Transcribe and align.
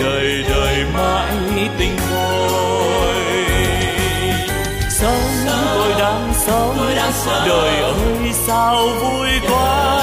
đời 0.00 0.44
đời 0.48 0.84
mãi 0.94 1.36
tình 1.78 1.96
ngồi 2.10 3.14
sống 4.90 5.22
tôi 5.74 5.94
đang 5.98 6.32
sống 6.34 6.76
đời 7.46 7.80
ơi 7.80 8.32
sao 8.32 8.88
vui 8.88 9.28
quá. 9.48 10.00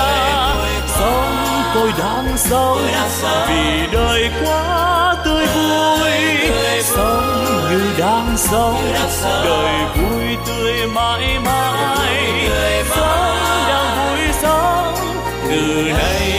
Sống 0.88 1.36
tôi 1.74 1.92
đang 2.00 2.38
sống 2.38 2.88
vì 3.48 3.88
đời 3.92 4.30
quá 4.44 5.16
tươi 5.26 5.46
vui. 5.46 6.12
sống 6.82 7.46
như 7.70 7.82
đang 7.98 8.38
sống 8.38 8.82
đời 9.46 9.74
vui 9.98 10.38
tươi 10.48 10.88
mãi 10.88 11.40
mãi. 11.46 12.50
Sống 12.96 13.38
đang 13.68 14.10
vui 14.10 14.28
sống 14.42 14.94
từ 15.50 15.92
nay 15.98 16.37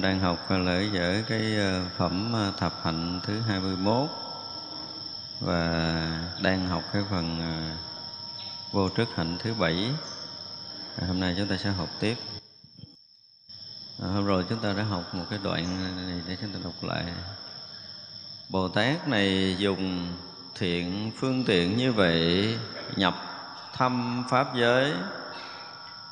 đang 0.00 0.20
học 0.20 0.50
lễ 0.50 0.88
dở 0.92 1.22
cái 1.28 1.56
ờ, 1.56 1.84
phẩm 1.96 2.32
ờ, 2.32 2.52
thập 2.56 2.72
hạnh 2.82 3.20
thứ 3.22 3.40
21 3.40 4.10
và 5.40 5.62
đang 6.42 6.68
học 6.68 6.82
cái 6.92 7.02
phần 7.10 7.40
ờ, 7.40 7.76
vô 8.72 8.88
trước 8.88 9.08
hạnh 9.14 9.36
thứ 9.38 9.54
bảy. 9.54 9.90
Hôm 11.08 11.20
nay 11.20 11.34
chúng 11.38 11.48
ta 11.48 11.56
sẽ 11.56 11.70
học 11.70 11.88
tiếp 12.00 12.14
à, 14.02 14.08
hôm 14.08 14.26
rồi 14.26 14.44
chúng 14.48 14.58
ta 14.58 14.72
đã 14.72 14.82
học 14.82 15.14
một 15.14 15.24
cái 15.30 15.38
đoạn 15.42 15.64
này 15.96 16.20
để 16.28 16.36
chúng 16.40 16.52
ta 16.52 16.58
đọc 16.64 16.84
lại 16.84 17.04
bồ 18.48 18.68
tát 18.68 19.08
này 19.08 19.56
dùng 19.58 20.08
thiện 20.54 21.10
phương 21.16 21.44
tiện 21.44 21.76
như 21.76 21.92
vậy 21.92 22.54
nhập 22.96 23.14
thăm 23.72 24.24
pháp 24.30 24.54
giới 24.56 24.92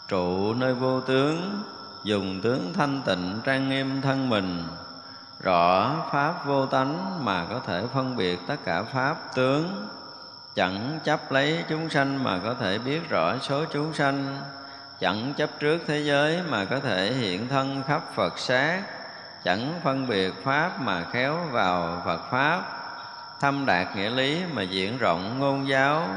trụ 0.09 0.55
nơi 0.55 0.75
vô 0.75 1.01
tướng 1.01 1.63
dùng 2.05 2.41
tướng 2.41 2.73
thanh 2.75 3.03
tịnh 3.07 3.41
trang 3.45 3.69
nghiêm 3.69 4.01
thân 4.03 4.29
mình, 4.29 4.65
rõ 5.43 5.95
pháp 6.13 6.47
vô 6.47 6.67
tánh 6.67 7.25
mà 7.25 7.45
có 7.51 7.61
thể 7.67 7.83
phân 7.95 8.17
biệt 8.17 8.39
tất 8.47 8.57
cả 8.65 8.83
pháp 8.83 9.17
tướng. 9.35 9.89
Chẳng 10.55 10.99
chấp 11.05 11.33
lấy 11.33 11.65
chúng 11.69 11.91
sanh 11.91 12.25
mà 12.25 12.39
có 12.45 12.55
thể 12.55 12.79
biết 12.79 13.09
rõ 13.09 13.39
số 13.39 13.65
chúng 13.73 13.95
sanh. 13.95 14.41
Chẳng 15.01 15.33
chấp 15.37 15.51
trước 15.59 15.79
thế 15.87 16.01
giới 16.01 16.41
mà 16.49 16.65
có 16.65 16.81
thể 16.81 17.13
hiện 17.13 17.49
thân 17.49 17.83
khắp 17.87 18.03
Phật 18.15 18.39
sát 18.39 18.83
chẳng 19.45 19.81
phân 19.85 20.07
biệt 20.07 20.45
pháp 20.45 20.81
mà 20.81 21.05
khéo 21.13 21.39
vào 21.51 22.03
Phật 22.05 22.21
pháp. 22.31 22.63
Thâm 23.41 23.67
đạt 23.67 23.97
nghĩa 23.97 24.11
lý 24.11 24.43
mà 24.53 24.63
diễn 24.63 24.99
rộng 24.99 25.39
ngôn 25.39 25.69
giáo. 25.69 26.09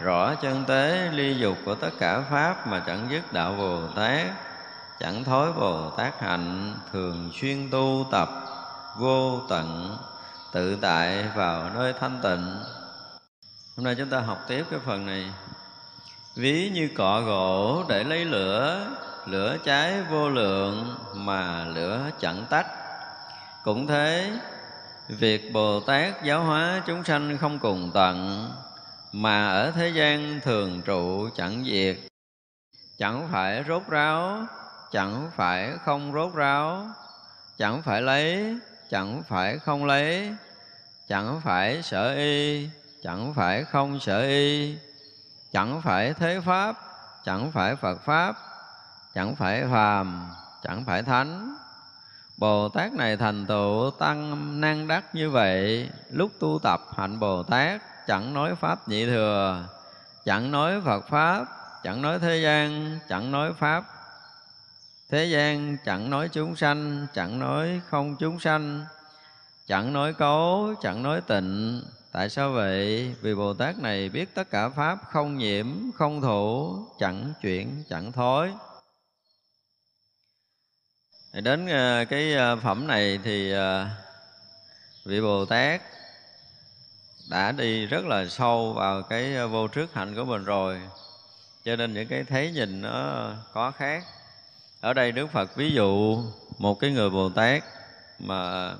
Rõ 0.00 0.34
chân 0.34 0.64
tế 0.64 1.08
ly 1.12 1.34
dục 1.34 1.56
của 1.64 1.74
tất 1.74 1.90
cả 1.98 2.20
pháp 2.30 2.66
mà 2.66 2.82
chẳng 2.86 3.06
dứt 3.10 3.32
đạo 3.32 3.54
Bồ 3.58 3.80
Tát 3.96 4.26
chẳng 5.02 5.24
thối 5.24 5.52
Bồ 5.52 5.90
Tát 5.90 6.20
hạnh, 6.20 6.74
thường 6.92 7.30
xuyên 7.40 7.70
tu 7.70 8.06
tập, 8.10 8.28
vô 8.98 9.40
tận, 9.48 9.96
tự 10.52 10.76
tại 10.76 11.24
vào 11.34 11.70
nơi 11.74 11.92
thanh 12.00 12.20
tịnh. 12.22 12.56
Hôm 13.76 13.84
nay 13.84 13.94
chúng 13.98 14.10
ta 14.10 14.20
học 14.20 14.38
tiếp 14.48 14.64
cái 14.70 14.80
phần 14.84 15.06
này. 15.06 15.32
Ví 16.36 16.70
như 16.74 16.90
cọ 16.96 17.20
gỗ 17.20 17.84
để 17.88 18.04
lấy 18.04 18.24
lửa 18.24 18.86
lửa 19.26 19.56
cháy 19.64 20.02
vô 20.10 20.28
lượng 20.28 20.96
mà 21.14 21.64
lửa 21.64 22.10
chẳng 22.20 22.44
tắt. 22.50 22.66
Cũng 23.64 23.86
thế, 23.86 24.32
việc 25.08 25.52
bồ 25.52 25.80
tát 25.80 26.24
giáo 26.24 26.44
hóa 26.44 26.82
chúng 26.86 27.04
sanh 27.04 27.38
không 27.38 27.58
cùng 27.58 27.90
tận, 27.94 28.48
mà 29.12 29.48
ở 29.48 29.70
thế 29.70 29.88
gian 29.88 30.40
thường 30.40 30.82
trụ 30.82 31.28
chẳng 31.36 31.64
diệt. 31.64 31.96
Chẳng 32.98 33.28
phải 33.32 33.64
rốt 33.68 33.82
ráo 33.88 34.46
chẳng 34.92 35.30
phải 35.36 35.72
không 35.84 36.12
rốt 36.12 36.34
ráo, 36.34 36.86
chẳng 37.58 37.82
phải 37.82 38.02
lấy, 38.02 38.58
chẳng 38.90 39.22
phải 39.28 39.58
không 39.58 39.84
lấy, 39.84 40.36
chẳng 41.08 41.40
phải 41.44 41.82
sở 41.82 42.14
y, 42.14 42.68
chẳng 43.02 43.34
phải 43.34 43.64
không 43.64 44.00
sở 44.00 44.20
y, 44.20 44.76
chẳng 45.52 45.82
phải 45.82 46.14
thế 46.14 46.40
pháp, 46.40 46.76
chẳng 47.24 47.50
phải 47.52 47.76
phật 47.76 48.00
pháp, 48.04 48.36
chẳng 49.14 49.34
phải 49.34 49.64
phàm, 49.72 50.30
chẳng 50.62 50.84
phải 50.84 51.02
thánh. 51.02 51.56
Bồ 52.36 52.68
tát 52.68 52.92
này 52.92 53.16
thành 53.16 53.46
tựu 53.46 53.90
tăng 53.98 54.60
năng 54.60 54.88
đắc 54.88 55.14
như 55.14 55.30
vậy, 55.30 55.90
lúc 56.10 56.30
tu 56.40 56.58
tập 56.62 56.80
hạnh 56.96 57.20
bồ 57.20 57.42
tát, 57.42 57.82
chẳng 58.06 58.34
nói 58.34 58.54
pháp 58.54 58.88
nhị 58.88 59.06
thừa, 59.06 59.64
chẳng 60.24 60.50
nói 60.50 60.80
phật 60.84 61.08
pháp, 61.08 61.44
chẳng 61.82 62.02
nói 62.02 62.18
thế 62.18 62.36
gian, 62.36 62.98
chẳng 63.08 63.30
nói 63.30 63.52
pháp 63.52 63.84
thế 65.12 65.24
gian 65.24 65.76
chẳng 65.84 66.10
nói 66.10 66.28
chúng 66.32 66.56
sanh 66.56 67.06
chẳng 67.14 67.38
nói 67.38 67.80
không 67.88 68.16
chúng 68.20 68.40
sanh 68.40 68.84
chẳng 69.66 69.92
nói 69.92 70.14
cấu 70.14 70.74
chẳng 70.82 71.02
nói 71.02 71.20
tịnh 71.20 71.82
Tại 72.12 72.30
sao 72.30 72.52
vậy? 72.52 73.14
Vì 73.20 73.34
Bồ 73.34 73.54
Tát 73.54 73.78
này 73.78 74.08
biết 74.08 74.34
tất 74.34 74.50
cả 74.50 74.68
Pháp 74.68 74.98
không 75.10 75.38
nhiễm, 75.38 75.66
không 75.94 76.20
thủ, 76.20 76.76
chẳng 76.98 77.32
chuyển, 77.42 77.84
chẳng 77.88 78.12
thối. 78.12 78.52
Đến 81.32 81.66
ờ, 81.66 82.04
cái 82.04 82.34
ờ, 82.34 82.56
phẩm 82.56 82.86
này 82.86 83.18
thì 83.24 83.52
ờ, 83.52 83.86
vị 85.04 85.20
Bồ 85.20 85.44
Tát 85.44 85.82
đã 87.30 87.52
đi 87.52 87.86
rất 87.86 88.04
là 88.04 88.26
sâu 88.26 88.72
vào 88.72 89.02
cái 89.02 89.46
vô 89.46 89.68
trước 89.68 89.94
hạnh 89.94 90.14
của 90.14 90.24
mình 90.24 90.44
rồi 90.44 90.80
cho 91.64 91.76
nên 91.76 91.94
những 91.94 92.08
cái 92.08 92.24
thấy 92.24 92.50
nhìn 92.50 92.82
nó 92.82 93.30
có 93.52 93.70
khác 93.70 94.04
ở 94.82 94.92
đây 94.92 95.12
đức 95.12 95.26
phật 95.26 95.56
ví 95.56 95.72
dụ 95.72 96.22
một 96.58 96.74
cái 96.74 96.90
người 96.90 97.10
bồ 97.10 97.30
tát 97.30 97.64
mà 98.18 98.72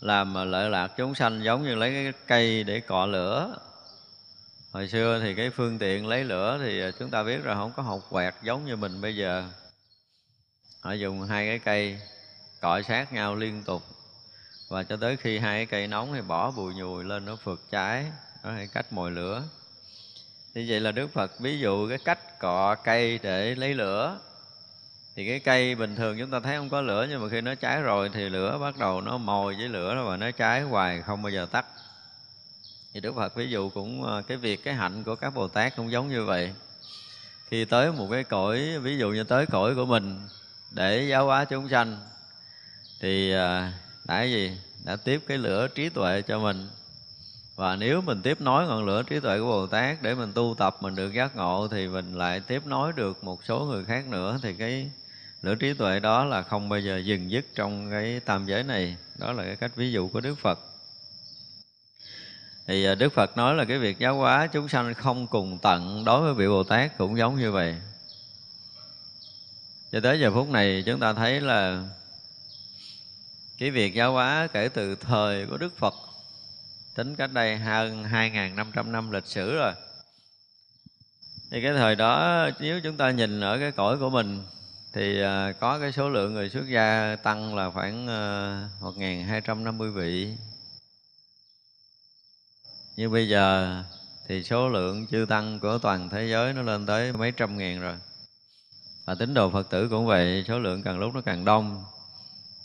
làm 0.00 0.32
mà 0.32 0.44
lợi 0.44 0.70
lạc 0.70 0.92
chúng 0.96 1.14
sanh 1.14 1.44
giống 1.44 1.62
như 1.62 1.74
lấy 1.74 1.92
cái 1.92 2.12
cây 2.26 2.64
để 2.64 2.80
cọ 2.80 3.06
lửa. 3.06 3.56
Hồi 4.72 4.88
xưa 4.88 5.20
thì 5.22 5.34
cái 5.34 5.50
phương 5.50 5.78
tiện 5.78 6.06
lấy 6.06 6.24
lửa 6.24 6.58
thì 6.62 6.82
chúng 6.98 7.10
ta 7.10 7.22
biết 7.22 7.44
rồi, 7.44 7.54
không 7.54 7.72
có 7.76 7.82
học 7.82 8.00
quẹt 8.10 8.34
giống 8.42 8.66
như 8.66 8.76
mình 8.76 9.00
bây 9.00 9.16
giờ. 9.16 9.44
Họ 10.80 10.92
dùng 10.92 11.22
hai 11.22 11.46
cái 11.46 11.58
cây 11.58 12.00
cọ 12.60 12.82
sát 12.82 13.12
nhau 13.12 13.34
liên 13.34 13.62
tục. 13.62 13.82
Và 14.68 14.82
cho 14.82 14.96
tới 14.96 15.16
khi 15.16 15.38
hai 15.38 15.58
cái 15.58 15.66
cây 15.66 15.86
nóng 15.86 16.12
thì 16.14 16.20
bỏ 16.20 16.50
bùi 16.50 16.74
nhùi 16.74 17.04
lên 17.04 17.24
nó 17.24 17.36
phượt 17.36 17.60
cháy 17.70 18.06
đó 18.44 18.50
là 18.50 18.66
cách 18.66 18.92
mồi 18.92 19.10
lửa. 19.10 19.42
Như 20.54 20.66
vậy 20.68 20.80
là 20.80 20.92
đức 20.92 21.12
phật 21.12 21.40
ví 21.40 21.58
dụ 21.58 21.88
cái 21.88 21.98
cách 21.98 22.38
cọ 22.38 22.74
cây 22.74 23.18
để 23.22 23.54
lấy 23.54 23.74
lửa 23.74 24.18
thì 25.16 25.26
cái 25.26 25.40
cây 25.40 25.74
bình 25.74 25.96
thường 25.96 26.18
chúng 26.18 26.30
ta 26.30 26.40
thấy 26.40 26.56
không 26.56 26.68
có 26.68 26.80
lửa, 26.80 27.06
nhưng 27.10 27.22
mà 27.22 27.28
khi 27.28 27.40
nó 27.40 27.54
cháy 27.54 27.82
rồi 27.82 28.10
thì 28.12 28.28
lửa 28.28 28.58
bắt 28.58 28.78
đầu 28.78 29.00
nó 29.00 29.18
mồi 29.18 29.54
với 29.54 29.68
lửa 29.68 29.94
đó 29.94 30.04
và 30.04 30.16
nó 30.16 30.30
cháy 30.30 30.62
hoài, 30.62 31.02
không 31.02 31.22
bao 31.22 31.30
giờ 31.30 31.46
tắt. 31.50 31.66
Thì 32.94 33.00
Đức 33.00 33.14
Phật 33.16 33.34
ví 33.34 33.50
dụ 33.50 33.70
cũng 33.70 34.06
à, 34.06 34.22
cái 34.28 34.36
việc, 34.36 34.64
cái 34.64 34.74
hạnh 34.74 35.04
của 35.04 35.14
các 35.14 35.34
Bồ 35.34 35.48
Tát 35.48 35.76
cũng 35.76 35.90
giống 35.90 36.08
như 36.08 36.24
vậy. 36.24 36.52
Khi 37.48 37.64
tới 37.64 37.92
một 37.92 38.08
cái 38.10 38.24
cõi, 38.24 38.78
ví 38.82 38.98
dụ 38.98 39.10
như 39.10 39.24
tới 39.24 39.46
cõi 39.46 39.74
của 39.74 39.86
mình 39.86 40.20
để 40.70 41.06
giáo 41.10 41.26
hóa 41.26 41.44
chúng 41.44 41.68
sanh, 41.68 41.98
thì 43.00 43.32
à, 43.32 43.72
đã 44.04 44.22
gì? 44.22 44.58
Đã 44.84 44.96
tiếp 44.96 45.22
cái 45.26 45.38
lửa 45.38 45.68
trí 45.68 45.88
tuệ 45.88 46.22
cho 46.22 46.38
mình. 46.38 46.68
Và 47.56 47.76
nếu 47.76 48.00
mình 48.00 48.22
tiếp 48.22 48.40
nối 48.40 48.66
ngọn 48.66 48.86
lửa 48.86 49.02
trí 49.02 49.20
tuệ 49.20 49.38
của 49.38 49.46
Bồ 49.46 49.66
Tát 49.66 50.02
để 50.02 50.14
mình 50.14 50.32
tu 50.32 50.54
tập, 50.58 50.76
mình 50.80 50.94
được 50.94 51.12
giác 51.14 51.36
ngộ, 51.36 51.68
thì 51.70 51.88
mình 51.88 52.14
lại 52.14 52.40
tiếp 52.40 52.66
nối 52.66 52.92
được 52.92 53.24
một 53.24 53.44
số 53.44 53.64
người 53.64 53.84
khác 53.84 54.06
nữa, 54.06 54.38
thì 54.42 54.54
cái 54.54 54.90
lửa 55.42 55.54
trí 55.54 55.74
tuệ 55.74 56.00
đó 56.00 56.24
là 56.24 56.42
không 56.42 56.68
bao 56.68 56.80
giờ 56.80 56.98
dừng 56.98 57.30
dứt 57.30 57.46
trong 57.54 57.90
cái 57.90 58.20
tam 58.20 58.46
giới 58.46 58.62
này. 58.62 58.96
Đó 59.18 59.32
là 59.32 59.42
cái 59.42 59.56
cách 59.56 59.76
ví 59.76 59.92
dụ 59.92 60.08
của 60.08 60.20
đức 60.20 60.38
phật. 60.38 60.60
Thì 62.66 62.84
à, 62.84 62.94
đức 62.94 63.12
phật 63.12 63.36
nói 63.36 63.54
là 63.54 63.64
cái 63.64 63.78
việc 63.78 63.98
giáo 63.98 64.16
hóa 64.16 64.46
chúng 64.52 64.68
sanh 64.68 64.94
không 64.94 65.26
cùng 65.26 65.58
tận 65.58 66.04
đối 66.04 66.20
với 66.20 66.34
vị 66.34 66.48
bồ 66.48 66.62
tát 66.62 66.98
cũng 66.98 67.18
giống 67.18 67.36
như 67.36 67.52
vậy. 67.52 67.76
Cho 69.92 70.00
tới 70.00 70.20
giờ 70.20 70.30
phút 70.34 70.48
này 70.48 70.82
chúng 70.86 71.00
ta 71.00 71.12
thấy 71.12 71.40
là 71.40 71.82
cái 73.58 73.70
việc 73.70 73.94
giáo 73.94 74.12
hóa 74.12 74.48
kể 74.52 74.68
từ 74.68 74.96
thời 74.96 75.46
của 75.46 75.56
đức 75.56 75.78
phật, 75.78 75.94
tính 76.94 77.16
cách 77.16 77.32
đây 77.32 77.58
hơn 77.58 78.04
2.500 78.04 78.90
năm 78.90 79.10
lịch 79.10 79.26
sử 79.26 79.54
rồi. 79.54 79.72
Thì 81.50 81.62
cái 81.62 81.72
thời 81.72 81.96
đó, 81.96 82.48
nếu 82.60 82.80
chúng 82.80 82.96
ta 82.96 83.10
nhìn 83.10 83.40
ở 83.40 83.58
cái 83.58 83.72
cõi 83.72 83.98
của 83.98 84.10
mình 84.10 84.42
thì 84.96 85.20
à, 85.20 85.52
có 85.60 85.78
cái 85.78 85.92
số 85.92 86.08
lượng 86.08 86.34
người 86.34 86.50
xuất 86.50 86.68
gia 86.68 87.16
tăng 87.22 87.54
là 87.54 87.70
khoảng 87.70 88.06
ờ, 88.06 88.52
à, 88.52 88.68
1.250 88.80 89.92
vị. 89.92 90.36
Nhưng 92.96 93.12
bây 93.12 93.28
giờ 93.28 93.76
thì 94.28 94.42
số 94.42 94.68
lượng 94.68 95.06
chư 95.06 95.26
tăng 95.28 95.60
của 95.60 95.78
toàn 95.78 96.08
thế 96.10 96.26
giới 96.26 96.52
nó 96.52 96.62
lên 96.62 96.86
tới 96.86 97.12
mấy 97.12 97.32
trăm 97.32 97.58
ngàn 97.58 97.80
rồi. 97.80 97.94
Và 99.04 99.14
tín 99.14 99.34
đồ 99.34 99.50
phật 99.50 99.70
tử 99.70 99.88
cũng 99.88 100.06
vậy 100.06 100.44
số 100.48 100.58
lượng 100.58 100.82
càng 100.82 100.98
lúc 100.98 101.14
nó 101.14 101.20
càng 101.20 101.44
đông. 101.44 101.84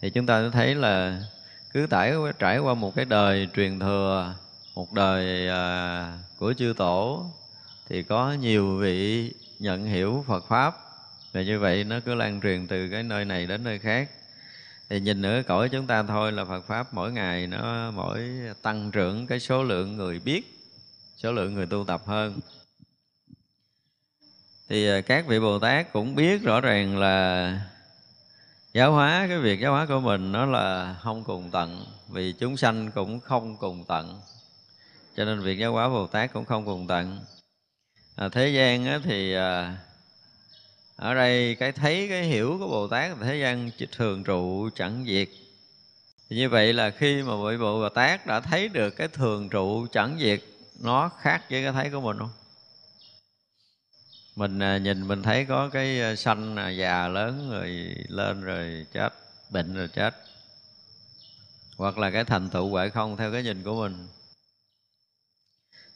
Thì 0.02 0.10
chúng 0.10 0.26
ta 0.26 0.50
thấy 0.54 0.76
là 0.76 1.22
cứ 1.74 1.88
trải 1.88 2.14
trải 2.40 2.60
qua 2.60 2.74
một 2.74 2.96
cái 2.96 3.06
đời 3.06 3.48
truyền 3.56 3.80
thừa 3.80 4.36
một 4.76 4.94
đời 4.94 5.48
à, 5.48 6.20
của 6.38 6.54
chư 6.54 6.74
tổ 6.78 7.26
thì 7.90 8.04
có 8.04 8.34
nhiều 8.34 8.78
vị 8.78 9.32
nhận 9.60 9.86
hiểu 9.86 10.26
Phật 10.28 10.48
pháp 10.48 10.91
và 11.34 11.42
như 11.42 11.60
vậy 11.60 11.84
nó 11.84 12.00
cứ 12.06 12.14
lan 12.14 12.42
truyền 12.42 12.68
từ 12.68 12.90
cái 12.90 13.04
nơi 13.04 13.26
này 13.26 13.46
đến 13.46 13.64
nơi 13.64 13.80
khác. 13.80 14.10
Thì 14.90 15.00
nhìn 15.00 15.22
nữa 15.22 15.42
cõi 15.48 15.70
chúng 15.70 15.88
ta 15.88 16.04
thôi 16.04 16.32
là 16.32 16.46
Phật 16.46 16.62
pháp 16.62 16.94
mỗi 16.94 17.12
ngày 17.12 17.48
nó 17.48 17.92
mỗi 17.92 18.30
tăng 18.62 18.92
trưởng 18.92 19.28
cái 19.28 19.40
số 19.40 19.64
lượng 19.64 19.98
người 19.98 20.20
biết 20.20 20.58
số 21.18 21.32
lượng 21.32 21.54
người 21.54 21.66
tu 21.66 21.84
tập 21.88 22.02
hơn. 22.06 22.40
Thì 24.70 24.90
à, 24.90 25.02
các 25.02 25.28
vị 25.28 25.40
Bồ 25.40 25.60
Tát 25.60 25.94
cũng 25.94 26.16
biết 26.16 26.44
rõ 26.44 26.62
ràng 26.62 26.98
là 26.98 27.62
giáo 28.74 28.92
hóa 28.92 29.26
cái 29.30 29.40
việc 29.40 29.60
giáo 29.60 29.72
hóa 29.72 29.86
của 29.86 30.00
mình 30.00 30.32
nó 30.32 30.46
là 30.46 30.96
không 31.02 31.24
cùng 31.24 31.52
tận 31.52 31.86
vì 32.10 32.34
chúng 32.34 32.58
sanh 32.58 32.92
cũng 32.92 33.20
không 33.20 33.58
cùng 33.58 33.84
tận. 33.88 34.22
Cho 35.16 35.26
nên 35.26 35.40
việc 35.40 35.58
giáo 35.58 35.72
hóa 35.72 35.90
bồ 35.90 36.08
tát 36.08 36.34
cũng 36.34 36.46
không 36.46 36.66
cùng 36.66 36.88
tận. 36.88 37.20
À, 38.16 38.30
thế 38.30 38.50
gian 38.50 38.86
á, 38.86 39.00
thì 39.04 39.34
à, 39.34 39.78
ở 41.02 41.14
đây 41.14 41.56
cái 41.56 41.72
thấy 41.72 42.08
cái 42.10 42.24
hiểu 42.24 42.58
của 42.60 42.68
bồ 42.68 42.88
tát 42.88 43.12
thế 43.22 43.40
gian 43.40 43.72
thường 43.92 44.24
trụ 44.24 44.70
chẳng 44.76 45.06
diệt. 45.08 45.30
Thì 46.30 46.36
như 46.36 46.50
vậy 46.50 46.74
là 46.74 46.90
khi 46.90 47.24
mà 47.24 47.34
vị 47.36 47.58
bộ 47.58 47.80
bồ 47.80 47.90
tát 47.90 48.26
đã 48.26 48.40
thấy 48.40 48.68
được 48.68 48.90
cái 48.90 49.08
thường 49.08 49.50
trụ 49.50 49.88
chẳng 49.92 50.18
diệt, 50.20 50.42
nó 50.80 51.10
khác 51.20 51.44
với 51.50 51.64
cái 51.64 51.72
thấy 51.72 51.90
của 51.90 52.02
mình 52.02 52.18
không? 52.20 52.30
Mình 54.36 54.60
à, 54.60 54.78
nhìn 54.78 55.08
mình 55.08 55.24
thấy 55.24 55.46
có 55.46 55.70
cái 55.70 56.00
xanh 56.00 56.16
sanh 56.18 56.56
à, 56.56 56.70
già 56.70 57.08
lớn 57.08 57.50
rồi 57.52 57.96
lên 58.08 58.42
rồi 58.42 58.86
chết, 58.94 59.10
bệnh 59.50 59.74
rồi 59.74 59.88
chết. 59.88 60.16
Hoặc 61.78 61.98
là 61.98 62.12
cái 62.12 62.24
thành 62.24 62.50
tựu 62.50 62.70
huệ 62.70 62.90
không 62.90 63.18
theo 63.18 63.32
cái 63.32 63.44
nhìn 63.44 63.64
của 63.64 63.82
mình. 63.82 64.08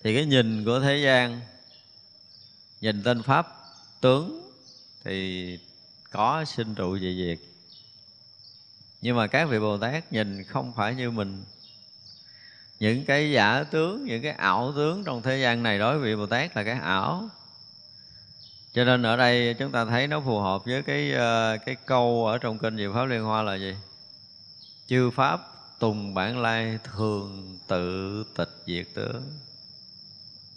Thì 0.04 0.16
cái 0.16 0.26
nhìn 0.26 0.66
của 0.66 0.80
thế 0.80 0.98
gian, 0.98 1.42
nhìn 2.82 3.04
tên 3.04 3.24
pháp, 3.24 3.48
tướng 4.02 4.45
thì 5.06 5.60
có 6.12 6.46
sinh 6.46 6.76
trụ 6.76 7.00
dị 7.00 7.16
diệt 7.18 7.56
nhưng 9.06 9.16
mà 9.16 9.28
các 9.28 9.50
vị 9.50 9.60
bồ 9.60 9.78
tát 9.78 10.14
nhìn 10.14 10.44
không 10.44 10.74
phải 10.74 10.96
như 10.96 11.12
mình. 11.12 11.44
Những 12.80 13.06
cái 13.06 13.32
giả 13.32 13.64
tướng, 13.64 14.06
những 14.06 14.22
cái 14.24 14.32
ảo 14.32 14.74
tướng 14.76 15.04
trong 15.04 15.22
thế 15.22 15.38
gian 15.38 15.64
này 15.64 15.80
đối 15.80 16.00
với 16.00 16.10
vị 16.10 16.16
bồ 16.16 16.26
tát 16.26 16.58
là 16.58 16.64
cái 16.64 16.80
ảo. 16.80 17.30
Cho 18.74 18.84
nên 18.84 19.04
ở 19.04 19.18
đây 19.18 19.56
chúng 19.60 19.72
ta 19.72 19.86
thấy 19.86 20.08
nó 20.08 20.22
phù 20.22 20.40
hợp 20.40 20.66
với 20.66 20.82
cái 20.82 21.12
ờ, 21.12 21.58
cái 21.66 21.76
câu 21.76 22.28
ở 22.28 22.38
trong 22.38 22.58
kinh 22.58 22.78
Diệu 22.78 22.94
Pháp 22.94 23.06
Liên 23.06 23.24
Hoa 23.24 23.44
là 23.44 23.56
gì? 23.56 23.76
Chư 24.88 25.10
Pháp 25.10 25.40
tùng 25.80 26.14
bản 26.14 26.42
lai 26.42 26.80
thường 26.84 27.60
tự 27.68 28.24
tịch 28.38 28.56
diệt 28.68 28.88
tướng. 28.94 29.24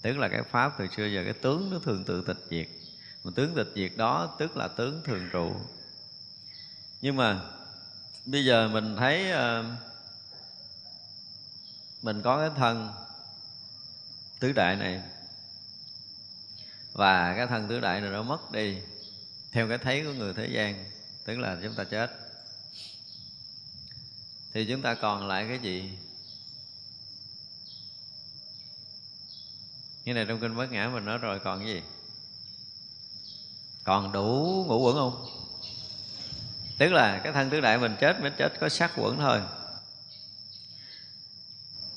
Tức 0.03 0.19
là 0.19 0.29
cái 0.29 0.43
Pháp 0.43 0.75
từ 0.79 0.87
xưa 0.97 1.07
giờ, 1.07 1.25
cái 1.25 1.33
tướng 1.33 1.71
nó 1.71 1.79
thường 1.79 2.05
tự 2.05 2.25
tịch 2.27 2.45
diệt. 2.51 2.69
Mà 3.29 3.33
tướng 3.37 3.55
tịch 3.55 3.69
diệt 3.75 3.93
đó 3.97 4.37
tức 4.39 4.57
là 4.57 4.69
tướng 4.69 5.03
thường 5.05 5.29
trụ. 5.33 5.53
Nhưng 7.01 7.17
mà 7.17 7.41
bây 8.27 8.45
giờ 8.45 8.69
mình 8.69 8.97
thấy 8.97 9.33
uh, 9.33 9.67
Mình 12.03 12.23
có 12.23 12.39
cái 12.39 12.51
thân 12.57 12.93
tứ 14.41 14.53
đại 14.53 14.77
này. 14.77 15.03
Và 16.93 17.35
cái 17.37 17.47
thân 17.47 17.69
tứ 17.69 17.81
đại 17.81 18.01
này 18.01 18.11
nó 18.11 18.23
mất 18.23 18.53
đi 18.53 18.79
theo 19.53 19.69
cái 19.69 19.79
thấy 19.79 20.05
của 20.05 20.13
người 20.13 20.35
thế 20.35 20.47
gian 20.47 20.91
tức 21.25 21.39
là 21.39 21.59
chúng 21.63 21.75
ta 21.75 21.85
chết. 21.85 22.11
Thì 24.53 24.67
chúng 24.69 24.83
ta 24.83 24.95
còn 24.95 25.29
lại 25.29 25.45
cái 25.49 25.59
gì? 25.59 25.99
Như 30.05 30.15
này 30.15 30.25
trong 30.29 30.41
kinh 30.41 30.57
bát 30.57 30.71
nhã 30.71 30.89
mình 30.89 31.05
nói 31.05 31.19
rồi 31.19 31.39
còn 31.39 31.59
cái 31.59 31.69
gì? 31.69 31.83
Còn 33.89 34.13
đủ 34.13 34.65
ngũ 34.69 34.79
quẩn 34.79 34.95
không? 34.97 35.27
Tức 36.79 36.93
là 36.93 37.21
cái 37.25 37.33
thân 37.33 37.51
tứ 37.51 37.61
đại 37.61 37.79
mình 37.79 37.97
chết 38.01 38.21
mới 38.21 38.31
chết 38.31 38.53
có 38.61 38.69
sát 38.69 38.91
quẩn 38.97 39.19
thôi. 39.19 39.41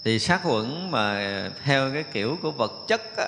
Thì 0.03 0.19
sát 0.19 0.41
quẩn 0.43 0.91
mà 0.91 1.49
theo 1.63 1.93
cái 1.93 2.03
kiểu 2.03 2.37
của 2.41 2.51
vật 2.51 2.71
chất 2.87 3.01
á, 3.17 3.27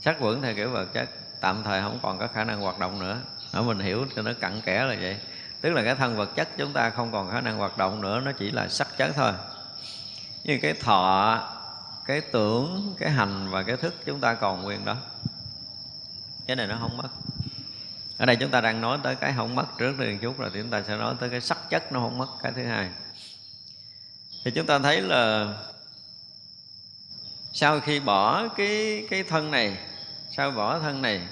sát 0.00 0.16
quẩn 0.20 0.42
theo 0.42 0.54
kiểu 0.54 0.70
vật 0.70 0.86
chất 0.92 1.08
tạm 1.40 1.62
thời 1.62 1.82
không 1.82 1.98
còn 2.02 2.18
có 2.18 2.28
khả 2.28 2.44
năng 2.44 2.60
hoạt 2.60 2.78
động 2.78 2.98
nữa. 2.98 3.20
Ở 3.52 3.62
mình 3.62 3.78
hiểu 3.78 4.06
cho 4.16 4.22
nó 4.22 4.32
cặn 4.40 4.60
kẽ 4.60 4.84
là 4.84 4.96
vậy. 5.00 5.16
Tức 5.60 5.70
là 5.70 5.82
cái 5.84 5.94
thân 5.94 6.16
vật 6.16 6.30
chất 6.36 6.48
chúng 6.56 6.72
ta 6.72 6.90
không 6.90 7.12
còn 7.12 7.30
khả 7.30 7.40
năng 7.40 7.58
hoạt 7.58 7.78
động 7.78 8.00
nữa 8.00 8.20
nó 8.20 8.32
chỉ 8.32 8.50
là 8.50 8.68
sắc 8.68 8.88
chất 8.96 9.12
thôi. 9.14 9.32
Như 10.44 10.58
cái 10.62 10.74
thọ 10.74 11.38
cái 12.06 12.20
tưởng 12.20 12.94
cái 12.98 13.10
hành 13.10 13.50
và 13.50 13.62
cái 13.62 13.76
thức 13.76 13.94
chúng 14.04 14.20
ta 14.20 14.34
còn 14.34 14.62
nguyên 14.62 14.84
đó 14.84 14.96
cái 16.46 16.56
này 16.56 16.66
nó 16.66 16.76
không 16.80 16.96
mất. 16.96 17.08
Ở 18.18 18.26
đây 18.26 18.36
chúng 18.36 18.50
ta 18.50 18.60
đang 18.60 18.80
nói 18.80 18.98
tới 19.02 19.16
cái 19.16 19.32
không 19.36 19.54
mất 19.54 19.66
trước 19.78 19.98
đi 19.98 20.18
chút, 20.22 20.38
rồi 20.38 20.50
thì 20.54 20.60
chúng 20.62 20.70
ta 20.70 20.82
sẽ 20.82 20.96
nói 20.96 21.14
tới 21.20 21.30
cái 21.30 21.40
sắc 21.40 21.70
chất 21.70 21.92
nó 21.92 22.00
không 22.00 22.18
mất, 22.18 22.28
cái 22.42 22.52
thứ 22.56 22.64
hai. 22.64 22.90
Thì 24.44 24.50
chúng 24.50 24.66
ta 24.66 24.78
thấy 24.78 25.00
là 25.00 25.54
sau 27.52 27.80
khi 27.80 28.00
bỏ 28.00 28.48
cái 28.48 29.06
cái 29.10 29.22
thân 29.22 29.50
này, 29.50 29.76
sau 30.30 30.50
bỏ 30.50 30.78
thân 30.78 31.02
này, 31.02 31.26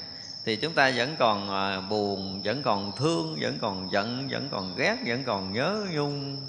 thì 0.45 0.57
chúng 0.57 0.75
ta 0.75 0.93
vẫn 0.97 1.17
còn 1.19 1.51
à, 1.51 1.81
buồn, 1.81 2.43
vẫn 2.45 2.63
còn 2.63 2.93
thương, 2.97 3.37
vẫn 3.41 3.59
còn 3.61 3.93
giận, 3.93 4.29
vẫn 4.31 4.49
còn 4.51 4.77
ghét, 4.77 4.97
vẫn 5.07 5.25
còn 5.25 5.53
nhớ 5.53 5.87
nhung. 5.91 6.47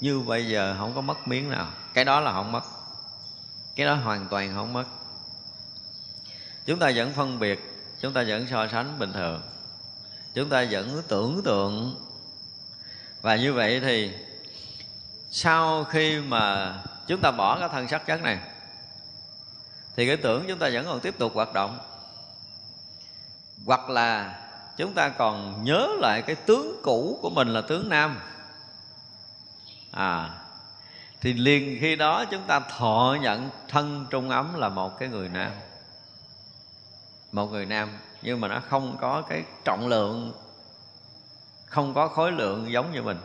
Như 0.00 0.20
bây 0.20 0.48
giờ 0.48 0.76
không 0.78 0.94
có 0.94 1.00
mất 1.00 1.28
miếng 1.28 1.50
nào. 1.50 1.66
Cái 1.94 2.04
đó 2.04 2.20
là 2.20 2.32
không 2.32 2.52
mất. 2.52 2.64
Cái 3.76 3.86
đó 3.86 3.94
hoàn 3.94 4.28
toàn 4.28 4.54
không 4.54 4.72
mất 4.72 4.84
chúng 6.70 6.78
ta 6.78 6.92
vẫn 6.94 7.12
phân 7.12 7.38
biệt, 7.38 7.60
chúng 8.00 8.12
ta 8.12 8.24
vẫn 8.28 8.46
so 8.46 8.68
sánh 8.68 8.98
bình 8.98 9.12
thường. 9.12 9.42
Chúng 10.34 10.48
ta 10.48 10.66
vẫn 10.70 11.02
tưởng 11.08 11.42
tượng. 11.44 11.96
Và 13.22 13.36
như 13.36 13.52
vậy 13.52 13.80
thì 13.80 14.12
sau 15.30 15.84
khi 15.84 16.20
mà 16.20 16.74
chúng 17.06 17.20
ta 17.20 17.30
bỏ 17.30 17.58
cái 17.60 17.68
thân 17.68 17.88
sắc 17.88 18.06
chất 18.06 18.22
này, 18.22 18.38
thì 19.96 20.06
cái 20.06 20.16
tưởng 20.16 20.44
chúng 20.48 20.58
ta 20.58 20.70
vẫn 20.72 20.86
còn 20.86 21.00
tiếp 21.00 21.18
tục 21.18 21.32
hoạt 21.34 21.52
động. 21.52 21.78
Hoặc 23.66 23.90
là 23.90 24.38
chúng 24.76 24.94
ta 24.94 25.08
còn 25.08 25.64
nhớ 25.64 25.88
lại 25.98 26.22
cái 26.22 26.36
tướng 26.36 26.80
cũ 26.82 27.18
của 27.22 27.30
mình 27.30 27.48
là 27.48 27.60
tướng 27.60 27.88
nam. 27.88 28.20
À 29.90 30.30
thì 31.20 31.32
liền 31.32 31.78
khi 31.80 31.96
đó 31.96 32.24
chúng 32.24 32.42
ta 32.46 32.60
thọ 32.60 33.16
nhận 33.20 33.50
thân 33.68 34.06
trung 34.10 34.30
ấm 34.30 34.54
là 34.54 34.68
một 34.68 34.98
cái 34.98 35.08
người 35.08 35.28
nam 35.28 35.50
một 37.32 37.46
người 37.46 37.66
nam, 37.66 37.98
nhưng 38.22 38.40
mà 38.40 38.48
nó 38.48 38.60
không 38.68 38.96
có 39.00 39.22
cái 39.22 39.44
trọng 39.64 39.88
lượng, 39.88 40.32
không 41.66 41.94
có 41.94 42.08
khối 42.08 42.32
lượng 42.32 42.72
giống 42.72 42.92
như 42.92 43.02
mình. 43.02 43.18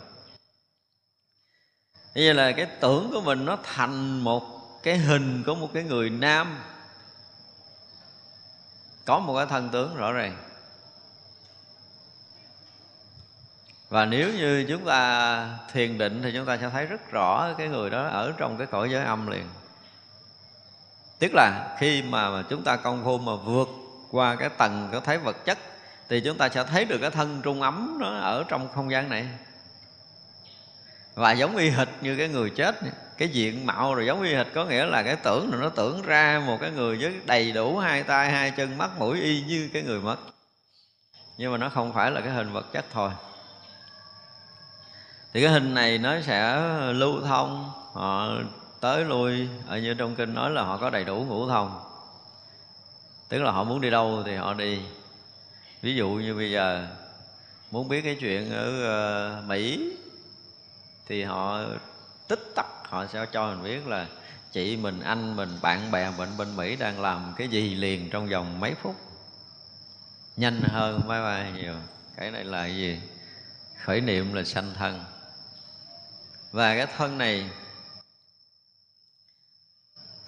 Như 2.15 2.33
là 2.33 2.51
cái 2.51 2.65
tưởng 2.65 3.11
của 3.11 3.21
mình 3.21 3.45
nó 3.45 3.57
thành 3.63 4.19
một 4.19 4.43
cái 4.83 4.97
hình 4.97 5.43
của 5.45 5.55
một 5.55 5.69
cái 5.73 5.83
người 5.83 6.09
nam. 6.09 6.59
Có 9.05 9.19
một 9.19 9.37
cái 9.37 9.45
thân 9.45 9.69
tướng 9.69 9.95
rõ 9.95 10.11
ràng. 10.11 10.37
Và 13.89 14.05
nếu 14.05 14.33
như 14.33 14.65
chúng 14.69 14.85
ta 14.85 15.59
thiền 15.71 15.97
định 15.97 16.21
thì 16.23 16.31
chúng 16.33 16.45
ta 16.45 16.57
sẽ 16.57 16.69
thấy 16.69 16.85
rất 16.85 17.11
rõ 17.11 17.53
cái 17.57 17.67
người 17.67 17.89
đó 17.89 18.07
ở 18.07 18.33
trong 18.37 18.57
cái 18.57 18.67
cõi 18.67 18.89
giới 18.91 19.03
âm 19.03 19.27
liền. 19.27 19.49
Tức 21.19 21.31
là 21.33 21.75
khi 21.79 22.01
mà 22.01 22.43
chúng 22.49 22.63
ta 22.63 22.75
công 22.75 23.03
phu 23.03 23.17
mà 23.17 23.35
vượt 23.35 23.67
qua 24.15 24.35
cái 24.35 24.49
tầng 24.49 24.89
có 24.91 24.99
thấy 24.99 25.17
vật 25.17 25.45
chất, 25.45 25.57
thì 26.09 26.21
chúng 26.21 26.37
ta 26.37 26.49
sẽ 26.49 26.63
thấy 26.63 26.85
được 26.85 26.97
cái 27.01 27.11
thân 27.11 27.41
trung 27.43 27.61
ấm 27.61 27.97
nó 27.99 28.07
ở 28.07 28.43
trong 28.47 28.67
không 28.75 28.91
gian 28.91 29.09
này. 29.09 29.27
Và 31.15 31.31
giống 31.31 31.57
y 31.57 31.69
hệt 31.69 31.87
như 32.01 32.17
cái 32.17 32.27
người 32.27 32.49
chết 32.49 32.75
cái 33.17 33.27
diện 33.27 33.65
mạo 33.65 33.95
rồi 33.95 34.05
giống 34.05 34.21
y 34.21 34.35
hệt 34.35 34.47
có 34.53 34.65
nghĩa 34.65 34.85
là 34.85 35.03
cái 35.03 35.15
tưởng 35.15 35.51
là 35.51 35.57
nó 35.57 35.69
tưởng 35.69 36.01
ra 36.01 36.43
một 36.45 36.57
cái 36.61 36.71
người 36.71 36.97
với 36.97 37.13
đầy 37.25 37.51
đủ 37.51 37.77
hai 37.77 38.03
tay, 38.03 38.31
hai 38.31 38.51
chân, 38.51 38.77
mắt, 38.77 38.89
mũi 38.99 39.21
y 39.21 39.41
như 39.41 39.69
cái 39.73 39.83
người 39.83 39.99
mất. 39.99 40.17
Nhưng 41.37 41.51
mà 41.51 41.57
nó 41.57 41.69
không 41.69 41.93
phải 41.93 42.11
là 42.11 42.21
cái 42.21 42.29
hình 42.29 42.53
vật 42.53 42.65
chất 42.73 42.85
thôi. 42.93 43.11
Thì 45.33 45.41
cái 45.41 45.51
hình 45.51 45.73
này 45.73 45.97
nó 45.97 46.21
sẽ 46.21 46.61
lưu 46.93 47.21
thông, 47.21 47.71
họ 47.93 48.29
tới 48.79 49.05
lui, 49.05 49.49
ở 49.67 49.77
như 49.77 49.93
trong 49.93 50.15
kinh 50.15 50.33
nói 50.33 50.51
là 50.51 50.63
họ 50.63 50.77
có 50.77 50.89
đầy 50.89 51.03
đủ 51.03 51.25
ngũ 51.27 51.49
thông 51.49 51.94
tức 53.29 53.43
là 53.43 53.51
họ 53.51 53.63
muốn 53.63 53.81
đi 53.81 53.89
đâu 53.89 54.23
thì 54.25 54.35
họ 54.35 54.53
đi. 54.53 54.81
Ví 55.81 55.95
dụ 55.95 56.09
như 56.09 56.35
bây 56.35 56.51
giờ, 56.51 56.87
muốn 57.71 57.87
biết 57.87 58.01
cái 58.01 58.17
chuyện 58.19 58.51
ở 58.51 58.83
ờ, 58.83 59.41
mỹ, 59.47 59.91
thì 61.07 61.23
họ 61.23 61.61
tích 62.27 62.51
tắc, 62.55 62.65
họ 62.89 63.05
sẽ 63.05 63.25
cho 63.31 63.47
mình 63.47 63.63
biết 63.63 63.87
là 63.87 64.07
chị 64.51 64.77
mình, 64.77 64.99
anh 64.99 65.35
mình, 65.35 65.49
bạn 65.61 65.91
bè 65.91 66.11
mình 66.17 66.29
bên 66.37 66.55
mỹ 66.55 66.75
đang 66.75 67.01
làm 67.01 67.33
cái 67.37 67.47
gì 67.47 67.75
liền 67.75 68.09
trong 68.09 68.27
vòng 68.27 68.59
mấy 68.59 68.73
phút. 68.81 68.95
Nhanh 70.37 70.61
hơn, 70.61 71.01
máy 71.07 71.21
bay 71.21 71.51
nhiều. 71.51 71.73
Cái 72.17 72.31
này 72.31 72.43
là 72.43 72.61
cái 72.61 72.75
gì? 72.75 72.99
Khởi 73.83 74.01
niệm 74.01 74.33
là 74.33 74.43
sanh 74.43 74.73
thân. 74.73 75.03
Và 76.51 76.75
cái 76.75 76.87
thân 76.97 77.17
này 77.17 77.49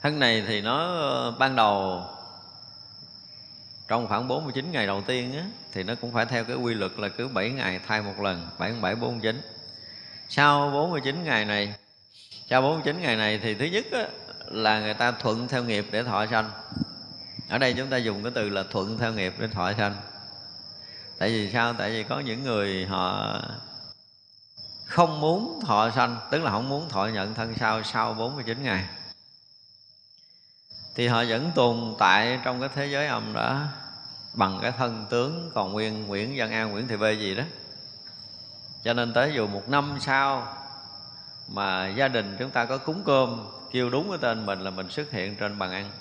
thân 0.02 0.20
này 0.20 0.44
thì 0.48 0.62
nó 0.62 0.78
ờ, 0.78 1.32
ban 1.32 1.56
đầu 1.56 2.04
trong 3.88 4.08
khoảng 4.08 4.28
49 4.28 4.72
ngày 4.72 4.88
đầu 4.88 5.02
tiên 5.02 5.38
á, 5.38 5.46
thì 5.74 5.84
nó 5.84 5.96
cũng 6.02 6.12
phải 6.12 6.26
theo 6.26 6.44
cái 6.44 6.56
quy 6.56 6.74
luật 6.74 6.92
là 6.98 7.10
cứ 7.10 7.28
7 7.28 7.50
ngày 7.50 7.80
thay 7.88 8.02
một 8.02 8.20
lần 8.20 8.48
7 8.58 8.74
7 8.82 8.96
49 8.96 9.42
sau 10.30 10.72
49 10.72 11.24
ngày 11.24 11.46
này 11.46 11.74
sau 12.50 12.62
49 12.62 13.02
ngày 13.02 13.16
này 13.16 13.40
thì 13.44 13.54
thứ 13.54 13.66
nhất 13.66 13.86
á, 13.92 14.08
là 14.46 14.80
người 14.80 14.94
ta 14.94 15.12
thuận 15.12 15.48
theo 15.48 15.64
nghiệp 15.64 15.86
để 15.92 16.04
thọ 16.04 16.26
sanh. 16.26 16.52
Ở 17.50 17.58
đây 17.58 17.74
chúng 17.74 17.90
ta 17.90 17.98
dùng 17.98 18.24
cái 18.24 18.32
từ 18.36 18.50
là 18.50 18.64
thuận 18.64 18.98
theo 18.98 19.14
nghiệp 19.14 19.34
để 19.40 19.48
thọ 19.48 19.74
sanh. 19.74 19.96
Tại 21.18 21.30
vì 21.30 21.52
sao? 21.52 21.74
Tại 21.74 21.92
vì 21.92 22.04
có 22.04 22.20
những 22.20 22.44
người 22.44 22.86
họ 22.86 23.40
không 24.86 25.22
muốn 25.22 25.60
thọ 25.66 25.90
sanh 25.90 26.18
tức 26.32 26.44
là 26.44 26.52
không 26.52 26.70
muốn 26.70 26.90
thọ 26.90 27.06
nhận 27.06 27.34
thân 27.34 27.54
sau 27.60 27.84
sau 27.84 28.14
49 28.14 28.64
ngày 28.64 28.86
thì 30.98 31.08
họ 31.08 31.24
vẫn 31.28 31.52
tồn 31.56 31.96
tại 32.00 32.40
trong 32.44 32.60
cái 32.60 32.70
thế 32.76 32.86
giới 32.86 33.08
âm 33.08 33.34
đó 33.34 33.62
bằng 34.34 34.60
cái 34.62 34.72
thân 34.72 35.06
tướng 35.10 35.52
còn 35.54 35.72
nguyên 35.72 36.08
Nguyễn 36.08 36.34
Văn 36.38 36.52
An, 36.52 36.72
Nguyễn 36.72 36.88
Thị 36.88 36.98
Bê 36.98 37.14
gì 37.14 37.36
đó. 37.36 37.44
Cho 38.84 38.94
nên 38.94 39.14
tới 39.14 39.34
dù 39.36 39.48
một 39.48 39.70
năm 39.70 39.98
sau 40.02 40.58
mà 41.48 41.88
gia 41.88 42.08
đình 42.08 42.36
chúng 42.40 42.50
ta 42.50 42.66
có 42.66 42.78
cúng 42.78 43.02
cơm, 43.06 43.48
kêu 43.72 43.90
đúng 43.90 44.10
cái 44.10 44.18
tên 44.22 44.46
mình 44.46 44.60
là 44.60 44.70
mình 44.70 44.90
xuất 44.90 45.12
hiện 45.12 45.36
trên 45.36 45.60
bàn 45.60 45.72
ăn. 45.72 45.92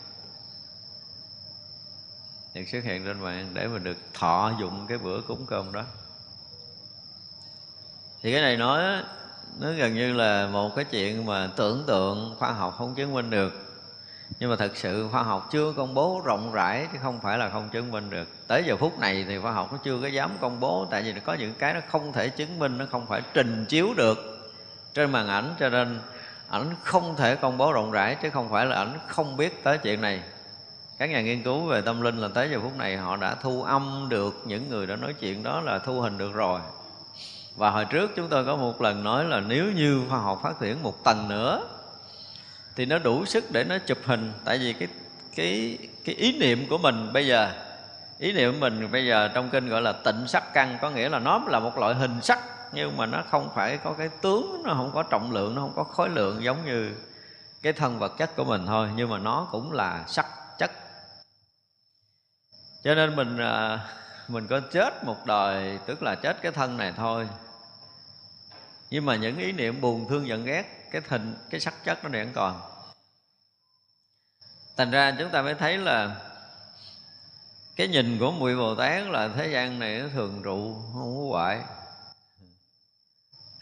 Mình 2.55 2.67
xuất 2.67 2.85
hiện 2.85 3.05
trên 3.05 3.23
bàn 3.23 3.37
ăn 3.37 3.55
để 3.55 3.69
mình 3.69 3.85
được 3.85 3.99
thọ 4.15 4.53
dụng 4.61 4.87
cái 4.89 4.99
bữa 4.99 5.21
cúng 5.21 5.47
cơm 5.47 5.73
đó. 5.73 5.83
Thì 8.23 8.33
cái 8.33 8.43
này 8.43 8.57
nói, 8.57 9.03
nó 9.59 9.73
gần 9.73 9.95
như 9.95 10.13
là 10.13 10.47
một 10.47 10.77
cái 10.77 10.85
chuyện 10.85 11.27
mà 11.27 11.51
tưởng 11.57 11.85
tượng 11.87 12.37
khoa 12.39 12.53
học 12.53 12.75
không 12.79 12.95
chứng 12.95 13.15
minh 13.15 13.31
được 13.31 13.66
nhưng 14.41 14.51
mà 14.51 14.57
thực 14.57 14.77
sự 14.77 15.09
khoa 15.13 15.23
học 15.23 15.49
chưa 15.51 15.73
công 15.73 15.95
bố 15.95 16.23
rộng 16.25 16.53
rãi 16.53 16.87
chứ 16.93 16.99
không 17.03 17.21
phải 17.21 17.39
là 17.39 17.49
không 17.49 17.69
chứng 17.69 17.91
minh 17.91 18.11
được. 18.11 18.29
Tới 18.47 18.65
giờ 18.67 18.77
phút 18.77 18.99
này 18.99 19.25
thì 19.29 19.39
khoa 19.39 19.53
học 19.53 19.73
nó 19.73 19.79
chưa 19.85 19.99
có 20.03 20.07
dám 20.07 20.31
công 20.41 20.61
bố, 20.61 20.87
tại 20.91 21.03
vì 21.03 21.21
có 21.21 21.35
những 21.35 21.55
cái 21.59 21.75
nó 21.75 21.81
không 21.89 22.13
thể 22.13 22.29
chứng 22.29 22.59
minh, 22.59 22.79
nó 22.79 22.85
không 22.91 23.07
phải 23.07 23.23
trình 23.35 23.65
chiếu 23.69 23.95
được. 23.97 24.19
Trên 24.95 25.13
màn 25.13 25.29
ảnh 25.29 25.55
cho 25.61 25.69
nên 25.69 26.01
ảnh 26.49 26.75
không 26.83 27.17
thể 27.17 27.37
công 27.37 27.59
bố 27.59 27.73
rộng 27.73 27.91
rãi, 27.91 28.17
chứ 28.23 28.31
không 28.31 28.51
phải 28.51 28.67
là 28.67 28.77
ảnh 28.77 28.99
không 29.07 29.37
biết 29.37 29.65
tới 29.65 29.79
chuyện 29.79 30.01
này. 30.01 30.23
Các 30.99 31.11
nhà 31.11 31.21
nghiên 31.21 31.43
cứu 31.43 31.67
về 31.67 31.81
tâm 31.81 32.01
linh 32.01 32.19
là 32.19 32.29
tới 32.35 32.51
giờ 32.51 32.61
phút 32.63 32.77
này 32.79 32.97
họ 32.97 33.17
đã 33.17 33.35
thu 33.35 33.63
âm 33.63 34.07
được 34.09 34.43
những 34.45 34.71
người 34.71 34.87
đã 34.87 34.97
nói 34.97 35.13
chuyện 35.13 35.43
đó 35.43 35.61
là 35.61 35.79
thu 35.79 36.01
hình 36.01 36.19
được 36.19 36.33
rồi. 36.35 36.61
Và 37.57 37.71
hồi 37.71 37.85
trước 37.85 38.11
chúng 38.17 38.29
tôi 38.29 38.45
có 38.45 38.57
một 38.57 38.83
lần 38.83 39.05
nói 39.05 39.25
là 39.25 39.41
nếu 39.41 39.73
như 39.73 40.03
khoa 40.09 40.19
học 40.19 40.41
phát 40.43 40.61
triển 40.61 40.83
một 40.83 41.05
tầng 41.05 41.29
nữa 41.29 41.63
thì 42.77 42.87
nó 42.87 42.99
đủ 42.99 43.25
sức 43.25 43.45
để 43.53 43.65
nó 43.65 43.79
chụp 43.79 43.99
hình. 44.05 44.33
Tại 44.45 44.59
vì 44.59 44.73
cái 44.73 44.89
cái 45.37 45.79
cái 46.05 46.15
ý 46.15 46.39
niệm 46.39 46.67
của 46.71 46.79
mình 46.79 47.13
bây 47.13 47.27
giờ, 47.27 47.53
ý 48.19 48.33
niệm 48.33 48.53
của 48.53 48.59
mình 48.59 48.91
bây 48.93 49.07
giờ 49.07 49.29
trong 49.35 49.51
kinh 49.51 49.69
gọi 49.69 49.83
là 49.83 49.93
tịnh 49.93 50.27
sắc 50.27 50.53
căn. 50.53 50.79
Có 50.81 50.91
nghĩa 50.91 51.09
là 51.09 51.19
nó 51.19 51.43
là 51.49 51.61
một 51.61 51.79
loại 51.79 51.95
hình 51.95 52.21
sắc, 52.23 52.39
nhưng 52.73 52.97
mà 52.97 53.07
nó 53.07 53.23
không 53.31 53.51
phải 53.55 53.79
có 53.79 53.93
cái 53.93 54.09
tướng, 54.23 54.63
nó 54.65 54.75
không 54.75 54.91
có 54.95 55.03
trọng 55.03 55.33
lượng, 55.33 55.55
nó 55.55 55.61
không 55.63 55.73
có 55.77 55.85
khối 55.85 56.09
lượng 56.09 56.45
giống 56.45 56.65
như 56.65 56.93
cái 57.63 57.73
thân 57.73 57.99
vật 57.99 58.13
chất 58.19 58.37
của 58.37 58.45
mình 58.45 58.67
thôi. 58.67 58.89
Nhưng 58.97 59.11
mà 59.11 59.19
nó 59.19 59.49
cũng 59.51 59.73
là 59.73 60.05
sắc 60.07 60.27
chất. 60.59 60.71
Cho 62.85 62.95
nên 62.95 63.17
mình 63.17 63.39
à, 63.39 63.79
mình 64.29 64.47
có 64.47 64.61
chết 64.73 65.05
một 65.05 65.27
đời, 65.27 65.79
tức 65.87 66.03
là 66.03 66.15
chết 66.15 66.43
cái 66.43 66.53
thân 66.53 66.77
này 66.77 66.93
thôi. 66.97 67.29
Nhưng 68.91 69.07
mà 69.07 69.17
những 69.17 69.39
ý 69.39 69.53
niệm 69.53 69.81
buồn, 69.81 70.07
thương, 70.09 70.27
giận, 70.29 70.45
ghét, 70.45 70.65
cái 70.91 71.03
thịnh 71.09 71.35
cái 71.51 71.61
sắc 71.61 71.75
chất 71.85 72.05
nó 72.05 72.11
vẫn 72.11 72.29
còn 72.35 72.61
thành 74.77 74.91
ra 74.91 75.15
chúng 75.19 75.31
ta 75.31 75.43
mới 75.43 75.55
thấy 75.55 75.79
là 75.79 76.17
cái 77.77 77.89
nhìn 77.89 78.19
của 78.19 78.31
mùi 78.31 78.57
bồ 78.57 78.75
tát 78.75 79.07
là 79.07 79.29
thế 79.37 79.49
gian 79.49 79.79
này 79.79 79.99
nó 79.99 80.09
thường 80.13 80.41
trụ, 80.45 80.75
không 80.93 81.17
có 81.17 81.39
hoại. 81.39 81.61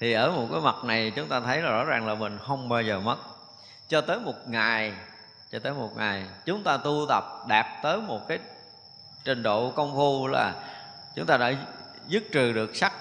Thì 0.00 0.12
ở 0.12 0.30
một 0.30 0.48
cái 0.52 0.60
mặt 0.60 0.84
này 0.84 1.12
chúng 1.16 1.28
ta 1.28 1.40
thấy 1.40 1.62
là 1.62 1.70
rõ 1.70 1.84
ràng 1.84 2.06
là 2.06 2.14
mình 2.14 2.38
không 2.38 2.68
bao 2.68 2.82
giờ 2.82 3.00
mất. 3.00 3.16
Cho 3.88 4.00
tới 4.00 4.18
một 4.20 4.48
ngày, 4.48 4.92
cho 5.52 5.58
tới 5.58 5.72
một 5.72 5.96
ngày, 5.96 6.26
chúng 6.44 6.62
ta 6.64 6.76
tu 6.76 7.06
tập 7.08 7.24
đạt 7.48 7.66
tới 7.82 8.00
một 8.00 8.28
cái 8.28 8.38
trình 9.24 9.42
độ 9.42 9.70
công 9.70 9.94
phu 9.94 10.26
là 10.26 10.54
chúng 11.14 11.26
ta 11.26 11.36
đã 11.36 11.52
dứt 12.08 12.22
trừ 12.32 12.52
được 12.52 12.76
sắc 12.76 12.92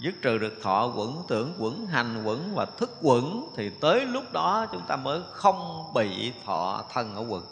dứt 0.00 0.14
trừ 0.22 0.38
được 0.38 0.58
thọ 0.62 0.92
quẩn, 0.96 1.22
tưởng 1.28 1.54
quẩn, 1.58 1.86
hành 1.86 2.24
quẩn 2.24 2.54
và 2.54 2.66
thức 2.78 2.90
quẩn 3.02 3.46
thì 3.56 3.70
tới 3.80 4.06
lúc 4.06 4.32
đó 4.32 4.66
chúng 4.72 4.82
ta 4.86 4.96
mới 4.96 5.20
không 5.32 5.90
bị 5.94 6.32
thọ 6.44 6.84
thân 6.92 7.14
ở 7.14 7.24
quẩn. 7.28 7.42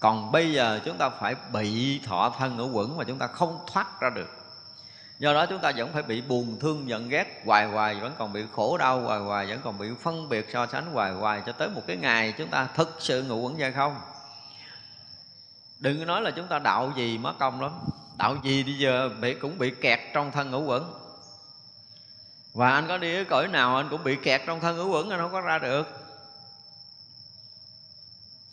Còn 0.00 0.32
bây 0.32 0.52
giờ 0.52 0.80
chúng 0.84 0.98
ta 0.98 1.08
phải 1.08 1.34
bị 1.52 1.98
thọ 1.98 2.32
thân 2.38 2.58
ở 2.58 2.68
quẩn 2.72 2.96
mà 2.96 3.04
chúng 3.04 3.18
ta 3.18 3.26
không 3.26 3.58
thoát 3.72 4.00
ra 4.00 4.10
được. 4.10 4.28
Do 5.18 5.34
đó 5.34 5.46
chúng 5.46 5.58
ta 5.58 5.72
vẫn 5.76 5.92
phải 5.92 6.02
bị 6.02 6.20
buồn 6.20 6.56
thương 6.60 6.88
giận 6.88 7.08
ghét, 7.08 7.42
hoài 7.46 7.66
hoài, 7.66 7.94
vẫn 7.94 8.12
còn 8.18 8.32
bị 8.32 8.44
khổ 8.52 8.78
đau, 8.78 9.00
hoài 9.00 9.20
hoài, 9.20 9.46
vẫn 9.46 9.60
còn 9.64 9.78
bị 9.78 9.88
phân 10.02 10.28
biệt, 10.28 10.46
so 10.52 10.66
sánh, 10.66 10.92
hoài 10.92 11.12
hoài 11.12 11.42
cho 11.46 11.52
tới 11.52 11.68
một 11.68 11.82
cái 11.86 11.96
ngày 11.96 12.34
chúng 12.38 12.48
ta 12.48 12.68
thực 12.74 12.96
sự 12.98 13.22
ngủ 13.22 13.40
quẩn 13.40 13.56
ra 13.56 13.72
không? 13.76 14.00
Đừng 15.78 16.06
nói 16.06 16.22
là 16.22 16.30
chúng 16.30 16.46
ta 16.46 16.58
đạo 16.58 16.92
gì 16.96 17.18
mất 17.18 17.38
công 17.38 17.60
lắm. 17.60 17.72
Đạo 18.18 18.36
gì 18.42 18.64
bây 18.64 18.78
giờ 18.78 19.10
bị 19.20 19.34
cũng 19.34 19.58
bị 19.58 19.70
kẹt 19.80 20.00
trong 20.14 20.30
thân 20.32 20.50
ngũ 20.50 20.62
quẩn 20.62 21.03
và 22.54 22.70
anh 22.70 22.88
có 22.88 22.98
đi 22.98 23.16
ở 23.16 23.24
cõi 23.28 23.48
nào 23.48 23.76
anh 23.76 23.88
cũng 23.90 24.04
bị 24.04 24.16
kẹt 24.16 24.42
trong 24.46 24.60
thân 24.60 24.76
ngũ 24.76 24.88
quẩn, 24.88 25.10
anh 25.10 25.20
không 25.20 25.32
có 25.32 25.40
ra 25.40 25.58
được. 25.58 25.86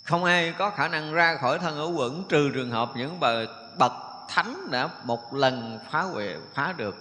Không 0.04 0.24
ai 0.24 0.54
có 0.58 0.70
khả 0.70 0.88
năng 0.88 1.14
ra 1.14 1.38
khỏi 1.42 1.60
thân 1.60 1.78
ngũ 1.78 1.92
quẩn 1.92 2.24
trừ 2.30 2.52
trường 2.54 2.72
hợp 2.72 2.92
những 2.96 3.20
bậc 3.20 3.50
bậc 3.78 3.92
thánh 4.30 4.72
đã 4.72 4.90
một 5.04 5.34
lần 5.34 5.80
phá 5.92 6.02
huệ, 6.02 6.36
phá 6.54 6.74
được 6.78 6.96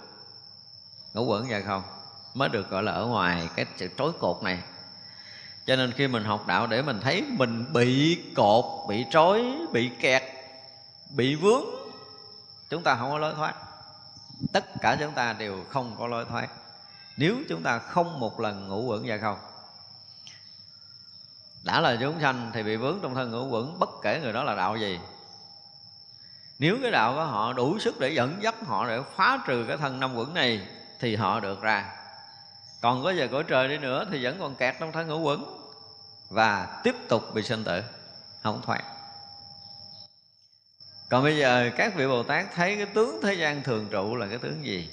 ngũ 1.13 1.25
quẩn 1.25 1.47
vậy 1.47 1.63
không? 1.63 1.83
Mới 2.33 2.49
được, 2.49 2.69
gọi 2.69 2.83
là, 2.83 2.91
ở 2.91 3.05
ngoài 3.05 3.49
cái 3.55 3.65
sự 3.77 3.89
trói 3.97 4.11
cột 4.19 4.43
này. 4.43 4.59
Cho 5.65 5.75
nên 5.75 5.91
khi 5.91 6.07
mình 6.07 6.23
học 6.23 6.47
đạo 6.47 6.67
để 6.67 6.81
mình 6.81 6.99
thấy 7.01 7.23
mình 7.29 7.73
bị 7.73 8.19
cột, 8.35 8.65
bị 8.89 9.05
trói, 9.11 9.43
bị 9.71 9.91
kẹt, 9.99 10.23
bị 11.09 11.35
vướng, 11.35 11.65
chúng 12.69 12.83
ta 12.83 12.95
không 12.95 13.11
có 13.11 13.17
lối 13.17 13.33
thoát. 13.35 13.55
Tất 14.53 14.65
cả 14.81 14.97
chúng 14.99 15.11
ta 15.11 15.33
đều 15.33 15.65
không 15.69 15.95
có 15.99 16.07
lối 16.07 16.25
thoát 16.25 16.47
nếu 17.17 17.37
chúng 17.49 17.63
ta 17.63 17.79
không 17.79 18.19
một 18.19 18.39
lần 18.39 18.67
ngủ 18.67 18.83
quẩn 18.83 19.05
ra 19.05 19.17
không? 19.21 19.37
Đã 21.63 21.81
là 21.81 21.97
chúng 22.01 22.21
sanh 22.21 22.51
thì 22.53 22.63
bị 22.63 22.75
vướng 22.75 22.99
trong 23.01 23.15
thân 23.15 23.31
ngũ 23.31 23.47
quẩn 23.47 23.79
bất 23.79 23.89
kể 24.03 24.19
người 24.19 24.33
đó 24.33 24.43
là 24.43 24.55
đạo 24.55 24.77
gì. 24.77 24.99
Nếu 26.59 26.77
cái 26.81 26.91
đạo 26.91 27.13
của 27.13 27.23
họ 27.23 27.53
đủ 27.53 27.79
sức 27.79 27.99
để 27.99 28.09
dẫn 28.09 28.37
dắt 28.41 28.55
họ 28.65 28.87
để 28.87 28.99
phá 29.15 29.39
trừ 29.47 29.65
cái 29.67 29.77
thân 29.77 29.99
năm 29.99 30.15
quẩn 30.15 30.33
này, 30.33 30.67
thì 30.99 31.15
họ 31.15 31.39
được 31.39 31.61
ra. 31.61 31.91
Còn 32.81 33.03
có 33.03 33.11
giờ 33.11 33.27
cõi 33.31 33.43
trời 33.47 33.67
đi 33.67 33.77
nữa 33.77 34.05
thì 34.11 34.23
vẫn 34.23 34.37
còn 34.39 34.55
kẹt 34.55 34.75
trong 34.79 34.91
thân 34.91 35.07
ngũ 35.07 35.19
quẩn 35.19 35.45
và 36.29 36.81
tiếp 36.83 36.95
tục 37.09 37.23
bị 37.33 37.43
sinh 37.43 37.63
tử, 37.63 37.81
không 38.43 38.61
thoát. 38.61 38.83
Còn 41.09 41.23
bây 41.23 41.37
giờ 41.37 41.69
các 41.77 41.95
vị 41.95 42.07
bồ 42.07 42.23
tát 42.23 42.45
thấy 42.55 42.75
cái 42.75 42.85
tướng 42.85 43.19
thế 43.23 43.33
gian 43.33 43.63
thường 43.63 43.87
trụ 43.91 44.15
là 44.15 44.27
cái 44.27 44.37
tướng 44.37 44.65
gì? 44.65 44.89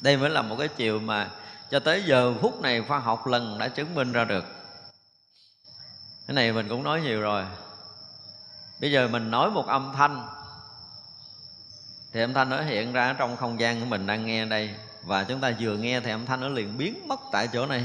Đây 0.00 0.16
mới 0.16 0.30
là 0.30 0.42
một 0.42 0.56
cái 0.58 0.68
chiều 0.68 1.00
mà 1.00 1.30
cho 1.70 1.80
tới 1.80 2.02
giờ 2.06 2.34
phút 2.40 2.60
này 2.60 2.82
khoa 2.82 2.98
học 2.98 3.26
lần 3.26 3.58
đã 3.58 3.68
chứng 3.68 3.94
minh 3.94 4.12
ra 4.12 4.24
được. 4.24 4.44
Cái 6.26 6.34
này 6.34 6.52
mình 6.52 6.68
cũng 6.68 6.82
nói 6.82 7.00
nhiều 7.00 7.20
rồi. 7.20 7.44
Bây 8.80 8.92
giờ 8.92 9.08
mình 9.08 9.30
nói 9.30 9.50
một 9.50 9.66
âm 9.66 9.92
thanh. 9.96 10.28
Thì 12.12 12.20
âm 12.20 12.34
thanh 12.34 12.48
nó 12.48 12.62
hiện 12.62 12.92
ra 12.92 13.12
trong 13.18 13.36
không 13.36 13.60
gian 13.60 13.80
của 13.80 13.86
mình 13.86 14.06
đang 14.06 14.26
nghe 14.26 14.44
đây. 14.44 14.74
Và 15.02 15.24
chúng 15.24 15.40
ta 15.40 15.52
vừa 15.60 15.76
nghe 15.76 16.00
thì 16.00 16.10
âm 16.10 16.26
thanh 16.26 16.40
nó 16.40 16.48
liền 16.48 16.78
biến 16.78 17.08
mất 17.08 17.20
tại 17.32 17.48
chỗ 17.52 17.66
này. 17.66 17.84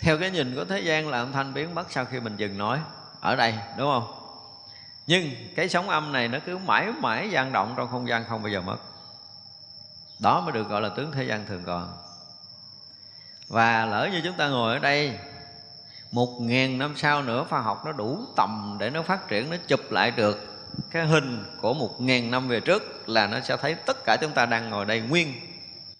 Theo 0.00 0.18
cái 0.18 0.30
nhìn 0.30 0.54
của 0.54 0.64
thế 0.64 0.80
gian 0.80 1.08
là 1.08 1.18
âm 1.18 1.32
thanh 1.32 1.54
biến 1.54 1.74
mất 1.74 1.86
sau 1.90 2.04
khi 2.04 2.20
mình 2.20 2.36
dừng 2.36 2.58
nói. 2.58 2.80
Ở 3.20 3.36
đây, 3.36 3.54
đúng 3.78 3.90
không? 3.90 4.19
Nhưng 5.06 5.30
cái 5.56 5.68
sóng 5.68 5.88
âm 5.88 6.12
này 6.12 6.28
nó 6.28 6.38
cứ 6.46 6.58
mãi 6.58 6.92
mãi 7.00 7.30
gian 7.30 7.52
động 7.52 7.74
trong 7.76 7.88
không 7.88 8.08
gian 8.08 8.24
không 8.28 8.42
bao 8.42 8.52
giờ 8.52 8.60
mất. 8.60 8.76
Đó 10.18 10.40
mới 10.40 10.52
được 10.52 10.68
gọi 10.68 10.80
là 10.80 10.88
tướng 10.88 11.12
thế 11.12 11.24
gian 11.24 11.46
thường 11.46 11.62
còn. 11.66 11.96
Và 13.48 13.86
lỡ 13.86 14.08
như 14.12 14.20
chúng 14.24 14.36
ta 14.36 14.48
ngồi 14.48 14.74
ở 14.74 14.78
đây, 14.78 15.18
một 16.12 16.38
ngàn 16.40 16.78
năm 16.78 16.94
sau 16.96 17.22
nữa, 17.22 17.46
khoa 17.48 17.60
học 17.60 17.82
nó 17.84 17.92
đủ 17.92 18.24
tầm 18.36 18.76
để 18.80 18.90
nó 18.90 19.02
phát 19.02 19.28
triển, 19.28 19.50
nó 19.50 19.56
chụp 19.66 19.80
lại 19.90 20.10
được 20.10 20.46
cái 20.90 21.06
hình 21.06 21.44
của 21.60 21.74
một 21.74 22.00
ngàn 22.00 22.30
năm 22.30 22.48
về 22.48 22.60
trước 22.60 23.08
là 23.08 23.26
nó 23.26 23.40
sẽ 23.40 23.56
thấy 23.56 23.74
tất 23.74 24.04
cả 24.04 24.16
chúng 24.20 24.32
ta 24.32 24.46
đang 24.46 24.70
ngồi 24.70 24.84
đây 24.84 25.00
nguyên, 25.00 25.34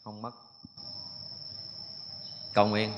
không 0.04 0.22
mất. 0.22 0.30
Còn 2.54 2.70
nguyên 2.70 2.92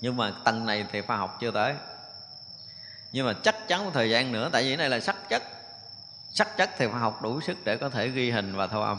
nhưng 0.00 0.16
mà 0.16 0.32
tầng 0.44 0.66
này 0.66 0.86
thì 0.92 1.00
khoa 1.00 1.16
học 1.16 1.36
chưa 1.40 1.50
tới 1.50 1.74
nhưng 3.12 3.26
mà 3.26 3.32
chắc 3.32 3.68
chắn 3.68 3.84
một 3.84 3.90
thời 3.94 4.10
gian 4.10 4.32
nữa, 4.32 4.48
tại 4.52 4.62
vì 4.62 4.68
cái 4.68 4.76
này 4.76 4.90
là 4.90 5.00
sắc 5.00 5.28
chất. 5.28 5.42
Sắc 6.30 6.56
chất 6.56 6.70
thì 6.78 6.86
khoa 6.86 7.00
học 7.00 7.22
đủ 7.22 7.40
sức 7.40 7.56
để 7.64 7.76
có 7.76 7.90
thể 7.90 8.08
ghi 8.08 8.30
hình 8.30 8.56
và 8.56 8.66
thâu 8.66 8.82
âm. 8.82 8.98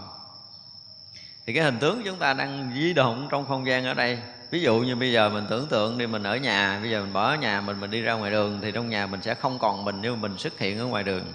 Thì 1.45 1.53
cái 1.53 1.63
hình 1.63 1.79
tướng 1.79 2.01
chúng 2.05 2.17
ta 2.17 2.33
đang 2.33 2.71
di 2.75 2.93
động 2.93 3.27
trong 3.31 3.45
không 3.47 3.67
gian 3.67 3.85
ở 3.85 3.93
đây, 3.93 4.19
ví 4.51 4.61
dụ 4.61 4.79
như 4.79 4.95
bây 4.95 5.11
giờ 5.11 5.29
mình 5.29 5.45
tưởng 5.49 5.67
tượng 5.67 5.97
đi, 5.97 6.07
mình 6.07 6.23
ở 6.23 6.37
nhà, 6.37 6.79
bây 6.81 6.91
giờ 6.91 7.01
mình 7.01 7.13
bỏ 7.13 7.29
ở 7.29 7.35
nhà 7.35 7.61
mình 7.61 7.79
mình 7.79 7.91
đi 7.91 8.01
ra 8.01 8.13
ngoài 8.13 8.31
đường 8.31 8.59
thì 8.61 8.71
trong 8.71 8.89
nhà 8.89 9.07
mình 9.07 9.21
sẽ 9.21 9.33
không 9.33 9.59
còn 9.59 9.85
mình 9.85 9.99
nhưng 10.01 10.21
mà 10.21 10.27
mình 10.27 10.37
xuất 10.37 10.59
hiện 10.59 10.79
ở 10.79 10.85
ngoài 10.85 11.03
đường. 11.03 11.33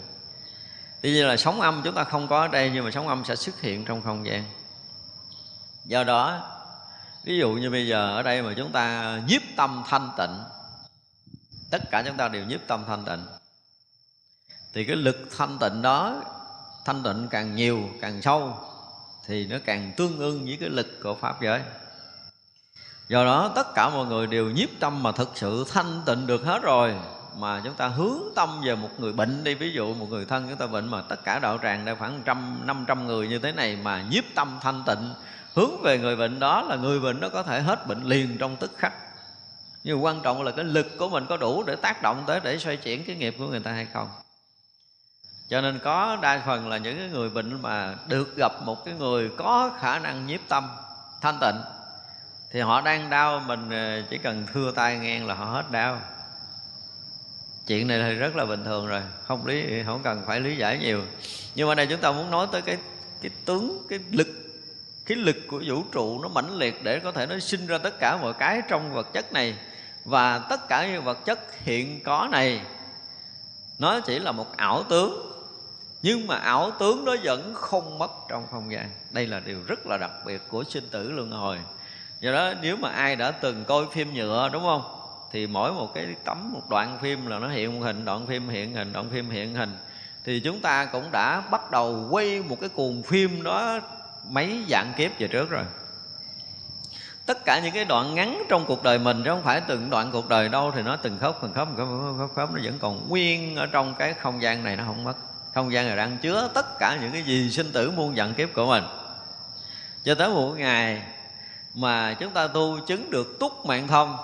Tuy 1.03 1.13
nhiên 1.13 1.27
là 1.27 1.37
sóng 1.37 1.61
âm 1.61 1.83
chúng 1.85 1.95
ta 1.95 2.05
không 2.05 2.29
có 2.29 2.41
ở 2.41 2.49
đây, 2.49 2.71
nhưng 2.75 2.85
mà 2.85 2.91
sóng 2.91 3.09
âm 3.09 3.25
sẽ 3.25 3.37
xuất 3.37 3.61
hiện 3.61 3.85
trong 3.85 4.03
không 4.03 4.27
gian. 4.27 4.45
Do 5.85 6.05
đó, 6.05 6.51
ví 7.25 7.39
dụ 7.39 7.51
như 7.51 7.71
bây 7.71 7.87
giờ 7.87 8.17
ở 8.17 8.23
đây 8.23 8.43
mà 8.43 8.55
chúng 8.57 8.73
ta 8.73 9.17
nhiếp 9.29 9.43
tâm 9.57 9.83
thanh 9.89 10.11
tịnh 10.19 10.54
tất 11.75 11.91
cả 11.91 12.03
chúng 12.07 12.17
ta 12.17 12.29
đều 12.29 12.45
nhiếp 12.45 12.61
tâm 12.67 12.85
thanh 12.87 13.05
tịnh. 13.05 13.27
Thì 14.75 14.85
cái 14.85 14.97
lực 14.97 15.17
thanh 15.37 15.59
tịnh 15.59 15.83
đó, 15.83 16.23
thanh 16.85 17.03
tịnh 17.03 17.29
càng 17.31 17.57
nhiều, 17.57 17.81
càng 18.01 18.23
sâu, 18.23 18.59
thì 19.27 19.47
nó 19.47 19.57
càng 19.65 19.93
tương 19.97 20.19
ưng 20.19 20.45
với 20.45 20.57
cái 20.61 20.69
lực 20.69 20.87
của 21.03 21.15
pháp 21.15 21.43
giới. 21.43 21.61
Do 23.09 23.25
đó, 23.25 23.53
tất 23.55 23.75
cả 23.75 23.89
mọi 23.89 24.07
người 24.07 24.27
đều 24.27 24.51
nhiếp 24.51 24.69
tâm 24.81 25.03
mà 25.03 25.13
thực 25.13 25.31
sự 25.35 25.65
thanh 25.73 26.03
tịnh 26.07 26.27
được 26.27 26.45
hết 26.45 26.63
rồi, 26.63 26.95
mà 27.39 27.61
chúng 27.65 27.75
ta 27.75 27.89
hướng 27.89 28.19
tâm 28.35 28.63
về 28.65 28.75
một 28.75 28.91
người 28.99 29.13
bệnh 29.13 29.45
đi. 29.45 29.55
Ví 29.55 29.73
dụ 29.73 29.95
một 29.95 30.07
người 30.11 30.25
thân 30.25 30.47
chúng 30.49 30.59
ta 30.59 30.67
bệnh 30.67 30.89
mà 30.89 31.03
tất 31.03 31.25
cả 31.25 31.39
đạo 31.39 31.59
tràng 31.63 31.85
đây 31.85 31.97
khoảng 31.97 32.23
trăm, 32.25 32.67
năm 32.67 32.85
trăm 32.89 33.07
người 33.07 33.29
như 33.29 33.39
thế 33.39 33.53
này 33.53 33.77
mà 33.77 34.03
nhiếp 34.11 34.25
tâm 34.35 34.59
thanh 34.63 34.83
tịnh, 34.87 35.15
hướng 35.55 35.83
về 35.83 35.99
người 35.99 36.17
bệnh 36.17 36.39
đó 36.39 36.63
là 36.63 36.77
người 36.77 37.01
bệnh 37.01 37.21
nó 37.21 37.29
có 37.29 37.43
thể 37.43 37.61
hết 37.61 37.87
bệnh 37.87 38.05
liền 38.05 38.39
trong 38.39 38.57
tức 38.57 38.71
khắc 38.77 38.93
nhưng 39.85 40.05
quan 40.05 40.21
trọng 40.23 40.43
là 40.43 40.51
cái 40.51 40.65
lực 40.65 40.87
của 40.99 41.09
mình 41.09 41.27
có 41.29 41.37
đủ 41.37 41.63
để 41.63 41.77
tác 41.77 42.03
động 42.03 42.25
tới, 42.27 42.41
để 42.45 42.59
xoay 42.59 42.77
chuyển 42.77 43.05
cái 43.05 43.17
nghiệp 43.17 43.35
của 43.39 43.47
người 43.47 43.61
ta 43.61 43.73
hay 43.73 43.87
không. 43.93 44.09
Cho 45.49 45.61
nên 45.61 45.79
có 45.79 46.19
đa 46.23 46.43
phần 46.47 46.69
là 46.69 46.79
những 46.79 46.99
cái 46.99 47.09
người 47.09 47.31
bệnh 47.31 47.63
mà 47.63 47.95
được 48.07 48.37
gặp 48.37 48.53
một 48.63 48.85
cái 48.85 48.95
người 48.95 49.31
có 49.37 49.71
khả 49.81 49.99
năng 49.99 50.27
nhiếp 50.27 50.41
tâm, 50.49 50.69
thanh 51.21 51.39
tịnh, 51.41 51.61
thì 52.51 52.61
họ 52.61 52.81
đang 52.81 53.11
đau 53.11 53.41
mình 53.47 53.71
ờ, 53.71 54.03
chỉ 54.11 54.19
cần 54.19 54.47
thưa 54.53 54.73
tay 54.73 54.99
ngang 54.99 55.27
là 55.27 55.35
họ 55.35 55.45
hết 55.45 55.71
đau. 55.71 56.01
Chuyện 57.67 57.89
này 57.89 58.03
thì 58.03 58.15
rất 58.15 58.37
là 58.37 58.45
bình 58.45 58.65
thường 58.65 58.87
rồi, 58.87 59.03
không 59.25 59.47
lý, 59.47 59.83
không 59.87 60.03
cần 60.03 60.23
phải 60.27 60.41
lý 60.41 60.57
giải 60.57 60.79
nhiều. 60.79 61.03
Nhưng 61.55 61.69
mà 61.69 61.75
đây 61.75 61.87
chúng 61.87 62.01
ta 62.01 62.13
muốn 62.13 62.31
nói 62.31 62.47
tới 62.53 62.63
cái 62.63 62.77
cái 63.23 63.31
tướng, 63.45 63.87
cái 63.89 63.99
lực 64.11 64.29
cái 65.07 65.17
lực 65.17 65.37
của 65.49 65.63
vũ 65.67 65.83
trụ 65.93 66.23
nó 66.23 66.29
mãnh 66.29 66.57
liệt 66.57 66.85
để 66.85 66.99
có 66.99 67.13
thể 67.13 67.27
nó 67.27 67.39
sinh 67.39 67.67
ra 67.67 67.79
tất 67.79 67.95
cả 68.01 68.17
mọi 68.23 68.33
cái 68.33 68.63
trong 68.69 68.93
vật 68.93 69.13
chất 69.13 69.33
này 69.33 69.57
và 70.05 70.39
tất 70.39 70.69
cả 70.69 70.87
những 70.87 71.05
vật 71.05 71.25
chất 71.25 71.39
hiện 71.63 72.01
có 72.05 72.29
này, 72.31 72.61
nó 73.79 74.01
chỉ 74.01 74.19
là 74.19 74.33
một 74.33 74.57
ảo 74.57 74.83
tướng. 74.83 75.31
Nhưng 76.03 76.27
mà 76.27 76.37
ảo 76.37 76.71
tướng 76.71 77.05
nó 77.05 77.17
vẫn 77.23 77.55
không 77.55 77.99
mất 77.99 78.11
trong 78.29 78.47
không 78.51 78.73
gian. 78.73 78.91
Đây 79.11 79.27
là 79.27 79.41
điều 79.41 79.63
rất 79.67 79.87
là 79.87 79.97
đặc 79.97 80.11
biệt 80.27 80.43
của 80.49 80.65
sinh 80.65 80.89
tử 80.91 81.11
luân 81.11 81.31
hồi. 81.31 81.59
Do 82.21 82.33
đó, 82.33 82.53
nếu 82.63 82.77
mà 82.77 82.89
ai 82.89 83.17
đã 83.17 83.31
từng 83.31 83.65
coi 83.65 83.85
phim 83.93 84.15
nhựa, 84.15 84.51
đúng 84.53 84.63
không? 84.63 84.83
Thì 85.33 85.47
mỗi 85.47 85.73
một 85.73 85.95
cái 85.95 86.15
tấm, 86.25 86.53
một 86.53 86.71
đoạn 86.71 86.99
phim 87.03 87.27
là 87.27 87.39
nó 87.39 87.49
hiện 87.49 87.81
hình, 87.81 88.05
đoạn 88.05 88.27
phim 88.27 88.49
hiện 88.49 88.73
hình, 88.73 88.93
đoạn 88.93 89.11
phim 89.11 89.31
hiện 89.31 89.55
hình. 89.55 89.77
Thì 90.25 90.41
chúng 90.41 90.61
ta 90.61 90.85
cũng 90.85 91.11
đã 91.13 91.41
bắt 91.51 91.71
đầu 91.71 92.09
quay 92.11 92.43
một 92.43 92.57
cái 92.61 92.69
cuồng 92.69 93.03
phim 93.03 93.43
đó 93.43 93.81
mấy 94.29 94.65
dạng 94.69 94.93
kiếp 94.97 95.19
về 95.19 95.29
trước 95.29 95.51
rồi 95.51 95.65
tất 97.27 97.45
cả 97.45 97.61
những 97.61 97.75
cái 97.75 97.85
đoạn 97.85 98.15
ngắn 98.15 98.43
trong 98.49 98.65
cuộc 98.67 98.83
đời 98.83 98.99
mình 98.99 99.23
chứ 99.25 99.31
không 99.31 99.43
phải 99.43 99.61
từng 99.61 99.91
đoạn 99.91 100.11
cuộc 100.13 100.29
đời 100.29 100.49
đâu 100.49 100.73
thì 100.75 100.83
nó 100.83 100.97
từng 100.97 101.19
khớp 101.19 101.39
từng 101.43 101.53
khớp 101.53 101.69
từng 101.77 101.89
khớp, 101.89 102.19
khớp, 102.19 102.37
khớp 102.37 102.55
nó 102.55 102.61
vẫn 102.65 102.79
còn 102.79 103.09
nguyên 103.09 103.57
ở 103.57 103.67
trong 103.67 103.95
cái 103.95 104.15
không 104.15 104.43
gian 104.43 104.65
này 104.65 104.77
nó 104.77 104.85
không 104.87 105.05
mất. 105.05 105.17
Không 105.55 105.73
gian 105.73 105.87
này 105.87 105.97
đang 105.97 106.19
chứa 106.19 106.49
tất 106.55 106.79
cả 106.79 106.99
những 107.01 107.13
cái 107.13 107.23
gì 107.23 107.51
sinh 107.51 107.73
tử 107.73 107.91
muôn 107.91 108.17
dặn 108.17 108.35
kiếp 108.35 108.49
của 108.55 108.67
mình. 108.67 108.85
Cho 110.05 110.15
tới 110.15 110.29
một 110.29 110.55
ngày 110.57 111.03
mà 111.75 112.15
chúng 112.15 112.33
ta 112.33 112.47
tu 112.47 112.79
chứng 112.87 113.11
được 113.11 113.37
túc 113.41 113.67
mạng 113.67 113.89
thông 113.89 114.17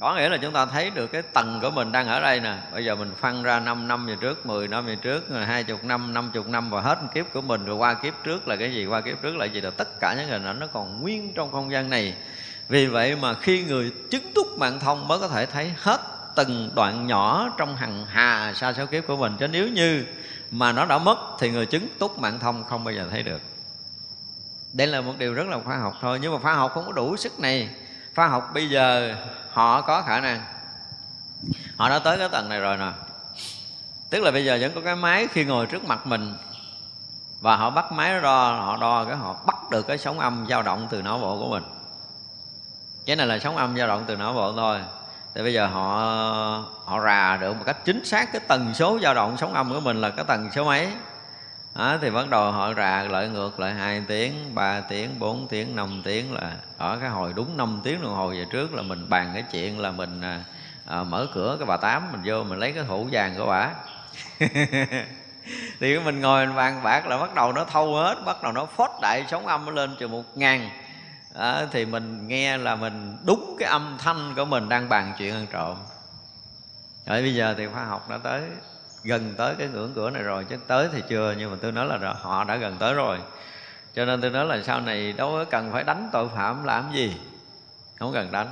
có 0.00 0.14
nghĩa 0.14 0.28
là 0.28 0.36
chúng 0.36 0.52
ta 0.52 0.66
thấy 0.66 0.90
được 0.90 1.06
cái 1.06 1.22
tầng 1.22 1.58
của 1.62 1.70
mình 1.70 1.92
đang 1.92 2.08
ở 2.08 2.20
đây 2.20 2.40
nè. 2.40 2.56
Bây 2.72 2.84
giờ 2.84 2.94
mình 2.94 3.12
phân 3.20 3.42
ra 3.42 3.60
5 3.60 3.88
năm 3.88 4.06
về 4.06 4.16
trước 4.20 4.46
10 4.46 4.68
năm 4.68 4.86
về 4.86 4.96
trước 4.96 5.24
hai 5.46 5.64
chục 5.64 5.84
năm 5.84 6.14
năm 6.14 6.30
chục 6.34 6.48
năm, 6.48 6.70
và 6.70 6.80
hết 6.80 6.98
kiếp 7.14 7.26
của 7.32 7.40
mình, 7.40 7.64
rồi 7.64 7.76
qua 7.76 7.94
kiếp 7.94 8.14
trước 8.24 8.48
là 8.48 8.56
cái 8.56 8.74
gì? 8.74 8.86
Qua 8.86 9.00
kiếp 9.00 9.22
trước 9.22 9.36
là 9.36 9.46
gì? 9.46 9.60
Là 9.60 9.70
tất 9.70 10.00
cả 10.00 10.14
những 10.14 10.28
hình 10.28 10.44
ảnh 10.44 10.58
nó 10.58 10.66
còn 10.66 11.02
nguyên 11.02 11.32
trong 11.34 11.52
không 11.52 11.72
gian 11.72 11.90
này. 11.90 12.14
Vì 12.68 12.86
vậy 12.86 13.16
mà 13.16 13.34
khi 13.34 13.64
người 13.64 13.92
chứng 14.10 14.32
túc 14.34 14.46
mạng 14.58 14.80
thông 14.80 15.08
mới 15.08 15.18
có 15.18 15.28
thể 15.28 15.46
thấy 15.46 15.72
hết 15.78 16.00
từng 16.34 16.70
đoạn 16.74 17.06
nhỏ 17.06 17.54
trong 17.58 17.76
hằng 17.76 18.06
hà 18.06 18.52
sa 18.54 18.72
số 18.72 18.86
kiếp 18.86 19.06
của 19.06 19.16
mình. 19.16 19.36
Chứ 19.38 19.48
nếu 19.48 19.68
như 19.68 20.04
mà 20.50 20.72
nó 20.72 20.86
đã 20.86 20.98
mất 20.98 21.18
thì 21.38 21.50
người 21.50 21.66
chứng 21.66 21.88
túc 21.98 22.18
mạng 22.18 22.38
thông 22.38 22.64
không 22.64 22.84
bao 22.84 22.94
giờ 22.94 23.08
thấy 23.10 23.22
được. 23.22 23.40
Đây 24.72 24.86
là 24.86 25.00
một 25.00 25.14
điều 25.18 25.34
rất 25.34 25.46
là 25.46 25.58
khoa 25.64 25.76
học 25.76 25.94
thôi. 26.00 26.18
Nhưng 26.22 26.32
mà 26.32 26.38
khoa 26.38 26.54
học 26.54 26.70
không 26.74 26.86
có 26.86 26.92
đủ 26.92 27.16
sức 27.16 27.40
này 27.40 27.68
khoa 28.16 28.28
học 28.28 28.50
bây 28.54 28.68
giờ 28.68 29.14
họ 29.52 29.80
có 29.80 30.02
khả 30.02 30.20
năng. 30.20 30.44
Họ 31.76 31.88
đã 31.88 31.98
tới 31.98 32.18
cái 32.18 32.28
tầng 32.28 32.48
này 32.48 32.60
rồi 32.60 32.76
nè. 32.76 32.92
Tức 34.10 34.22
là 34.22 34.30
bây 34.30 34.44
giờ 34.44 34.58
vẫn 34.60 34.72
có 34.74 34.80
cái 34.80 34.96
máy 34.96 35.28
khi 35.32 35.44
ngồi 35.44 35.66
trước 35.66 35.84
mặt 35.84 36.06
mình. 36.06 36.36
Và 37.40 37.56
họ 37.56 37.70
bắt 37.70 37.92
máy 37.92 38.20
đo, 38.20 38.52
họ 38.52 38.76
đo 38.76 39.04
cái 39.04 39.16
họ 39.16 39.36
bắt 39.46 39.56
được 39.70 39.86
cái 39.86 39.98
sóng 39.98 40.20
âm 40.20 40.46
dao 40.48 40.62
động 40.62 40.86
từ 40.90 41.02
não 41.02 41.18
bộ 41.18 41.38
của 41.38 41.48
mình. 41.48 41.62
Cái 43.06 43.16
này 43.16 43.26
là 43.26 43.38
sóng 43.38 43.56
âm 43.56 43.76
dao 43.76 43.88
động 43.88 44.04
từ 44.06 44.16
não 44.16 44.32
bộ 44.32 44.52
thôi. 44.52 44.80
Thì 45.34 45.42
bây 45.42 45.52
giờ 45.52 45.66
họ 45.66 45.96
họ 46.84 47.00
rà 47.04 47.36
được 47.36 47.56
một 47.56 47.62
cách 47.66 47.84
chính 47.84 48.04
xác 48.04 48.32
cái 48.32 48.40
tần 48.48 48.74
số 48.74 48.98
dao 49.02 49.14
động 49.14 49.36
sóng 49.36 49.54
âm 49.54 49.72
của 49.72 49.80
mình 49.80 50.00
là 50.00 50.10
cái 50.10 50.24
tần 50.24 50.50
số 50.54 50.64
mấy? 50.64 50.92
Đó, 51.74 51.98
thì 52.00 52.10
bắt 52.10 52.30
đầu 52.30 52.52
họ 52.52 52.74
rà 52.74 53.02
lại 53.02 53.28
ngược 53.28 53.60
lại 53.60 53.74
hai 53.74 54.02
tiếng 54.08 54.54
ba 54.54 54.80
tiếng 54.80 55.18
bốn 55.18 55.48
tiếng 55.48 55.76
năm 55.76 56.02
tiếng 56.04 56.34
là 56.34 56.56
ở 56.78 56.98
cái 57.00 57.08
hồi 57.08 57.32
đúng 57.36 57.56
5 57.56 57.80
tiếng 57.84 58.02
đồng 58.02 58.14
hồ 58.14 58.28
về 58.28 58.46
trước 58.50 58.74
là 58.74 58.82
mình 58.82 59.08
bàn 59.08 59.30
cái 59.34 59.44
chuyện 59.52 59.80
là 59.80 59.90
mình 59.90 60.20
à, 60.20 60.44
à, 60.86 61.02
mở 61.02 61.26
cửa 61.34 61.56
cái 61.58 61.66
bà 61.66 61.76
tám 61.76 62.12
mình 62.12 62.20
vô 62.24 62.44
mình 62.44 62.58
lấy 62.58 62.72
cái 62.72 62.84
thủ 62.88 63.08
vàng 63.12 63.34
của 63.38 63.46
bà. 63.46 63.70
Thì 65.80 65.98
mình 65.98 66.20
ngồi 66.20 66.46
mình 66.46 66.56
bàn 66.56 66.82
bạc 66.82 67.06
là 67.06 67.18
bắt 67.18 67.34
đầu 67.34 67.52
nó 67.52 67.64
thâu 67.64 67.94
hết 67.94 68.16
bắt 68.24 68.42
đầu 68.42 68.52
nó 68.52 68.66
phốt 68.66 68.90
đại 69.02 69.24
sóng 69.30 69.46
âm 69.46 69.74
lên 69.74 69.96
từ 70.00 70.08
một 70.08 70.36
ngàn. 70.36 70.70
À, 71.34 71.66
thì 71.72 71.84
mình 71.84 72.28
nghe 72.28 72.56
là 72.58 72.76
mình 72.76 73.16
đúng 73.26 73.56
cái 73.58 73.68
âm 73.68 73.96
thanh 73.98 74.34
của 74.36 74.44
mình 74.44 74.68
đang 74.68 74.88
bàn 74.88 75.12
chuyện 75.18 75.34
ăn 75.34 75.46
trộm. 75.52 75.76
Rồi 77.06 77.22
bây 77.22 77.34
giờ 77.34 77.54
thì 77.58 77.66
khoa 77.66 77.84
học 77.84 78.10
đã 78.10 78.18
tới 78.18 78.42
gần 79.04 79.34
tới 79.36 79.54
cái 79.58 79.68
ngưỡng 79.68 79.92
cửa 79.94 80.10
này 80.10 80.22
rồi, 80.22 80.44
chứ 80.44 80.56
tới 80.66 80.88
thì 80.92 81.02
chưa, 81.08 81.34
nhưng 81.38 81.50
mà 81.50 81.56
tôi 81.62 81.72
nói 81.72 81.86
là 81.86 82.12
họ 82.12 82.44
đã 82.44 82.56
gần 82.56 82.76
tới 82.78 82.94
rồi. 82.94 83.18
Cho 83.94 84.04
nên 84.04 84.20
tôi 84.20 84.30
nói 84.30 84.44
là 84.44 84.62
sau 84.62 84.80
này 84.80 85.12
đâu 85.12 85.30
có 85.32 85.44
cần 85.44 85.72
phải 85.72 85.84
đánh 85.84 86.08
tội 86.12 86.28
phạm 86.36 86.64
làm 86.64 86.92
gì, 86.94 87.16
không 87.98 88.12
cần 88.12 88.32
đánh. 88.32 88.48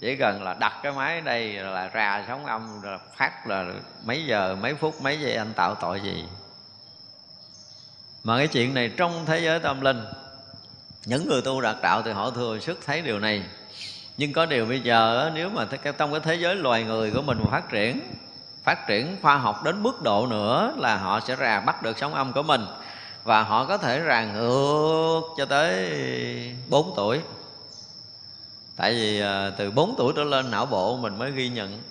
Chỉ 0.00 0.16
cần 0.16 0.42
là 0.42 0.54
đặt 0.54 0.72
cái 0.82 0.92
máy 0.92 1.20
đây 1.20 1.52
là 1.52 1.88
ra 1.88 2.24
sóng 2.28 2.46
âm, 2.46 2.82
là 2.82 2.98
phát 3.16 3.46
là 3.46 3.64
mấy 4.04 4.26
giờ, 4.26 4.56
mấy 4.60 4.74
phút, 4.74 5.02
mấy 5.02 5.20
giây 5.20 5.34
anh 5.34 5.52
tạo 5.54 5.74
tội 5.74 6.00
gì. 6.00 6.24
Mà 8.24 8.38
cái 8.38 8.48
chuyện 8.48 8.74
này 8.74 8.90
trong 8.96 9.26
thế 9.26 9.38
giới 9.38 9.60
tâm 9.60 9.80
linh, 9.80 10.04
những 11.06 11.28
người 11.28 11.42
tu 11.42 11.60
đạt 11.60 11.76
đạo 11.82 12.02
thì 12.02 12.12
họ 12.12 12.30
thừa 12.30 12.58
sức 12.58 12.78
thấy 12.86 13.02
điều 13.02 13.18
này. 13.18 13.42
Nhưng 14.16 14.32
có 14.32 14.46
điều 14.46 14.66
bây 14.66 14.80
giờ 14.80 15.30
nếu 15.34 15.48
mà 15.48 15.66
trong 15.98 16.10
cái 16.10 16.20
thế 16.20 16.34
giới 16.34 16.56
loài 16.56 16.84
người 16.84 17.10
của 17.10 17.22
mình 17.22 17.38
mà 17.44 17.50
phát 17.50 17.70
triển 17.70 18.00
phát 18.64 18.86
triển 18.86 19.16
khoa 19.22 19.36
học 19.36 19.64
đến 19.64 19.82
mức 19.82 20.02
độ 20.02 20.26
nữa 20.26 20.74
là 20.78 20.96
họ 20.96 21.20
sẽ 21.20 21.36
rà 21.36 21.60
bắt 21.60 21.82
được 21.82 21.98
sóng 21.98 22.14
âm 22.14 22.32
của 22.32 22.42
mình. 22.42 22.66
Và 23.24 23.42
họ 23.42 23.64
có 23.64 23.78
thể 23.78 24.02
rà 24.08 24.24
ngược 24.24 25.20
cho 25.36 25.44
tới 25.44 25.90
4 26.68 26.92
tuổi. 26.96 27.20
Tại 28.76 28.92
vì 28.92 29.20
ờ, 29.20 29.50
từ 29.50 29.70
4 29.70 29.94
tuổi 29.98 30.12
trở 30.16 30.24
lên, 30.24 30.50
não 30.50 30.66
bộ 30.66 30.96
mình 30.96 31.18
mới 31.18 31.30
ghi 31.30 31.48
nhận. 31.48 31.82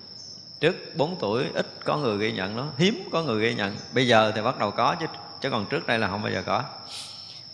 Trước 0.60 0.96
4 0.96 1.16
tuổi, 1.20 1.44
ít 1.54 1.66
có 1.84 1.96
người 1.96 2.18
ghi 2.18 2.32
nhận 2.32 2.56
nó 2.56 2.66
hiếm 2.78 3.08
có 3.12 3.22
người 3.22 3.42
ghi 3.42 3.54
nhận. 3.54 3.76
Bây 3.94 4.08
giờ 4.08 4.32
thì 4.34 4.42
bắt 4.42 4.58
đầu 4.58 4.70
có 4.70 4.96
chứ 5.00 5.06
chứ 5.40 5.50
còn 5.50 5.66
trước 5.66 5.86
đây 5.86 5.98
là 5.98 6.08
không 6.08 6.22
bao 6.22 6.32
giờ 6.32 6.42
có. 6.46 6.62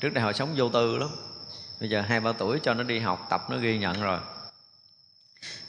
Trước 0.00 0.08
đây 0.08 0.24
họ 0.24 0.32
sống 0.32 0.48
vô 0.56 0.68
tư 0.68 0.98
lắm. 0.98 1.08
Bây 1.80 1.90
giờ 1.90 2.00
hai 2.00 2.20
ba 2.20 2.32
tuổi 2.32 2.60
cho 2.62 2.74
nó 2.74 2.82
đi 2.82 2.98
học 2.98 3.26
tập, 3.30 3.50
nó 3.50 3.56
ghi 3.56 3.78
nhận 3.78 4.02
rồi 4.02 4.18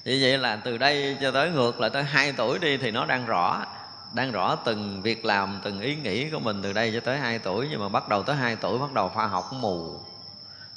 như 0.06 0.20
vậy 0.22 0.38
là 0.38 0.56
từ 0.56 0.78
đây 0.78 1.18
cho 1.22 1.32
tới 1.32 1.50
ngược 1.50 1.80
là 1.80 1.90
tới 1.90 2.04
2 2.04 2.32
tuổi 2.32 2.60
đi 2.60 2.78
thì 2.78 2.92
nó 2.92 3.06
đang 3.06 3.26
rõ 3.26 3.66
đang 4.14 4.32
rõ 4.32 4.56
từng 4.56 5.02
việc 5.02 5.26
làm, 5.26 5.60
từng 5.64 5.80
ý 5.82 5.96
nghĩ 5.96 6.30
của 6.30 6.40
mình 6.40 6.60
từ 6.64 6.74
đây 6.74 6.92
cho 6.94 7.00
tới 7.00 7.18
2 7.18 7.40
tuổi. 7.40 7.68
Nhưng 7.72 7.80
mà 7.80 7.90
bắt 7.90 8.10
đầu 8.10 8.24
tới 8.24 8.36
2 8.36 8.56
tuổi 8.56 8.80
bắt 8.80 8.94
đầu 8.94 9.10
khoa 9.10 9.28
học 9.28 9.54
mù. 9.54 10.00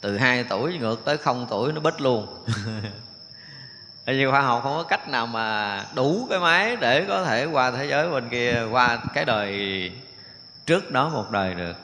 Từ 0.01 0.19
2 0.19 0.45
tuổi 0.45 0.79
ngược 0.79 1.05
tới 1.05 1.17
không 1.17 1.47
tuổi 1.51 1.73
nó 1.73 1.81
bích 1.81 2.01
luôn. 2.01 2.45
Tại 4.05 4.15
vì 4.15 4.27
khoa 4.31 4.41
học 4.41 4.61
không 4.63 4.77
có 4.77 4.83
cách 4.83 5.09
nào 5.09 5.27
mà 5.27 5.81
đủ 5.95 6.27
cái 6.31 6.39
máy 6.39 6.77
để 6.77 7.05
có 7.09 7.25
thể 7.25 7.45
qua 7.45 7.71
thế 7.71 7.87
giới 7.87 8.11
bên 8.11 8.29
kia, 8.29 8.63
qua 8.71 8.99
cái 9.15 9.25
đời 9.25 9.93
trước 10.67 10.91
đó 10.91 11.09
một 11.09 11.31
đời 11.31 11.55
được. 11.55 11.77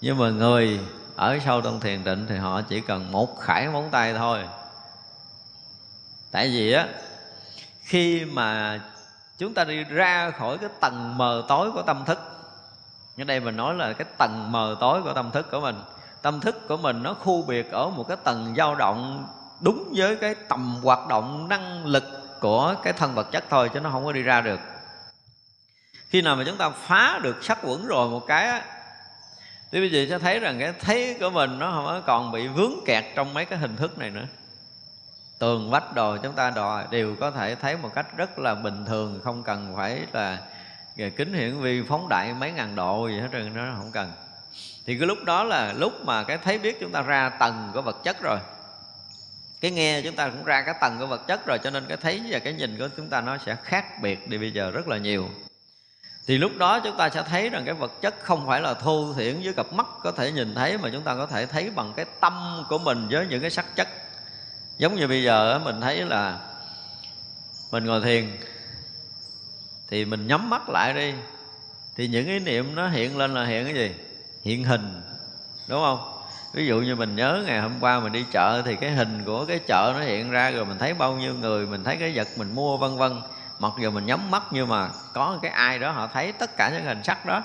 Nhưng 0.00 0.18
mà 0.18 0.30
người 0.30 0.80
ở 1.16 1.38
sâu 1.44 1.60
trong 1.60 1.80
thiền 1.80 2.04
định 2.04 2.26
thì 2.28 2.36
họ 2.36 2.62
chỉ 2.62 2.80
cần 2.80 3.12
một 3.12 3.40
khải 3.40 3.68
móng 3.68 3.88
tay 3.90 4.14
thôi 4.14 4.38
tại 6.34 6.48
vì 6.48 6.72
á, 6.72 6.88
khi 7.80 8.24
mà 8.24 8.80
chúng 9.38 9.54
ta 9.54 9.64
đi 9.64 9.84
ra 9.84 10.30
khỏi 10.30 10.58
cái 10.58 10.70
tầng 10.80 11.18
mờ 11.18 11.44
tối 11.48 11.70
của 11.72 11.82
tâm 11.82 12.04
thức, 12.06 12.18
ở 13.18 13.24
đây 13.24 13.40
mình 13.40 13.56
nói 13.56 13.74
là 13.74 13.92
cái 13.92 14.06
tầng 14.18 14.52
mờ 14.52 14.76
tối 14.80 15.02
của 15.02 15.12
tâm 15.12 15.30
thức 15.30 15.50
của 15.50 15.60
mình, 15.60 15.76
tâm 16.22 16.40
thức 16.40 16.68
của 16.68 16.76
mình 16.76 17.02
nó 17.02 17.14
khu 17.14 17.42
biệt 17.42 17.70
ở 17.70 17.88
một 17.88 18.08
cái 18.08 18.16
tầng 18.24 18.54
dao 18.56 18.74
động 18.74 19.26
đúng 19.60 19.92
với 19.96 20.16
cái 20.16 20.34
tầm 20.48 20.76
hoạt 20.82 21.08
động 21.08 21.48
năng 21.48 21.86
lực 21.86 22.04
của 22.40 22.74
cái 22.82 22.92
thân 22.92 23.14
vật 23.14 23.26
chất 23.32 23.44
thôi 23.50 23.70
chứ 23.74 23.80
nó 23.80 23.90
không 23.90 24.04
có 24.04 24.12
đi 24.12 24.22
ra 24.22 24.40
được. 24.40 24.60
Khi 26.08 26.22
nào 26.22 26.36
mà 26.36 26.44
chúng 26.46 26.56
ta 26.56 26.70
phá 26.70 27.20
được 27.22 27.44
sắc 27.44 27.58
quẩn 27.62 27.86
rồi 27.86 28.08
một 28.08 28.26
cái 28.26 28.46
á, 28.46 28.62
thì 29.72 29.80
bây 29.80 29.90
giờ 29.90 30.06
sẽ 30.10 30.18
thấy 30.18 30.38
rằng 30.38 30.60
cái 30.60 30.72
thấy 30.80 31.16
của 31.20 31.30
mình 31.30 31.58
nó 31.58 31.70
không 31.70 32.02
còn 32.06 32.32
bị 32.32 32.48
vướng 32.48 32.74
kẹt 32.86 33.04
trong 33.14 33.34
mấy 33.34 33.44
cái 33.44 33.58
hình 33.58 33.76
thức 33.76 33.98
này 33.98 34.10
nữa 34.10 34.26
tường 35.38 35.70
vách 35.70 35.94
đồ 35.94 36.16
chúng 36.16 36.32
ta 36.32 36.50
đò 36.50 36.82
đều 36.90 37.16
có 37.20 37.30
thể 37.30 37.54
thấy 37.54 37.76
một 37.76 37.94
cách 37.94 38.16
rất 38.16 38.38
là 38.38 38.54
bình 38.54 38.84
thường, 38.84 39.20
không 39.24 39.42
cần 39.42 39.74
phải 39.76 40.00
là 40.12 40.38
kính 41.16 41.34
hiển 41.34 41.60
vi 41.60 41.82
phóng 41.88 42.08
đại 42.08 42.34
mấy 42.34 42.52
ngàn 42.52 42.74
độ 42.74 43.08
gì 43.08 43.20
hết 43.20 43.28
trơn, 43.32 43.54
nó 43.54 43.74
không 43.76 43.90
cần. 43.92 44.12
Thì 44.86 44.98
cái 44.98 45.06
lúc 45.06 45.18
đó 45.24 45.44
là 45.44 45.72
lúc 45.72 45.92
mà 46.04 46.24
cái 46.24 46.38
thấy 46.38 46.58
biết 46.58 46.80
chúng 46.80 46.92
ta 46.92 47.02
ra 47.02 47.28
tầng 47.28 47.70
của 47.74 47.82
vật 47.82 47.96
chất 48.04 48.22
rồi. 48.22 48.38
Cái 49.60 49.70
nghe 49.70 50.02
chúng 50.02 50.16
ta 50.16 50.28
cũng 50.28 50.44
ra 50.44 50.62
cái 50.62 50.74
tầng 50.80 50.96
của 50.98 51.06
vật 51.06 51.26
chất 51.26 51.46
rồi, 51.46 51.58
cho 51.64 51.70
nên 51.70 51.86
cái 51.88 51.96
thấy 51.96 52.22
và 52.28 52.38
cái 52.38 52.52
nhìn 52.52 52.78
của 52.78 52.88
chúng 52.96 53.08
ta 53.08 53.20
nó 53.20 53.38
sẽ 53.46 53.56
khác 53.62 54.02
biệt 54.02 54.28
đi 54.28 54.38
bây 54.38 54.52
giờ 54.52 54.70
rất 54.70 54.88
là 54.88 54.96
nhiều. 54.96 55.28
Thì 56.26 56.38
lúc 56.38 56.52
đó 56.56 56.80
chúng 56.80 56.96
ta 56.96 57.08
sẽ 57.08 57.22
thấy 57.22 57.48
rằng 57.48 57.62
cái 57.64 57.74
vật 57.74 57.92
chất 58.00 58.14
không 58.20 58.46
phải 58.46 58.60
là 58.60 58.74
thô 58.74 59.14
thiển 59.16 59.40
với 59.44 59.52
cặp 59.52 59.72
mắt 59.72 59.86
có 60.02 60.12
thể 60.12 60.32
nhìn 60.32 60.54
thấy, 60.54 60.78
mà 60.78 60.88
chúng 60.92 61.02
ta 61.02 61.14
có 61.14 61.26
thể 61.26 61.46
thấy 61.46 61.70
bằng 61.70 61.92
cái 61.96 62.06
tâm 62.20 62.64
của 62.68 62.78
mình 62.78 63.08
với 63.10 63.26
những 63.26 63.40
cái 63.40 63.50
sắc 63.50 63.76
chất 63.76 63.88
giống 64.78 64.94
như 64.94 65.08
bây 65.08 65.22
giờ 65.22 65.60
mình 65.64 65.80
thấy 65.80 66.04
là 66.04 66.38
mình 67.70 67.84
ngồi 67.84 68.00
thiền 68.00 68.36
thì 69.90 70.04
mình 70.04 70.26
nhắm 70.26 70.50
mắt 70.50 70.68
lại 70.68 70.94
đi. 70.94 71.14
Thì 71.96 72.08
những 72.08 72.26
ý 72.26 72.38
niệm 72.38 72.74
nó 72.74 72.88
hiện 72.88 73.16
lên 73.16 73.34
là 73.34 73.44
hiện 73.44 73.64
cái 73.64 73.74
gì? 73.74 73.94
Hiện 74.44 74.64
hình, 74.64 75.02
đúng 75.68 75.80
không? 75.80 76.22
Ví 76.52 76.66
dụ 76.66 76.80
như 76.80 76.96
mình 76.96 77.16
nhớ 77.16 77.42
ngày 77.46 77.60
hôm 77.60 77.72
qua 77.80 78.00
mình 78.00 78.12
đi 78.12 78.24
chợ 78.30 78.62
thì 78.64 78.76
cái 78.76 78.90
hình 78.90 79.22
của 79.24 79.44
cái 79.44 79.60
chợ 79.66 79.92
nó 79.94 80.00
hiện 80.04 80.30
ra 80.30 80.50
rồi 80.50 80.64
mình 80.64 80.78
thấy 80.78 80.94
bao 80.94 81.12
nhiêu 81.12 81.34
người, 81.34 81.66
mình 81.66 81.84
thấy 81.84 81.96
cái 81.96 82.12
vật 82.14 82.28
mình 82.36 82.54
mua, 82.54 82.76
vân 82.76 82.96
vân. 82.96 83.20
Mặc 83.58 83.72
dù 83.80 83.90
mình 83.90 84.06
nhắm 84.06 84.30
mắt 84.30 84.42
nhưng 84.50 84.68
mà 84.68 84.90
có 85.12 85.38
cái 85.42 85.50
ai 85.50 85.78
đó 85.78 85.90
họ 85.90 86.06
thấy 86.06 86.32
tất 86.32 86.56
cả 86.56 86.70
những 86.70 86.84
hình 86.84 87.02
sắc 87.04 87.26
đó 87.26 87.42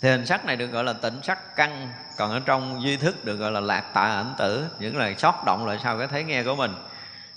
thì 0.00 0.10
hình 0.10 0.26
sắc 0.26 0.44
này 0.44 0.56
được 0.56 0.66
gọi 0.66 0.84
là 0.84 0.92
tịnh 0.92 1.22
sắc 1.22 1.56
căn, 1.56 1.92
còn 2.16 2.30
ở 2.30 2.40
trong 2.44 2.82
duy 2.82 2.96
thức 2.96 3.24
được 3.24 3.36
gọi 3.36 3.52
là 3.52 3.60
lạc 3.60 3.80
tạ 3.94 4.02
ảnh 4.02 4.34
tử. 4.38 4.66
Những 4.78 4.96
lời 4.96 5.14
sót 5.18 5.44
động 5.46 5.66
lại 5.66 5.78
sau 5.82 5.98
cái 5.98 6.08
thấy 6.08 6.24
nghe 6.24 6.42
của 6.42 6.56
mình. 6.56 6.74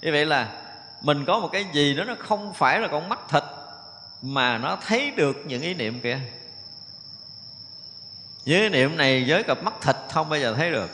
Như 0.01 0.11
vậy 0.11 0.25
là 0.25 0.47
mình 1.01 1.25
có 1.25 1.39
một 1.39 1.49
cái 1.51 1.65
gì 1.73 1.95
đó 1.95 2.03
nó 2.03 2.15
không 2.19 2.53
phải 2.53 2.79
là 2.79 2.87
con 2.87 3.09
mắt 3.09 3.19
thịt, 3.29 3.43
mà 4.21 4.57
nó 4.57 4.77
thấy 4.87 5.11
được 5.11 5.35
những 5.45 5.61
ý 5.61 5.73
niệm 5.73 5.99
kia 5.99 6.19
với 8.45 8.59
ý 8.59 8.69
niệm 8.69 8.97
này 8.97 9.25
với 9.27 9.43
cặp 9.43 9.63
mắt 9.63 9.73
thịt 9.81 9.95
không 10.11 10.29
bao 10.29 10.39
giờ 10.39 10.53
thấy 10.53 10.71
được. 10.71 10.89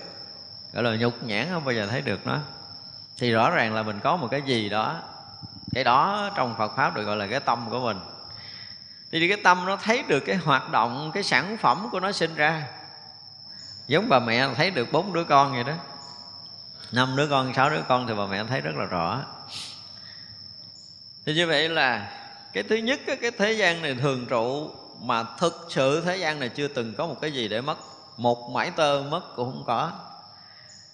Gọi 0.74 0.84
là 0.84 0.96
nhục 0.96 1.24
nhãn 1.24 1.48
không 1.52 1.66
bao 1.66 1.76
giờ 1.76 1.88
thấy 1.88 2.02
được 2.02 2.28
nó. 2.28 2.40
Thì 3.18 3.32
rõ 3.32 3.50
ràng 3.50 3.74
là 3.74 3.84
mình 3.84 4.00
có 4.04 4.18
một 4.18 4.28
cái 4.32 4.42
gì 4.42 4.70
đó. 4.70 4.96
Cái 5.74 5.84
đó 5.84 6.30
trong 6.36 6.56
Phật 6.58 6.76
pháp 6.76 6.96
được 6.96 7.04
gọi 7.04 7.18
là 7.18 7.28
cái 7.28 7.40
tâm 7.40 7.68
của 7.70 7.80
mình 7.80 8.00
thì 9.12 9.28
cái 9.28 9.38
tâm 9.44 9.66
nó 9.66 9.76
thấy 9.76 10.04
được 10.08 10.20
cái 10.20 10.36
hoạt 10.36 10.70
động, 10.70 11.12
cái 11.14 11.24
sản 11.24 11.58
phẩm 11.58 11.88
của 11.92 12.00
nó 12.00 12.12
sinh 12.12 12.36
ra. 12.36 12.64
Giống 13.88 14.10
bà 14.10 14.20
mẹ 14.20 14.54
thấy 14.56 14.72
được 14.72 14.92
bốn 14.92 15.14
đứa 15.14 15.24
con 15.24 15.54
vậy 15.54 15.64
đó. 15.64 15.74
Năm 16.92 17.16
đứa 17.16 17.28
con, 17.28 17.54
sáu 17.54 17.70
đứa 17.70 17.82
con 17.88 18.08
thì 18.08 18.14
bà 18.14 18.26
mẹ 18.26 18.44
thấy 18.44 18.62
rất 18.62 18.76
là 18.76 18.86
rõ. 18.86 19.22
Thì 21.26 21.34
như 21.34 21.48
vậy 21.48 21.70
là 21.70 22.12
cái 22.54 22.64
thứ 22.64 22.76
nhất 22.76 23.00
cái 23.22 23.32
thế 23.38 23.52
gian 23.52 23.82
này 23.82 23.96
thường 23.96 24.26
trụ, 24.26 24.72
mà 25.02 25.24
thực 25.24 25.68
sự 25.70 26.02
thế 26.06 26.18
gian 26.18 26.40
này 26.40 26.50
chưa 26.50 26.68
từng 26.68 26.94
có 26.98 27.08
một 27.08 27.16
cái 27.22 27.32
gì 27.32 27.48
để 27.48 27.62
mất. 27.62 27.78
Một 28.18 28.52
mãi 28.52 28.72
tơ 28.76 29.04
mất 29.10 29.36
cũng 29.36 29.52
không 29.52 29.64
có. 29.68 29.92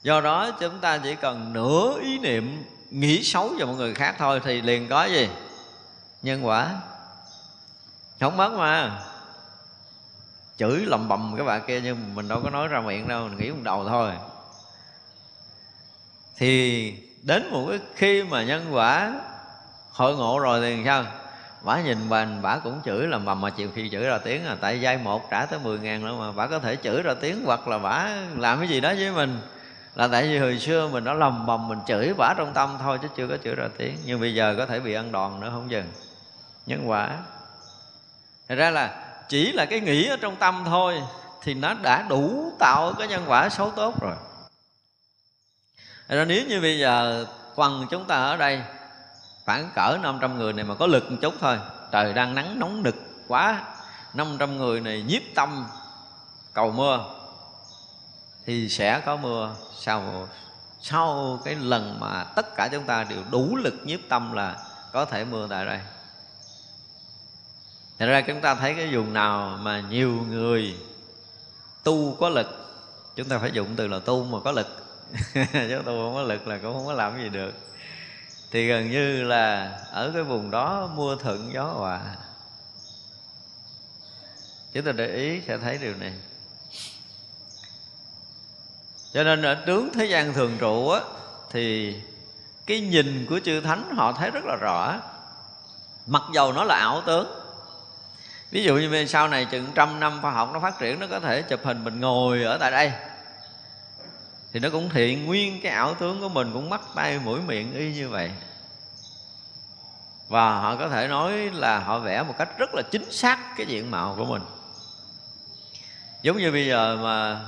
Do 0.03 0.21
đó 0.21 0.51
chúng 0.59 0.79
ta 0.79 0.97
chỉ 0.97 1.15
cần 1.15 1.53
nửa 1.53 1.99
ý 2.01 2.19
niệm, 2.19 2.63
nghĩ 2.91 3.23
xấu 3.23 3.51
cho 3.59 3.65
một 3.65 3.73
người 3.73 3.93
khác 3.93 4.15
thôi 4.17 4.41
thì 4.43 4.61
liền 4.61 4.87
có 4.87 5.05
gì? 5.05 5.29
Nhân 6.21 6.45
quả 6.45 6.75
không 8.19 8.37
mất 8.37 8.51
mà. 8.53 8.99
Chửi 10.57 10.85
lầm 10.85 11.07
bầm 11.07 11.35
các 11.37 11.43
bạn 11.43 11.61
kia 11.67 11.81
nhưng 11.81 12.15
mình 12.15 12.27
đâu 12.27 12.41
có 12.43 12.49
nói 12.49 12.67
ra 12.67 12.81
miệng 12.81 13.07
đâu, 13.07 13.27
mình 13.27 13.37
nghĩ 13.37 13.51
một 13.51 13.61
đầu 13.63 13.85
thôi. 13.89 14.11
Thì 16.37 16.93
đến 17.23 17.51
một 17.51 17.65
cái 17.69 17.79
khi 17.95 18.23
mà 18.23 18.43
nhân 18.43 18.67
quả 18.71 19.13
hội 19.91 20.15
ngộ 20.15 20.39
rồi 20.39 20.61
thì 20.61 20.83
sao? 20.85 21.03
Bả 21.63 21.81
nhìn 21.81 22.09
mình 22.09 22.41
bả 22.41 22.57
cũng 22.57 22.81
chửi 22.85 23.07
lầm 23.07 23.25
bầm 23.25 23.41
mà 23.41 23.49
chiều 23.49 23.69
khi 23.75 23.89
chửi 23.89 24.03
ra 24.03 24.17
tiếng 24.17 24.45
à. 24.45 24.57
Tại 24.61 24.81
giai 24.81 24.97
một 24.97 25.29
trả 25.31 25.45
tới 25.45 25.59
10 25.59 25.79
ngàn 25.79 26.05
nữa 26.05 26.15
mà 26.19 26.31
bả 26.31 26.47
có 26.47 26.59
thể 26.59 26.77
chửi 26.83 27.01
ra 27.01 27.13
tiếng 27.13 27.45
hoặc 27.45 27.67
là 27.67 27.77
bả 27.77 28.09
làm 28.37 28.59
cái 28.59 28.67
gì 28.67 28.81
đó 28.81 28.93
với 28.97 29.11
mình. 29.11 29.39
Là 29.95 30.07
tại 30.07 30.23
vì 30.23 30.37
hồi 30.37 30.59
xưa 30.59 30.87
mình 30.87 31.03
đã 31.03 31.13
lầm 31.13 31.45
bầm, 31.45 31.67
mình 31.67 31.79
chửi 31.87 32.13
bả 32.17 32.33
trong 32.37 32.53
tâm 32.53 32.77
thôi 32.79 32.99
chứ 33.01 33.07
chưa 33.15 33.27
có 33.27 33.37
chửi 33.43 33.55
ra 33.55 33.67
tiếng. 33.77 33.97
Nhưng 34.05 34.19
bây 34.19 34.35
giờ 34.35 34.55
có 34.57 34.65
thể 34.65 34.79
bị 34.79 34.93
ăn 34.93 35.11
đòn 35.11 35.39
nữa, 35.39 35.49
không 35.53 35.71
dừng. 35.71 35.91
Nhân 36.65 36.89
quả 36.89 37.17
thật 38.47 38.55
ra 38.55 38.69
là 38.69 39.01
chỉ 39.29 39.51
là 39.51 39.65
cái 39.65 39.79
nghĩ 39.79 40.07
ở 40.07 40.17
trong 40.21 40.35
tâm 40.35 40.63
thôi 40.65 41.01
thì 41.41 41.53
nó 41.53 41.73
đã 41.73 42.01
đủ 42.09 42.51
tạo 42.59 42.93
cái 42.93 43.07
nhân 43.07 43.23
quả 43.27 43.49
xấu 43.49 43.71
tốt 43.71 44.01
rồi. 44.01 44.15
Thật 46.07 46.15
ra 46.15 46.25
nếu 46.25 46.45
như 46.47 46.61
bây 46.61 46.79
giờ 46.79 47.25
quần 47.55 47.87
chúng 47.89 48.05
ta 48.05 48.15
ở 48.15 48.37
đây 48.37 48.61
khoảng 49.45 49.69
cỡ 49.75 49.97
500 50.01 50.37
người 50.37 50.53
này 50.53 50.65
mà 50.65 50.75
có 50.75 50.87
lực 50.87 51.11
một 51.11 51.17
chút 51.21 51.33
thôi, 51.39 51.59
trời 51.91 52.13
đang 52.13 52.35
nắng 52.35 52.59
nóng 52.59 52.83
nực 52.83 52.95
quá 53.27 53.63
500 54.13 54.57
người 54.57 54.81
này 54.81 55.01
nhiếp 55.01 55.21
tâm 55.35 55.67
cầu 56.53 56.71
mưa 56.71 57.05
thì 58.45 58.69
sẽ 58.69 59.01
có 59.05 59.15
mưa 59.15 59.55
sau 59.79 60.27
sau 60.81 61.39
cái 61.45 61.55
lần 61.55 61.99
mà 61.99 62.23
tất 62.23 62.55
cả 62.55 62.69
chúng 62.71 62.83
ta 62.83 63.03
đều 63.03 63.19
đủ 63.31 63.55
lực 63.55 63.73
nhiếp 63.83 63.99
tâm 64.09 64.33
là 64.33 64.55
có 64.93 65.05
thể 65.05 65.25
mưa 65.25 65.47
tại 65.49 65.65
đây. 65.65 65.79
Thật 67.99 68.05
ra 68.05 68.21
chúng 68.21 68.41
ta 68.41 68.55
thấy 68.55 68.73
cái 68.73 68.87
vùng 68.95 69.13
nào 69.13 69.57
mà 69.61 69.83
nhiều 69.89 70.25
người 70.29 70.75
tu 71.83 72.15
có 72.19 72.29
lực, 72.29 72.65
Chúng 73.15 73.29
ta 73.29 73.39
phải 73.39 73.51
dùng 73.51 73.75
từ 73.75 73.87
là 73.87 73.99
tu 73.99 74.23
mà 74.23 74.39
có 74.39 74.51
lực. 74.51 74.67
Chứ 75.33 75.81
tu 75.85 76.03
không 76.03 76.13
có 76.13 76.21
lực 76.21 76.47
là 76.47 76.57
cũng 76.57 76.73
không 76.73 76.85
có 76.85 76.93
làm 76.93 77.21
gì 77.21 77.29
được. 77.29 77.53
Thì 78.51 78.67
gần 78.67 78.91
như 78.91 79.23
là 79.23 79.77
ở 79.91 80.11
cái 80.13 80.23
vùng 80.23 80.51
đó 80.51 80.89
mưa 80.95 81.17
thuận 81.19 81.53
gió 81.53 81.63
hòa. 81.63 82.01
Chúng 84.73 84.85
ta 84.85 84.91
để 84.91 85.07
ý 85.07 85.41
sẽ 85.41 85.57
thấy 85.57 85.77
điều 85.77 85.93
này. 85.95 86.13
Cho 89.13 89.23
nên 89.23 89.41
ở 89.41 89.55
tướng 89.55 89.89
thế 89.93 90.05
gian 90.05 90.33
thường 90.33 90.57
trụ 90.59 90.89
á, 90.89 91.01
thì 91.51 91.95
cái 92.65 92.79
nhìn 92.79 93.25
của 93.29 93.39
chư 93.39 93.61
thánh 93.61 93.95
họ 93.95 94.13
thấy 94.13 94.31
rất 94.31 94.45
là 94.45 94.55
rõ. 94.55 95.01
Mặc 96.07 96.23
dầu 96.33 96.53
nó 96.53 96.63
là 96.63 96.75
ảo 96.75 97.01
tướng 97.05 97.44
ví 98.55 98.63
dụ 98.63 98.75
như 98.75 99.05
sau 99.05 99.27
này 99.27 99.45
chừng 99.45 99.71
trăm 99.75 99.99
năm 99.99 100.19
khoa 100.21 100.31
học 100.31 100.49
nó 100.53 100.59
phát 100.59 100.79
triển, 100.79 100.99
nó 100.99 101.07
có 101.07 101.19
thể 101.19 101.41
chụp 101.41 101.59
hình 101.63 101.83
mình 101.83 101.99
ngồi 101.99 102.43
ở 102.43 102.57
tại 102.57 102.71
đây. 102.71 102.91
Thì 104.53 104.59
nó 104.59 104.69
cũng 104.69 104.89
thiện, 104.89 105.25
nguyên 105.25 105.61
cái 105.61 105.71
ảo 105.71 105.93
tướng 105.93 106.21
của 106.21 106.29
mình 106.29 106.53
cũng 106.53 106.69
mắt 106.69 106.81
tay 106.95 107.19
mũi 107.19 107.39
miệng 107.41 107.73
y 107.73 107.93
như 107.93 108.09
vậy. 108.09 108.31
Và 110.27 110.59
họ 110.59 110.75
có 110.75 110.89
thể 110.89 111.07
nói 111.07 111.33
là 111.53 111.79
họ 111.79 111.99
vẽ 111.99 112.23
một 112.23 112.33
cách 112.37 112.57
rất 112.57 112.75
là 112.75 112.81
chính 112.91 113.11
xác 113.11 113.39
cái 113.57 113.65
diện 113.65 113.91
mạo 113.91 114.15
của 114.17 114.25
mình. 114.25 114.41
Giống 116.21 116.37
như 116.37 116.51
bây 116.51 116.67
giờ 116.67 116.97
mà 117.03 117.39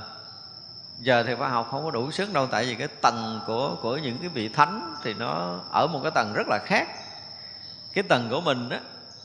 giờ 0.98 1.24
thì 1.26 1.34
khoa 1.34 1.48
học 1.48 1.68
không 1.70 1.84
có 1.84 1.90
đủ 1.90 2.10
sức 2.10 2.32
đâu, 2.32 2.46
tại 2.46 2.64
vì 2.64 2.74
cái 2.74 2.88
tầng 2.88 3.40
của 3.46 3.76
của 3.82 3.96
những 3.96 4.18
cái 4.18 4.28
vị 4.28 4.48
thánh 4.48 4.94
thì 5.02 5.14
nó 5.14 5.60
ở 5.72 5.86
một 5.86 6.00
cái 6.02 6.12
tầng 6.14 6.32
rất 6.34 6.46
là 6.48 6.58
khác. 6.64 6.88
Cái 7.92 8.04
tầng 8.08 8.28
của 8.30 8.40
mình 8.40 8.68
á 8.68 8.80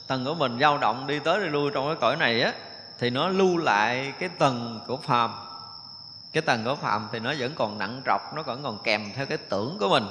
tầng 0.07 0.25
của 0.25 0.33
mình 0.33 0.57
dao 0.59 0.77
động 0.77 1.07
đi 1.07 1.19
tới 1.19 1.39
đi 1.39 1.45
lui 1.45 1.71
trong 1.73 1.87
cái 1.87 1.95
cõi 2.01 2.15
này 2.15 2.41
á, 2.41 2.53
thì 2.99 3.09
nó 3.09 3.27
lưu 3.27 3.57
lại 3.57 4.13
cái 4.19 4.29
tầng 4.29 4.79
của 4.87 4.97
phàm. 4.97 5.31
Cái 6.33 6.41
tầng 6.41 6.63
của 6.65 6.75
phạm 6.75 7.07
thì 7.11 7.19
nó 7.19 7.33
vẫn 7.39 7.51
còn 7.55 7.77
nặng 7.77 8.01
trọc, 8.05 8.33
nó 8.35 8.41
vẫn 8.41 8.63
còn 8.63 8.77
kèm 8.83 9.11
theo 9.15 9.25
cái 9.25 9.37
tưởng 9.37 9.77
của 9.79 9.89
mình. 9.89 10.07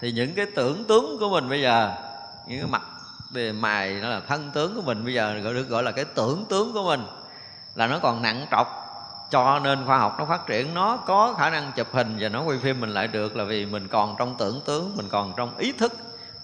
Thì 0.00 0.12
những 0.12 0.34
cái 0.34 0.46
tưởng 0.56 0.84
tướng 0.84 1.16
của 1.20 1.28
mình 1.28 1.48
bây 1.48 1.62
giờ, 1.62 1.94
những 2.46 2.60
cái 2.60 2.70
mặt 2.70 2.82
bề 3.34 3.52
mài 3.52 3.94
nó 4.02 4.08
là 4.08 4.20
thân 4.28 4.50
tướng 4.54 4.74
của 4.76 4.82
mình 4.82 5.04
bây 5.04 5.14
giờ 5.14 5.38
gọi, 5.38 5.54
được 5.54 5.68
gọi 5.68 5.82
là 5.82 5.90
cái 5.90 6.04
tưởng 6.04 6.44
tướng 6.48 6.72
của 6.72 6.84
mình, 6.84 7.06
là 7.74 7.86
nó 7.86 7.98
còn 7.98 8.22
nặng 8.22 8.46
trọc. 8.50 8.80
Cho 9.30 9.58
nên 9.58 9.86
khoa 9.86 9.98
học 9.98 10.16
nó 10.18 10.24
phát 10.24 10.46
triển, 10.46 10.74
nó 10.74 10.96
có 10.96 11.34
khả 11.38 11.50
năng 11.50 11.72
chụp 11.76 11.86
hình 11.92 12.16
và 12.20 12.28
nó 12.28 12.42
quay 12.42 12.58
phim 12.58 12.80
mình 12.80 12.90
lại 12.90 13.08
được 13.08 13.36
là 13.36 13.44
vì 13.44 13.66
mình 13.66 13.88
còn 13.88 14.14
trong 14.18 14.34
tưởng 14.38 14.60
tướng, 14.64 14.96
mình 14.96 15.08
còn 15.08 15.32
trong 15.36 15.58
ý 15.58 15.72
thức. 15.72 15.92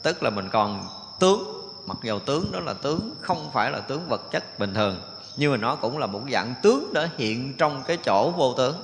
Tức 0.02 0.22
là 0.22 0.30
mình 0.30 0.48
còn 0.48 0.84
tướng 1.18 1.59
mặc 1.86 1.98
dầu 2.02 2.18
tướng 2.18 2.52
đó 2.52 2.60
là 2.60 2.72
tướng, 2.72 3.14
không 3.20 3.50
phải 3.52 3.70
là 3.70 3.80
tướng 3.80 4.08
vật 4.08 4.30
chất 4.30 4.58
bình 4.58 4.74
thường, 4.74 5.00
nhưng 5.36 5.50
mà 5.50 5.56
nó 5.56 5.76
cũng 5.76 5.98
là 5.98 6.06
một 6.06 6.20
dạng 6.32 6.54
tướng 6.62 6.92
đã 6.92 7.08
hiện 7.16 7.56
trong 7.58 7.82
cái 7.86 7.96
chỗ 8.04 8.30
vô 8.30 8.54
tướng. 8.54 8.82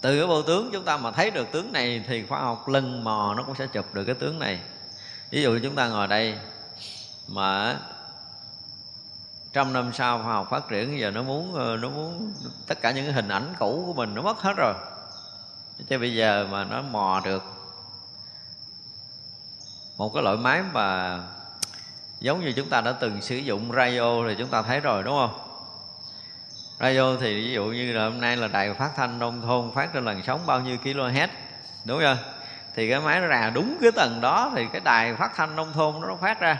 Từ 0.00 0.18
cái 0.18 0.26
vô 0.26 0.42
tướng 0.42 0.70
chúng 0.72 0.84
ta 0.84 0.96
mà 0.96 1.10
thấy 1.10 1.30
được 1.30 1.52
tướng 1.52 1.72
này 1.72 2.04
thì 2.08 2.26
khoa 2.26 2.40
học 2.40 2.68
lần 2.68 3.04
mò 3.04 3.34
nó 3.36 3.42
cũng 3.42 3.54
sẽ 3.54 3.66
chụp 3.66 3.94
được 3.94 4.04
cái 4.04 4.14
tướng 4.14 4.38
này. 4.38 4.60
Ví 5.30 5.42
dụ 5.42 5.58
chúng 5.62 5.74
ta 5.74 5.88
ngồi 5.88 6.06
đây 6.06 6.38
mà 7.28 7.78
trăm 9.52 9.72
năm 9.72 9.90
sau 9.92 10.22
khoa 10.22 10.32
học 10.32 10.46
phát 10.50 10.68
triển, 10.68 10.98
giờ 10.98 11.10
nó 11.10 11.22
muốn 11.22 11.54
ờ, 11.54 11.76
nó 11.76 11.88
muốn 11.88 12.32
tất 12.66 12.80
cả 12.80 12.90
những 12.90 13.12
hình 13.12 13.28
ảnh 13.28 13.54
cũ 13.58 13.82
của 13.86 13.92
mình 13.92 14.14
nó 14.14 14.22
mất 14.22 14.40
hết 14.40 14.54
rồi. 14.56 14.74
Chứ 15.88 15.98
bây 15.98 16.14
giờ 16.14 16.46
mà 16.50 16.64
nó 16.64 16.82
mò 16.82 17.20
được 17.24 17.42
một 19.98 20.14
cái 20.14 20.22
loại 20.22 20.36
máy 20.36 20.62
mà 20.72 21.18
giống 22.20 22.40
như 22.40 22.52
chúng 22.52 22.68
ta 22.68 22.80
đã 22.80 22.92
từng 22.92 23.22
sử 23.22 23.36
dụng 23.36 23.72
radio 23.72 24.28
thì 24.28 24.34
chúng 24.38 24.48
ta 24.48 24.62
thấy 24.62 24.80
rồi, 24.80 25.02
đúng 25.02 25.16
không? 25.16 25.40
Radio 26.80 27.16
thì 27.20 27.34
ví 27.34 27.52
dụ 27.52 27.64
như 27.64 27.92
là 27.92 28.04
hôm 28.04 28.20
nay 28.20 28.36
là 28.36 28.48
đài 28.48 28.74
phát 28.74 28.90
thanh 28.96 29.18
nông 29.18 29.42
thôn 29.42 29.70
phát 29.74 29.92
trên 29.92 30.04
làn 30.04 30.22
sóng 30.26 30.40
bao 30.46 30.60
nhiêu 30.60 30.76
kHz, 30.84 31.28
đúng 31.84 32.00
không 32.00 32.16
thì 32.74 32.90
cái 32.90 33.00
máy 33.00 33.20
nó 33.20 33.28
rà 33.28 33.50
đúng 33.50 33.76
cái 33.82 33.92
tầng 33.92 34.20
đó 34.20 34.52
thì 34.56 34.66
cái 34.72 34.80
đài 34.84 35.14
phát 35.14 35.30
thanh 35.36 35.56
nông 35.56 35.72
thôn 35.72 35.94
nó 36.00 36.16
phát 36.20 36.40
ra. 36.40 36.58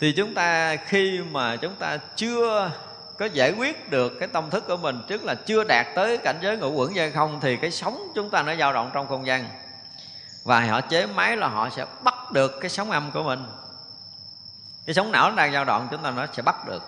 Thì 0.00 0.12
chúng 0.16 0.34
ta 0.34 0.76
khi 0.76 1.20
mà 1.30 1.56
chúng 1.56 1.74
ta 1.74 1.98
chưa 2.16 2.70
có 3.18 3.26
giải 3.26 3.52
quyết 3.52 3.90
được 3.90 4.12
cái 4.20 4.28
tâm 4.28 4.50
thức 4.50 4.64
của 4.68 4.76
mình 4.76 5.02
trước 5.08 5.24
là 5.24 5.34
chưa 5.34 5.64
đạt 5.64 5.86
tới 5.94 6.18
cảnh 6.18 6.36
giới 6.42 6.56
ngũ 6.56 6.70
quẩn 6.70 6.94
dây 6.94 7.12
không, 7.12 7.40
thì 7.40 7.56
cái 7.56 7.70
sống 7.70 8.12
chúng 8.14 8.30
ta 8.30 8.42
nó 8.42 8.54
dao 8.56 8.72
động 8.72 8.90
trong 8.94 9.08
không 9.08 9.26
gian 9.26 9.44
và 10.46 10.60
họ 10.60 10.80
chế 10.80 11.06
máy 11.06 11.36
là 11.36 11.48
họ 11.48 11.68
sẽ 11.70 11.86
bắt 12.02 12.32
được 12.32 12.60
cái 12.60 12.70
sóng 12.70 12.90
âm 12.90 13.10
của 13.10 13.22
mình. 13.22 13.44
Cái 14.86 14.94
sóng 14.94 15.12
não 15.12 15.30
đang 15.30 15.52
dao 15.52 15.64
động, 15.64 15.88
chúng 15.90 16.02
ta 16.02 16.10
nó 16.10 16.26
sẽ 16.32 16.42
bắt 16.42 16.66
được. 16.66 16.82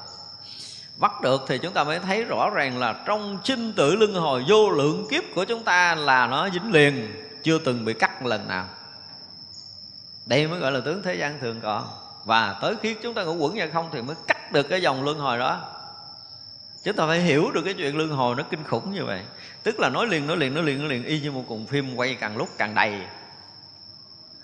Bắt 0.97 1.21
được 1.23 1.44
thì 1.49 1.59
chúng 1.59 1.73
ta 1.73 1.85
mới 1.85 1.99
thấy 1.99 2.25
rõ 2.25 2.51
ràng 2.51 2.79
là 2.79 2.94
trong 3.07 3.38
sinh 3.44 3.73
tử 3.73 3.94
luân 3.94 4.14
hồi 4.14 4.44
vô 4.49 4.71
lượng 4.71 5.07
kiếp 5.11 5.23
của 5.35 5.44
chúng 5.44 5.64
ta 5.64 5.94
là 5.94 6.27
nó 6.27 6.49
dính 6.51 6.73
liền, 6.73 7.25
chưa 7.42 7.59
từng 7.59 7.85
bị 7.85 7.94
cắt 7.94 8.27
lần 8.27 8.49
nào. 8.49 8.66
Đây 10.27 10.47
mới 10.47 10.59
gọi 10.59 10.73
là 10.73 10.81
tướng 10.85 11.03
thế 11.03 11.14
gian 11.14 11.40
thường 11.40 11.61
có. 11.61 11.85
Và 12.25 12.59
tới 12.62 12.75
khi 12.83 12.94
chúng 13.03 13.14
ta 13.14 13.23
ngủ 13.23 13.35
quẩn 13.35 13.57
hay 13.57 13.71
không 13.71 13.88
thì 13.92 14.03
mới 14.03 14.16
cắt 14.27 14.53
được 14.53 14.62
cái 14.62 14.83
dòng 14.83 15.05
luân 15.05 15.18
hồi 15.18 15.38
đó. 15.38 15.61
Chúng 16.85 16.97
ta 16.97 17.07
phải 17.07 17.21
hiểu 17.21 17.51
được 17.51 17.62
cái 17.64 17.75
chuyện 17.75 17.97
luân 17.97 18.11
hồi 18.11 18.37
nó 18.37 18.42
kinh 18.51 18.64
khủng 18.64 18.92
như 18.92 19.05
vậy. 19.05 19.23
Tức 19.62 19.81
là 19.81 19.88
nói 19.88 20.07
liền 20.07 20.27
nói 20.27 20.37
liền 20.37 20.55
nói 20.55 20.64
liền 20.64 20.79
nói 20.79 20.88
liền, 20.88 21.05
y 21.05 21.21
như 21.21 21.33
một 21.33 21.44
cuộn 21.49 21.66
phim 21.66 21.97
quay 21.97 22.14
càng 22.14 22.37
lúc 22.37 22.49
càng 22.59 22.75
đầy 22.75 23.01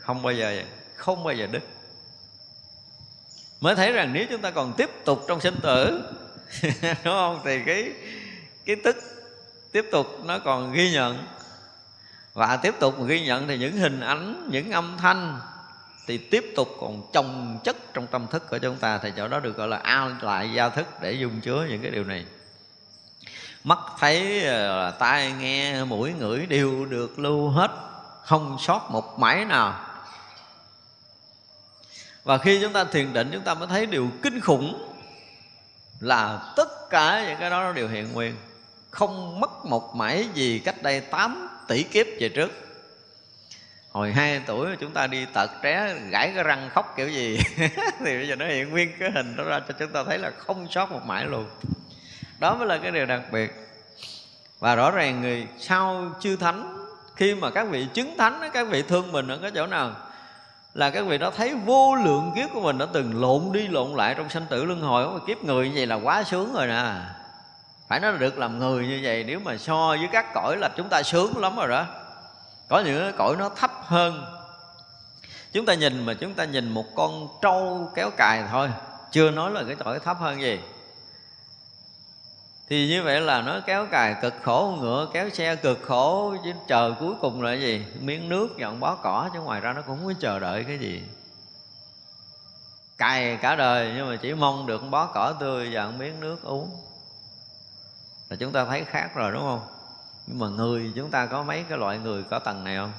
không 0.04 0.22
bao 0.22 0.32
giờ, 0.32 0.62
không 0.96 1.24
bao 1.24 1.34
giờ 1.34 1.46
đứt. 1.46 1.62
Mới 3.60 3.74
thấy 3.74 3.92
rằng 3.92 4.12
nếu 4.12 4.26
chúng 4.30 4.40
ta 4.40 4.50
còn 4.50 4.72
tiếp 4.76 4.90
tục 5.04 5.24
trong 5.28 5.40
sinh 5.40 5.56
tử, 5.62 6.02
đúng 6.82 7.14
không? 7.14 7.40
Thì 7.44 7.62
cái 7.66 7.92
cái 8.64 8.76
tức 8.84 8.96
tiếp 9.72 9.84
tục 9.92 10.06
nó 10.24 10.38
còn 10.38 10.72
ghi 10.72 10.92
nhận. 10.92 11.26
Và 12.34 12.56
tiếp 12.56 12.74
tục 12.80 12.94
ghi 13.06 13.26
nhận 13.26 13.48
thì 13.48 13.58
những 13.58 13.76
hình 13.76 14.00
ảnh, 14.00 14.48
những 14.50 14.70
âm 14.70 14.96
thanh 14.98 15.40
thì 16.06 16.18
tiếp 16.18 16.52
tục 16.56 16.68
còn 16.80 17.02
chồng 17.12 17.58
chất 17.64 17.76
trong 17.94 18.06
tâm 18.06 18.26
thức 18.26 18.50
của 18.50 18.58
chúng 18.58 18.76
ta. 18.76 18.98
Thì 18.98 19.12
chỗ 19.16 19.28
đó 19.28 19.40
được 19.40 19.56
gọi 19.56 19.68
là 19.68 19.76
ao 19.76 20.10
lại 20.20 20.52
gia 20.52 20.68
thức 20.68 20.86
để 21.00 21.12
dung 21.12 21.40
chứa 21.40 21.66
những 21.70 21.82
cái 21.82 21.90
điều 21.90 22.04
này. 22.04 22.26
Mắt 23.64 23.78
thấy 23.98 24.44
ờ, 24.44 24.90
tai 24.90 25.32
nghe, 25.32 25.84
mũi 25.84 26.12
ngửi 26.18 26.46
đều 26.46 26.84
được 26.84 27.18
lưu 27.18 27.48
hết, 27.48 27.70
không 28.24 28.56
sót 28.60 28.90
một 28.90 29.18
mảy 29.18 29.44
nào 29.44 29.93
và 32.24 32.38
khi 32.38 32.58
chúng 32.60 32.72
ta 32.72 32.84
thiền 32.84 33.12
định, 33.12 33.30
chúng 33.32 33.42
ta 33.42 33.54
mới 33.54 33.68
thấy 33.68 33.87
điều 33.87 34.08
kinh 34.22 34.40
khủng 34.40 34.94
là 36.00 36.52
tất 36.56 36.90
cả 36.90 37.24
những 37.28 37.37
cái 37.40 37.50
đó 37.50 37.62
nó 37.62 37.72
đều 37.72 37.88
hiện 37.88 38.12
nguyên. 38.12 38.37
Không 38.90 39.40
mất 39.40 39.64
một 39.64 39.94
mảy 39.94 40.28
gì 40.34 40.58
cách 40.58 40.82
đây 40.82 41.00
8 41.00 41.48
tỷ 41.68 41.82
kiếp 41.82 42.06
về 42.20 42.28
trước. 42.28 42.52
Hồi 43.92 44.12
hai 44.12 44.40
tuổi 44.46 44.76
chúng 44.80 44.92
ta 44.92 45.06
đi 45.06 45.26
tật 45.34 45.50
tré 45.62 45.94
gãy 46.10 46.32
cái 46.34 46.44
răng 46.44 46.70
khóc 46.74 46.94
kiểu 46.96 47.08
gì, 47.08 47.38
thì 48.04 48.16
bây 48.16 48.28
giờ 48.28 48.37
nó 48.37 48.46
hiện 48.46 48.70
nguyên 48.70 48.92
cái 48.98 49.10
hình 49.10 49.37
đó 49.37 49.44
ra 49.44 49.60
cho 49.68 49.74
chúng 49.78 49.92
ta 49.92 50.04
thấy 50.04 50.18
là 50.18 50.30
không 50.38 50.66
sót 50.70 50.92
một 50.92 51.00
mãi 51.06 51.24
luôn. 51.24 51.46
Đó 52.38 52.54
mới 52.54 52.66
là 52.66 52.78
cái 52.78 52.90
điều 52.90 53.06
đặc 53.06 53.22
biệt. 53.32 53.52
Và 54.58 54.74
rõ 54.74 54.90
ràng 54.90 55.22
người 55.22 55.46
sau 55.58 56.12
chư 56.20 56.37
thánh, 56.37 56.87
khi 57.16 57.34
mà 57.34 57.50
các 57.50 57.68
vị 57.70 57.87
chứng 57.94 58.16
thánh, 58.18 58.50
các 58.52 58.68
vị 58.68 58.82
thương 58.82 59.12
mình 59.12 59.28
ở 59.28 59.38
cái 59.42 59.50
chỗ 59.54 59.66
nào 59.66 59.96
là 60.74 60.90
các 60.90 61.06
vị 61.06 61.18
đó 61.18 61.30
thấy 61.37 61.54
vô 61.54 61.94
lượng 61.94 62.32
kiếp 62.34 62.50
của 62.52 62.60
mình 62.60 62.78
đã 62.78 62.87
từng 62.92 63.20
lộn 63.20 63.52
đi 63.52 63.68
lộn 63.68 63.90
lại 63.90 64.14
trong 64.14 64.28
sanh 64.28 64.46
tử 64.50 64.64
luân 64.64 64.80
hồi. 64.80 65.08
Mà 65.08 65.18
kiếp 65.26 65.44
người 65.44 65.68
như 65.68 65.72
vậy 65.74 65.87
là 65.87 65.94
quá 65.94 66.24
sướng 66.24 66.54
rồi 66.54 66.66
nè. 66.66 66.92
Phải 67.88 68.00
nói 68.00 68.12
là 68.12 68.18
được 68.18 68.38
làm 68.38 68.58
người 68.58 68.87
như 68.87 69.00
vậy, 69.02 69.24
nếu 69.24 69.40
mà 69.44 69.56
so 69.56 69.88
với 69.88 70.08
các 70.12 70.26
cõi 70.34 70.56
là 70.56 70.70
chúng 70.76 70.88
ta 70.88 71.02
sướng 71.02 71.38
lắm 71.38 71.56
rồi 71.56 71.68
đó. 71.68 71.84
Có 72.68 72.80
những 72.80 73.00
cái 73.00 73.12
cõi 73.18 73.37
nó 73.38 73.48
thấp 73.48 73.70
hơn. 73.84 74.24
Chúng 75.52 75.66
ta 75.66 75.74
nhìn 75.74 76.06
mà 76.06 76.14
chúng 76.14 76.34
ta 76.34 76.44
nhìn 76.44 76.68
một 76.68 76.84
con 76.96 77.28
trâu 77.42 77.90
kéo 77.94 78.10
cài 78.16 78.42
thôi. 78.50 78.70
Chưa 79.10 79.30
nói 79.30 79.50
là 79.50 79.62
cái 79.66 79.76
cõi 79.76 79.98
thấp 80.00 80.16
hơn 80.20 80.40
gì 80.40 80.60
thì 82.68 82.88
như 82.88 83.03
vậy 83.03 83.20
là 83.20 83.42
nó 83.42 83.61
kéo 83.66 83.87
cài 83.90 84.16
cực 84.22 84.35
khổ 84.42 84.77
ngựa, 84.81 85.09
kéo 85.12 85.31
xe 85.31 85.57
cực 85.57 85.83
khổ, 85.83 86.35
chứ 86.44 86.53
chờ 86.68 86.94
cuối 87.00 87.14
cùng 87.20 87.42
là 87.42 87.53
gì? 87.53 87.87
Miếng 88.00 88.29
nước 88.29 88.48
dọn 88.59 88.81
bó 88.81 88.94
cỏ, 88.94 89.31
chứ 89.33 89.40
ngoài 89.40 89.61
ra 89.61 89.72
nó 89.72 89.83
cũng 89.83 89.96
không 89.96 90.07
có 90.07 90.20
chờ 90.20 90.38
đợi 90.38 90.64
cái 90.64 90.79
gì. 90.79 91.03
Cài 92.98 93.37
cả 93.37 93.57
đời, 93.57 93.92
nhưng 93.96 94.09
mà 94.09 94.16
chỉ 94.16 94.35
mong 94.35 94.66
được 94.66 94.83
bó 94.90 95.07
cỏ 95.07 95.35
tươi 95.40 95.68
và 95.72 95.87
miếng 95.87 96.20
nước 96.20 96.42
uống. 96.42 96.70
Là 98.29 98.37
chúng 98.37 98.53
ta 98.53 98.64
thấy 98.64 98.85
khác 98.85 99.14
rồi, 99.14 99.33
đúng 99.33 99.42
không? 99.42 99.61
Nhưng 100.27 100.38
mà 100.38 100.48
người, 100.48 100.92
chúng 100.96 101.11
ta 101.11 101.27
có 101.27 101.42
mấy 101.42 101.64
cái 101.68 101.79
loại 101.79 101.98
người 101.98 102.22
có 102.22 102.38
tầng 102.38 102.64
này 102.64 102.77
không? 102.77 102.92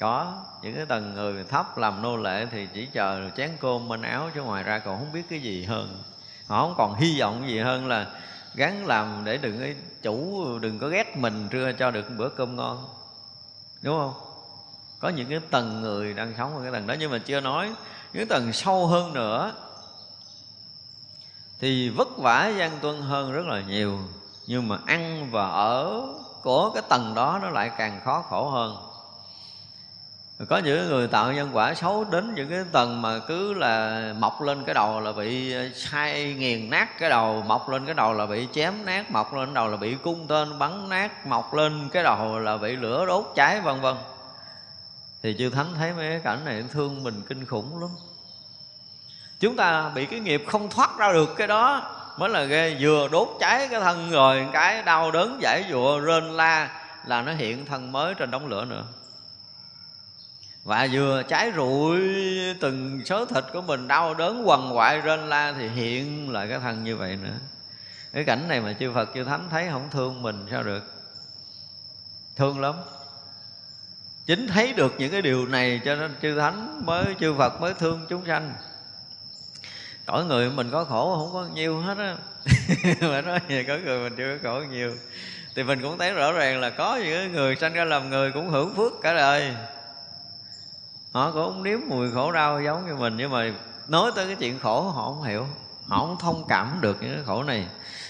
Có. 0.00 0.44
Những 0.62 0.74
cái 0.76 0.86
tầng 0.86 1.14
người 1.14 1.44
thấp 1.44 1.78
làm 1.78 2.02
nô 2.02 2.16
lệ 2.16 2.46
thì 2.50 2.68
chỉ 2.74 2.86
chờ 2.86 3.30
chén 3.36 3.50
cơm 3.60 3.88
manh 3.88 4.02
áo, 4.02 4.30
chứ 4.34 4.42
ngoài 4.42 4.62
ra 4.62 4.78
còn 4.78 4.98
không 4.98 5.12
biết 5.12 5.22
cái 5.30 5.40
gì 5.40 5.64
hơn 5.64 6.02
họ 6.52 6.66
không 6.66 6.74
còn 6.78 6.94
hy 6.94 7.20
vọng 7.20 7.48
gì 7.48 7.58
hơn 7.58 7.88
là 7.88 8.06
gắn 8.54 8.86
làm 8.86 9.24
để 9.24 9.38
đừng 9.38 9.58
cái 9.60 9.76
chủ, 10.02 10.44
đừng 10.58 10.78
có 10.78 10.88
ghét 10.88 11.16
mình 11.16 11.48
trưa 11.50 11.72
cho 11.72 11.90
được 11.90 12.04
bữa 12.18 12.28
cơm 12.28 12.56
ngon. 12.56 12.88
Đúng 13.82 13.98
không? 13.98 14.14
Có 15.00 15.08
những 15.08 15.28
cái 15.30 15.40
tầng 15.50 15.80
người 15.80 16.14
đang 16.14 16.34
sống 16.38 16.56
ở 16.56 16.62
cái 16.62 16.72
tầng 16.72 16.86
đó, 16.86 16.94
nhưng 16.98 17.10
mà 17.10 17.18
chưa 17.18 17.40
nói 17.40 17.74
những 18.12 18.28
tầng 18.28 18.52
sâu 18.52 18.86
hơn 18.86 19.12
nữa 19.12 19.52
thì 21.60 21.88
vất 21.88 22.08
vả 22.18 22.52
gian 22.58 22.78
tuân 22.80 23.02
hơn 23.02 23.32
rất 23.32 23.46
là 23.46 23.60
nhiều. 23.60 23.98
Nhưng 24.46 24.68
mà 24.68 24.78
ăn 24.86 25.28
và 25.30 25.48
ở 25.48 26.02
của 26.42 26.70
cái 26.70 26.82
tầng 26.88 27.14
đó 27.14 27.38
nó 27.42 27.50
lại 27.50 27.70
càng 27.78 28.00
khó 28.04 28.24
khổ 28.28 28.50
hơn 28.50 28.91
có 30.48 30.58
những 30.58 30.88
người 30.88 31.08
tạo 31.08 31.32
nhân 31.32 31.50
quả 31.52 31.74
xấu 31.74 32.04
đến 32.04 32.34
những 32.34 32.50
cái 32.50 32.58
tầng 32.72 33.02
mà 33.02 33.18
cứ 33.18 33.54
là 33.54 34.14
mọc 34.18 34.42
lên 34.42 34.64
cái 34.64 34.74
đầu 34.74 35.00
là 35.00 35.12
bị 35.12 35.52
ờ, 35.52 35.68
sai 35.74 36.34
nghiền 36.34 36.70
nát 36.70 36.98
cái 36.98 37.10
đầu, 37.10 37.42
mọc 37.46 37.68
lên 37.68 37.86
cái 37.86 37.94
đầu 37.94 38.12
là 38.12 38.26
bị 38.26 38.48
chém 38.52 38.84
nát, 38.84 39.10
mọc 39.10 39.34
lên 39.34 39.46
cái 39.46 39.54
đầu 39.54 39.68
là 39.68 39.76
bị 39.76 39.94
cung 39.94 40.26
tên, 40.26 40.58
bắn 40.58 40.88
nát, 40.88 41.26
mọc 41.26 41.54
lên 41.54 41.88
cái 41.92 42.02
đầu 42.02 42.38
là 42.38 42.56
bị 42.56 42.76
lửa 42.76 43.06
đốt 43.06 43.32
cháy, 43.34 43.60
vân 43.60 43.80
vân. 43.80 43.96
Thì 45.22 45.36
chư 45.38 45.50
thánh 45.50 45.74
thấy 45.74 45.92
mấy 45.92 46.08
cái 46.10 46.20
cảnh 46.24 46.44
này, 46.44 46.64
thương 46.72 47.04
mình 47.04 47.22
kinh 47.28 47.46
khủng 47.46 47.80
lắm. 47.80 47.90
Chúng 49.40 49.56
ta 49.56 49.90
bị 49.94 50.06
cái 50.06 50.20
nghiệp 50.20 50.44
không 50.48 50.70
thoát 50.70 50.98
ra 50.98 51.12
được 51.12 51.34
cái 51.36 51.46
đó, 51.46 51.82
mới 52.18 52.28
là 52.28 52.44
ghê 52.44 52.76
vừa 52.80 53.08
đốt 53.08 53.28
cháy 53.40 53.68
cái 53.70 53.80
thân 53.80 54.10
rồi 54.10 54.46
cái 54.52 54.82
đau 54.82 55.10
đớn 55.10 55.38
giải 55.40 55.64
dụa 55.70 56.00
rên 56.00 56.24
la 56.36 56.82
là 57.06 57.22
nó 57.22 57.32
hiện 57.32 57.66
thân 57.66 57.92
mới 57.92 58.14
trên 58.14 58.30
đống 58.30 58.46
lửa 58.46 58.64
nữa 58.64 58.84
và 60.64 60.88
vừa 60.92 61.22
trái 61.22 61.52
rụi, 61.56 62.00
từng 62.60 63.02
số 63.04 63.24
thịt 63.24 63.44
của 63.52 63.62
mình 63.62 63.88
đau 63.88 64.14
đớn 64.14 64.42
quằn 64.48 64.76
quại 64.76 65.00
rên 65.00 65.28
la 65.28 65.52
thì 65.52 65.68
hiện 65.68 66.30
lại 66.30 66.48
cái 66.48 66.58
thân 66.58 66.84
như 66.84 66.96
vậy 66.96 67.16
nữa. 67.16 67.38
Cái 68.12 68.24
cảnh 68.24 68.48
này 68.48 68.60
mà 68.60 68.72
chư 68.80 68.92
Phật, 68.92 69.08
chư 69.14 69.24
Thánh 69.24 69.48
thấy 69.50 69.68
không 69.70 69.88
thương 69.90 70.22
mình 70.22 70.46
sao 70.50 70.62
được? 70.62 70.84
Thương 72.36 72.60
lắm. 72.60 72.74
Chính 74.26 74.48
thấy 74.48 74.72
được 74.72 74.94
những 74.98 75.12
cái 75.12 75.22
điều 75.22 75.46
này 75.46 75.80
cho 75.84 75.94
nên 75.94 76.14
chư 76.22 76.38
Thánh 76.38 76.86
mới, 76.86 77.04
chư 77.20 77.34
Phật 77.38 77.60
mới 77.60 77.74
thương 77.74 78.06
chúng 78.08 78.26
sanh. 78.26 78.54
Cõi 80.06 80.24
người 80.24 80.50
mình 80.50 80.70
có 80.70 80.84
khổ 80.84 81.16
không 81.16 81.32
có 81.32 81.54
nhiều 81.54 81.80
hết 81.80 81.98
á. 81.98 82.16
Mà 83.00 83.20
nói 83.20 83.40
về 83.48 83.64
có 83.68 83.78
người 83.84 83.98
mình 84.10 84.16
chưa 84.16 84.38
có 84.42 84.50
khổ 84.50 84.60
nhiều. 84.70 84.96
Thì 85.54 85.62
mình 85.62 85.82
cũng 85.82 85.98
thấy 85.98 86.12
rõ 86.12 86.32
ràng 86.32 86.60
là 86.60 86.70
có 86.70 86.96
những 86.96 87.32
người 87.32 87.56
sanh 87.56 87.72
ra 87.72 87.84
làm 87.84 88.10
người 88.10 88.32
cũng 88.32 88.50
hưởng 88.50 88.74
phước 88.74 88.92
cả 89.02 89.14
đời 89.14 89.54
họ 91.12 91.30
cũng 91.30 91.44
không 91.44 91.62
nếm 91.62 91.78
mùi 91.88 92.10
khổ 92.10 92.32
đau 92.32 92.62
giống 92.62 92.86
như 92.86 92.94
mình, 92.94 93.16
nhưng 93.16 93.30
mà 93.30 93.52
nói 93.88 94.12
tới 94.14 94.26
cái 94.26 94.34
chuyện 94.34 94.58
khổ, 94.58 94.80
họ 94.80 95.04
không 95.04 95.22
hiểu. 95.22 95.46
Họ 95.88 95.98
không 95.98 96.16
thông 96.20 96.44
cảm 96.48 96.78
được 96.80 96.96
những 97.00 97.14
cái 97.14 97.24
khổ 97.24 97.42
này. 97.42 97.66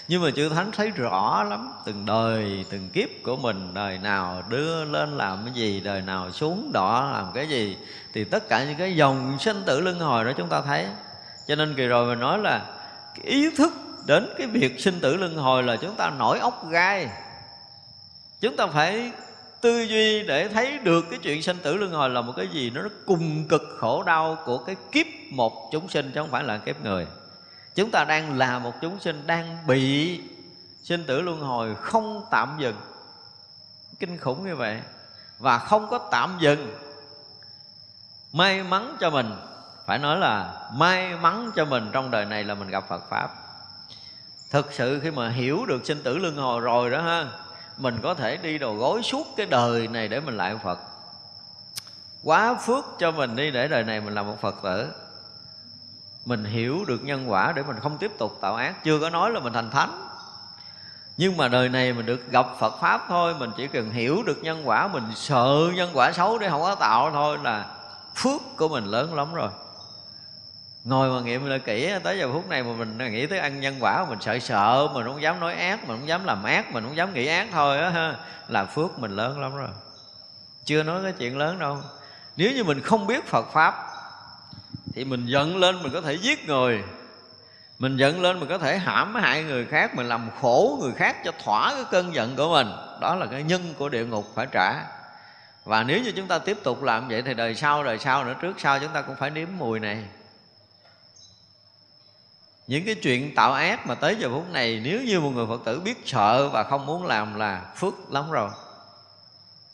Nhưng 0.07 0.23
mà 0.23 0.29
chư 0.35 0.49
thánh 0.49 0.71
thấy 0.71 0.89
rõ 0.89 1.43
lắm, 1.43 1.73
từng 1.85 2.05
đời, 2.05 2.65
từng 2.69 2.89
kiếp 2.89 3.09
của 3.23 3.35
mình, 3.35 3.73
đời 3.73 3.97
nào 3.97 4.43
đưa 4.49 4.85
lên 4.85 5.17
làm 5.17 5.45
cái 5.45 5.53
gì, 5.53 5.79
đời 5.79 6.01
nào 6.01 6.31
xuống 6.31 6.71
đỏ 6.73 7.09
làm 7.13 7.31
cái 7.33 7.49
gì, 7.49 7.77
thì 8.13 8.23
tất 8.23 8.49
cả 8.49 8.65
những 8.65 8.77
cái 8.77 8.95
dòng 8.95 9.37
sinh 9.39 9.63
tử 9.65 9.79
luân 9.79 9.99
hồi 9.99 10.25
đó 10.25 10.31
chúng 10.37 10.49
ta 10.49 10.61
thấy. 10.61 10.87
Cho 11.47 11.55
nên 11.55 11.75
kỳ 11.75 11.85
rồi 11.85 12.05
mình 12.05 12.19
nói 12.19 12.39
là 12.39 12.65
cái 13.15 13.25
ý 13.25 13.49
thức 13.57 13.73
đến 14.05 14.33
cái 14.37 14.47
việc 14.47 14.79
sinh 14.79 14.99
tử 14.99 15.15
luân 15.15 15.35
hồi 15.35 15.63
là 15.63 15.75
chúng 15.75 15.95
ta 15.95 16.09
nổi 16.09 16.39
ốc 16.39 16.69
gai. 16.69 17.09
Chúng 18.41 18.55
ta 18.55 18.67
phải 18.67 19.11
tư 19.63 19.81
duy 19.81 20.23
để 20.23 20.47
thấy 20.47 20.77
được 20.77 21.05
cái 21.09 21.19
chuyện 21.23 21.43
sinh 21.43 21.57
tử 21.63 21.75
luân 21.75 21.91
hồi 21.91 22.09
là 22.09 22.21
một 22.21 22.33
cái 22.35 22.47
gì 22.47 22.69
nó 22.69 22.81
cùng 23.05 23.47
cực 23.47 23.61
khổ 23.79 24.03
đau 24.03 24.37
của 24.45 24.57
cái 24.57 24.75
kiếp 24.91 25.05
một 25.31 25.69
chúng 25.71 25.89
sinh 25.89 26.11
chứ 26.13 26.21
không 26.21 26.31
phải 26.31 26.43
là 26.43 26.57
kiếp 26.57 26.83
người. 26.83 27.07
Chúng 27.75 27.91
ta 27.91 28.03
đang 28.03 28.37
là 28.37 28.59
một 28.59 28.73
chúng 28.81 28.99
sinh 28.99 29.27
đang 29.27 29.57
bị 29.67 30.21
sinh 30.83 31.03
tử 31.03 31.21
luân 31.21 31.39
hồi 31.39 31.75
không 31.75 32.25
tạm 32.31 32.57
dừng. 32.59 32.75
Kinh 33.99 34.17
khủng 34.17 34.45
như 34.45 34.55
vậy. 34.55 34.81
Và 35.39 35.57
không 35.57 35.87
có 35.89 35.97
tạm 36.11 36.37
dừng. 36.39 36.75
May 38.33 38.63
mắn 38.63 38.97
cho 38.99 39.09
mình. 39.09 39.31
Phải 39.85 39.99
nói 39.99 40.17
là 40.17 40.61
may 40.73 41.15
mắn 41.15 41.51
cho 41.55 41.65
mình 41.65 41.89
trong 41.91 42.11
đời 42.11 42.25
này 42.25 42.43
là 42.43 42.53
mình 42.53 42.67
gặp 42.67 42.87
Phật 42.87 43.09
pháp. 43.09 43.29
Thực 44.51 44.73
sự 44.73 44.99
khi 44.99 45.11
mà 45.11 45.29
hiểu 45.29 45.65
được 45.65 45.85
sinh 45.85 46.03
tử 46.03 46.17
luân 46.17 46.35
hồi 46.35 46.61
rồi 46.61 46.89
đó 46.89 47.01
ha 47.01 47.27
mình 47.77 47.99
có 48.03 48.13
thể 48.13 48.37
đi 48.37 48.57
đầu 48.57 48.75
gối 48.75 49.03
suốt 49.03 49.27
cái 49.37 49.45
đời 49.45 49.87
này 49.87 50.07
để 50.07 50.19
mình 50.19 50.37
lại 50.37 50.55
Phật. 50.63 50.79
Quá 52.23 52.53
phước 52.53 52.85
cho 52.99 53.11
mình 53.11 53.35
đi 53.35 53.51
để 53.51 53.67
đời 53.67 53.83
này 53.83 54.01
mình 54.01 54.13
làm 54.13 54.27
một 54.27 54.41
Phật 54.41 54.55
tử. 54.63 54.91
Mình 56.25 56.45
hiểu 56.45 56.85
được 56.87 57.03
nhân 57.03 57.31
quả 57.31 57.53
để 57.55 57.63
mình 57.63 57.79
không 57.79 57.97
tiếp 57.97 58.11
tục 58.17 58.37
tạo 58.41 58.55
ác. 58.55 58.83
Chưa 58.83 58.99
có 58.99 59.09
nói 59.09 59.31
là 59.31 59.39
mình 59.39 59.53
thành 59.53 59.71
thánh. 59.71 60.07
Nhưng 61.17 61.37
mà 61.37 61.47
đời 61.47 61.69
này 61.69 61.93
mình 61.93 62.05
được 62.05 62.31
gặp 62.31 62.45
Phật 62.59 62.73
pháp 62.79 63.05
thôi, 63.07 63.35
mình 63.39 63.51
chỉ 63.57 63.67
cần 63.67 63.91
hiểu 63.91 64.23
được 64.25 64.37
nhân 64.43 64.67
quả, 64.67 64.87
mình 64.87 65.03
sợ 65.15 65.57
nhân 65.75 65.89
quả 65.93 66.11
xấu 66.11 66.37
để 66.37 66.49
không 66.49 66.61
có 66.61 66.75
tạo 66.75 67.11
thôi 67.11 67.37
là 67.43 67.65
phước 68.15 68.41
của 68.57 68.67
mình 68.69 68.85
lớn 68.85 69.15
lắm 69.15 69.33
rồi 69.33 69.49
ngồi 70.83 71.09
mà 71.09 71.25
nghiệm 71.25 71.45
lại 71.45 71.59
kỹ 71.59 71.93
tới 72.03 72.19
giờ 72.19 72.29
phút 72.33 72.49
này 72.49 72.63
mà 72.63 72.73
mình 72.73 72.97
nghĩ 73.11 73.25
tới 73.27 73.39
ăn 73.39 73.61
nhân 73.61 73.75
quả, 73.79 74.05
mình 74.09 74.21
sợ 74.21 74.39
sợ, 74.39 74.87
mình 74.93 75.05
không 75.05 75.21
dám 75.21 75.39
nói 75.39 75.53
ác, 75.53 75.87
mình 75.87 75.97
không 75.99 76.07
dám 76.07 76.25
làm 76.25 76.43
ác, 76.43 76.73
mình 76.73 76.83
không 76.83 76.95
dám 76.95 77.13
nghĩ 77.13 77.27
ác 77.27 77.47
thôi 77.51 77.79
á 77.79 77.89
ha. 77.89 78.15
Là 78.47 78.65
phước 78.65 78.99
mình 78.99 79.15
lớn 79.15 79.41
lắm 79.41 79.55
rồi. 79.55 79.69
Chưa 80.65 80.83
nói 80.83 81.03
cái 81.03 81.13
chuyện 81.19 81.37
lớn 81.37 81.59
đâu. 81.59 81.77
Nếu 82.37 82.51
như 82.51 82.63
mình 82.63 82.81
không 82.81 83.07
biết 83.07 83.25
phật 83.25 83.45
pháp, 83.53 83.75
thì 84.93 85.05
mình 85.05 85.25
giận 85.25 85.57
lên 85.57 85.83
mình 85.83 85.93
có 85.93 86.01
thể 86.01 86.13
giết 86.13 86.47
người. 86.47 86.83
Mình 87.79 87.97
giận 87.97 88.21
lên 88.21 88.39
mình 88.39 88.49
có 88.49 88.57
thể 88.57 88.77
hãm 88.77 89.15
hại 89.15 89.43
người 89.43 89.65
khác, 89.65 89.95
mình 89.95 90.07
làm 90.07 90.29
khổ 90.41 90.79
người 90.81 90.91
khác 90.95 91.17
cho 91.25 91.31
thỏa 91.43 91.73
cái 91.75 91.83
cơn 91.91 92.15
giận 92.15 92.35
của 92.35 92.49
mình. 92.49 92.67
Đó 93.01 93.15
là 93.15 93.25
cái 93.25 93.43
nhân 93.43 93.73
của 93.77 93.89
địa 93.89 94.05
ngục 94.05 94.25
phải 94.35 94.47
trả. 94.51 94.73
Và 95.65 95.83
nếu 95.83 96.01
như 96.01 96.11
chúng 96.15 96.27
ta 96.27 96.39
tiếp 96.39 96.57
tục 96.63 96.83
làm 96.83 97.07
vậy 97.07 97.21
thì 97.21 97.33
đời 97.33 97.55
sau 97.55 97.83
đời 97.83 97.99
sau 97.99 98.23
nữa, 98.23 98.33
trước 98.41 98.59
sau 98.59 98.79
chúng 98.79 98.93
ta 98.93 99.01
cũng 99.01 99.15
phải 99.15 99.29
nếm 99.29 99.47
mùi 99.57 99.79
này 99.79 100.03
những 102.67 102.85
cái 102.85 102.95
chuyện 102.95 103.35
tạo 103.35 103.53
ác 103.53 103.87
mà 103.87 103.95
tới 103.95 104.15
giờ 104.19 104.29
phút 104.29 104.49
này, 104.51 104.81
nếu 104.83 105.01
như 105.03 105.19
một 105.19 105.29
người 105.29 105.45
phật 105.47 105.61
tử 105.65 105.79
biết 105.79 105.97
sợ 106.05 106.49
và 106.49 106.63
không 106.63 106.85
muốn 106.85 107.05
làm 107.05 107.35
là 107.35 107.73
phước 107.75 107.93
lắm 108.11 108.31
rồi. 108.31 108.49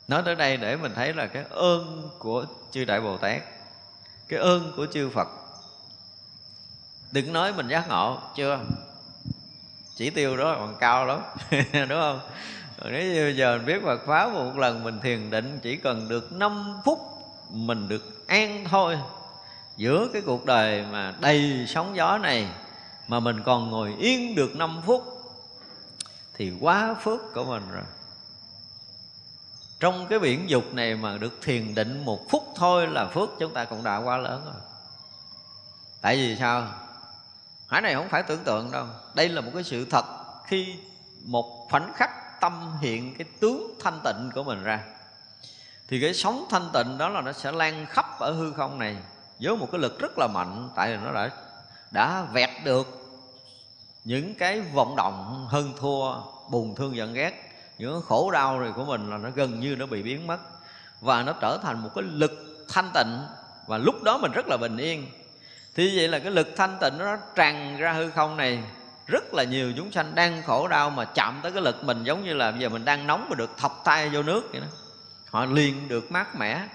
Nói 0.08 0.22
tới 0.26 0.36
đây 0.36 0.58
để 0.58 0.76
mình 0.76 0.92
thấy 0.96 1.14
là 1.14 1.28
cái 1.28 1.44
ơn 1.50 2.10
của 2.20 2.46
chư 2.72 2.86
đại 2.86 3.02
bồ 3.02 3.18
tát, 3.18 3.42
cái 4.28 4.40
ơn 4.40 4.74
của 4.78 4.88
chư 4.94 5.10
phật. 5.10 5.28
Đừng 7.12 7.34
nói 7.34 7.54
mình 7.54 7.68
giác 7.68 7.90
ngộ, 7.90 8.20
chưa? 8.36 8.60
Chỉ 9.96 10.10
tiêu 10.10 10.38
đó 10.38 10.56
còn 10.60 10.76
cao 10.80 11.06
lắm, 11.06 11.22
đúng 11.74 12.00
không? 12.02 12.20
Nếu 12.86 13.04
như 13.04 13.34
giờ 13.38 13.58
mình 13.58 13.66
biết 13.66 13.84
Phật 13.84 14.06
pháp 14.08 14.34
một 14.34 14.58
lần, 14.58 14.84
mình 14.84 15.00
thiền 15.00 15.30
định 15.30 15.60
chỉ 15.62 15.76
cần 15.76 16.10
được 16.10 16.32
5 16.32 16.82
phút, 16.86 17.00
mình 17.52 17.88
được 17.88 18.28
an 18.28 18.66
thôi. 18.70 18.98
Giữa 19.78 20.08
cái 20.14 20.22
cuộc 20.26 20.46
đời 20.46 20.86
mà 20.92 21.14
đầy 21.20 21.66
sóng 21.68 21.96
gió 21.96 22.18
này 22.18 22.48
mà 23.10 23.20
mình 23.20 23.44
còn 23.46 23.70
ngồi 23.70 23.96
yên 24.00 24.36
được 24.36 24.56
5 24.56 24.82
phút, 24.86 25.04
thì 26.34 26.54
quá 26.60 26.96
phước 27.04 27.20
của 27.34 27.44
mình 27.44 27.64
rồi. 27.72 27.84
Trong 29.80 30.08
cái 30.08 30.20
biển 30.20 30.50
dục 30.50 30.74
này 30.74 30.96
mà 30.96 31.18
được 31.18 31.42
thiền 31.42 31.76
định 31.76 32.06
một 32.06 32.30
phút 32.30 32.44
thôi 32.56 32.88
là 32.88 33.06
phước, 33.06 33.30
chúng 33.40 33.54
ta 33.54 33.66
cũng 33.66 33.84
đã 33.84 33.98
quá 33.98 34.18
lớn 34.18 34.42
rồi. 34.46 34.62
Tại 36.02 36.16
vì 36.16 36.36
sao? 36.40 36.68
Hải 37.68 37.82
này 37.82 37.94
không 37.94 38.10
phải 38.10 38.24
tưởng 38.24 38.44
tượng 38.44 38.72
đâu. 38.72 38.86
Đây 39.14 39.30
là 39.30 39.42
một 39.42 39.52
cái 39.54 39.64
sự 39.64 39.86
thật 39.86 40.06
khi 40.48 40.76
một 41.26 41.68
khoảnh 41.70 41.94
khắc 41.96 42.42
tâm 42.42 42.78
hiện 42.82 43.16
cái 43.18 43.28
tướng 43.40 43.74
thanh 43.84 44.00
tịnh 44.04 44.32
của 44.36 44.44
mình 44.44 44.64
ra. 44.64 44.84
Thì 45.88 46.02
cái 46.02 46.14
sóng 46.14 46.46
thanh 46.50 46.70
tịnh 46.74 46.98
đó 46.98 47.10
là 47.10 47.22
nó 47.22 47.32
sẽ 47.32 47.52
lan 47.52 47.86
khắp 47.90 48.20
ở 48.20 48.32
hư 48.32 48.54
không 48.54 48.80
này 48.80 48.98
với 49.42 49.58
một 49.58 49.68
cái 49.72 49.82
lực 49.82 50.00
rất 50.00 50.12
là 50.18 50.28
mạnh, 50.28 50.70
tại 50.76 50.92
vì 50.92 51.04
nó 51.04 51.12
đã 51.12 51.30
đã 51.92 52.22
vẹt 52.34 52.50
được 52.64 52.99
những 54.10 54.36
cái 54.36 54.62
vọng 54.62 54.96
động 54.96 55.46
hơn 55.50 55.74
thua, 55.80 56.14
buồn 56.52 56.76
thương, 56.76 56.96
giận 56.96 57.14
ghét, 57.14 57.34
những 57.78 58.02
khổ 58.02 58.32
đau 58.32 58.60
này 58.60 58.72
của 58.76 58.86
mình 58.86 59.10
là 59.10 59.18
nó 59.18 59.30
gần 59.36 59.60
như 59.60 59.76
nó 59.76 59.86
bị 59.86 60.04
biến 60.04 60.28
mất. 60.28 60.38
Và 61.02 61.24
nó 61.24 61.34
trở 61.42 61.58
thành 61.64 61.84
một 61.84 61.90
cái 61.96 62.04
lực 62.04 62.66
thanh 62.74 62.92
tịnh. 62.94 63.20
Và 63.68 63.78
lúc 63.78 64.04
đó 64.04 64.18
mình 64.18 64.32
rất 64.32 64.48
là 64.48 64.58
bình 64.58 64.78
yên. 64.78 65.08
Thì 65.76 65.98
vậy 65.98 66.08
là 66.08 66.20
cái 66.20 66.32
lực 66.32 66.48
thanh 66.58 66.78
tịnh 66.82 66.98
nó 66.98 67.18
tràn 67.36 67.78
ra 67.78 67.92
hư 67.92 68.10
không 68.10 68.38
này. 68.38 68.64
Rất 69.08 69.34
là 69.34 69.44
nhiều 69.44 69.74
chúng 69.78 69.92
sanh 69.92 70.16
đang 70.16 70.42
khổ 70.44 70.68
đau 70.68 70.90
mà 70.90 71.06
chạm 71.06 71.40
tới 71.44 71.52
cái 71.52 71.62
lực 71.62 71.84
mình 71.84 72.04
giống 72.04 72.24
như 72.24 72.34
là 72.34 72.52
bây 72.52 72.60
giờ 72.60 72.70
mình 72.70 72.86
đang 72.86 73.08
nóng 73.08 73.28
mà 73.30 73.36
được 73.36 73.58
thọc 73.58 73.82
tay 73.86 74.10
vô 74.10 74.24
nước 74.24 74.50
vậy 74.52 74.62
đó. 74.62 74.68
Họ 75.30 75.46
liền 75.46 75.88
được 75.88 76.12
mát 76.12 76.36
mẻ. 76.36 76.68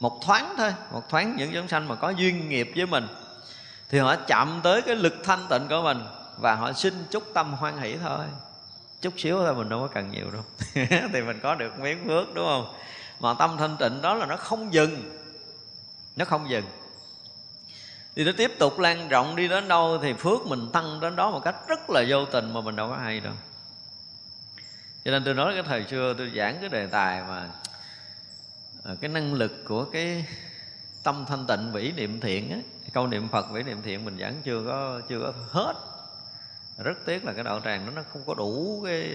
Một 0.00 0.22
thoáng 0.22 0.54
thôi, 0.56 0.74
một 0.92 1.08
thoáng 1.08 1.36
những 1.36 1.50
chúng 1.54 1.68
sanh 1.68 1.88
mà 1.88 1.94
có 1.94 2.10
duyên 2.10 2.48
nghiệp 2.48 2.72
với 2.76 2.86
mình, 2.86 3.06
thì 3.88 3.98
họ 3.98 4.16
chạm 4.16 4.60
tới 4.62 4.82
cái 4.82 4.96
lực 4.96 5.14
thanh 5.24 5.46
tịnh 5.50 5.68
của 5.68 5.82
mình 5.82 5.98
và 6.38 6.54
họ 6.54 6.72
xin 6.72 7.04
chúc 7.10 7.24
tâm 7.34 7.52
hoan 7.52 7.78
hỷ 7.78 7.96
thôi. 7.96 8.26
Chút 9.00 9.14
xíu 9.16 9.38
thôi 9.38 9.54
mình 9.54 9.68
đâu 9.68 9.80
có 9.80 9.86
cần 9.86 10.10
nhiều 10.10 10.30
đâu. 10.30 10.42
Thì 11.12 11.20
mình 11.22 11.40
có 11.42 11.54
được 11.54 11.78
miếng 11.78 12.04
phước, 12.06 12.34
đúng 12.34 12.46
không? 12.46 12.74
Mà 13.20 13.34
tâm 13.34 13.56
thanh 13.58 13.76
tịnh 13.76 14.02
đó 14.02 14.14
là 14.14 14.26
nó 14.26 14.36
không 14.36 14.72
dừng. 14.72 15.18
Nó 16.16 16.24
không 16.24 16.50
dừng. 16.50 16.64
Thì 18.16 18.24
nó 18.24 18.32
tiếp 18.36 18.52
tục 18.58 18.78
lan 18.78 19.08
rộng 19.08 19.36
đi 19.36 19.48
đến 19.48 19.68
đâu 19.68 19.98
thì 20.02 20.12
phước 20.12 20.46
mình 20.46 20.68
tăng 20.72 21.00
đến 21.00 21.16
đó 21.16 21.30
một 21.30 21.40
cách 21.44 21.56
rất 21.68 21.90
là 21.90 22.04
vô 22.08 22.24
tình 22.24 22.52
mà 22.52 22.60
mình 22.60 22.76
đâu 22.76 22.88
có 22.88 22.96
hay 22.96 23.20
đâu. 23.20 23.32
Cho 25.04 25.10
nên 25.10 25.24
tôi 25.24 25.34
nói 25.34 25.54
cái 25.54 25.62
thời 25.62 25.84
xưa 25.90 26.14
tôi 26.18 26.32
giảng 26.36 26.56
cái 26.60 26.68
đề 26.68 26.86
tài 26.86 27.22
mà 27.28 27.48
ờ, 28.82 28.96
cái 29.00 29.10
năng 29.10 29.34
lực 29.34 29.64
của 29.64 29.84
cái 29.84 30.24
tâm 31.02 31.24
thanh 31.28 31.46
tịnh 31.46 31.72
vĩ 31.72 31.92
niệm 31.96 32.20
thiện 32.20 32.50
á, 32.50 32.56
câu 32.92 33.06
niệm 33.06 33.28
phật 33.28 33.50
vĩ 33.50 33.62
niệm 33.62 33.82
thiện 33.82 34.04
mình 34.04 34.18
giảng 34.18 34.34
chưa 34.44 34.64
có 34.66 35.00
chưa 35.08 35.20
có 35.20 35.32
hết 35.50 35.74
rất 36.78 36.98
tiếc 37.04 37.24
là 37.24 37.32
cái 37.32 37.44
đạo 37.44 37.60
tràng 37.64 37.86
đó 37.86 37.92
nó 37.96 38.02
không 38.12 38.22
có 38.26 38.34
đủ 38.34 38.82
cái 38.86 39.14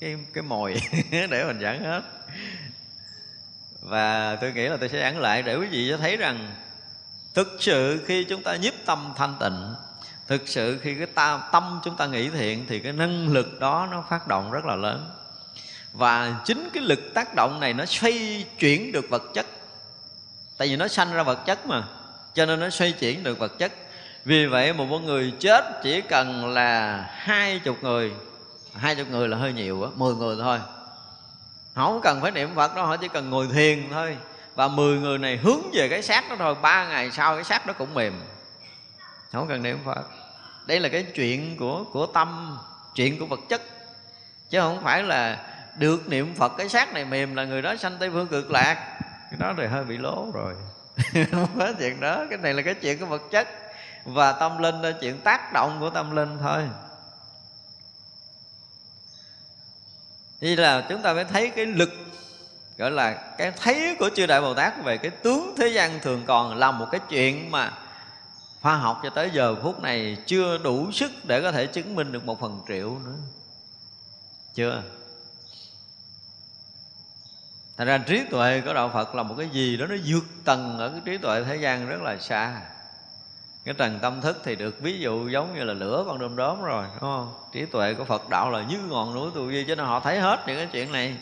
cái 0.00 0.16
cái 0.34 0.42
mồi 0.42 0.74
để 1.10 1.44
mình 1.44 1.60
giảng 1.60 1.84
hết. 1.84 2.02
Và 3.80 4.36
tôi 4.40 4.52
nghĩ 4.52 4.68
là 4.68 4.76
tôi 4.76 4.88
sẽ 4.88 5.00
giảng 5.00 5.18
lại 5.18 5.42
để 5.42 5.56
quý 5.56 5.66
vị 5.66 5.92
thấy 5.98 6.16
rằng 6.16 6.54
thực 7.34 7.56
sự 7.60 8.04
khi 8.06 8.24
chúng 8.24 8.42
ta 8.42 8.56
nhiếp 8.56 8.74
tâm 8.86 9.12
thanh 9.16 9.36
tịnh 9.40 9.74
thực 10.30 10.48
sự 10.48 10.78
khi 10.82 10.94
cái 10.94 11.06
ta, 11.06 11.48
tâm 11.52 11.80
chúng 11.84 11.96
ta 11.96 12.06
nghĩ 12.06 12.28
thiện 12.28 12.66
thì 12.68 12.80
cái 12.80 12.92
năng 12.92 13.32
lực 13.32 13.60
đó 13.60 13.88
nó 13.90 14.04
phát 14.10 14.28
động 14.28 14.50
rất 14.50 14.64
là 14.64 14.76
lớn. 14.76 15.10
Và 15.92 16.40
chính 16.44 16.68
cái 16.72 16.82
lực 16.82 17.00
tác 17.14 17.34
động 17.34 17.60
này 17.60 17.74
nó 17.74 17.84
xoay 17.86 18.44
chuyển 18.58 18.92
được 18.92 19.10
vật 19.10 19.22
chất. 19.34 19.46
Tại 20.56 20.68
vì 20.68 20.76
nó 20.76 20.88
sanh 20.88 21.12
ra 21.12 21.22
vật 21.22 21.38
chất 21.46 21.66
mà 21.66 21.84
cho 22.34 22.46
nên 22.46 22.60
nó 22.60 22.70
xoay 22.70 22.92
chuyển 22.92 23.24
được 23.24 23.38
vật 23.38 23.58
chất 23.58 23.72
vì 24.24 24.46
vậy 24.46 24.72
một 24.72 24.86
con 24.90 25.06
người 25.06 25.32
chết 25.40 25.64
chỉ 25.82 26.00
cần 26.00 26.54
là 26.54 27.04
hai 27.10 27.58
chục 27.58 27.76
người. 27.82 28.12
Hai 28.74 28.94
chục 28.94 29.08
người 29.08 29.28
là 29.28 29.36
hơi 29.36 29.52
nhiều 29.52 29.82
á, 29.82 29.90
mười 29.96 30.14
người 30.14 30.36
thôi. 30.40 30.58
Không 31.74 32.00
cần 32.02 32.20
phải 32.20 32.30
niệm 32.30 32.54
phật 32.54 32.74
đâu, 32.74 32.86
họ 32.86 32.96
chỉ 32.96 33.08
cần 33.08 33.30
ngồi 33.30 33.48
thiền 33.52 33.88
thôi. 33.90 34.16
Và 34.54 34.68
mười 34.68 34.98
người 34.98 35.18
này 35.18 35.36
hướng 35.36 35.70
về 35.72 35.88
cái 35.88 36.02
xác 36.02 36.30
đó 36.30 36.36
thôi, 36.38 36.54
ba 36.62 36.88
ngày 36.88 37.10
sau 37.10 37.34
cái 37.34 37.44
xác 37.44 37.66
đó 37.66 37.72
cũng 37.72 37.94
mềm. 37.94 38.22
Không 39.32 39.48
cần 39.48 39.62
niệm 39.62 39.78
phật. 39.84 40.02
Đây 40.66 40.80
là 40.80 40.88
cái 40.88 41.02
chuyện 41.02 41.56
của 41.56 41.84
của 41.92 42.06
tâm, 42.06 42.58
chuyện 42.94 43.18
của 43.18 43.26
vật 43.26 43.40
chất. 43.48 43.62
Chứ 44.50 44.60
không 44.60 44.82
phải 44.84 45.02
là 45.02 45.38
được 45.78 46.08
niệm 46.08 46.34
phật 46.34 46.52
cái 46.58 46.68
xác 46.68 46.94
này 46.94 47.04
mềm 47.04 47.34
là 47.34 47.44
người 47.44 47.62
đó 47.62 47.76
sanh 47.76 47.96
tây 48.00 48.10
phương 48.10 48.26
cực 48.26 48.50
lạc. 48.50 48.98
Cái 49.30 49.38
đó 49.38 49.54
thì 49.56 49.66
hơi 49.66 49.84
bị 49.84 49.98
lố 49.98 50.26
rồi. 50.34 50.54
Không 51.30 51.58
có 51.58 51.72
chuyện 51.78 52.00
đó, 52.00 52.24
cái 52.30 52.38
này 52.38 52.54
là 52.54 52.62
cái 52.62 52.74
chuyện 52.74 52.98
của 52.98 53.06
vật 53.06 53.22
chất 53.30 53.48
và 54.04 54.32
tâm 54.32 54.58
linh 54.58 54.82
là 54.82 54.92
chuyện 55.00 55.20
tác 55.20 55.52
động 55.52 55.76
của 55.80 55.90
tâm 55.90 56.16
linh 56.16 56.38
thôi. 56.40 56.68
Như 60.40 60.56
là 60.56 60.86
chúng 60.88 61.02
ta 61.02 61.12
mới 61.12 61.24
thấy 61.24 61.50
cái 61.50 61.66
lực, 61.66 61.90
gọi 62.78 62.90
là 62.90 63.34
cái 63.38 63.52
thấy 63.56 63.96
của 63.98 64.10
chư 64.16 64.26
đại 64.26 64.40
bồ 64.40 64.54
tát 64.54 64.84
về 64.84 64.98
cái 64.98 65.10
tướng 65.10 65.54
thế 65.58 65.68
gian 65.68 66.00
thường 66.00 66.22
còn 66.26 66.56
là 66.56 66.70
một 66.70 66.86
cái 66.90 67.00
chuyện 67.08 67.50
mà 67.50 67.72
khoa 68.60 68.76
học 68.76 69.00
cho 69.02 69.10
tới 69.10 69.30
giờ 69.32 69.54
phút 69.62 69.82
này 69.82 70.16
chưa 70.26 70.58
đủ 70.58 70.92
sức 70.92 71.12
để 71.24 71.42
có 71.42 71.52
thể 71.52 71.66
chứng 71.66 71.94
minh 71.94 72.12
được 72.12 72.24
một 72.24 72.40
phần 72.40 72.60
triệu 72.68 72.98
nữa. 72.98 73.16
Chưa? 74.54 74.82
Thành 77.76 77.86
ra 77.86 77.98
trí 77.98 78.24
tuệ 78.30 78.62
của 78.66 78.74
đạo 78.74 78.90
phật 78.94 79.14
là 79.14 79.22
một 79.22 79.34
cái 79.38 79.48
gì 79.48 79.76
đó 79.76 79.86
nó 79.86 79.94
vượt 80.06 80.24
tầng 80.44 80.78
ở 80.78 80.88
cái 80.88 81.00
trí 81.04 81.18
tuệ 81.18 81.44
thế 81.44 81.56
gian 81.56 81.86
rất 81.86 82.02
là 82.02 82.16
xa 82.16 82.60
cái 83.64 83.74
trần 83.78 83.98
tâm 84.02 84.20
thức 84.20 84.40
thì 84.44 84.56
được 84.56 84.80
ví 84.80 84.98
dụ 84.98 85.28
giống 85.28 85.54
như 85.54 85.64
là 85.64 85.74
lửa 85.74 86.04
con 86.06 86.18
đom 86.18 86.36
đóm 86.36 86.62
rồi, 86.62 86.84
đúng 86.84 87.00
không? 87.00 87.34
Trí 87.52 87.66
tuệ 87.66 87.94
của 87.94 88.04
phật 88.04 88.28
đạo 88.28 88.50
là 88.50 88.62
như 88.62 88.78
ngọn 88.88 89.14
núi 89.14 89.30
tu 89.34 89.44
vi 89.44 89.64
cho 89.68 89.74
nên 89.74 89.86
họ 89.86 90.00
thấy 90.00 90.20
hết 90.20 90.40
những 90.46 90.56
cái 90.56 90.68
chuyện 90.72 90.92
này. 90.92 91.16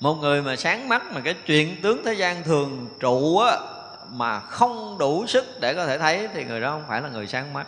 Một 0.00 0.14
người 0.14 0.42
mà 0.42 0.56
sáng 0.56 0.88
mắt 0.88 1.02
mà 1.12 1.20
cái 1.20 1.34
chuyện 1.46 1.82
tướng 1.82 2.04
thế 2.04 2.14
gian 2.14 2.42
thường 2.42 2.88
trụ 3.00 3.38
á, 3.38 3.58
mà 4.10 4.40
không 4.40 4.98
đủ 4.98 5.26
sức 5.26 5.60
để 5.60 5.74
có 5.74 5.86
thể 5.86 5.98
thấy, 5.98 6.28
thì 6.34 6.44
người 6.44 6.60
đó 6.60 6.70
không 6.70 6.84
phải 6.88 7.00
là 7.00 7.08
người 7.08 7.26
sáng 7.26 7.52
mắt. 7.52 7.66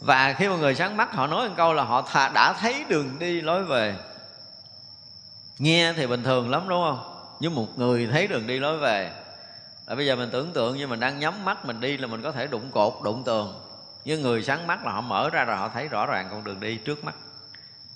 Và 0.00 0.32
khi 0.32 0.48
mà 0.48 0.56
người 0.56 0.74
sáng 0.74 0.96
mắt, 0.96 1.14
họ 1.14 1.26
nói 1.26 1.48
một 1.48 1.54
câu 1.56 1.72
là 1.72 1.84
họ 1.84 2.02
thà 2.02 2.28
đã 2.28 2.52
thấy 2.52 2.84
đường 2.88 3.18
đi 3.18 3.40
lối 3.40 3.64
về. 3.64 3.96
Nghe 5.58 5.92
thì 5.92 6.06
bình 6.06 6.22
thường 6.22 6.50
lắm, 6.50 6.68
đúng 6.68 6.82
không? 6.82 7.26
Nhưng 7.40 7.54
một 7.54 7.78
người 7.78 8.08
thấy 8.12 8.26
đường 8.26 8.46
đi 8.46 8.58
lối 8.58 8.78
về 8.78 9.10
rồi 9.86 9.96
bây 9.96 10.06
giờ 10.06 10.16
mình 10.16 10.30
tưởng 10.32 10.52
tượng 10.52 10.76
như 10.76 10.86
mình 10.86 11.00
đang 11.00 11.18
nhắm 11.18 11.44
mắt 11.44 11.64
mình 11.64 11.80
đi 11.80 11.96
là 11.96 12.06
mình 12.06 12.22
có 12.22 12.32
thể 12.32 12.46
đụng 12.46 12.70
cột, 12.70 12.94
đụng 13.04 13.24
tường. 13.24 13.60
Nhưng 14.04 14.22
người 14.22 14.42
sáng 14.42 14.66
mắt 14.66 14.84
là 14.84 14.92
họ 14.92 15.00
mở 15.00 15.30
ra 15.30 15.44
rồi 15.44 15.56
họ 15.56 15.68
thấy 15.68 15.88
rõ 15.88 16.06
ràng 16.06 16.28
con 16.30 16.44
đường 16.44 16.60
đi 16.60 16.76
trước 16.76 17.04
mắt. 17.04 17.14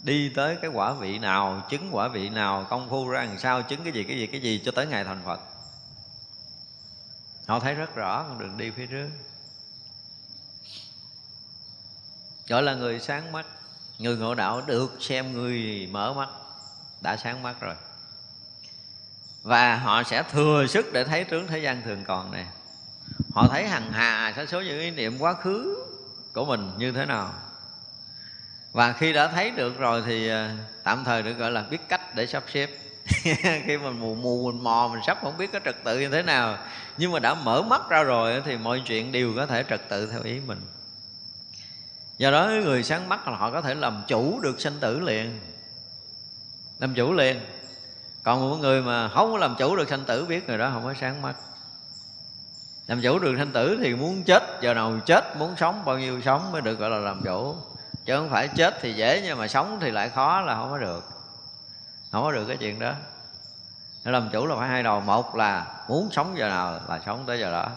Đi 0.03 0.33
tới 0.35 0.57
cái 0.63 0.71
quả 0.75 0.93
vị 0.93 1.19
nào, 1.19 1.67
chứng 1.71 1.89
quả 1.93 2.09
vị 2.09 2.29
nào, 2.29 2.67
công 2.71 2.89
phu 2.91 3.09
ra 3.09 3.25
làm 3.25 3.39
sao, 3.39 3.63
chứng 3.63 3.81
cái 3.85 3.93
gì 3.93 4.05
cái 4.05 4.19
gì 4.19 4.27
cái 4.27 4.41
gì 4.41 4.63
cho 4.65 4.73
tới 4.73 4.87
ngày 4.87 5.05
thành 5.05 5.23
phật. 5.25 5.41
Họ 7.47 7.61
thấy 7.61 7.75
rất 7.75 7.95
rõ 7.95 8.23
con 8.29 8.39
đường 8.39 8.57
đi 8.57 8.71
phía 8.71 8.87
trước. 8.87 9.09
Gọi 12.49 12.63
là 12.63 12.75
người 12.75 13.01
sáng 13.01 13.33
mắt. 13.33 13.47
Người 13.99 14.17
ngộ 14.17 14.35
đạo 14.35 14.61
được 14.67 14.97
xem 15.01 15.33
người 15.33 15.89
mở 15.93 16.13
mắt, 16.13 16.29
đã 17.03 17.17
sáng 17.17 17.43
mắt 17.43 17.61
rồi 17.61 17.75
và 19.49 19.77
họ 19.77 20.03
sẽ 20.03 20.23
thừa 20.23 20.67
sức 20.69 20.93
để 20.93 21.05
thấy 21.05 21.25
tướng 21.25 21.47
thế 21.47 21.59
gian 21.59 21.83
thường 21.83 22.05
còn 22.07 22.31
này. 22.31 22.47
Họ 23.35 23.49
thấy 23.49 23.69
hằng 23.69 23.93
hà 23.93 24.33
sa 24.37 24.47
số 24.47 24.61
những 24.61 24.81
ý 24.81 24.91
niệm 24.91 25.19
quá 25.19 25.35
khứ 25.35 25.87
của 26.33 26.45
mình 26.45 26.73
như 26.79 26.93
thế 26.93 27.07
nào. 27.07 27.33
Và 28.73 28.93
khi 28.93 29.13
đã 29.13 29.29
thấy 29.29 29.51
được 29.51 29.79
rồi 29.79 30.03
thì 30.07 30.29
ờ, 30.29 30.49
tạm 30.83 31.05
thời 31.05 31.23
được 31.23 31.33
gọi 31.33 31.51
là 31.51 31.63
biết 31.71 31.79
cách 31.89 32.15
để 32.15 32.27
sắp 32.27 32.43
xếp. 32.53 32.71
Khi 33.67 33.79
mình 33.79 34.01
mù 34.01 34.15
mù, 34.15 34.51
mình 34.53 34.63
mò, 34.63 34.91
mình 34.93 35.03
sắp 35.07 35.19
không 35.23 35.37
biết 35.37 35.53
cái 35.53 35.61
trật 35.65 35.85
tự 35.85 36.01
như 36.01 36.09
thế 36.09 36.23
nào. 36.23 36.59
Nhưng 36.97 37.13
mà 37.13 37.19
đã 37.19 37.35
mở 37.35 37.63
mắt 37.63 37.89
ra 37.89 38.03
rồi 38.03 38.43
thì 38.45 38.57
mọi 38.57 38.83
chuyện 38.87 39.13
đều 39.13 39.33
có 39.37 39.47
thể 39.47 39.65
trật 39.71 39.89
tự 39.89 40.07
theo 40.07 40.23
ý 40.23 40.41
mình. 40.47 40.61
Do 42.19 42.31
đó, 42.31 42.51
người 42.65 42.83
sáng 42.83 43.09
mắt 43.09 43.29
là 43.29 43.37
họ 43.37 43.51
có 43.51 43.63
thể 43.63 43.75
làm 43.75 44.03
chủ 44.09 44.41
được 44.41 44.61
sinh 44.61 44.81
tử 44.81 45.01
liền. 45.01 45.41
Làm 46.79 46.95
chủ 46.95 47.13
liền 47.13 47.41
còn 48.29 48.51
một 48.51 48.57
người 48.57 48.83
mà 48.83 49.09
không 49.09 49.33
có 49.33 49.39
làm 49.39 49.55
chủ 49.59 49.77
được 49.77 49.89
sanh 49.89 50.05
tử 50.05 50.25
biết 50.25 50.49
người 50.49 50.59
đó 50.59 50.71
không 50.73 50.85
có 50.85 50.95
sáng 51.01 51.23
mắt. 51.23 51.35
Làm 52.87 53.01
chủ 53.01 53.19
được 53.19 53.35
sanh 53.39 53.53
tử 53.53 53.79
thì 53.83 53.95
muốn 53.95 54.23
chết, 54.25 54.43
giờ 54.61 54.75
nào 54.75 54.93
chết, 55.07 55.37
muốn 55.37 55.55
sống, 55.57 55.83
bao 55.85 55.99
nhiêu 55.99 56.21
sống 56.21 56.53
mới 56.53 56.61
được 56.61 56.79
gọi 56.79 56.91
là 56.91 56.99
làm 56.99 57.23
chủ. 57.25 57.57
Chứ 58.05 58.17
không 58.17 58.29
phải 58.31 58.49
chết 58.49 58.75
thì 58.81 58.95
dễ, 58.95 59.23
nhưng 59.25 59.39
mà 59.39 59.49
sống 59.49 59.79
thì 59.81 59.91
lại 59.91 60.09
khó 60.09 60.41
là 60.41 60.55
không 60.55 60.71
có 60.71 60.79
được. 60.79 61.09
Không 62.13 62.23
có 62.23 62.33
được 62.33 62.45
cái 62.45 62.57
chuyện 62.57 62.79
đó. 62.79 62.93
Để 64.05 64.13
làm 64.13 64.29
chủ 64.33 64.47
là 64.47 64.57
phải 64.57 64.69
hai 64.69 64.83
đầu. 64.83 65.01
Một 65.01 65.37
là 65.37 65.67
muốn 65.89 66.09
sống 66.13 66.39
giờ 66.39 66.49
nào 66.49 66.81
là 66.89 67.01
sống 67.07 67.25
tới 67.27 67.41
giờ 67.41 67.53
đó. 67.53 67.69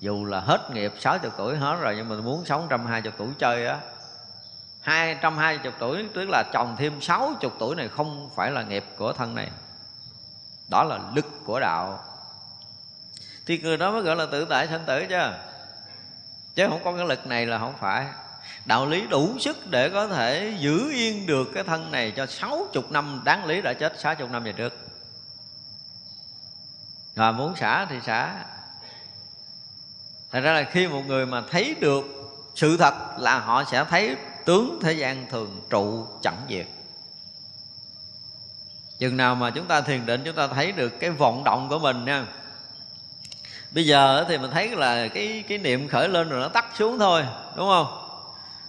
Dù 0.00 0.24
là 0.24 0.40
hết 0.40 0.70
nghiệp 0.70 0.92
60 1.00 1.30
tuổi 1.36 1.56
hết 1.56 1.76
rồi, 1.80 1.94
nhưng 1.96 2.08
mà 2.08 2.16
muốn 2.16 2.44
sống 2.44 2.66
trăm 2.70 2.86
hai 2.86 3.02
chục 3.02 3.14
tuổi 3.16 3.28
chơi 3.38 3.66
á 3.66 3.78
hai 4.86 5.18
trăm 5.20 5.38
hai 5.38 5.58
chục 5.58 5.74
tuổi, 5.78 6.08
tức 6.14 6.28
là 6.28 6.44
chồng 6.52 6.76
thêm 6.78 7.00
sáu 7.00 7.34
chục 7.40 7.56
tuổi 7.58 7.76
này 7.76 7.88
không 7.88 8.30
phải 8.34 8.50
là 8.50 8.62
nghiệp 8.62 8.84
của 8.96 9.12
thân 9.12 9.34
này. 9.34 9.50
Đó 10.68 10.84
là 10.84 10.98
lực 11.14 11.26
của 11.44 11.60
đạo. 11.60 12.04
Thì 13.46 13.58
người 13.58 13.76
đó 13.76 13.90
mới 13.90 14.02
gọi 14.02 14.16
là 14.16 14.26
tự 14.32 14.44
tại 14.44 14.68
sanh 14.68 14.84
tử 14.86 15.06
chứ. 15.08 15.18
Chứ 16.54 16.66
không 16.68 16.84
có 16.84 16.96
cái 16.96 17.06
lực 17.06 17.26
này 17.26 17.46
là 17.46 17.58
không 17.58 17.74
phải. 17.80 18.06
Đạo 18.64 18.86
lý 18.86 19.06
đủ 19.06 19.38
sức 19.40 19.70
để 19.70 19.90
có 19.90 20.08
thể 20.08 20.56
giữ 20.58 20.90
yên 20.92 21.26
được 21.26 21.48
cái 21.54 21.64
thân 21.64 21.90
này 21.90 22.10
cho 22.16 22.26
sáu 22.26 22.66
chục 22.72 22.92
năm, 22.92 23.20
đáng 23.24 23.44
lý 23.44 23.60
đã 23.60 23.72
chết 23.72 24.00
sáu 24.00 24.14
chục 24.14 24.30
năm 24.30 24.44
về 24.44 24.52
trước. 24.52 24.74
Và 27.14 27.32
muốn 27.32 27.56
xả 27.56 27.84
thì 27.84 27.96
xả. 28.00 28.44
Thật 30.32 30.40
ra 30.40 30.52
là 30.52 30.62
khi 30.62 30.88
một 30.88 31.02
người 31.06 31.26
mà 31.26 31.42
thấy 31.50 31.76
được 31.80 32.04
sự 32.54 32.76
thật 32.76 32.94
là 33.18 33.38
họ 33.38 33.64
sẽ 33.64 33.84
thấy 33.84 34.16
tướng 34.46 34.78
thế 34.82 34.92
gian 34.92 35.26
thường 35.30 35.60
trụ 35.70 36.06
chẳng 36.22 36.46
diệt. 36.48 36.66
Chừng 38.98 39.16
nào 39.16 39.34
mà 39.34 39.50
chúng 39.50 39.66
ta 39.66 39.80
thiền 39.80 40.06
định 40.06 40.22
chúng 40.24 40.34
ta 40.34 40.48
thấy 40.48 40.72
được 40.72 40.88
cái 41.00 41.10
vọng 41.10 41.44
động 41.44 41.68
của 41.68 41.78
mình 41.78 42.04
nha. 42.04 42.26
Bây 43.70 43.86
giờ 43.86 44.24
thì 44.28 44.38
mình 44.38 44.50
thấy 44.50 44.68
là 44.68 45.08
cái 45.08 45.44
cái 45.48 45.58
niệm 45.58 45.88
khởi 45.88 46.08
lên 46.08 46.28
rồi 46.28 46.40
nó 46.40 46.48
tắt 46.48 46.66
xuống 46.78 46.98
thôi 46.98 47.24
đúng 47.56 47.68
không? 47.68 48.02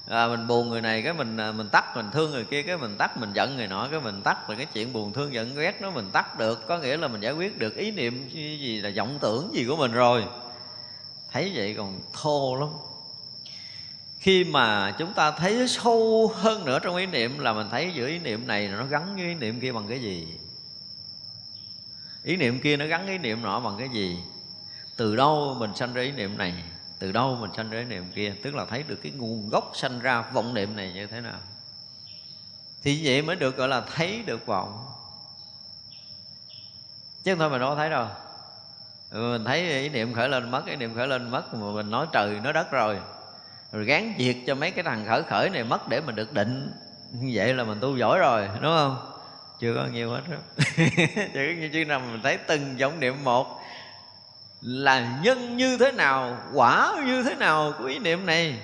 À, 0.08 0.28
mình 0.28 0.48
buồn 0.48 0.70
người 0.70 0.82
này 0.82 1.02
cái 1.02 1.14
mình 1.14 1.38
à, 1.38 1.52
mình 1.52 1.70
tắt 1.70 1.96
mình 1.96 2.12
thương 2.12 2.32
người 2.32 2.44
kia 2.46 2.62
cái 2.62 2.78
mình 2.78 2.98
tắt 2.98 3.18
mình 3.18 3.34
giận 3.34 3.58
người 3.58 3.68
nọ 3.68 3.88
cái 3.92 4.00
mình 4.00 4.22
tắt. 4.22 4.50
Là 4.50 4.56
cái 4.56 4.66
chuyện 4.66 4.94
buồn 4.94 5.14
thương 5.14 5.34
giận 5.34 5.56
ghét 5.56 5.82
nó 5.82 5.92
mình 5.92 6.10
tắt 6.12 6.38
được. 6.38 6.68
Có 6.68 6.78
nghĩa 6.78 6.98
là 6.98 7.08
mình 7.08 7.22
giải 7.22 7.34
quyết 7.34 7.60
được 7.60 7.76
ý 7.76 7.92
niệm 7.92 8.30
gì 8.34 8.82
là 8.82 8.92
vọng 8.98 9.18
tưởng 9.22 9.52
gì 9.54 9.66
của 9.68 9.76
mình 9.76 9.92
rồi. 9.92 10.24
Thấy 11.32 11.52
vậy 11.56 11.74
còn 11.78 12.00
thô 12.14 12.56
lắm 12.60 12.70
khi 14.20 14.44
mà 14.44 14.96
chúng 14.98 15.14
ta 15.14 15.32
thấy 15.32 15.68
sâu 15.68 16.32
hơn 16.36 16.66
nữa 16.66 16.80
trong 16.80 16.96
ý 16.96 17.06
niệm 17.06 17.40
là 17.40 17.54
mình 17.54 17.68
thấy 17.72 17.92
giữa 17.96 18.08
ý 18.08 18.20
niệm 18.20 18.48
này 18.48 18.68
nó 18.68 18.86
gắn 18.86 19.16
với 19.16 19.26
ý 19.26 19.36
niệm 19.36 19.60
kia 19.60 19.72
bằng 19.72 19.88
cái 19.88 20.02
gì? 20.02 20.28
Ý 22.24 22.38
niệm 22.38 22.60
kia 22.60 22.78
nó 22.78 22.86
gắn 22.86 23.06
với 23.06 23.12
ý 23.12 23.18
niệm 23.18 23.42
nọ 23.42 23.60
bằng 23.60 23.76
cái 23.80 23.90
gì? 23.90 24.18
Từ 24.96 25.16
đâu 25.16 25.56
mình 25.60 25.76
sanh 25.76 25.94
ra 25.94 26.02
ý 26.02 26.12
niệm 26.12 26.38
này? 26.38 26.54
Từ 27.00 27.12
đâu 27.12 27.38
mình 27.42 27.52
sanh 27.58 27.70
ra 27.70 27.80
ý 27.80 27.86
niệm 27.86 28.12
kia? 28.16 28.34
Tức 28.44 28.56
là 28.56 28.66
thấy 28.66 28.84
được 28.84 29.00
cái 29.04 29.12
nguồn 29.12 29.50
gốc 29.50 29.72
sanh 29.76 30.00
ra 30.00 30.22
vọng 30.22 30.54
niệm 30.54 30.76
này 30.76 30.92
như 30.94 31.08
thế 31.08 31.22
nào? 31.22 31.40
Thì 32.84 33.02
vậy 33.04 33.22
mới 33.22 33.36
được 33.36 33.58
gọi 33.58 33.68
là 33.68 33.82
thấy 33.82 34.24
được 34.26 34.46
vọng. 34.46 34.86
Chứ 37.24 37.32
không 37.32 37.40
thôi 37.40 37.50
mình 37.50 37.62
đâu 37.62 37.70
có 37.70 37.76
thấy 37.76 37.90
đâu. 37.90 38.08
Mình 39.12 39.46
thấy 39.46 39.82
ý 39.82 39.90
niệm 39.90 40.14
khởi 40.14 40.30
lên 40.30 40.52
mất, 40.52 40.66
ý 40.66 40.76
niệm 40.76 40.96
khởi 40.96 41.08
lên 41.08 41.32
mất, 41.32 41.54
mà 41.54 41.72
mình 41.72 41.90
nói 41.92 42.08
trời, 42.14 42.40
nói 42.40 42.54
đất 42.54 42.72
rồi 42.72 43.00
rồi 43.72 43.86
gán 43.86 44.14
diệt 44.18 44.36
cho 44.48 44.56
mấy 44.56 44.72
cái 44.72 44.84
thằng 44.84 45.06
khởi 45.08 45.24
khởi 45.24 45.50
này 45.50 45.64
mất 45.64 45.88
để 45.88 46.02
mình 46.02 46.16
được 46.16 46.34
định. 46.34 46.72
Như 47.12 47.32
vậy 47.34 47.54
là 47.54 47.64
mình 47.64 47.80
tu 47.82 47.98
giỏi 47.98 48.20
rồi, 48.20 48.48
đúng 48.62 48.72
không? 48.78 48.98
Chưa 49.60 49.76
có 49.76 49.86
nhiều 49.94 50.12
hết 50.12 50.22
đó. 50.32 50.38
Chỉ 51.34 51.56
như 51.60 51.70
chứ 51.74 51.86
nào 51.86 52.00
mình 52.00 52.22
thấy 52.24 52.38
từng 52.38 52.78
vọng 52.78 53.00
niệm 53.00 53.24
một 53.24 53.62
là 54.62 55.20
nhân 55.24 55.58
như 55.58 55.78
thế 55.78 55.92
nào, 55.92 56.38
quả 56.54 56.96
như 57.06 57.24
thế 57.24 57.36
nào 57.36 57.74
của 57.78 57.86
ý 57.86 58.00
niệm 58.00 58.26
này. 58.26 58.60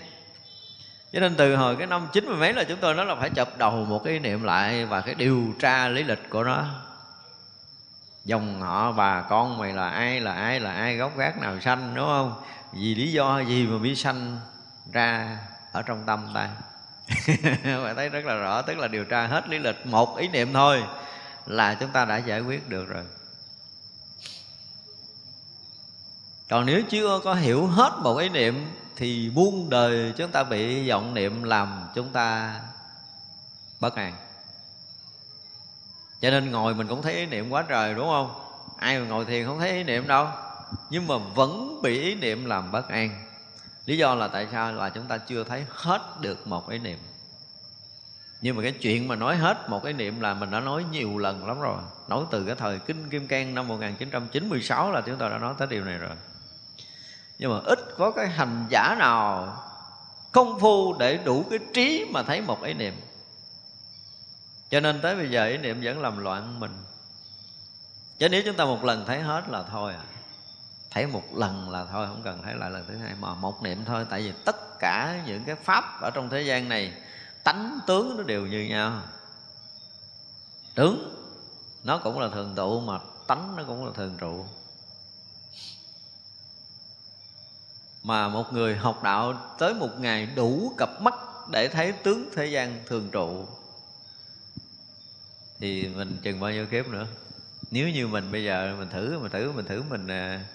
Cho 1.13 1.19
nên 1.19 1.35
từ 1.35 1.55
hồi 1.55 1.75
cái 1.75 1.87
năm 1.87 2.07
chín 2.13 2.25
mươi 2.25 2.35
mấy 2.35 2.53
là 2.53 2.63
chúng 2.63 2.79
tôi 2.79 2.95
nói 2.95 3.05
là 3.05 3.15
phải 3.15 3.29
chập 3.29 3.57
đầu 3.57 3.71
một 3.71 4.03
cái 4.03 4.13
ý 4.13 4.19
niệm 4.19 4.43
lại 4.43 4.85
và 4.85 5.01
cái 5.01 5.15
điều 5.15 5.53
tra 5.59 5.87
lý 5.87 6.03
lịch 6.03 6.29
của 6.29 6.43
nó. 6.43 6.65
Dòng 8.25 8.61
họ 8.61 8.91
bà 8.91 9.21
con 9.21 9.57
mày 9.57 9.73
là 9.73 9.89
ai 9.89 10.19
là 10.19 10.33
ai 10.33 10.59
là 10.59 10.73
ai, 10.73 10.95
gốc 10.97 11.17
gác 11.17 11.39
nào 11.41 11.59
sanh, 11.59 11.93
đúng 11.95 12.05
không? 12.05 12.41
Vì 12.73 12.95
lý 12.95 13.11
do 13.11 13.39
gì 13.39 13.67
mà 13.67 13.77
bị 13.77 13.95
sanh? 13.95 14.39
Ra 14.91 15.39
ở 15.71 15.81
trong 15.81 16.03
tâm 16.05 16.31
ta. 16.33 16.49
Bạn 17.83 17.95
thấy 17.95 18.09
rất 18.09 18.25
là 18.25 18.35
rõ, 18.35 18.61
tức 18.61 18.77
là 18.77 18.87
điều 18.87 19.05
tra 19.05 19.27
hết 19.27 19.49
lý 19.49 19.59
lịch. 19.59 19.85
Một 19.85 20.17
ý 20.17 20.27
niệm 20.27 20.53
thôi 20.53 20.83
là 21.45 21.75
chúng 21.79 21.89
ta 21.89 22.05
đã 22.05 22.17
giải 22.17 22.41
quyết 22.41 22.69
được 22.69 22.85
rồi. 22.85 23.03
Còn 26.49 26.65
nếu 26.65 26.81
chưa 26.89 27.19
có 27.23 27.33
hiểu 27.33 27.67
hết 27.67 27.91
một 28.03 28.17
ý 28.17 28.29
niệm 28.29 28.71
thì 28.95 29.29
buông 29.29 29.69
đời 29.69 30.13
chúng 30.17 30.31
ta 30.31 30.43
bị 30.43 30.89
vọng 30.89 31.13
niệm 31.13 31.43
làm 31.43 31.87
chúng 31.95 32.09
ta 32.09 32.59
bất 33.79 33.95
an. 33.95 34.15
Cho 36.21 36.29
nên 36.29 36.51
ngồi 36.51 36.75
mình 36.75 36.87
cũng 36.87 37.01
thấy 37.01 37.13
ý 37.13 37.25
niệm 37.25 37.49
quá 37.49 37.65
trời, 37.67 37.93
đúng 37.93 38.07
không? 38.07 38.31
Ai 38.77 38.99
mà 38.99 39.05
ngồi 39.05 39.25
thiền 39.25 39.45
không 39.45 39.59
thấy 39.59 39.71
ý 39.71 39.83
niệm 39.83 40.07
đâu. 40.07 40.27
Nhưng 40.89 41.07
mà 41.07 41.17
vẫn 41.17 41.81
bị 41.81 42.01
ý 42.01 42.15
niệm 42.15 42.45
làm 42.45 42.71
bất 42.71 42.89
an 42.89 43.32
lý 43.85 43.97
do 43.97 44.15
là 44.15 44.27
tại 44.27 44.47
sao? 44.51 44.73
Là 44.73 44.89
chúng 44.89 45.05
ta 45.05 45.17
chưa 45.17 45.43
thấy 45.43 45.65
hết 45.69 46.01
được 46.21 46.47
một 46.47 46.69
ý 46.69 46.79
niệm. 46.79 46.99
Nhưng 48.41 48.55
mà 48.55 48.63
cái 48.63 48.71
chuyện 48.71 49.07
mà 49.07 49.15
nói 49.15 49.37
hết 49.37 49.69
một 49.69 49.83
cái 49.83 49.93
niệm 49.93 50.21
là 50.21 50.33
mình 50.33 50.51
đã 50.51 50.59
nói 50.59 50.85
nhiều 50.91 51.17
lần 51.17 51.47
lắm 51.47 51.61
rồi. 51.61 51.77
Nói 52.07 52.23
từ 52.31 52.45
cái 52.45 52.55
thời 52.55 52.79
Kinh 52.79 53.09
Kim 53.09 53.27
Cang 53.27 53.55
năm 53.55 53.67
1996 53.67 54.91
là 54.91 55.01
chúng 55.01 55.17
ta 55.17 55.29
đã 55.29 55.37
nói 55.37 55.53
tới 55.57 55.67
điều 55.67 55.85
này 55.85 55.97
rồi. 55.97 56.15
Nhưng 57.39 57.51
mà 57.51 57.59
ít 57.65 57.79
có 57.97 58.11
cái 58.11 58.27
hành 58.27 58.65
giả 58.69 58.95
nào 58.99 59.57
công 60.31 60.59
phu 60.59 60.97
để 60.97 61.17
đủ 61.17 61.45
cái 61.49 61.59
trí 61.73 62.05
mà 62.11 62.23
thấy 62.23 62.41
một 62.41 62.63
ý 62.63 62.73
niệm. 62.73 62.93
Cho 64.69 64.79
nên 64.79 65.01
tới 65.01 65.15
bây 65.15 65.29
giờ 65.29 65.45
ý 65.45 65.57
niệm 65.57 65.81
vẫn 65.83 66.01
làm 66.01 66.17
loạn 66.17 66.59
mình. 66.59 66.71
Chứ 68.19 68.29
nếu 68.29 68.41
chúng 68.45 68.55
ta 68.55 68.65
một 68.65 68.83
lần 68.83 69.05
thấy 69.05 69.21
hết 69.21 69.43
là 69.49 69.63
thôi 69.63 69.93
à 69.93 70.03
thấy 70.93 71.07
một 71.07 71.35
lần 71.35 71.69
là 71.69 71.85
thôi, 71.91 72.07
không 72.07 72.21
cần 72.23 72.41
thấy 72.43 72.55
lại 72.55 72.71
lần 72.71 72.85
thứ 72.87 72.97
hai, 72.97 73.13
mà 73.19 73.33
một 73.33 73.63
niệm 73.63 73.85
thôi. 73.85 74.05
Tại 74.09 74.21
vì 74.21 74.33
tất 74.45 74.79
cả 74.79 75.23
những 75.25 75.43
cái 75.43 75.55
pháp 75.55 76.01
ở 76.01 76.11
trong 76.13 76.29
thế 76.29 76.41
gian 76.41 76.69
này, 76.69 76.93
tánh 77.43 77.79
tướng 77.87 78.17
nó 78.17 78.23
đều 78.23 78.47
như 78.47 78.65
nhau. 78.69 79.01
Tướng, 80.75 81.15
nó 81.83 81.97
cũng 81.97 82.19
là 82.19 82.29
thường 82.29 82.55
tụ 82.55 82.79
mà 82.79 82.99
tánh 83.27 83.55
nó 83.55 83.63
cũng 83.67 83.85
là 83.85 83.91
thường 83.95 84.17
trụ. 84.17 84.45
Mà 88.03 88.27
một 88.27 88.53
người 88.53 88.75
học 88.75 89.03
đạo 89.03 89.55
tới 89.59 89.73
một 89.73 89.99
ngày 89.99 90.25
đủ 90.25 90.73
cặp 90.77 91.01
mắt 91.01 91.13
để 91.51 91.67
thấy 91.67 91.91
tướng 91.91 92.29
thế 92.35 92.45
gian 92.45 92.83
thường 92.85 93.09
trụ, 93.11 93.45
thì 95.59 95.87
mình 95.87 96.17
chừng 96.23 96.39
bao 96.39 96.51
nhiêu 96.51 96.65
kiếp 96.65 96.87
nữa? 96.87 97.07
Nếu 97.71 97.89
như 97.89 98.07
mình 98.07 98.31
bây 98.31 98.43
giờ 98.43 98.75
mình 98.79 98.89
thử 98.89 99.19
mình 99.19 99.31
thử 99.31 99.51
mình 99.51 99.65
thử 99.65 99.83
mình 99.89 100.07
à, 100.07 100.45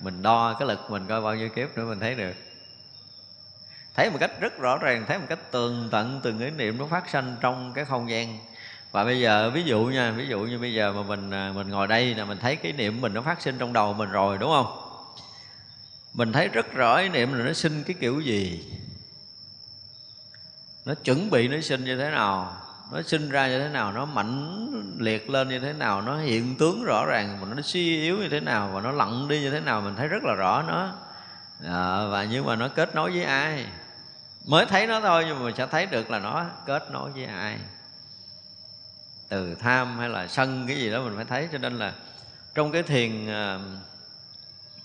mình 0.00 0.22
đo 0.22 0.54
cái 0.58 0.68
lực 0.68 0.90
mình 0.90 1.06
coi 1.06 1.20
bao 1.20 1.34
nhiêu 1.34 1.48
kiếp 1.48 1.76
nữa 1.76 1.84
mình 1.84 2.00
thấy 2.00 2.14
được. 2.14 2.34
Thấy 3.94 4.10
một 4.10 4.16
cách 4.20 4.30
rất 4.40 4.58
rõ 4.58 4.78
ràng, 4.78 5.04
thấy 5.08 5.18
một 5.18 5.26
cách 5.28 5.50
tường 5.50 5.88
tận 5.90 6.20
từng 6.22 6.38
cái 6.38 6.50
niệm 6.50 6.78
nó 6.78 6.86
phát 6.86 7.10
sinh 7.10 7.36
trong 7.40 7.72
cái 7.74 7.84
không 7.84 8.10
gian. 8.10 8.38
Và 8.92 9.04
bây 9.04 9.20
giờ, 9.20 9.50
ví 9.50 9.62
dụ 9.62 9.84
nha, 9.84 10.10
ví 10.10 10.26
dụ 10.26 10.40
như 10.40 10.58
bây 10.58 10.74
giờ 10.74 10.92
mà 10.92 11.02
mình 11.02 11.30
à, 11.30 11.52
mình 11.54 11.68
ngồi 11.68 11.86
đây 11.86 12.14
là 12.14 12.24
mình 12.24 12.38
thấy 12.38 12.56
cái 12.56 12.72
niệm 12.72 13.00
mình 13.00 13.14
nó 13.14 13.22
phát 13.22 13.42
sinh 13.42 13.58
trong 13.58 13.72
đầu 13.72 13.92
mình 13.92 14.10
rồi, 14.10 14.38
đúng 14.38 14.50
không? 14.50 14.80
Mình 16.14 16.32
thấy 16.32 16.48
rất 16.48 16.72
rõ 16.72 16.98
ý 16.98 17.08
niệm 17.08 17.32
là 17.32 17.44
nó 17.44 17.52
sinh 17.52 17.82
cái 17.86 17.96
kiểu 18.00 18.20
gì. 18.20 18.64
Nó 20.84 20.94
chuẩn 20.94 21.30
bị 21.30 21.48
nó 21.48 21.60
sinh 21.60 21.84
như 21.84 21.96
thế 21.96 22.10
nào 22.10 22.63
nó 22.92 23.02
sinh 23.02 23.28
ra 23.28 23.48
như 23.48 23.58
thế 23.58 23.68
nào 23.68 23.92
nó 23.92 24.04
mạnh 24.04 24.66
liệt 24.98 25.30
lên 25.30 25.48
như 25.48 25.60
thế 25.60 25.72
nào 25.72 26.02
nó 26.02 26.18
hiện 26.18 26.56
tướng 26.58 26.84
rõ 26.84 27.06
ràng 27.06 27.40
mà 27.40 27.54
nó 27.54 27.62
suy 27.62 28.00
yếu 28.00 28.18
như 28.18 28.28
thế 28.28 28.40
nào 28.40 28.70
và 28.72 28.80
nó 28.80 28.92
lặn 28.92 29.28
đi 29.28 29.40
như 29.40 29.50
thế 29.50 29.60
nào 29.60 29.80
mình 29.80 29.94
thấy 29.96 30.08
rất 30.08 30.22
là 30.24 30.34
rõ 30.34 30.62
nó. 30.62 30.92
À, 31.64 32.06
và 32.06 32.24
nhưng 32.24 32.46
mà 32.46 32.56
nó 32.56 32.68
kết 32.68 32.94
nối 32.94 33.10
với 33.10 33.24
ai? 33.24 33.66
Mới 34.44 34.66
thấy 34.66 34.86
nó 34.86 35.00
thôi 35.00 35.24
nhưng 35.26 35.38
mà 35.38 35.44
mình 35.44 35.54
sẽ 35.56 35.66
thấy 35.66 35.86
được 35.86 36.10
là 36.10 36.18
nó 36.18 36.44
kết 36.66 36.90
nối 36.90 37.10
với 37.10 37.24
ai. 37.24 37.58
Từ 39.28 39.54
tham 39.54 39.98
hay 39.98 40.08
là 40.08 40.26
sân 40.26 40.64
cái 40.68 40.76
gì 40.76 40.90
đó 40.90 41.02
mình 41.02 41.16
phải 41.16 41.24
thấy 41.24 41.48
cho 41.52 41.58
nên 41.58 41.78
là 41.78 41.92
trong 42.54 42.72
cái 42.72 42.82
thiền 42.82 43.28
à, 43.28 43.58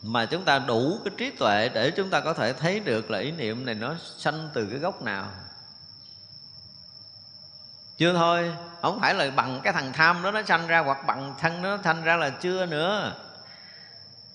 mà 0.01 0.25
chúng 0.25 0.43
ta 0.43 0.59
đủ 0.59 0.99
cái 1.05 1.13
trí 1.17 1.31
tuệ 1.31 1.69
để 1.73 1.91
chúng 1.91 2.09
ta 2.09 2.19
có 2.19 2.33
thể 2.33 2.53
thấy 2.53 2.79
được 2.79 3.11
là 3.11 3.19
ý 3.19 3.31
niệm 3.31 3.65
này 3.65 3.75
nó 3.75 3.95
sanh 4.17 4.49
từ 4.53 4.67
cái 4.69 4.79
gốc 4.79 5.01
nào 5.01 5.27
chưa 7.99 8.13
thôi. 8.13 8.55
Không 8.81 8.99
phải 8.99 9.13
là 9.13 9.31
bằng 9.31 9.61
cái 9.63 9.73
thằng 9.73 9.93
tham 9.93 10.23
đó 10.23 10.31
nó 10.31 10.41
sanh 10.43 10.67
ra 10.67 10.79
hoặc 10.79 10.97
bằng 11.07 11.35
thân 11.39 11.61
nó 11.61 11.77
sanh 11.83 12.03
ra 12.03 12.15
là 12.15 12.29
chưa 12.29 12.65
nữa. 12.65 13.15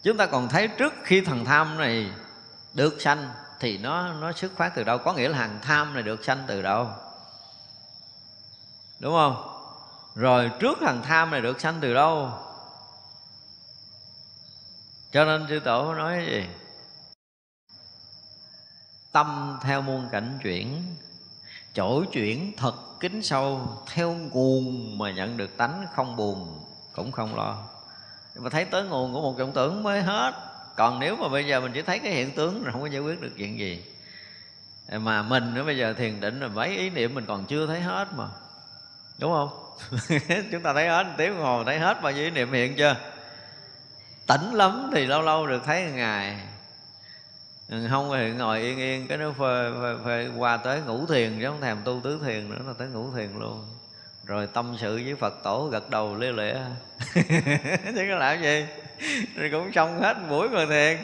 Chúng 0.02 0.16
ta 0.16 0.26
còn 0.26 0.48
thấy 0.48 0.68
trước 0.68 0.92
khi 1.04 1.20
thằng 1.20 1.44
tham 1.44 1.78
này 1.78 2.10
được 2.72 3.00
sanh 3.00 3.28
thì 3.60 3.78
nó 3.78 4.12
nó 4.12 4.32
xuất 4.32 4.56
phát 4.56 4.72
từ 4.74 4.84
đâu? 4.84 4.98
Có 4.98 5.12
nghĩa 5.12 5.28
là 5.28 5.38
hàng 5.38 5.58
tham 5.62 5.94
này 5.94 6.02
được 6.02 6.24
sanh 6.24 6.44
từ 6.46 6.62
đâu? 6.62 6.88
Đúng 8.98 9.14
không? 9.14 9.50
Rồi 10.14 10.50
trước 10.60 10.78
thằng 10.80 11.02
tham 11.02 11.30
này 11.30 11.40
được 11.40 11.60
sanh 11.60 11.78
từ 11.80 11.94
đâu? 11.94 12.30
Cho 15.12 15.24
nên 15.24 15.46
sư 15.48 15.60
tổ 15.60 15.94
nói 15.94 16.26
gì? 16.26 16.46
Tâm 19.12 19.58
theo 19.62 19.82
muôn 19.82 20.08
cảnh 20.12 20.38
chuyển 20.42 20.96
chỗ 21.74 22.04
chuyển 22.12 22.52
thật 22.56 22.74
kính 23.00 23.22
sâu, 23.22 23.68
theo 23.92 24.12
nguồn 24.12 24.98
mà 24.98 25.10
nhận 25.10 25.36
được 25.36 25.56
tánh 25.56 25.86
không 25.94 26.16
buồn, 26.16 26.64
cũng 26.92 27.12
không 27.12 27.36
lo. 27.36 27.56
Nhưng 28.34 28.44
mà 28.44 28.50
thấy 28.50 28.64
tới 28.64 28.84
nguồn 28.84 29.12
của 29.12 29.20
một 29.20 29.38
vọng 29.38 29.52
tưởng 29.54 29.82
mới 29.82 30.02
hết. 30.02 30.32
Còn 30.76 30.98
nếu 30.98 31.16
mà 31.16 31.28
bây 31.28 31.46
giờ 31.46 31.60
mình 31.60 31.72
chỉ 31.74 31.82
thấy 31.82 31.98
cái 31.98 32.12
hiện 32.12 32.30
tướng 32.30 32.62
rồi 32.64 32.72
không 32.72 32.80
có 32.80 32.88
giải 32.88 33.00
quyết 33.00 33.20
được 33.20 33.32
chuyện 33.36 33.58
gì. 33.58 33.84
Mà 34.92 35.22
mình 35.22 35.54
nữa 35.54 35.64
bây 35.64 35.78
giờ 35.78 35.92
thiền 35.92 36.20
định 36.20 36.40
là 36.40 36.48
mấy 36.48 36.76
ý 36.76 36.90
niệm 36.90 37.14
mình 37.14 37.24
còn 37.26 37.44
chưa 37.44 37.66
thấy 37.66 37.80
hết 37.80 38.08
mà. 38.16 38.28
Đúng 39.18 39.32
không? 39.32 39.48
Chúng 40.52 40.62
ta 40.62 40.72
thấy 40.72 40.88
hết, 40.88 41.06
tiếng 41.16 41.36
hồ 41.36 41.64
thấy 41.64 41.78
hết 41.78 42.02
bao 42.02 42.12
nhiêu 42.12 42.24
ý 42.24 42.30
niệm 42.30 42.52
hiện 42.52 42.74
chưa? 42.76 42.96
Tỉnh 44.26 44.52
lắm 44.52 44.90
thì 44.94 45.06
lâu 45.06 45.22
lâu 45.22 45.46
được 45.46 45.62
thấy 45.64 45.86
một 45.86 45.92
ngày. 45.94 46.36
Ừ, 47.68 47.86
không 47.90 48.10
thì 48.12 48.30
ngồi 48.30 48.60
yên 48.60 48.78
yên. 48.78 49.06
Cái 49.08 49.18
nó 49.18 49.32
phê, 49.32 49.70
phê, 49.82 49.94
phê 50.04 50.30
qua 50.36 50.56
tới 50.56 50.80
ngủ 50.80 51.06
thiền 51.06 51.38
chứ 51.40 51.46
không 51.46 51.60
thèm 51.60 51.78
tu 51.84 52.00
tứ 52.04 52.20
thiền 52.24 52.50
nữa 52.50 52.58
là 52.66 52.72
tới 52.78 52.88
ngủ 52.88 53.06
thiền 53.16 53.38
luôn. 53.38 53.64
Rồi 54.24 54.46
tâm 54.46 54.76
sự 54.78 55.02
với 55.04 55.14
phật 55.14 55.42
tổ 55.42 55.68
gật 55.72 55.90
đầu 55.90 56.16
lia 56.16 56.32
lịa 56.32 56.54
chứ 57.94 58.06
có 58.10 58.16
làm 58.16 58.42
gì? 58.42 58.66
Rồi 59.36 59.50
cũng 59.52 59.72
xong 59.72 60.00
hết 60.00 60.16
buổi 60.30 60.48
ngồi 60.48 60.66
thiền. 60.66 60.98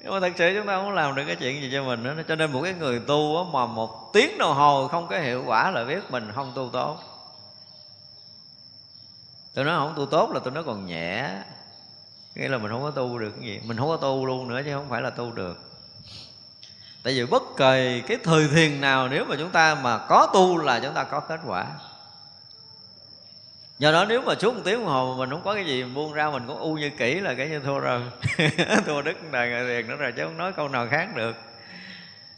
Nhưng 0.00 0.12
mà 0.12 0.20
thật 0.20 0.32
sự 0.36 0.52
chúng 0.56 0.66
ta 0.66 0.76
không 0.76 0.92
làm 0.92 1.14
được 1.14 1.24
cái 1.26 1.36
chuyện 1.36 1.62
gì 1.62 1.70
cho 1.72 1.84
mình 1.84 2.02
nữa. 2.02 2.14
Cho 2.28 2.34
nên 2.34 2.52
một 2.52 2.62
cái 2.62 2.74
người 2.74 3.00
tu 3.06 3.44
mà 3.44 3.66
một 3.66 4.12
tiếng 4.12 4.38
đồng 4.38 4.54
hồ 4.56 4.88
không 4.88 5.06
có 5.06 5.18
hiệu 5.18 5.42
quả 5.46 5.70
là 5.70 5.84
biết 5.84 6.10
mình 6.10 6.30
không 6.34 6.52
tu 6.54 6.70
tốt. 6.72 6.98
Tôi 9.54 9.64
nói 9.64 9.76
không 9.78 9.94
tu 9.96 10.06
tốt 10.06 10.30
là 10.34 10.40
tôi 10.44 10.52
nói 10.52 10.64
còn 10.64 10.86
nhẹ. 10.86 11.30
Nghĩa 12.34 12.48
là 12.48 12.58
mình 12.58 12.72
không 12.72 12.82
có 12.82 12.90
tu 12.90 13.18
được 13.18 13.30
cái 13.30 13.48
gì. 13.48 13.60
Mình 13.64 13.76
không 13.76 13.88
có 13.88 13.96
tu 13.96 14.26
luôn 14.26 14.48
nữa 14.48 14.62
chứ 14.64 14.74
không 14.74 14.88
phải 14.88 15.02
là 15.02 15.10
tu 15.10 15.32
được 15.32 15.75
tại 17.06 17.14
vì 17.14 17.26
bất 17.26 17.42
kỳ 17.56 18.02
cái 18.06 18.18
thời 18.24 18.48
thiền 18.48 18.80
nào 18.80 19.08
nếu 19.08 19.24
mà 19.24 19.36
chúng 19.38 19.50
ta 19.50 19.74
mà 19.74 19.98
có 19.98 20.30
tu 20.34 20.58
là 20.58 20.80
chúng 20.80 20.94
ta 20.94 21.04
có 21.04 21.20
kết 21.20 21.40
quả. 21.46 21.66
Do 23.78 23.92
đó 23.92 24.04
nếu 24.08 24.22
mà 24.22 24.34
suốt 24.40 24.54
một 24.54 24.60
tiếng 24.64 24.74
đồng 24.74 24.86
hồ 24.86 25.12
mà 25.12 25.18
mình 25.18 25.30
không 25.30 25.42
có 25.44 25.54
cái 25.54 25.66
gì 25.66 25.84
buông 25.84 26.12
ra, 26.12 26.30
mình 26.30 26.46
cũng 26.46 26.58
u 26.58 26.74
như 26.74 26.90
kỹ 26.90 27.20
là 27.20 27.34
cái 27.34 27.48
như 27.48 27.60
thua 27.60 27.78
rồi. 27.78 28.02
Thua 28.86 29.02
đức 29.02 29.32
đời 29.32 29.50
ngài 29.50 29.64
thiền 29.64 29.88
nữa 29.88 29.96
rồi 29.96 30.12
chứ 30.12 30.24
không 30.24 30.36
nói 30.36 30.52
câu 30.52 30.68
nào 30.68 30.86
khác 30.90 31.08
được. 31.16 31.36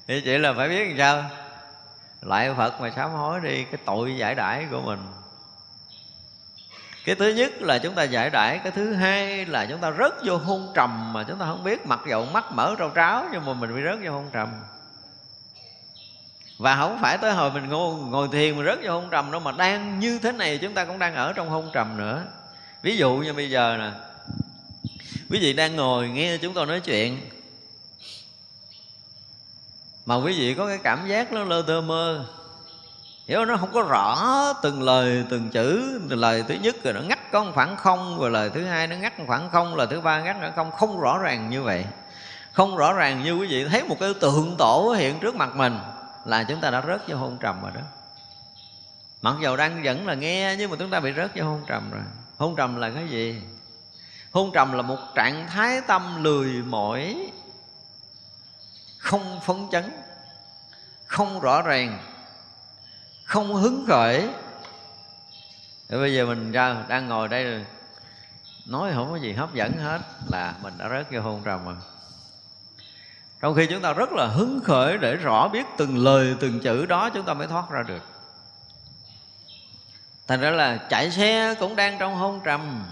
Thì 0.08 0.20
chỉ 0.20 0.38
là 0.38 0.52
phải 0.52 0.68
biết 0.68 0.84
làm 0.84 0.98
sao? 0.98 1.30
Lại 2.22 2.54
phật 2.56 2.80
mà 2.80 2.90
sám 2.90 3.10
hối 3.10 3.40
đi, 3.40 3.64
cái 3.64 3.80
tội 3.84 4.16
giải 4.16 4.34
đãi 4.34 4.66
của 4.70 4.80
mình 4.80 4.98
cái 7.08 7.14
thứ 7.14 7.28
nhất 7.28 7.62
là 7.62 7.78
chúng 7.78 7.94
ta 7.94 8.02
giải 8.02 8.30
đãi 8.30 8.58
cái 8.58 8.72
thứ 8.72 8.92
hai 8.92 9.46
là 9.46 9.66
chúng 9.66 9.80
ta 9.80 9.92
rớt 9.98 10.12
vô 10.24 10.36
hôn 10.36 10.72
trầm 10.74 11.12
mà 11.12 11.24
chúng 11.28 11.38
ta 11.38 11.46
không 11.46 11.64
biết 11.64 11.86
mặc 11.86 12.00
dầu 12.08 12.24
mắt 12.24 12.52
mở 12.52 12.74
rau 12.78 12.92
tráo 12.94 13.24
nhưng 13.32 13.46
mà 13.46 13.54
mình 13.54 13.74
bị 13.74 13.82
rớt 13.84 13.98
vô 14.04 14.12
hôn 14.12 14.30
trầm. 14.32 14.48
Và 16.58 16.76
không 16.76 16.98
phải 17.00 17.18
tới 17.18 17.32
hồi 17.32 17.50
mình 17.50 17.68
ngồi, 17.68 17.94
ngồi 17.94 18.28
thiền 18.32 18.56
mình 18.56 18.66
rớt 18.66 18.78
vô 18.82 18.92
hôn 18.92 19.08
trầm 19.10 19.30
đâu 19.30 19.40
mà 19.40 19.52
đang 19.52 20.00
như 20.00 20.18
thế 20.18 20.32
này 20.32 20.58
chúng 20.58 20.74
ta 20.74 20.84
cũng 20.84 20.98
đang 20.98 21.14
ở 21.14 21.32
trong 21.32 21.48
hôn 21.48 21.70
trầm 21.72 21.96
nữa. 21.96 22.24
Ví 22.82 22.96
dụ 22.96 23.16
như 23.16 23.32
bây 23.32 23.50
giờ 23.50 23.76
nè 23.78 23.90
quý 25.30 25.38
vị 25.40 25.52
đang 25.52 25.76
ngồi 25.76 26.08
nghe 26.08 26.36
chúng 26.36 26.54
tôi 26.54 26.66
nói 26.66 26.80
chuyện 26.80 27.20
mà 30.06 30.16
quý 30.16 30.40
vị 30.40 30.54
có 30.54 30.66
cái 30.66 30.78
cảm 30.82 31.08
giác 31.08 31.32
nó 31.32 31.44
lơ 31.44 31.62
tơ 31.62 31.80
mơ 31.80 32.24
hiểu, 33.28 33.44
nó 33.44 33.56
không 33.56 33.72
có 33.72 33.82
rõ 33.82 34.52
từng 34.62 34.82
lời, 34.82 35.24
từng 35.30 35.50
chữ. 35.50 36.00
Lời 36.08 36.44
thứ 36.48 36.54
nhất 36.54 36.76
rồi 36.84 36.94
nó 36.94 37.00
ngắt 37.00 37.32
có 37.32 37.44
một 37.44 37.50
khoảng 37.54 37.76
không, 37.76 38.18
rồi 38.20 38.30
lời 38.30 38.50
thứ 38.54 38.64
hai 38.64 38.86
nó 38.86 38.96
ngắt 38.96 39.18
một 39.18 39.24
khoảng 39.26 39.50
không, 39.50 39.76
lời 39.76 39.86
thứ 39.90 40.00
ba 40.00 40.20
ngắt 40.20 40.36
khoảng 40.40 40.52
không. 40.56 40.70
Không 40.70 41.00
rõ 41.00 41.18
ràng 41.18 41.50
như 41.50 41.62
vậy. 41.62 41.84
Không 42.52 42.76
rõ 42.76 42.92
ràng 42.92 43.22
như 43.22 43.32
quý 43.32 43.46
vị 43.46 43.68
thấy 43.68 43.84
một 43.84 43.96
cái 44.00 44.14
tượng 44.20 44.56
tổ 44.58 44.94
hiện 44.98 45.20
trước 45.20 45.34
mặt 45.34 45.56
mình 45.56 45.78
là 46.24 46.44
chúng 46.44 46.60
ta 46.60 46.70
đã 46.70 46.82
rớt 46.86 47.08
vô 47.08 47.16
hôn 47.16 47.38
trầm 47.40 47.62
rồi 47.62 47.70
đó. 47.74 47.80
Mặc 49.22 49.34
dầu 49.42 49.56
đang 49.56 49.82
vẫn 49.82 50.06
là 50.06 50.14
nghe, 50.14 50.56
nhưng 50.58 50.70
mà 50.70 50.76
chúng 50.78 50.90
ta 50.90 51.00
bị 51.00 51.12
rớt 51.16 51.30
vô 51.36 51.44
hôn 51.44 51.62
trầm 51.66 51.90
rồi. 51.90 52.02
Hôn 52.38 52.56
trầm 52.56 52.76
là 52.76 52.90
cái 52.90 53.08
gì? 53.08 53.42
Hôn 54.30 54.50
trầm 54.54 54.72
là 54.72 54.82
một 54.82 54.98
trạng 55.14 55.46
thái 55.46 55.80
tâm 55.86 56.24
lười 56.24 56.48
mỏi, 56.48 57.30
không 58.98 59.40
phấn 59.40 59.56
chấn, 59.72 59.90
không 61.06 61.40
rõ 61.40 61.62
ràng 61.62 61.98
không 63.28 63.54
hứng 63.54 63.84
khởi. 63.88 64.28
Thế 65.88 65.98
bây 65.98 66.14
giờ 66.14 66.26
mình 66.26 66.52
ra, 66.52 66.76
đang 66.88 67.08
ngồi 67.08 67.28
đây 67.28 67.44
rồi. 67.44 67.66
Nói 68.66 68.92
không 68.94 69.10
có 69.10 69.16
gì 69.16 69.32
hấp 69.32 69.54
dẫn 69.54 69.72
hết, 69.72 70.00
là 70.32 70.54
mình 70.62 70.74
đã 70.78 70.88
rớt 70.88 71.12
vô 71.12 71.20
hôn 71.20 71.42
trầm 71.44 71.64
rồi 71.64 71.76
trong 73.40 73.54
khi 73.54 73.66
chúng 73.66 73.82
ta 73.82 73.92
rất 73.92 74.12
là 74.12 74.26
hứng 74.26 74.60
khởi 74.64 74.98
để 74.98 75.14
rõ 75.14 75.48
biết 75.48 75.66
từng 75.76 76.04
lời, 76.04 76.36
từng 76.40 76.60
chữ 76.60 76.86
đó, 76.86 77.10
chúng 77.10 77.24
ta 77.24 77.34
mới 77.34 77.46
thoát 77.46 77.70
ra 77.70 77.82
được. 77.82 78.02
Thành 80.28 80.40
ra 80.40 80.50
là 80.50 80.76
chạy 80.76 81.10
xe 81.10 81.54
cũng 81.60 81.76
đang 81.76 81.98
trong 81.98 82.14
hôn 82.14 82.40
trầm 82.44 82.84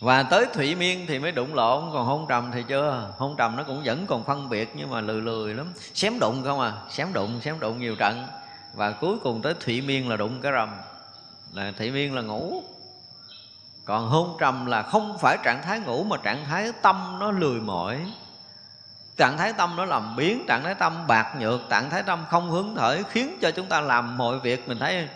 và 0.00 0.22
tới 0.22 0.46
thủy 0.54 0.74
miên 0.74 1.06
thì 1.06 1.18
mới 1.18 1.32
đụng 1.32 1.54
lộn, 1.54 1.84
còn 1.92 2.06
hôn 2.06 2.26
trầm 2.28 2.50
thì 2.52 2.62
chưa. 2.68 3.10
Hôn 3.18 3.36
trầm 3.36 3.56
nó 3.56 3.62
cũng 3.62 3.82
vẫn 3.84 4.06
còn 4.06 4.24
phân 4.24 4.48
biệt 4.48 4.72
nhưng 4.74 4.90
mà 4.90 5.00
lười 5.00 5.20
lười 5.20 5.54
lắm. 5.54 5.72
Xém 5.94 6.18
đụng 6.18 6.42
không 6.44 6.60
à? 6.60 6.72
Xém 6.90 7.12
đụng 7.12 7.40
xém 7.40 7.60
đụng 7.60 7.80
nhiều 7.80 7.96
trận. 7.96 8.26
Và 8.74 8.90
cuối 8.90 9.16
cùng 9.22 9.42
tới 9.42 9.54
thủy 9.60 9.80
miên 9.80 10.08
là 10.08 10.16
đụng 10.16 10.40
cái 10.42 10.52
rầm. 10.52 10.68
Là 11.52 11.72
thủy 11.78 11.90
miên 11.90 12.14
là 12.14 12.22
ngủ. 12.22 12.62
Còn 13.84 14.08
hôn 14.08 14.36
trầm 14.40 14.66
là 14.66 14.82
không 14.82 15.18
phải 15.18 15.38
trạng 15.44 15.62
thái 15.62 15.80
ngủ 15.80 16.04
mà 16.04 16.16
trạng 16.16 16.44
thái 16.44 16.72
tâm 16.82 17.16
nó 17.20 17.30
lười 17.30 17.60
mỏi. 17.60 18.12
Trạng 19.16 19.38
thái 19.38 19.52
tâm 19.52 19.76
nó 19.76 19.84
làm 19.84 20.16
biến 20.16 20.44
trạng 20.48 20.62
thái 20.62 20.74
tâm 20.74 21.06
bạc 21.06 21.34
nhược, 21.40 21.60
trạng 21.70 21.90
thái 21.90 22.02
tâm 22.02 22.24
không 22.30 22.50
hướng 22.50 22.76
khởi, 22.76 23.02
khiến 23.10 23.38
cho 23.40 23.50
chúng 23.50 23.66
ta 23.66 23.80
làm 23.80 24.18
mọi 24.18 24.38
việc. 24.38 24.68
Mình 24.68 24.78
thấy 24.78 25.08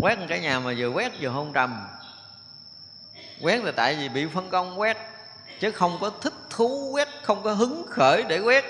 quét 0.00 0.18
cái 0.28 0.40
nhà 0.40 0.60
mà 0.60 0.72
vừa 0.78 0.88
quét 0.88 1.12
vừa 1.20 1.28
hôn 1.28 1.52
trầm 1.52 1.80
quét 3.40 3.64
là 3.64 3.72
tại 3.72 3.96
vì 3.96 4.08
bị 4.08 4.26
phân 4.26 4.50
công 4.50 4.80
quét, 4.80 4.96
chứ 5.60 5.72
không 5.72 5.98
có 6.00 6.10
thích 6.20 6.34
thú 6.50 6.90
quét, 6.92 7.08
không 7.22 7.42
có 7.42 7.52
hứng 7.52 7.86
khởi 7.90 8.24
để 8.28 8.38
quét. 8.40 8.64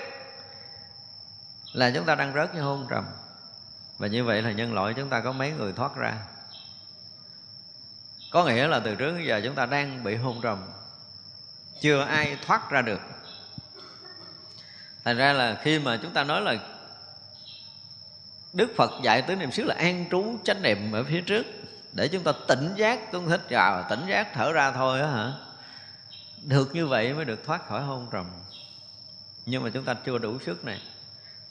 Là 1.73 1.91
chúng 1.95 2.05
ta 2.05 2.15
đang 2.15 2.33
rớt 2.33 2.55
như 2.55 2.61
hôn 2.61 2.87
trầm. 2.89 3.05
Và 3.97 4.07
như 4.07 4.23
vậy 4.23 4.41
là 4.41 4.51
nhân 4.51 4.73
loại 4.73 4.93
chúng 4.93 5.09
ta 5.09 5.21
có 5.21 5.31
mấy 5.31 5.51
người 5.51 5.73
thoát 5.73 5.95
ra. 5.95 6.13
Có 8.31 8.45
nghĩa 8.45 8.67
là 8.67 8.79
từ 8.79 8.95
trước 8.95 9.11
đến 9.17 9.27
giờ 9.27 9.41
chúng 9.43 9.55
ta 9.55 9.65
đang 9.65 10.03
bị 10.03 10.15
hôn 10.15 10.41
trầm. 10.41 10.67
Chưa 11.81 12.01
ai 12.01 12.37
thoát 12.45 12.71
ra 12.71 12.81
được. 12.81 12.99
Thành 15.03 15.17
ra 15.17 15.33
là 15.33 15.59
khi 15.63 15.79
mà 15.79 15.99
chúng 16.01 16.11
ta 16.11 16.23
nói 16.23 16.41
là 16.41 16.55
đức 18.53 18.71
phật 18.77 18.91
dạy 19.03 19.21
tới 19.21 19.35
niệm 19.35 19.51
xứ 19.51 19.63
là 19.63 19.75
an 19.75 20.05
trú 20.11 20.37
chánh 20.43 20.61
niệm 20.61 20.91
ở 20.91 21.03
phía 21.03 21.21
trước 21.21 21.45
để 21.93 22.07
chúng 22.07 22.23
ta 22.23 22.31
tỉnh 22.47 22.73
giác 22.75 23.11
chúng 23.11 23.29
thích 23.29 23.41
vào 23.49 23.85
tỉnh 23.89 24.05
giác 24.07 24.33
thở 24.33 24.51
ra 24.51 24.71
thôi 24.71 25.01
á 25.01 25.07
hả? 25.07 25.31
Được 26.41 26.75
như 26.75 26.87
vậy 26.87 27.13
mới 27.13 27.25
được 27.25 27.45
thoát 27.45 27.67
khỏi 27.67 27.81
hôn 27.81 28.07
trầm. 28.11 28.25
Nhưng 29.45 29.63
mà 29.63 29.69
chúng 29.73 29.83
ta 29.83 29.93
chưa 29.93 30.17
đủ 30.17 30.37
sức 30.45 30.65
này. 30.65 30.81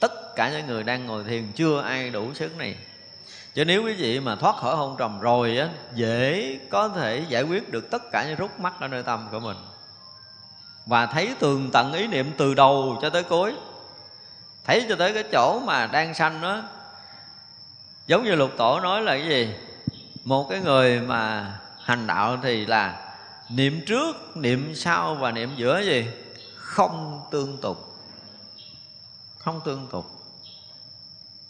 Tất 0.00 0.36
cả 0.36 0.50
những 0.50 0.66
người 0.66 0.82
đang 0.82 1.06
ngồi 1.06 1.24
thiền 1.24 1.52
chưa 1.52 1.80
ai 1.80 2.10
đủ 2.10 2.34
sức 2.34 2.56
này. 2.56 2.76
Chứ 3.54 3.64
nếu 3.64 3.84
quý 3.84 3.94
vị 3.94 4.20
mà 4.20 4.36
thoát 4.36 4.56
khỏi 4.56 4.76
hôn 4.76 4.96
trầm 4.98 5.20
rồi 5.20 5.58
á, 5.58 5.68
dễ 5.94 6.58
có 6.70 6.88
thể 6.88 7.24
giải 7.28 7.42
quyết 7.42 7.72
được 7.72 7.90
tất 7.90 8.02
cả 8.12 8.24
những 8.28 8.36
rút 8.36 8.60
mắt 8.60 8.74
ở 8.80 8.88
nơi 8.88 9.02
tâm 9.02 9.28
của 9.30 9.40
mình. 9.40 9.56
Và 10.86 11.06
thấy 11.06 11.34
tường 11.38 11.70
tận 11.72 11.92
ý 11.92 12.06
niệm 12.06 12.32
từ 12.38 12.54
đầu 12.54 12.98
cho 13.02 13.10
tới 13.10 13.22
cuối. 13.22 13.54
Thấy 14.64 14.86
cho 14.88 14.96
tới 14.96 15.14
cái 15.14 15.24
chỗ 15.32 15.60
mà 15.60 15.86
đang 15.86 16.14
sanh 16.14 16.40
đó 16.40 16.62
giống 18.06 18.24
như 18.24 18.34
lục 18.34 18.50
tổ 18.56 18.80
nói 18.80 19.02
là 19.02 19.12
cái 19.12 19.28
gì? 19.28 19.54
Một 20.28 20.46
cái 20.50 20.60
người 20.60 21.00
mà 21.00 21.52
hành 21.84 22.06
đạo 22.06 22.38
thì 22.42 22.66
là 22.66 23.12
niệm 23.48 23.80
trước, 23.86 24.36
niệm 24.36 24.74
sau 24.74 25.14
và 25.14 25.30
niệm 25.30 25.50
giữa 25.56 25.80
gì? 25.80 26.06
Không 26.56 27.20
tương 27.30 27.58
tục. 27.62 27.94
Không 29.38 29.60
tương 29.64 29.88
tục. 29.92 30.10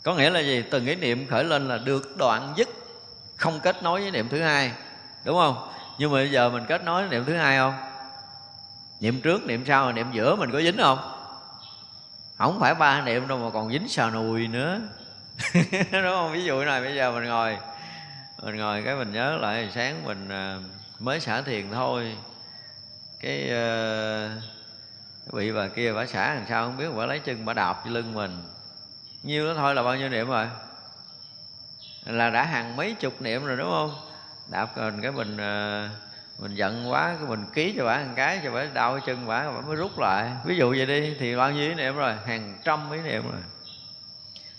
Có 0.03 0.15
nghĩa 0.15 0.31
là 0.31 0.41
gì? 0.41 0.65
Từng 0.71 0.87
cái 0.87 0.97
niệm 0.97 1.27
khởi 1.27 1.45
lên 1.45 1.69
là 1.69 1.79
được 1.79 2.17
đoạn 2.17 2.55
dứt, 2.57 2.69
không 3.37 3.61
kết 3.61 3.83
nối 3.83 4.01
với 4.01 4.11
niệm 4.11 4.29
thứ 4.29 4.41
hai. 4.41 4.73
Đúng 5.25 5.37
không? 5.37 5.69
Nhưng 5.99 6.11
mà 6.11 6.15
bây 6.15 6.31
giờ 6.31 6.51
mình 6.51 6.65
kết 6.69 6.85
nối 6.85 7.03
với 7.03 7.11
niệm 7.11 7.25
thứ 7.25 7.37
hai 7.37 7.57
không? 7.57 7.75
Niệm 9.01 9.21
trước, 9.21 9.47
niệm 9.47 9.65
sau, 9.67 9.93
niệm 9.93 10.07
giữa 10.13 10.37
mình 10.37 10.51
có 10.53 10.61
dính 10.61 10.77
không? 10.77 10.99
Không 12.37 12.61
phải 12.61 12.75
ba 12.75 13.01
niệm 13.01 13.29
đâu 13.29 13.39
mà 13.39 13.51
còn 13.51 13.73
dính 13.73 13.89
xà 13.89 14.11
nùi 14.11 14.49
nữa. 14.49 14.81
Đúng 15.73 16.03
không? 16.03 16.33
Ví 16.33 16.45
dụ 16.45 16.65
này, 16.65 16.81
bây 16.81 16.95
giờ 16.97 17.13
mình 17.13 17.25
ngồi 17.25 17.59
mình 18.43 18.57
ngồi 18.57 18.83
cái 18.83 18.97
mình 18.97 19.13
nhớ 19.13 19.37
lại 19.37 19.71
sáng 19.75 20.05
mình 20.05 20.29
à, 20.29 20.59
mới 20.99 21.21
xả 21.21 21.43
thiền 21.43 21.71
thôi. 21.73 22.17
Cái 23.21 23.51
uh, 25.33 25.55
bà 25.55 25.69
kia 25.69 25.93
bà 25.93 26.07
xả 26.07 26.35
làm 26.35 26.45
sao 26.49 26.65
không 26.65 26.77
biết 26.77 26.89
bà 26.97 27.07
lấy 27.07 27.19
chân 27.19 27.45
bà 27.45 27.55
đạp 27.55 27.81
trên 27.85 27.95
lưng 27.95 28.15
mình. 28.15 28.43
Nhiêu 29.23 29.47
đó 29.47 29.55
thôi 29.57 29.75
là 29.75 29.83
bao 29.83 29.97
nhiêu 29.97 30.09
niệm 30.09 30.29
rồi? 30.29 30.47
Là 32.05 32.31
đã 32.31 32.45
hàng 32.45 32.77
mấy 32.77 32.95
chục 32.95 33.23
niệm 33.23 33.47
rồi 33.47 33.57
đúng 33.57 33.71
không? 33.71 33.95
Đạp 34.51 34.77
mình 34.77 35.03
cái 35.03 35.13
mình 35.13 35.35
uh, 35.35 35.91
mình 36.43 36.55
giận 36.55 36.91
quá 36.91 37.15
cái 37.19 37.29
mình 37.29 37.45
ký 37.55 37.75
cho 37.77 37.85
bà 37.85 37.99
một 37.99 38.13
cái 38.17 38.41
cho 38.45 38.51
bà 38.51 38.65
đau 38.65 38.93
cái 38.93 39.03
chân 39.07 39.27
bà 39.27 39.51
bà 39.51 39.61
mới 39.61 39.77
rút 39.77 39.99
lại. 39.99 40.31
Ví 40.45 40.57
dụ 40.57 40.71
vậy 40.71 40.87
đi 40.87 41.17
thì 41.19 41.37
bao 41.37 41.53
nhiêu 41.53 41.75
niệm 41.75 41.97
rồi? 41.97 42.15
Hàng 42.27 42.59
trăm 42.65 42.93
ý 42.93 43.01
niệm 43.01 43.23
rồi 43.23 43.41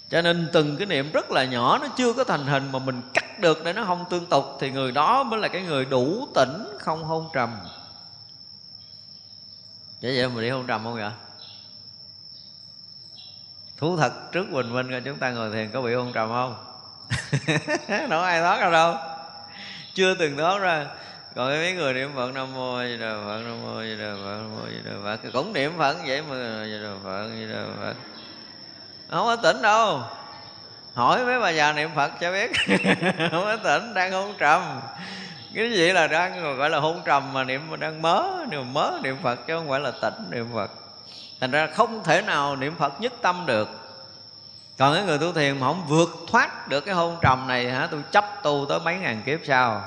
cho 0.10 0.22
nên 0.22 0.50
từng 0.54 0.78
cái 0.78 0.86
niệm 0.86 1.12
rất 1.12 1.32
là 1.32 1.46
nhỏ, 1.46 1.78
nó 1.78 1.88
chưa 1.98 2.14
có 2.14 2.24
thành 2.24 2.46
hình 2.46 2.72
mà 2.72 2.80
mình 2.80 3.02
cắt 3.14 3.40
được 3.40 3.64
để 3.64 3.74
nó 3.74 3.86
không 3.86 4.06
tương 4.10 4.26
tục, 4.26 4.46
thì 4.60 4.72
người 4.72 4.92
đó 4.92 5.24
mới 5.24 5.40
là 5.40 5.48
cái 5.48 5.62
người 5.62 5.86
đủ 5.86 6.28
tỉnh 6.36 6.68
không 6.80 7.04
hôn 7.04 7.30
trầm. 7.34 7.60
Vậy 10.02 10.18
vậy 10.18 10.30
mình 10.30 10.44
đi 10.44 10.50
hôn 10.50 10.68
trầm 10.68 10.84
không 10.84 10.96
vậy? 10.96 11.12
Thú 13.78 13.98
thật, 13.98 14.32
trước 14.32 14.52
bình 14.52 14.74
minh 14.74 14.92
coi 14.92 15.02
chúng 15.02 15.18
ta 15.18 15.32
ngồi 15.32 15.52
thiền 15.52 15.72
có 15.72 15.82
bị 15.82 15.94
hôn 15.94 16.14
trầm 16.14 16.30
không? 16.30 16.56
Đâu 18.10 18.22
ai 18.22 18.40
thoát 18.40 18.62
ra 18.62 18.70
đâu. 18.70 18.96
Chưa 19.94 20.16
từng 20.16 20.38
thoát 20.38 20.60
ra. 20.60 20.86
Còn 21.36 21.48
mấy 21.50 21.74
người 21.74 21.94
niệm 21.94 22.12
phật 22.16 22.32
nam 22.34 22.54
mô 22.54 22.84
di 22.84 22.98
đà 22.98 23.14
phật, 23.26 23.42
nam 23.42 23.62
mô 23.64 23.84
di 23.84 23.98
đà 23.98 24.14
phật, 24.24 24.38
nam 24.42 24.56
mô 24.56 24.68
di 24.70 24.80
đà 24.86 24.92
phật. 25.04 25.30
Cũng 25.34 25.54
niệm 25.54 25.72
phật 25.78 25.98
vậy 26.06 26.22
mà, 26.22 26.66
di 26.66 26.84
đà 26.84 26.94
phật, 27.04 27.30
di 27.30 27.48
đà 27.48 27.66
phật 27.80 27.94
không 29.10 29.26
có 29.26 29.36
tỉnh 29.36 29.62
đâu. 29.62 30.02
Hỏi 30.94 31.26
mấy 31.26 31.40
bà 31.40 31.50
già 31.50 31.74
niệm 31.74 31.90
phật 31.96 32.12
cho 32.20 32.32
biết. 32.32 32.52
Không 33.32 33.44
có 33.44 33.58
tỉnh, 33.64 33.94
đang 33.94 34.12
hôn 34.12 34.34
trầm. 34.38 34.82
Cái 35.56 35.72
gì 35.72 35.92
là 35.92 36.08
đang, 36.08 36.58
gọi 36.58 36.70
là 36.70 36.80
hôn 36.80 37.02
trầm 37.06 37.34
mà 37.34 37.44
niệm 37.44 37.62
mà 37.70 37.78
đang 37.78 38.02
mớ, 38.02 38.24
niệm 38.52 38.74
mớ 38.74 38.92
niệm 39.04 39.18
phật 39.24 39.48
chứ 39.48 39.56
không 39.56 39.70
phải 39.70 39.80
là 39.80 39.92
tỉnh 40.02 40.14
niệm 40.30 40.48
phật. 40.54 40.72
Thành 41.40 41.52
ra 41.52 41.68
không 41.68 42.04
thể 42.04 42.22
nào 42.22 42.56
niệm 42.56 42.76
phật 42.76 43.02
nhất 43.02 43.14
tâm 43.22 43.44
được. 43.46 43.70
Còn 44.78 44.94
cái 44.94 45.04
người 45.04 45.18
tu 45.18 45.34
thiền 45.34 45.60
mà 45.60 45.68
không 45.68 45.86
vượt 45.88 46.10
thoát 46.32 46.68
được 46.68 46.82
cái 46.86 46.96
hôn 46.96 47.18
trầm 47.22 47.48
này 47.48 47.72
hả, 47.72 47.88
tôi 47.92 48.02
chấp 48.12 48.26
tu 48.44 48.66
tới 48.70 48.80
mấy 48.80 48.98
ngàn 48.98 49.22
kiếp 49.26 49.40
sau, 49.48 49.84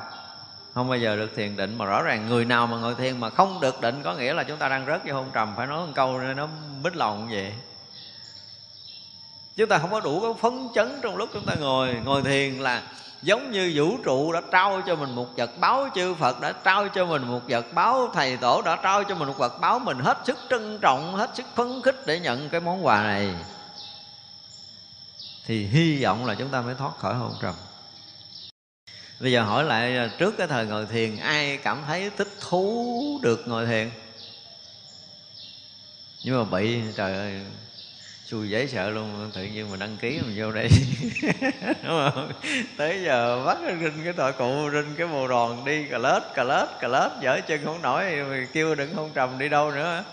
không 0.74 0.88
bao 0.88 0.98
giờ 0.98 1.16
được 1.16 1.36
thiền 1.36 1.56
định. 1.56 1.78
Mà 1.78 1.84
rõ 1.84 2.02
ràng 2.02 2.28
người 2.28 2.44
nào 2.44 2.66
mà 2.66 2.76
ngồi 2.76 2.94
thiền 2.94 3.20
mà 3.20 3.30
không 3.30 3.60
được 3.60 3.80
định, 3.80 4.02
có 4.04 4.14
nghĩa 4.14 4.32
là 4.32 4.44
chúng 4.44 4.56
ta 4.56 4.68
đang 4.68 4.86
rớt 4.86 5.02
vô 5.04 5.14
hôn 5.14 5.30
trầm, 5.32 5.54
phải 5.56 5.66
nói 5.66 5.86
một 5.86 5.92
câu 5.94 6.18
nó 6.18 6.48
bít 6.82 6.96
lòng 6.96 7.28
vậy 7.30 7.52
chúng 9.56 9.68
ta 9.68 9.78
không 9.78 9.90
có 9.90 10.00
đủ 10.00 10.20
cái 10.20 10.30
phấn 10.40 10.68
chấn 10.74 11.00
trong 11.02 11.16
lúc 11.16 11.30
chúng 11.32 11.46
ta 11.46 11.54
ngồi. 11.54 11.94
Ngồi 12.04 12.22
thiền 12.22 12.54
là 12.54 12.82
giống 13.22 13.50
như 13.50 13.72
vũ 13.74 13.96
trụ 14.04 14.32
đã 14.32 14.40
trao 14.52 14.82
cho 14.86 14.96
mình 14.96 15.14
một 15.14 15.26
vật 15.36 15.50
báo, 15.60 15.88
chư 15.94 16.14
Phật 16.14 16.40
đã 16.40 16.52
trao 16.52 16.88
cho 16.88 17.06
mình 17.06 17.22
một 17.22 17.40
vật 17.48 17.66
báo, 17.74 18.10
thầy 18.14 18.36
tổ 18.36 18.62
đã 18.62 18.78
trao 18.82 19.04
cho 19.04 19.14
mình 19.14 19.28
một 19.28 19.38
vật 19.38 19.60
báo. 19.60 19.78
Mình 19.78 19.98
hết 19.98 20.18
sức 20.26 20.38
trân 20.50 20.78
trọng, 20.78 21.14
hết 21.16 21.30
sức 21.34 21.46
phấn 21.54 21.82
khích 21.82 22.06
để 22.06 22.20
nhận 22.20 22.48
cái 22.48 22.60
món 22.60 22.86
quà 22.86 23.02
này. 23.02 23.34
Thì 25.46 25.66
hy 25.66 26.02
vọng 26.02 26.26
là 26.26 26.34
chúng 26.34 26.48
ta 26.48 26.60
mới 26.60 26.74
thoát 26.74 26.98
khỏi 26.98 27.14
hôn 27.14 27.32
trầm. 27.42 27.54
Bây 29.20 29.32
giờ 29.32 29.42
hỏi 29.42 29.64
lại 29.64 29.96
à, 29.96 30.10
trước 30.18 30.34
cái 30.38 30.46
thời 30.46 30.66
ngồi 30.66 30.86
thiền, 30.86 31.16
ai 31.16 31.56
cảm 31.56 31.82
thấy 31.86 32.10
thích 32.16 32.28
thú 32.40 33.20
được 33.22 33.48
ngồi 33.48 33.66
thiền? 33.66 33.90
Nhưng 36.24 36.38
mà 36.38 36.58
bị, 36.58 36.80
trời 36.96 37.14
ơi 37.14 37.40
xui 38.32 38.50
dễ 38.50 38.66
sợ 38.66 38.90
luôn, 38.90 39.30
tự 39.34 39.44
nhiên 39.44 39.70
mà 39.70 39.76
đăng 39.76 39.96
ký 39.96 40.20
mình 40.20 40.34
vô 40.36 40.52
đây. 40.52 40.68
Đúng 41.82 42.10
không? 42.14 42.32
Tới 42.76 43.02
giờ 43.04 43.44
bắt 43.46 43.58
rinh 43.80 44.04
cái 44.04 44.12
tội 44.12 44.32
cụ, 44.32 44.70
rinh 44.72 44.94
cái 44.96 45.06
bồ 45.06 45.28
đòn 45.28 45.64
đi, 45.64 45.86
cà 45.90 45.98
lết 45.98 46.22
cà 46.34 46.44
lết 46.44 46.68
cà 46.80 46.88
lết, 46.88 47.12
dở 47.20 47.40
chân 47.46 47.64
không 47.64 47.82
nổi 47.82 48.04
kêu 48.52 48.74
đừng 48.74 48.94
không 48.94 49.10
trầm 49.14 49.38
đi 49.38 49.48
đâu 49.48 49.70
nữa. 49.70 50.04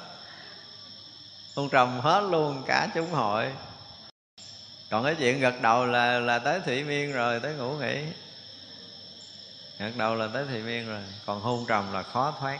Không 1.55 1.69
trầm 1.69 1.99
hết 1.99 2.23
luôn, 2.31 2.63
cả 2.67 2.87
chúng 2.95 3.11
hội. 3.11 3.45
Còn 4.89 5.03
cái 5.03 5.15
chuyện 5.15 5.39
gật 5.39 5.61
đầu 5.61 5.85
là 5.85 6.19
là 6.19 6.39
tới 6.39 6.59
thủy 6.65 6.83
miên 6.83 7.13
rồi, 7.13 7.39
tới 7.39 7.53
ngủ 7.53 7.71
nghỉ. 7.71 8.03
Gật 9.79 9.91
đầu 9.97 10.15
là 10.15 10.27
tới 10.33 10.45
thủy 10.45 10.61
miên 10.61 10.87
rồi, 10.87 11.01
còn 11.25 11.41
hôn 11.41 11.65
trầm 11.67 11.93
là 11.93 12.03
khó 12.03 12.33
thoát 12.39 12.59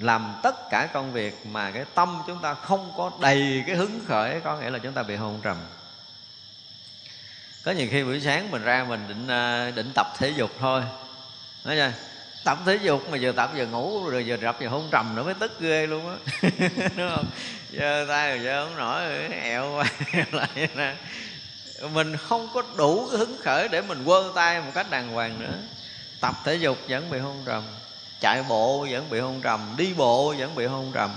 làm 0.00 0.34
tất 0.42 0.70
cả 0.70 0.88
công 0.92 1.12
việc 1.12 1.46
mà 1.46 1.70
cái 1.70 1.84
tâm 1.94 2.22
chúng 2.26 2.38
ta 2.42 2.54
không 2.54 2.92
có 2.96 3.10
đầy 3.20 3.64
cái 3.66 3.76
hứng 3.76 4.00
khởi, 4.08 4.40
có 4.40 4.56
nghĩa 4.56 4.70
là 4.70 4.78
chúng 4.78 4.92
ta 4.92 5.02
bị 5.02 5.16
hôn 5.16 5.40
trầm. 5.42 5.56
Có 7.64 7.72
nhiều 7.72 7.88
khi 7.90 8.04
buổi 8.04 8.20
sáng 8.20 8.50
mình 8.50 8.62
ra 8.62 8.84
mình 8.88 9.04
định 9.08 9.28
à, 9.28 9.70
định 9.70 9.92
tập 9.94 10.06
thể 10.18 10.28
dục 10.28 10.50
thôi. 10.58 10.82
Nói 11.64 11.76
chưa 11.76 11.92
tập 12.44 12.58
thể 12.66 12.78
dục 12.82 13.10
mà 13.10 13.16
giờ 13.16 13.32
tập 13.36 13.50
giờ 13.56 13.66
ngủ, 13.66 14.08
rồi 14.08 14.26
giờ 14.26 14.36
tập 14.42 14.56
giờ 14.60 14.68
hôn 14.68 14.88
trầm 14.90 15.14
nữa 15.14 15.22
mới 15.22 15.34
tức 15.34 15.60
ghê 15.60 15.86
luôn 15.86 16.08
á. 16.08 16.16
Đúng 16.96 17.10
không? 17.16 17.26
Giờ 17.70 18.06
tay 18.08 18.30
rồi 18.30 18.44
giờ 18.44 18.64
không 18.64 18.76
nổi 18.76 19.08
rồi, 19.08 19.28
ẹo 19.42 19.72
qua 19.74 19.84
lại 20.32 20.68
nè 20.76 20.94
mình 21.92 22.16
không 22.16 22.48
có 22.54 22.62
đủ 22.76 23.08
cái 23.10 23.18
hứng 23.18 23.36
khởi 23.42 23.68
để 23.68 23.80
mình 23.80 24.04
quơ 24.04 24.32
tay 24.34 24.60
một 24.60 24.70
cách 24.74 24.90
đàng 24.90 25.08
hoàng 25.08 25.40
nữa. 25.40 25.54
Tập 26.20 26.34
thể 26.44 26.54
dục 26.54 26.78
vẫn 26.88 27.10
bị 27.10 27.18
hôn 27.18 27.42
trầm 27.46 27.62
chạy 28.20 28.42
bộ 28.42 28.86
vẫn 28.90 29.10
bị 29.10 29.20
hôn 29.20 29.40
trầm, 29.40 29.74
đi 29.76 29.94
bộ 29.94 30.34
vẫn 30.38 30.54
bị 30.54 30.66
hôn 30.66 30.92
trầm. 30.92 31.10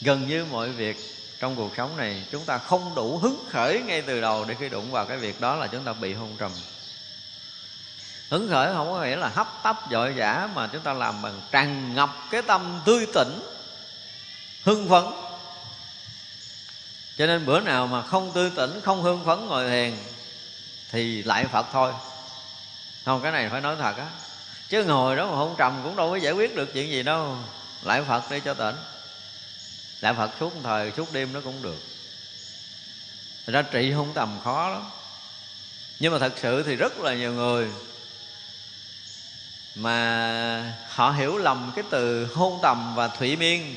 Gần 0.00 0.26
như 0.26 0.44
mọi 0.44 0.68
việc 0.68 0.96
trong 1.40 1.56
cuộc 1.56 1.76
sống 1.76 1.96
này, 1.96 2.24
chúng 2.30 2.44
ta 2.44 2.58
không 2.58 2.94
đủ 2.94 3.18
hứng 3.18 3.44
khởi 3.50 3.82
ngay 3.86 4.02
từ 4.02 4.20
đầu 4.20 4.44
để 4.44 4.54
khi 4.60 4.68
đụng 4.68 4.90
vào 4.90 5.06
cái 5.06 5.16
việc 5.16 5.40
đó 5.40 5.56
là 5.56 5.66
chúng 5.66 5.84
ta 5.84 5.92
bị 5.92 6.14
hôn 6.14 6.36
trầm. 6.38 6.52
Hứng 8.30 8.48
khởi 8.48 8.74
không 8.74 8.92
có 8.92 9.02
nghĩa 9.02 9.16
là 9.16 9.28
hấp 9.28 9.48
tấp 9.62 9.76
vội 9.90 10.12
vã 10.12 10.48
mà 10.54 10.68
chúng 10.72 10.82
ta 10.82 10.92
làm 10.92 11.22
bằng 11.22 11.40
tràn 11.50 11.94
ngập 11.94 12.10
cái 12.30 12.42
tâm 12.42 12.80
tươi 12.84 13.06
tỉnh, 13.14 13.40
hưng 14.62 14.88
phấn. 14.88 15.04
Cho 17.18 17.26
nên 17.26 17.46
bữa 17.46 17.60
nào 17.60 17.86
mà 17.86 18.02
không 18.02 18.32
tươi 18.32 18.50
tỉnh, 18.56 18.80
không 18.84 19.02
hưng 19.02 19.24
phấn 19.24 19.46
ngồi 19.46 19.68
thiền 19.68 19.96
thì 20.90 21.22
lại 21.22 21.44
phật 21.44 21.66
thôi. 21.72 21.92
Không, 23.04 23.22
cái 23.22 23.32
này 23.32 23.48
phải 23.48 23.60
nói 23.60 23.76
thật 23.76 23.96
á 23.96 24.06
chứ 24.68 24.84
ngồi 24.84 25.16
đó 25.16 25.26
mà 25.26 25.36
không 25.36 25.54
trầm 25.58 25.80
cũng 25.84 25.96
đâu 25.96 26.10
có 26.10 26.16
giải 26.16 26.32
quyết 26.32 26.56
được 26.56 26.72
chuyện 26.72 26.90
gì 26.90 27.02
đâu. 27.02 27.36
Lại 27.82 28.02
phật 28.08 28.30
đi 28.30 28.40
cho 28.44 28.54
tỉnh. 28.54 28.76
Lại 30.00 30.14
phật 30.14 30.30
suốt 30.40 30.52
thời, 30.62 30.92
suốt 30.96 31.12
đêm 31.12 31.32
nó 31.32 31.40
cũng 31.44 31.62
được. 31.62 31.82
Thật 33.46 33.52
ra 33.52 33.62
trị 33.62 33.92
không 33.92 34.12
tầm 34.14 34.38
khó 34.44 34.68
lắm. 34.68 34.82
Nhưng 35.98 36.12
mà 36.12 36.18
thật 36.18 36.32
sự 36.36 36.62
thì 36.62 36.76
rất 36.76 36.98
là 36.98 37.14
nhiều 37.14 37.32
người 37.32 37.68
mà 39.74 40.74
họ 40.88 41.10
hiểu 41.10 41.38
lầm 41.38 41.72
cái 41.76 41.84
từ 41.90 42.26
hôn 42.34 42.58
tầm 42.62 42.94
và 42.94 43.08
thủy 43.08 43.36
miên. 43.36 43.76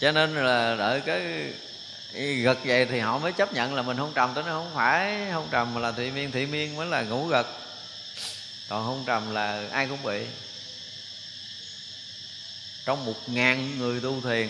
Cho 0.00 0.12
nên 0.12 0.34
là 0.44 0.74
đợi 0.74 1.00
cái 1.00 1.52
gật 2.42 2.58
vậy 2.64 2.86
thì 2.86 2.98
họ 2.98 3.18
mới 3.18 3.32
chấp 3.32 3.52
nhận 3.52 3.74
là 3.74 3.82
mình 3.82 3.96
hôn 3.96 4.12
trầm, 4.14 4.30
tới 4.34 4.44
nó 4.44 4.50
không 4.50 4.70
phải 4.74 5.30
hôn 5.30 5.48
trầm 5.50 5.74
mà 5.74 5.80
là 5.80 5.92
thủy 5.92 6.10
miên 6.10 6.32
thủy 6.32 6.46
miên 6.46 6.76
mới 6.76 6.86
là 6.86 7.02
ngủ 7.02 7.26
gật 7.26 7.46
còn 8.72 8.84
hôn 8.84 9.04
trầm 9.06 9.30
là 9.34 9.68
ai 9.72 9.86
cũng 9.86 10.02
bị. 10.02 10.26
Trong 12.84 13.04
một 13.04 13.28
ngàn 13.28 13.78
người 13.78 14.00
tu 14.00 14.20
thiền, 14.20 14.48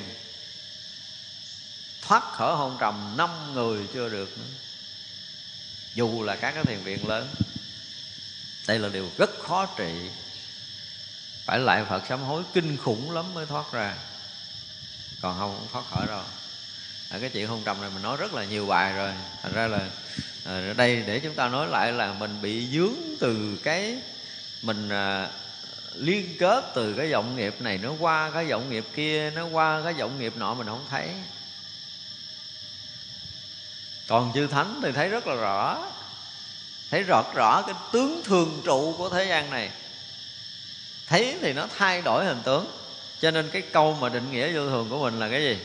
thoát 2.02 2.22
khỏi 2.32 2.56
hôn 2.56 2.76
trầm, 2.80 3.14
năm 3.16 3.54
người 3.54 3.86
chưa 3.94 4.08
được 4.08 4.38
nữa. 4.38 4.44
Dù 5.94 6.22
là 6.22 6.36
các 6.36 6.50
cái 6.54 6.64
thiền 6.64 6.78
viện 6.82 7.08
lớn, 7.08 7.34
đây 8.66 8.78
là 8.78 8.88
điều 8.88 9.10
rất 9.18 9.30
khó 9.40 9.66
trị. 9.76 10.10
Phải 11.44 11.58
lại 11.58 11.84
phật 11.88 12.02
sám 12.08 12.22
hối 12.22 12.42
kinh 12.54 12.76
khủng 12.76 13.10
lắm 13.10 13.34
mới 13.34 13.46
thoát 13.46 13.72
ra. 13.72 13.96
Còn 15.20 15.38
không 15.38 15.56
cũng 15.58 15.68
thoát 15.72 15.84
khỏi 15.90 16.06
đâu. 16.06 16.24
Ở 17.10 17.18
cái 17.20 17.30
chuyện 17.30 17.46
hôn 17.46 17.62
trầm 17.64 17.80
này 17.80 17.90
mình 17.90 18.02
nói 18.02 18.16
rất 18.16 18.34
là 18.34 18.44
nhiều 18.44 18.66
bài 18.66 18.92
rồi. 18.92 19.12
Thành 19.42 19.52
ra 19.52 19.66
là 19.66 19.88
ở 20.44 20.72
đây 20.72 21.02
để 21.06 21.20
chúng 21.20 21.34
ta 21.34 21.48
nói 21.48 21.68
lại 21.68 21.92
là 21.92 22.12
mình 22.12 22.42
bị 22.42 22.68
dướng 22.72 22.96
từ 23.20 23.58
cái 23.62 24.02
mình 24.62 24.88
à, 24.88 25.28
liên 25.94 26.36
kết 26.38 26.64
từ 26.74 26.94
cái 26.94 27.12
vọng 27.12 27.36
nghiệp 27.36 27.60
này 27.60 27.78
nó 27.78 27.92
qua 28.00 28.30
cái 28.30 28.44
vọng 28.44 28.70
nghiệp 28.70 28.84
kia 28.94 29.30
nó 29.34 29.46
qua 29.46 29.80
cái 29.84 29.92
vọng 29.92 30.18
nghiệp 30.18 30.36
nọ 30.36 30.54
mình 30.54 30.66
không 30.66 30.86
thấy. 30.90 31.08
Còn 34.08 34.32
chư 34.34 34.46
thánh 34.46 34.80
thì 34.82 34.92
thấy 34.92 35.08
rất 35.08 35.26
là 35.26 35.34
rõ 35.34 35.92
thấy 36.92 37.02
rõ 37.02 37.22
rõ 37.34 37.62
cái 37.62 37.74
tướng 37.92 38.22
thường 38.24 38.62
trụ 38.64 38.94
của 38.98 39.08
thế 39.08 39.24
gian 39.24 39.50
này. 39.50 39.70
Thấy 41.06 41.38
thì 41.40 41.52
nó 41.52 41.66
thay 41.78 42.02
đổi 42.02 42.24
hình 42.24 42.40
tướng. 42.44 42.66
Cho 43.20 43.30
nên 43.30 43.50
cái 43.50 43.62
câu 43.62 43.96
mà 44.00 44.08
định 44.08 44.32
nghĩa 44.32 44.52
vô 44.52 44.68
thường 44.68 44.88
của 44.90 44.98
mình 44.98 45.20
là 45.20 45.28
cái 45.28 45.42
gì? 45.42 45.58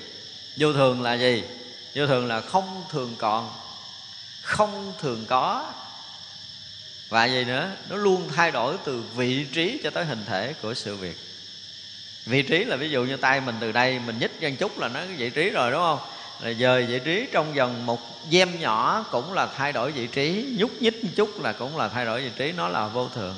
Vô 0.57 0.73
thường 0.73 1.01
là 1.01 1.13
gì? 1.13 1.43
Vô 1.95 2.07
thường 2.07 2.27
là 2.27 2.41
không 2.41 2.83
thường 2.89 3.15
còn 3.17 3.53
không 4.41 4.93
thường 4.99 5.25
có 5.27 5.73
và 7.09 7.25
gì 7.25 7.45
nữa? 7.45 7.71
Nó 7.89 7.95
luôn 7.95 8.29
thay 8.35 8.51
đổi 8.51 8.77
từ 8.83 9.03
vị 9.15 9.45
trí 9.53 9.79
cho 9.83 9.89
tới 9.89 10.05
hình 10.05 10.25
thể 10.25 10.53
của 10.61 10.73
sự 10.73 10.95
việc. 10.95 11.17
Vị 12.25 12.41
trí 12.41 12.63
là 12.63 12.75
ví 12.75 12.89
dụ 12.89 13.03
như 13.03 13.17
tay 13.17 13.41
mình 13.41 13.55
từ 13.59 13.71
đây, 13.71 13.99
mình 13.99 14.19
nhích 14.19 14.41
một 14.41 14.49
chút 14.59 14.79
là 14.79 14.87
nó 14.87 14.99
cái 14.99 15.15
vị 15.17 15.29
trí 15.29 15.49
rồi, 15.49 15.71
đúng 15.71 15.81
không? 15.81 15.99
Là 16.41 16.53
dời 16.53 16.85
vị 16.85 16.99
trí 16.99 17.27
trong 17.31 17.53
vòng 17.53 17.85
một 17.85 18.29
gem 18.29 18.59
nhỏ 18.59 19.05
cũng 19.11 19.33
là 19.33 19.47
thay 19.57 19.73
đổi 19.73 19.91
vị 19.91 20.07
trí, 20.07 20.45
nhúc 20.57 20.81
nhích 20.81 21.03
một 21.03 21.09
chút 21.15 21.41
là 21.41 21.53
cũng 21.53 21.77
là 21.77 21.89
thay 21.89 22.05
đổi 22.05 22.21
vị 22.21 22.31
trí, 22.35 22.51
nó 22.51 22.67
là 22.67 22.87
vô 22.87 23.09
thường. 23.09 23.35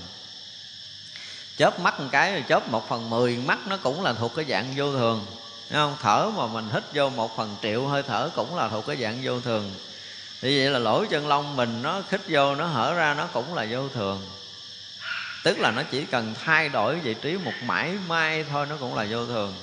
Chớp 1.58 1.80
mắt 1.80 2.00
một 2.00 2.08
cái 2.12 2.32
rồi 2.32 2.44
chớp 2.48 2.70
một 2.70 2.90
phần 2.90 3.10
mười, 3.10 3.38
mắt 3.38 3.60
nó 3.68 3.78
cũng 3.78 4.04
là 4.04 4.14
thuộc 4.14 4.36
cái 4.36 4.46
dạng 4.50 4.74
vô 4.76 4.92
thường. 4.92 5.26
Thấy 5.70 5.80
không? 5.80 5.96
Thở 6.02 6.32
mà 6.38 6.48
mình 6.48 6.70
hít 6.74 6.84
vô 6.94 7.10
một 7.10 7.38
phần 7.38 7.56
triệu 7.62 7.88
hơi 7.88 8.04
thở 8.04 8.30
cũng 8.36 8.56
là 8.56 8.70
thuộc 8.70 8.88
cái 8.88 8.98
dạng 8.98 9.20
vô 9.24 9.42
thường 9.42 9.74
thì 10.42 10.60
vậy 10.60 10.70
là 10.70 10.80
lỗ 10.80 11.06
chân 11.06 11.28
lông 11.28 11.56
mình 11.56 11.82
nó 11.82 12.02
khích 12.10 12.22
vô, 12.28 12.56
nó 12.56 12.66
hở 12.66 12.94
ra, 12.94 13.14
nó 13.14 13.28
cũng 13.34 13.54
là 13.54 13.68
vô 13.70 13.90
thường. 13.90 14.30
Tức 15.44 15.60
là 15.60 15.72
nó 15.72 15.84
chỉ 15.92 16.06
cần 16.06 16.34
thay 16.44 16.70
đổi 16.70 16.96
vị 16.96 17.14
trí 17.14 17.38
một 17.38 17.54
mãi 17.64 17.98
may 18.08 18.44
thôi, 18.44 18.66
nó 18.70 18.76
cũng 18.80 18.96
là 18.96 19.06
vô 19.10 19.26
thường. 19.26 19.56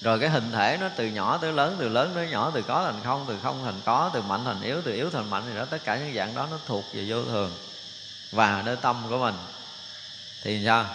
Rồi 0.00 0.18
cái 0.18 0.28
hình 0.28 0.52
thể 0.52 0.78
nó 0.80 0.88
từ 0.96 1.06
nhỏ 1.06 1.38
tới 1.42 1.52
lớn, 1.52 1.76
từ 1.78 1.88
lớn 1.88 2.12
tới 2.14 2.28
nhỏ, 2.28 2.50
từ 2.54 2.62
có 2.62 2.84
thành 2.84 3.00
không, 3.04 3.24
từ 3.28 3.38
không 3.42 3.62
thành 3.64 3.80
có, 3.84 4.10
từ 4.14 4.22
mạnh 4.22 4.44
thành 4.44 4.62
yếu, 4.62 4.82
từ 4.84 4.92
yếu 4.92 5.10
thành 5.10 5.30
mạnh 5.30 5.42
thì 5.48 5.56
đó, 5.56 5.64
tất 5.64 5.78
cả 5.84 5.96
những 5.96 6.14
dạng 6.14 6.34
đó 6.34 6.48
nó 6.50 6.58
thuộc 6.66 6.84
về 6.94 7.04
vô 7.08 7.24
thường 7.24 7.52
và 8.32 8.62
nơi 8.66 8.76
tâm 8.76 9.02
của 9.08 9.18
mình. 9.18 9.34
Thì 10.42 10.62
sao? 10.64 10.86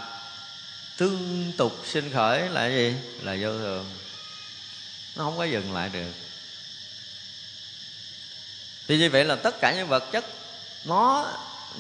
Tương 0.98 1.52
tục 1.58 1.74
sinh 1.86 2.12
khởi 2.14 2.50
là 2.50 2.68
gì? 2.68 2.96
Là 3.22 3.38
vô 3.42 3.58
thường. 3.58 3.86
Nó 5.16 5.24
không 5.24 5.38
có 5.38 5.44
dừng 5.44 5.74
lại 5.74 5.90
được 5.90 6.14
thì 8.88 8.98
như 8.98 9.10
vậy 9.10 9.26
là 9.26 9.36
tất 9.36 9.62
cả 9.62 9.74
những 9.76 9.88
vật 9.88 10.04
chất 10.12 10.26
nó 10.86 11.26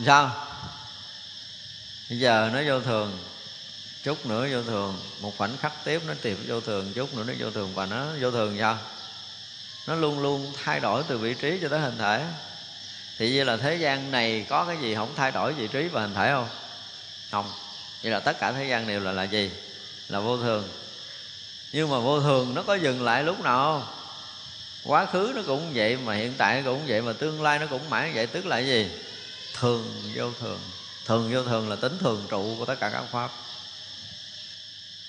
sao 0.05 0.31
bây 2.09 2.19
giờ 2.19 2.49
nó 2.53 2.61
vô 2.67 2.79
thường, 2.79 3.19
chút 4.03 4.25
nữa 4.25 4.47
vô 4.51 4.63
thường. 4.63 4.99
Một 5.19 5.37
khoảnh 5.37 5.57
khắc 5.57 5.73
tiếp 5.83 6.01
nó 6.07 6.13
tìm 6.21 6.45
vô 6.47 6.61
thường, 6.61 6.93
chút 6.93 7.13
nữa 7.13 7.23
nó 7.27 7.33
vô 7.39 7.51
thường. 7.51 7.73
Và 7.73 7.85
nó 7.85 8.05
vô 8.21 8.31
thường 8.31 8.57
sao? 8.59 8.77
Nó 9.87 9.95
luôn 9.95 10.19
luôn 10.19 10.53
thay 10.63 10.79
đổi 10.79 11.03
từ 11.07 11.17
vị 11.17 11.33
trí 11.33 11.59
cho 11.61 11.69
tới 11.69 11.79
hình 11.79 11.97
thể. 11.97 12.25
Thì 13.17 13.31
như 13.31 13.43
là 13.43 13.57
thế 13.57 13.75
gian 13.75 14.11
này 14.11 14.45
có 14.49 14.65
cái 14.65 14.77
gì 14.77 14.95
không 14.95 15.13
thay 15.15 15.31
đổi 15.31 15.53
vị 15.53 15.67
trí 15.67 15.87
và 15.87 16.01
hình 16.01 16.13
thể 16.15 16.31
không? 16.31 16.47
Không. 17.31 17.51
Vậy 18.03 18.11
là 18.11 18.19
tất 18.19 18.39
cả 18.39 18.51
thế 18.51 18.65
gian 18.65 18.87
đều 18.87 18.99
là 18.99 19.11
là 19.11 19.23
gì? 19.23 19.51
Là 20.07 20.19
vô 20.19 20.37
thường. 20.37 20.69
Nhưng 21.71 21.89
mà 21.89 21.99
vô 21.99 22.21
thường 22.21 22.55
nó 22.55 22.63
có 22.63 22.75
dừng 22.75 23.03
lại 23.03 23.23
lúc 23.23 23.39
nào 23.39 23.57
không? 23.63 24.02
Quá 24.83 25.05
khứ 25.05 25.33
nó 25.35 25.41
cũng 25.47 25.71
vậy 25.73 25.97
mà 25.97 26.13
hiện 26.13 26.33
tại 26.37 26.61
nó 26.61 26.71
cũng 26.71 26.81
vậy 26.87 27.01
mà 27.01 27.13
tương 27.13 27.41
lai 27.41 27.59
nó 27.59 27.65
cũng 27.65 27.89
mãi 27.89 28.11
vậy, 28.13 28.27
tức 28.27 28.45
là 28.45 28.59
gì? 28.59 28.91
Thường 29.53 30.11
vô 30.15 30.31
thường. 30.39 30.59
Thường 31.05 31.29
vô 31.33 31.43
thường 31.43 31.69
là 31.69 31.75
tính 31.75 31.97
thường 31.99 32.25
trụ 32.29 32.55
của 32.59 32.65
tất 32.65 32.79
cả 32.79 32.89
các 32.89 33.03
pháp. 33.11 33.31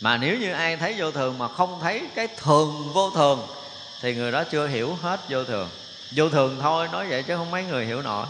Mà 0.01 0.17
nếu 0.17 0.39
như 0.39 0.53
ai 0.53 0.77
thấy 0.77 0.95
vô 0.99 1.11
thường 1.11 1.39
mà 1.39 1.49
không 1.49 1.81
thấy 1.83 2.03
cái 2.15 2.29
thường 2.37 2.93
vô 2.93 3.11
thường, 3.11 3.47
thì 4.01 4.15
người 4.15 4.33
đó 4.33 4.45
chưa 4.45 4.67
hiểu 4.67 4.99
hết 5.03 5.21
vô 5.29 5.45
thường. 5.45 5.69
Vô 6.11 6.29
thường 6.29 6.59
thôi, 6.63 6.89
nói 6.93 7.07
vậy 7.09 7.23
chứ 7.23 7.37
không 7.37 7.51
mấy 7.51 7.65
người 7.65 7.87
hiểu 7.87 8.03
nổi. 8.03 8.27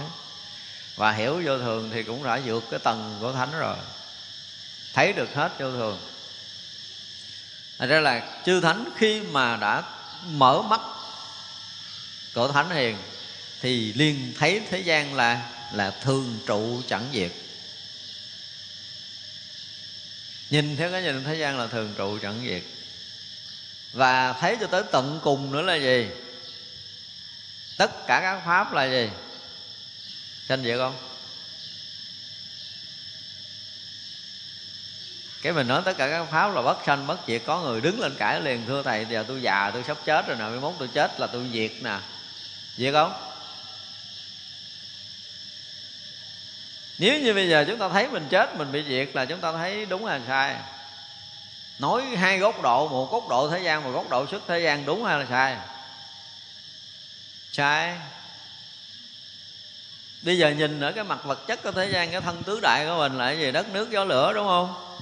Và 0.97 1.13
hiểu 1.13 1.43
vô 1.45 1.59
thường 1.59 1.91
thì 1.93 2.03
cũng 2.03 2.25
đã 2.25 2.41
vượt 2.45 2.65
cái 2.71 2.81
tầng 2.81 3.19
của 3.21 3.33
thánh 3.33 3.51
rồi. 3.59 3.77
Thấy 4.95 5.13
được 5.13 5.35
hết 5.35 5.53
vô 5.59 5.71
thường. 5.71 5.99
Thật 7.79 7.87
ra 7.87 8.01
là 8.01 8.23
chư 8.47 8.61
thánh 8.61 8.85
khi 8.97 9.21
mà 9.21 9.57
đã 9.57 9.83
mở 10.27 10.63
mắt 10.63 10.81
của 12.35 12.49
thánh 12.49 12.71
hiền, 12.71 12.97
thì 13.61 13.93
liền 13.93 14.35
thấy 14.39 14.63
thế 14.71 14.79
gian 14.79 15.15
là 15.15 15.51
là 15.73 15.91
thường 15.91 16.39
trụ 16.47 16.83
chẳng 16.89 17.07
diệt. 17.13 17.31
Nhìn 20.51 20.77
theo 20.77 20.91
cái 20.91 21.03
nhìn 21.03 21.25
thế 21.25 21.35
gian 21.35 21.59
là 21.59 21.67
thường 21.67 21.95
trụ 21.97 22.19
chẳng 22.23 22.41
diệt. 22.47 22.63
Và 23.93 24.33
thấy 24.33 24.57
cho 24.61 24.67
tới 24.67 24.83
tận 24.93 25.21
cùng 25.23 25.53
nữa 25.53 25.63
là 25.63 25.75
gì? 25.75 26.09
Tất 27.77 28.07
cả 28.07 28.21
các 28.21 28.43
pháp 28.47 28.73
là 28.73 28.85
gì? 28.85 29.11
Sanh 30.49 30.63
diệt 30.63 30.79
không? 30.79 30.97
Cái 35.43 35.53
mình 35.53 35.69
nói 35.69 35.83
tất 35.85 35.97
cả 35.99 36.11
các 36.11 36.25
pháp 36.31 36.55
là 36.55 36.63
bất 36.63 36.79
sanh, 36.87 37.07
bất 37.07 37.19
diệt, 37.29 37.43
có 37.47 37.61
người 37.61 37.81
đứng 37.81 38.01
lên 38.01 38.15
cãi 38.19 38.41
liền, 38.41 38.67
thưa 38.67 38.83
thầy, 38.83 39.07
giờ 39.11 39.25
tôi 39.29 39.43
già, 39.43 39.71
tôi 39.71 39.85
sắp 39.87 39.99
chết 40.05 40.27
rồi 40.29 40.37
nè 40.37 40.45
mới 40.45 40.61
mốt 40.61 40.75
tôi 40.79 40.89
chết 40.89 41.21
là 41.21 41.27
tôi 41.27 41.51
diệt 41.53 41.73
nè 41.81 41.99
vậy 42.79 42.93
không? 42.93 43.13
Nếu 46.99 47.21
như 47.21 47.35
bây 47.35 47.49
giờ 47.49 47.65
chúng 47.69 47.79
ta 47.79 47.89
thấy 47.89 48.09
mình 48.09 48.27
chết, 48.31 48.57
mình 48.57 48.73
bị 48.73 48.85
diệt 48.89 49.09
là 49.15 49.25
chúng 49.25 49.41
ta 49.41 49.53
thấy 49.53 49.87
đúng 49.87 50.05
hay 50.05 50.21
sai? 50.29 50.57
Nói 51.79 52.03
hai 52.03 52.39
góc 52.39 52.63
độ, 52.63 52.89
một 52.89 53.13
góc 53.13 53.29
độ 53.29 53.51
thế 53.51 53.59
gian, 53.59 53.85
một 53.85 53.91
góc 53.91 54.09
độ 54.11 54.27
xuất 54.27 54.43
thế 54.49 54.61
gian 54.61 54.87
đúng 54.87 55.05
hay 55.05 55.19
là 55.19 55.27
sai? 55.31 55.57
Sai. 57.53 57.97
Bây 60.23 60.39
giờ 60.39 60.51
nhìn 60.51 60.81
ở 60.81 60.93
cái 60.93 61.05
mặt 61.05 61.25
vật 61.25 61.47
chất 61.47 61.63
của 61.63 61.71
thế 61.71 61.91
gian, 61.91 62.11
cái 62.11 62.21
thân 62.21 62.43
tứ 62.43 62.61
đại 62.63 62.87
của 62.87 62.97
mình 62.99 63.19
là 63.19 63.27
cái 63.27 63.39
gì? 63.39 63.53
Đất, 63.53 63.69
nước, 63.69 63.91
gió, 63.91 64.05
lửa, 64.05 64.33
đúng 64.33 64.47
không? 64.47 64.97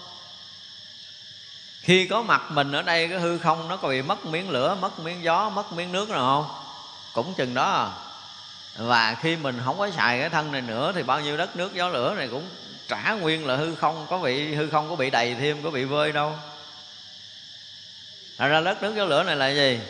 Khi 1.81 2.07
có 2.07 2.23
mặt 2.23 2.43
mình 2.51 2.73
ở 2.73 2.83
đây, 2.83 3.09
cái 3.09 3.19
hư 3.19 3.39
không 3.39 3.69
nó 3.69 3.77
có 3.77 3.89
bị 3.89 4.03
mất 4.03 4.27
miếng 4.27 4.51
lửa, 4.51 4.77
mất 4.81 4.99
miếng 4.99 5.23
gió, 5.23 5.51
mất 5.51 5.73
miếng 5.73 5.93
nước 5.93 6.11
nào 6.11 6.19
không? 6.19 6.62
Cũng 7.13 7.35
chừng 7.35 7.55
đó. 7.55 7.93
Và 8.77 9.17
khi 9.23 9.37
mình 9.37 9.61
không 9.65 9.79
có 9.79 9.91
xài 9.91 10.21
cái 10.21 10.29
thân 10.29 10.53
này 10.53 10.61
nữa 10.61 10.93
thì 10.95 11.03
bao 11.03 11.21
nhiêu 11.21 11.37
đất 11.37 11.57
nước 11.57 11.75
gió 11.75 11.89
lửa 11.89 12.15
này 12.15 12.29
cũng 12.29 12.49
trả 12.89 13.13
nguyên 13.13 13.47
là 13.47 13.57
hư 13.57 13.75
không, 13.75 14.07
có 14.11 14.19
bị, 14.19 14.55
hư 14.55 14.71
không 14.71 14.91
có 14.91 14.97
bị 14.97 15.11
đầy 15.11 15.35
thêm, 15.35 15.63
có 15.63 15.71
bị 15.71 15.85
vơi 15.85 16.13
đâu. 16.13 16.33
Thật 18.39 18.49
ra 18.49 18.61
đất 18.61 18.83
nước 18.83 18.95
gió 18.97 19.05
lửa 19.05 19.23
này 19.23 19.37
là 19.37 19.49
gì? 19.49 19.81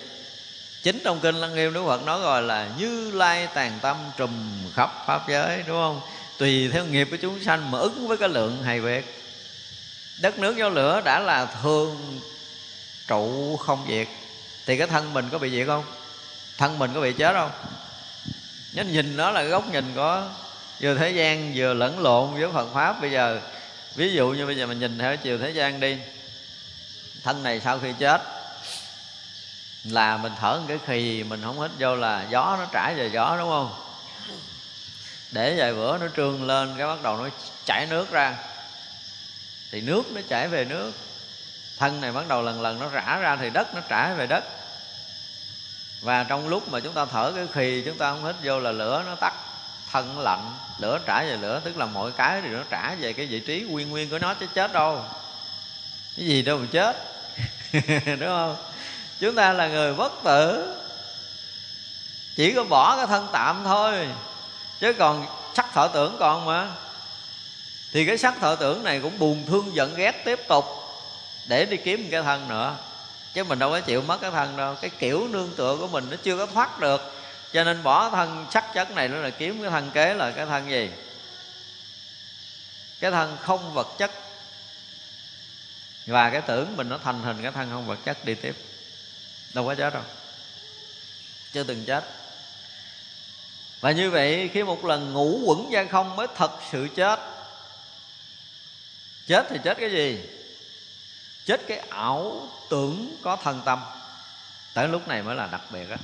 Chính 0.82 1.00
trong 1.04 1.20
kinh 1.20 1.34
lăng 1.34 1.54
nghiêm 1.54 1.72
đức 1.72 1.84
phật 1.86 2.02
nói 2.06 2.20
rồi 2.20 2.42
là 2.42 2.68
như 2.78 3.10
lai 3.10 3.48
tàn 3.54 3.78
tâm 3.82 3.96
trùm 4.16 4.30
khắp 4.74 4.90
pháp 5.06 5.28
giới, 5.28 5.62
đúng 5.66 5.76
không? 5.76 6.00
Tùy 6.38 6.70
theo 6.72 6.84
nghiệp 6.84 7.08
của 7.10 7.16
chúng 7.22 7.44
sanh 7.44 7.70
mà 7.70 7.78
ứng 7.78 8.08
với 8.08 8.16
cái 8.16 8.28
lượng 8.28 8.62
hay 8.62 8.80
việc. 8.80 9.24
Đất 10.20 10.38
nước 10.38 10.56
gió 10.56 10.68
lửa 10.68 11.00
đã 11.04 11.18
là 11.18 11.46
thường 11.46 12.20
trụ 13.08 13.56
không 13.56 13.86
diệt. 13.88 14.08
Thì 14.66 14.78
cái 14.78 14.86
thân 14.86 15.14
mình 15.14 15.28
có 15.32 15.38
bị 15.38 15.50
diệt 15.50 15.66
không? 15.66 15.84
Thân 16.58 16.78
mình 16.78 16.90
có 16.94 17.00
bị 17.00 17.12
chết 17.12 17.32
không? 17.32 17.50
Nên 18.72 18.92
nhìn 18.92 19.16
nó 19.16 19.30
là 19.30 19.42
góc 19.42 19.72
nhìn 19.72 19.92
có 19.96 20.28
vừa 20.80 20.94
thế 20.94 21.10
gian 21.10 21.52
vừa 21.54 21.74
lẫn 21.74 21.98
lộn 21.98 22.34
với 22.34 22.52
Phật 22.52 22.68
pháp. 22.74 23.00
Bây 23.00 23.10
giờ, 23.10 23.40
ví 23.94 24.12
dụ 24.12 24.28
như 24.28 24.46
bây 24.46 24.56
giờ 24.56 24.66
mình 24.66 24.78
nhìn 24.78 24.98
theo 24.98 25.16
chiều 25.16 25.38
thế 25.38 25.50
gian 25.50 25.80
đi. 25.80 25.98
Thân 27.22 27.42
này 27.42 27.60
sau 27.64 27.78
khi 27.78 27.92
chết, 27.98 28.22
là 29.84 30.16
mình 30.16 30.32
thở 30.40 30.58
một 30.58 30.64
cái 30.68 30.78
khì, 30.86 31.22
mình 31.22 31.42
không 31.44 31.60
hít 31.60 31.70
vô 31.78 31.96
là 31.96 32.26
gió 32.30 32.56
nó 32.58 32.66
trải 32.72 32.94
về 32.94 33.10
gió, 33.12 33.36
đúng 33.38 33.48
không? 33.48 33.74
Để 35.30 35.54
vài 35.58 35.74
bữa 35.74 35.98
nó 35.98 36.06
trương 36.16 36.46
lên, 36.46 36.74
cái 36.78 36.86
bắt 36.86 37.02
đầu 37.02 37.16
nó 37.16 37.28
chảy 37.66 37.86
nước 37.86 38.10
ra. 38.10 38.36
Thì 39.70 39.80
nước 39.80 40.02
nó 40.12 40.20
chảy 40.28 40.48
về 40.48 40.64
nước. 40.64 40.92
Thân 41.78 42.00
này 42.00 42.12
bắt 42.12 42.28
đầu 42.28 42.42
lần 42.42 42.62
lần 42.62 42.80
nó 42.80 42.88
rã 42.88 43.18
ra 43.20 43.36
thì 43.36 43.50
đất 43.50 43.74
nó 43.74 43.80
trả 43.88 44.14
về 44.14 44.26
đất 44.26 44.44
và 46.02 46.24
trong 46.24 46.48
lúc 46.48 46.68
mà 46.68 46.80
chúng 46.80 46.92
ta 46.92 47.04
thở 47.04 47.32
cái 47.36 47.46
khì, 47.52 47.82
chúng 47.86 47.98
ta 47.98 48.10
không 48.10 48.24
hít 48.24 48.36
vô 48.42 48.60
là 48.60 48.72
lửa 48.72 49.02
nó 49.06 49.14
tắt, 49.14 49.34
thân 49.92 50.20
lạnh, 50.20 50.54
lửa 50.78 50.98
trả 51.06 51.22
về 51.22 51.36
lửa, 51.36 51.60
tức 51.64 51.76
là 51.76 51.86
mọi 51.86 52.12
cái 52.12 52.40
thì 52.42 52.48
nó 52.48 52.62
trả 52.70 52.94
về 52.94 53.12
cái 53.12 53.26
vị 53.26 53.40
trí 53.40 53.60
nguyên 53.60 53.90
nguyên 53.90 54.10
của 54.10 54.18
nó 54.18 54.34
chứ 54.34 54.46
chết 54.54 54.72
đâu. 54.72 55.04
Cái 56.16 56.26
gì 56.26 56.42
đâu 56.42 56.58
mà 56.58 56.66
chết, 56.70 56.96
đúng 58.06 58.28
không? 58.28 58.56
Chúng 59.20 59.34
ta 59.34 59.52
là 59.52 59.68
người 59.68 59.94
bất 59.94 60.12
tử, 60.24 60.74
chỉ 62.36 62.52
có 62.52 62.64
bỏ 62.64 62.96
cái 62.96 63.06
thân 63.06 63.28
tạm 63.32 63.60
thôi, 63.64 64.08
chứ 64.80 64.92
còn 64.92 65.26
sắc 65.54 65.72
thọ 65.74 65.88
tưởng 65.88 66.16
còn 66.20 66.44
mà. 66.44 66.68
Thì 67.92 68.06
cái 68.06 68.18
sắc 68.18 68.34
thọ 68.40 68.54
tưởng 68.54 68.84
này 68.84 69.00
cũng 69.00 69.18
buồn 69.18 69.44
thương 69.46 69.74
giận 69.74 69.94
ghét 69.94 70.24
tiếp 70.24 70.40
tục, 70.48 70.64
để 71.46 71.64
đi 71.64 71.76
kiếm 71.76 72.08
cái 72.10 72.22
thân 72.22 72.48
nữa 72.48 72.76
chứ 73.34 73.44
mình 73.44 73.58
đâu 73.58 73.70
có 73.70 73.80
chịu 73.80 74.02
mất 74.02 74.20
cái 74.20 74.30
thân 74.30 74.56
đâu. 74.56 74.76
Cái 74.80 74.90
kiểu 74.98 75.28
nương 75.28 75.54
tựa 75.56 75.76
của 75.80 75.88
mình 75.88 76.06
nó 76.10 76.16
chưa 76.22 76.36
có 76.36 76.46
thoát 76.46 76.80
được. 76.80 77.00
Cho 77.52 77.64
nên 77.64 77.82
bỏ 77.82 78.10
thân 78.10 78.46
sắc 78.50 78.64
chất 78.74 78.90
này 78.90 79.08
nó 79.08 79.16
là 79.16 79.30
kiếm 79.30 79.62
cái 79.62 79.70
thân 79.70 79.90
kế 79.90 80.14
là 80.14 80.30
cái 80.30 80.46
thân 80.46 80.70
gì? 80.70 80.90
Cái 83.00 83.10
thân 83.10 83.36
không 83.40 83.74
vật 83.74 83.88
chất. 83.98 84.10
Và 86.06 86.30
cái 86.30 86.40
tưởng 86.40 86.76
mình 86.76 86.88
nó 86.88 86.98
thành 87.04 87.22
hình 87.22 87.42
cái 87.42 87.52
thân 87.52 87.70
không 87.70 87.86
vật 87.86 87.98
chất 88.04 88.24
đi 88.24 88.34
tiếp. 88.34 88.56
Đâu 89.54 89.66
có 89.66 89.74
chết 89.74 89.94
đâu. 89.94 90.02
Chưa 91.52 91.62
từng 91.62 91.84
chết. 91.84 92.04
Và 93.80 93.90
như 93.90 94.10
vậy, 94.10 94.50
khi 94.52 94.62
một 94.62 94.84
lần 94.84 95.12
ngủ 95.12 95.40
quẩn 95.46 95.70
ra 95.70 95.86
không 95.90 96.16
mới 96.16 96.26
thật 96.36 96.50
sự 96.72 96.88
chết. 96.96 97.20
Chết 99.26 99.46
thì 99.50 99.58
chết 99.64 99.76
cái 99.80 99.90
gì? 99.90 100.20
Chết 101.46 101.60
cái 101.68 101.78
ảo 101.78 102.48
tưởng 102.70 103.16
có 103.22 103.36
thân 103.36 103.60
tâm. 103.64 103.80
Tới 104.74 104.88
lúc 104.88 105.08
này 105.08 105.22
mới 105.22 105.36
là 105.36 105.46
đặc 105.46 105.60
biệt 105.70 105.90
á. 105.90 105.96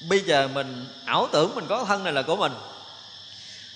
Bây 0.00 0.20
giờ 0.20 0.48
mình, 0.48 0.86
ảo 1.04 1.28
tưởng 1.32 1.54
mình 1.54 1.66
có 1.68 1.84
thân 1.84 2.04
này 2.04 2.12
là 2.12 2.22
của 2.22 2.36
mình. 2.36 2.52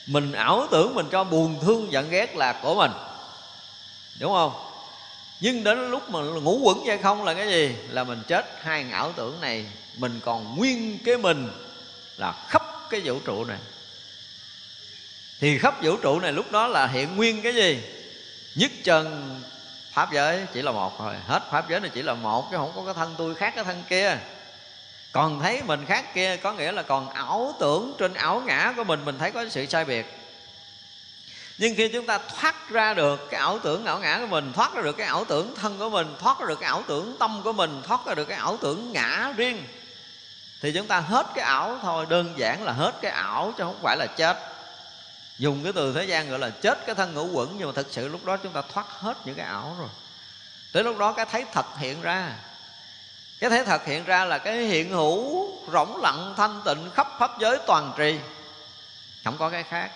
Mình 0.07 0.33
ảo 0.33 0.67
tưởng 0.71 0.95
mình 0.95 1.07
cho 1.13 1.25
buồn 1.25 1.59
thương 1.63 1.93
giận 1.93 2.11
ghét 2.11 2.37
là 2.37 2.53
của 2.53 2.75
mình. 2.75 2.91
Đúng 4.21 4.33
không? 4.33 4.53
Nhưng 5.41 5.65
đến 5.65 5.91
lúc 5.91 6.11
mà 6.11 6.21
ngủ 6.21 6.59
quẩn 6.63 6.85
vậy 6.87 6.99
không 6.99 7.25
là 7.25 7.35
cái 7.35 7.49
gì? 7.49 7.77
Là 7.89 8.05
mình 8.05 8.23
chết 8.29 8.47
hai 8.63 8.87
ảo 8.93 9.13
tưởng 9.17 9.41
này, 9.41 9.67
mình 9.97 10.21
còn 10.25 10.57
nguyên 10.57 10.99
cái 11.05 11.17
mình 11.17 11.51
là 12.17 12.35
khắp 12.49 12.63
cái 12.91 13.01
vũ 13.05 13.19
trụ 13.25 13.45
này. 13.45 13.59
Thì 15.41 15.59
khắp 15.59 15.83
vũ 15.83 15.97
trụ 15.97 16.21
này 16.21 16.33
lúc 16.33 16.53
đó 16.53 16.67
là 16.67 16.87
hiện 16.87 17.17
nguyên 17.17 17.43
cái 17.43 17.55
gì? 17.55 17.83
Nhất 18.55 18.71
trần 18.85 19.41
pháp 19.93 20.13
giới 20.13 20.47
chỉ 20.53 20.63
là 20.63 20.73
một 20.73 20.99
thôi. 20.99 21.15
Hết 21.27 21.43
pháp 21.51 21.69
giới 21.69 21.81
này 21.81 21.91
chỉ 21.95 22.03
là 22.03 22.15
một, 22.15 22.51
chứ 22.51 22.57
không 22.57 22.73
có 22.77 22.83
cái 22.85 22.95
thân 22.95 23.15
tôi 23.19 23.35
khác, 23.35 23.53
cái 23.55 23.65
thân 23.65 23.83
kia. 23.89 24.19
Còn 25.13 25.41
thấy 25.41 25.63
mình 25.63 25.85
khác 25.87 26.15
kia, 26.15 26.37
có 26.37 26.53
nghĩa 26.53 26.73
là 26.73 26.83
còn 26.83 27.11
ảo 27.11 27.55
tưởng 27.61 27.95
trên 27.99 28.15
ảo 28.15 28.43
ngã 28.47 28.73
của 28.77 28.85
mình 28.85 29.05
mình 29.05 29.19
thấy 29.19 29.31
có 29.31 29.45
sự 29.51 29.67
sai 29.67 29.85
biệt. 29.85 30.19
Nhưng 31.59 31.75
khi 31.77 31.89
chúng 31.89 32.07
ta 32.07 32.19
thoát 32.19 32.71
ra 32.71 32.95
được 32.95 33.31
cái 33.31 33.41
ảo 33.41 33.59
tưởng 33.59 33.85
ảo 33.85 33.99
ngã 33.99 34.19
của 34.21 34.27
mình, 34.27 34.53
thoát 34.53 34.75
ra 34.75 34.83
được 34.83 34.97
cái 34.97 35.07
ảo 35.07 35.25
tưởng 35.25 35.55
thân 35.55 35.79
của 35.79 35.91
mình, 35.91 36.15
thoát 36.19 36.41
ra 36.41 36.47
được 36.49 36.61
cái 36.61 36.67
ảo 36.67 36.83
tưởng 36.89 37.17
tâm 37.19 37.41
của 37.45 37.53
mình, 37.53 37.83
thoát 37.87 38.01
ra 38.07 38.15
được 38.15 38.25
cái 38.25 38.39
ảo 38.39 38.57
tưởng 38.61 38.93
ngã 38.93 39.33
riêng, 39.37 39.65
thì 40.63 40.73
chúng 40.73 40.87
ta 40.87 41.01
hết 41.01 41.27
cái 41.35 41.45
ảo 41.45 41.79
thôi. 41.83 42.07
Đơn 42.09 42.35
giản 42.37 42.65
là 42.65 42.73
hết 42.73 42.93
cái 43.03 43.11
ảo, 43.11 43.53
chứ 43.59 43.65
không 43.65 43.79
phải 43.83 43.97
là 43.97 44.07
chết 44.07 44.52
dùng 45.43 45.65
cái 45.65 45.73
từ 45.73 45.93
thế 45.93 46.05
gian 46.05 46.31
gọi 46.31 46.39
là 46.39 46.51
chết 46.51 46.87
cái 46.87 46.95
thân 46.95 47.15
ngũ 47.15 47.27
quẩn, 47.27 47.57
nhưng 47.59 47.67
mà 47.67 47.73
thực 47.77 47.87
sự 47.91 48.09
lúc 48.09 48.25
đó 48.25 48.37
chúng 48.37 48.53
ta 48.53 48.63
thoát 48.73 48.87
hết 48.89 49.17
những 49.25 49.35
cái 49.35 49.47
ảo 49.47 49.77
rồi. 49.79 49.89
Tới 50.73 50.85
lúc 50.85 50.99
đó 50.99 51.13
cái 51.13 51.27
thấy 51.31 51.45
thật 51.53 51.67
hiện 51.79 52.03
ra. 52.03 52.33
Cái 53.41 53.51
thấy 53.51 53.65
thật 53.65 53.87
hiện 53.87 54.05
ra 54.05 54.25
là 54.25 54.39
cái 54.39 54.57
hiện 54.57 54.91
hữu 54.91 55.49
rỗng 55.73 56.01
lặng, 56.03 56.35
thanh 56.37 56.61
tịnh, 56.65 56.91
khắp 56.95 57.09
pháp 57.19 57.31
giới 57.41 57.59
toàn 57.67 57.93
trì. 57.97 58.19
Không 59.25 59.37
có 59.39 59.51
cái 59.51 59.63
khác. 59.63 59.91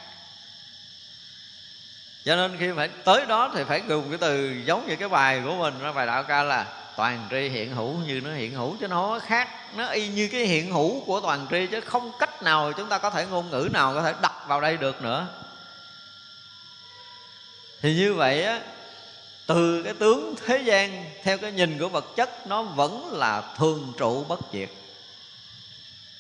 Cho 2.25 2.37
nên 2.37 2.57
khi 2.59 2.73
phải 2.77 2.89
tới 2.89 3.27
đó 3.27 3.51
thì 3.55 3.65
phải 3.65 3.83
dùng 3.89 4.09
cái 4.11 4.19
từ 4.19 4.63
giống 4.67 4.87
như 4.89 4.97
cái 4.97 5.09
bài 5.09 5.43
của 5.45 5.55
mình 5.55 5.95
bài 5.95 6.07
đạo 6.07 6.23
ca 6.23 6.43
là 6.43 6.67
toàn 6.97 7.29
tri 7.31 7.49
hiện 7.49 7.75
hữu 7.75 7.95
như 7.95 8.21
nó 8.25 8.31
hiện 8.31 8.53
hữu 8.53 8.77
chứ 8.81 8.89
nó 8.89 9.19
khác, 9.19 9.49
nó 9.77 9.87
y 9.87 10.09
như 10.09 10.29
cái 10.33 10.41
hiện 10.41 10.73
hữu 10.73 11.01
của 11.01 11.21
toàn 11.21 11.47
tri 11.51 11.67
chứ 11.67 11.81
không 11.81 12.13
cách 12.19 12.43
nào 12.43 12.73
chúng 12.73 12.89
ta 12.89 12.99
có 12.99 13.11
thể 13.11 13.27
ngôn 13.27 13.51
ngữ 13.51 13.69
nào 13.73 13.95
có 13.95 14.03
thể 14.03 14.15
đặt 14.23 14.33
vào 14.47 14.61
đây 14.61 14.77
được 14.77 15.03
nữa. 15.03 15.27
Thì 17.83 17.95
như 17.95 18.15
vậy 18.15 18.45
á, 18.45 18.61
từ 19.47 19.83
cái 19.83 19.95
tướng 19.95 20.35
thế 20.47 20.59
gian 20.59 21.05
theo 21.23 21.39
cái 21.39 21.53
nhìn 21.53 21.79
của 21.79 21.89
vật 21.89 22.05
chất 22.17 22.47
nó 22.47 22.63
vẫn 22.63 23.13
là 23.13 23.43
thường 23.57 23.93
trụ 23.99 24.25
bất 24.25 24.41
diệt. 24.53 24.69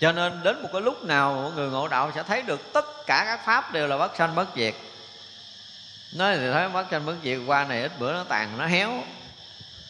Cho 0.00 0.12
nên 0.12 0.42
đến 0.42 0.62
một 0.62 0.68
cái 0.72 0.82
lúc 0.82 1.04
nào 1.04 1.34
mọi 1.42 1.52
người 1.52 1.70
ngộ 1.70 1.88
đạo 1.88 2.12
sẽ 2.14 2.22
thấy 2.22 2.42
được 2.42 2.72
tất 2.72 3.06
cả 3.06 3.24
các 3.26 3.46
pháp 3.46 3.72
đều 3.72 3.88
là 3.88 3.98
bất 3.98 4.16
sanh 4.16 4.34
bất 4.34 4.48
diệt. 4.56 4.74
Nói 6.12 6.36
thì 6.36 6.52
thấy 6.52 6.68
bất 6.68 6.86
sanh 6.90 7.06
bất 7.06 7.14
diệt, 7.24 7.38
qua 7.46 7.64
này 7.64 7.82
ít 7.82 7.92
bữa 7.98 8.12
nó 8.12 8.24
tàn, 8.24 8.58
nó 8.58 8.66
héo 8.66 9.02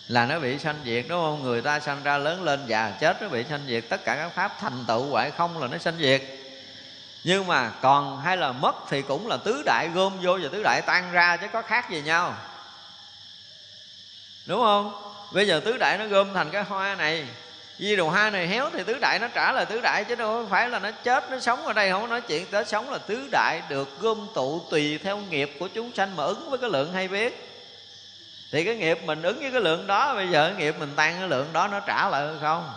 là 0.09 0.27
nó 0.27 0.39
bị 0.39 0.59
sanh 0.59 0.77
diệt, 0.85 1.05
đúng 1.09 1.21
không? 1.21 1.43
Người 1.43 1.63
ta 1.63 1.81
sanh 1.81 2.03
ra 2.03 2.19
lớn 2.19 2.43
lên 2.43 2.67
già 2.67 2.91
chết, 3.01 3.23
nó 3.23 3.29
bị 3.29 3.45
sanh 3.51 3.61
diệt. 3.67 3.85
Tất 3.89 4.05
cả 4.05 4.17
các 4.17 4.29
pháp 4.35 4.57
thành 4.61 4.85
tựu 4.89 5.07
hoại 5.11 5.31
không 5.31 5.63
là 5.63 5.69
nó 5.69 5.79
sanh 5.79 5.97
diệt. 5.99 6.23
Nhưng 7.25 7.47
mà 7.47 7.71
còn 7.83 8.21
hay 8.21 8.37
là 8.37 8.53
mất 8.53 8.75
thì 8.91 9.03
cũng 9.03 9.27
là 9.27 9.37
tứ 9.37 9.63
đại 9.67 9.89
gom 9.95 10.13
vô 10.23 10.39
và 10.43 10.49
tứ 10.53 10.63
đại 10.63 10.83
tan 10.87 11.13
ra 11.13 11.37
chứ 11.37 11.47
có 11.53 11.63
khác 11.63 11.91
gì 11.91 12.03
nhau. 12.03 12.35
Đúng 14.47 14.61
không? 14.61 15.03
Bây 15.33 15.47
giờ 15.47 15.61
tứ 15.65 15.77
đại 15.77 15.99
nó 15.99 16.07
gom 16.07 16.35
thành 16.35 16.51
cái 16.51 16.63
hoa 16.63 16.95
này. 16.95 17.27
Vì 17.79 17.97
đồ 17.97 18.09
hoa 18.09 18.31
này 18.31 18.47
héo 18.47 18.71
thì 18.73 18.83
tứ 18.85 18.99
đại 19.01 19.19
nó 19.19 19.29
trả 19.29 19.53
lời 19.53 19.67
tứ 19.67 19.81
đại 19.81 20.05
chứ 20.05 20.15
đâu 20.15 20.47
phải 20.51 20.69
là 20.69 20.79
nó 20.79 20.91
chết, 20.91 21.31
nó 21.31 21.41
sống 21.41 21.67
ở 21.67 21.73
đây 21.73 21.91
không 21.91 22.11
nói 22.11 22.21
chuyện 22.21 22.47
tới 22.47 22.65
sống 22.65 22.91
là 22.91 22.99
tứ 22.99 23.29
đại 23.33 23.63
được 23.69 24.01
gom 24.01 24.29
tụ 24.35 24.63
tùy 24.71 24.99
theo 24.99 25.17
nghiệp 25.17 25.57
của 25.61 25.69
chúng 25.69 25.93
sanh 25.95 26.17
mà 26.17 26.25
ứng 26.25 26.51
với 26.51 26.59
cái 26.59 26.71
lượng 26.71 26.93
hay 26.93 27.09
biết 27.09 27.46
thì 28.53 28.65
cái 28.65 28.77
nghiệp 28.77 28.99
mình 29.05 29.23
ứng 29.23 29.41
với 29.41 29.51
cái 29.51 29.61
lượng 29.61 29.87
đó, 29.87 30.15
bây 30.15 30.29
giờ 30.29 30.49
cái 30.49 30.57
nghiệp 30.59 30.77
mình 30.79 30.93
tăng 30.97 31.17
cái 31.19 31.29
lượng 31.29 31.53
đó, 31.53 31.69
nó 31.69 31.81
trả 31.81 32.09
lại 32.09 32.29
không? 32.41 32.73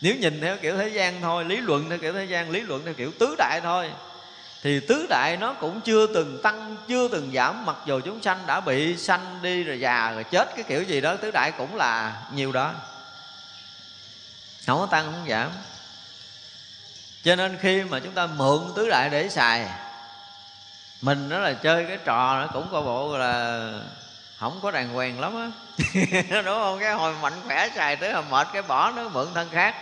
Nếu 0.00 0.16
nhìn 0.16 0.40
theo 0.40 0.56
kiểu 0.56 0.76
thế 0.76 0.88
gian 0.88 1.20
thôi, 1.20 1.44
lý 1.44 1.56
luận 1.56 1.88
theo 1.88 1.98
kiểu 1.98 2.12
thế 2.12 2.24
gian, 2.24 2.50
lý 2.50 2.60
luận 2.60 2.82
theo 2.84 2.94
kiểu 2.94 3.12
tứ 3.18 3.34
đại 3.38 3.60
thôi, 3.62 3.90
thì 4.62 4.80
tứ 4.80 5.06
đại 5.10 5.36
nó 5.36 5.52
cũng 5.52 5.80
chưa 5.80 6.06
từng 6.06 6.42
tăng, 6.42 6.76
chưa 6.88 7.08
từng 7.08 7.30
giảm. 7.34 7.66
Mặc 7.66 7.76
dù 7.86 8.00
chúng 8.04 8.22
sanh 8.22 8.38
đã 8.46 8.60
bị 8.60 8.96
sanh 8.96 9.38
đi 9.42 9.64
rồi 9.64 9.80
già 9.80 10.12
rồi 10.12 10.24
chết, 10.24 10.48
cái 10.56 10.64
kiểu 10.68 10.82
gì 10.82 11.00
đó, 11.00 11.16
tứ 11.16 11.30
đại 11.30 11.52
cũng 11.58 11.76
là 11.76 12.22
nhiều 12.32 12.52
đó. 12.52 12.74
Không 14.66 14.78
có 14.78 14.86
tăng, 14.86 15.04
không 15.04 15.26
giảm. 15.28 15.50
Cho 17.24 17.36
nên 17.36 17.58
khi 17.60 17.82
mà 17.82 18.00
chúng 18.00 18.12
ta 18.12 18.26
mượn 18.26 18.60
tứ 18.76 18.88
đại 18.90 19.10
để 19.10 19.28
xài, 19.28 19.68
mình 21.00 21.28
nó 21.28 21.38
là 21.38 21.52
chơi 21.52 21.84
cái 21.88 21.98
trò 22.04 22.40
nó 22.40 22.46
cũng 22.52 22.68
coi 22.72 22.82
bộ 22.82 23.18
là 23.18 23.70
không 24.44 24.60
có 24.62 24.70
đàng 24.70 24.88
hoàng 24.88 25.20
lắm 25.20 25.34
á. 25.36 25.50
Đúng 26.30 26.44
không? 26.44 26.78
Cái 26.80 26.94
hồi 26.94 27.14
mạnh 27.22 27.32
khỏe 27.46 27.68
xài 27.76 27.96
tới 27.96 28.12
là 28.12 28.20
mệt, 28.20 28.48
cái 28.52 28.62
bỏ 28.62 28.90
nó 28.90 29.08
mượn 29.08 29.26
thân 29.34 29.48
khác. 29.52 29.74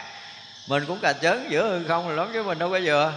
Mình 0.67 0.85
cũng 0.87 0.99
cà 1.03 1.13
chớn 1.13 1.47
giữa 1.51 1.69
hư 1.69 1.89
không 1.89 2.09
là 2.09 2.15
lắm, 2.15 2.31
chứ 2.33 2.43
mình 2.43 2.59
đâu 2.59 2.71
có 2.71 2.81
vừa. 2.85 3.13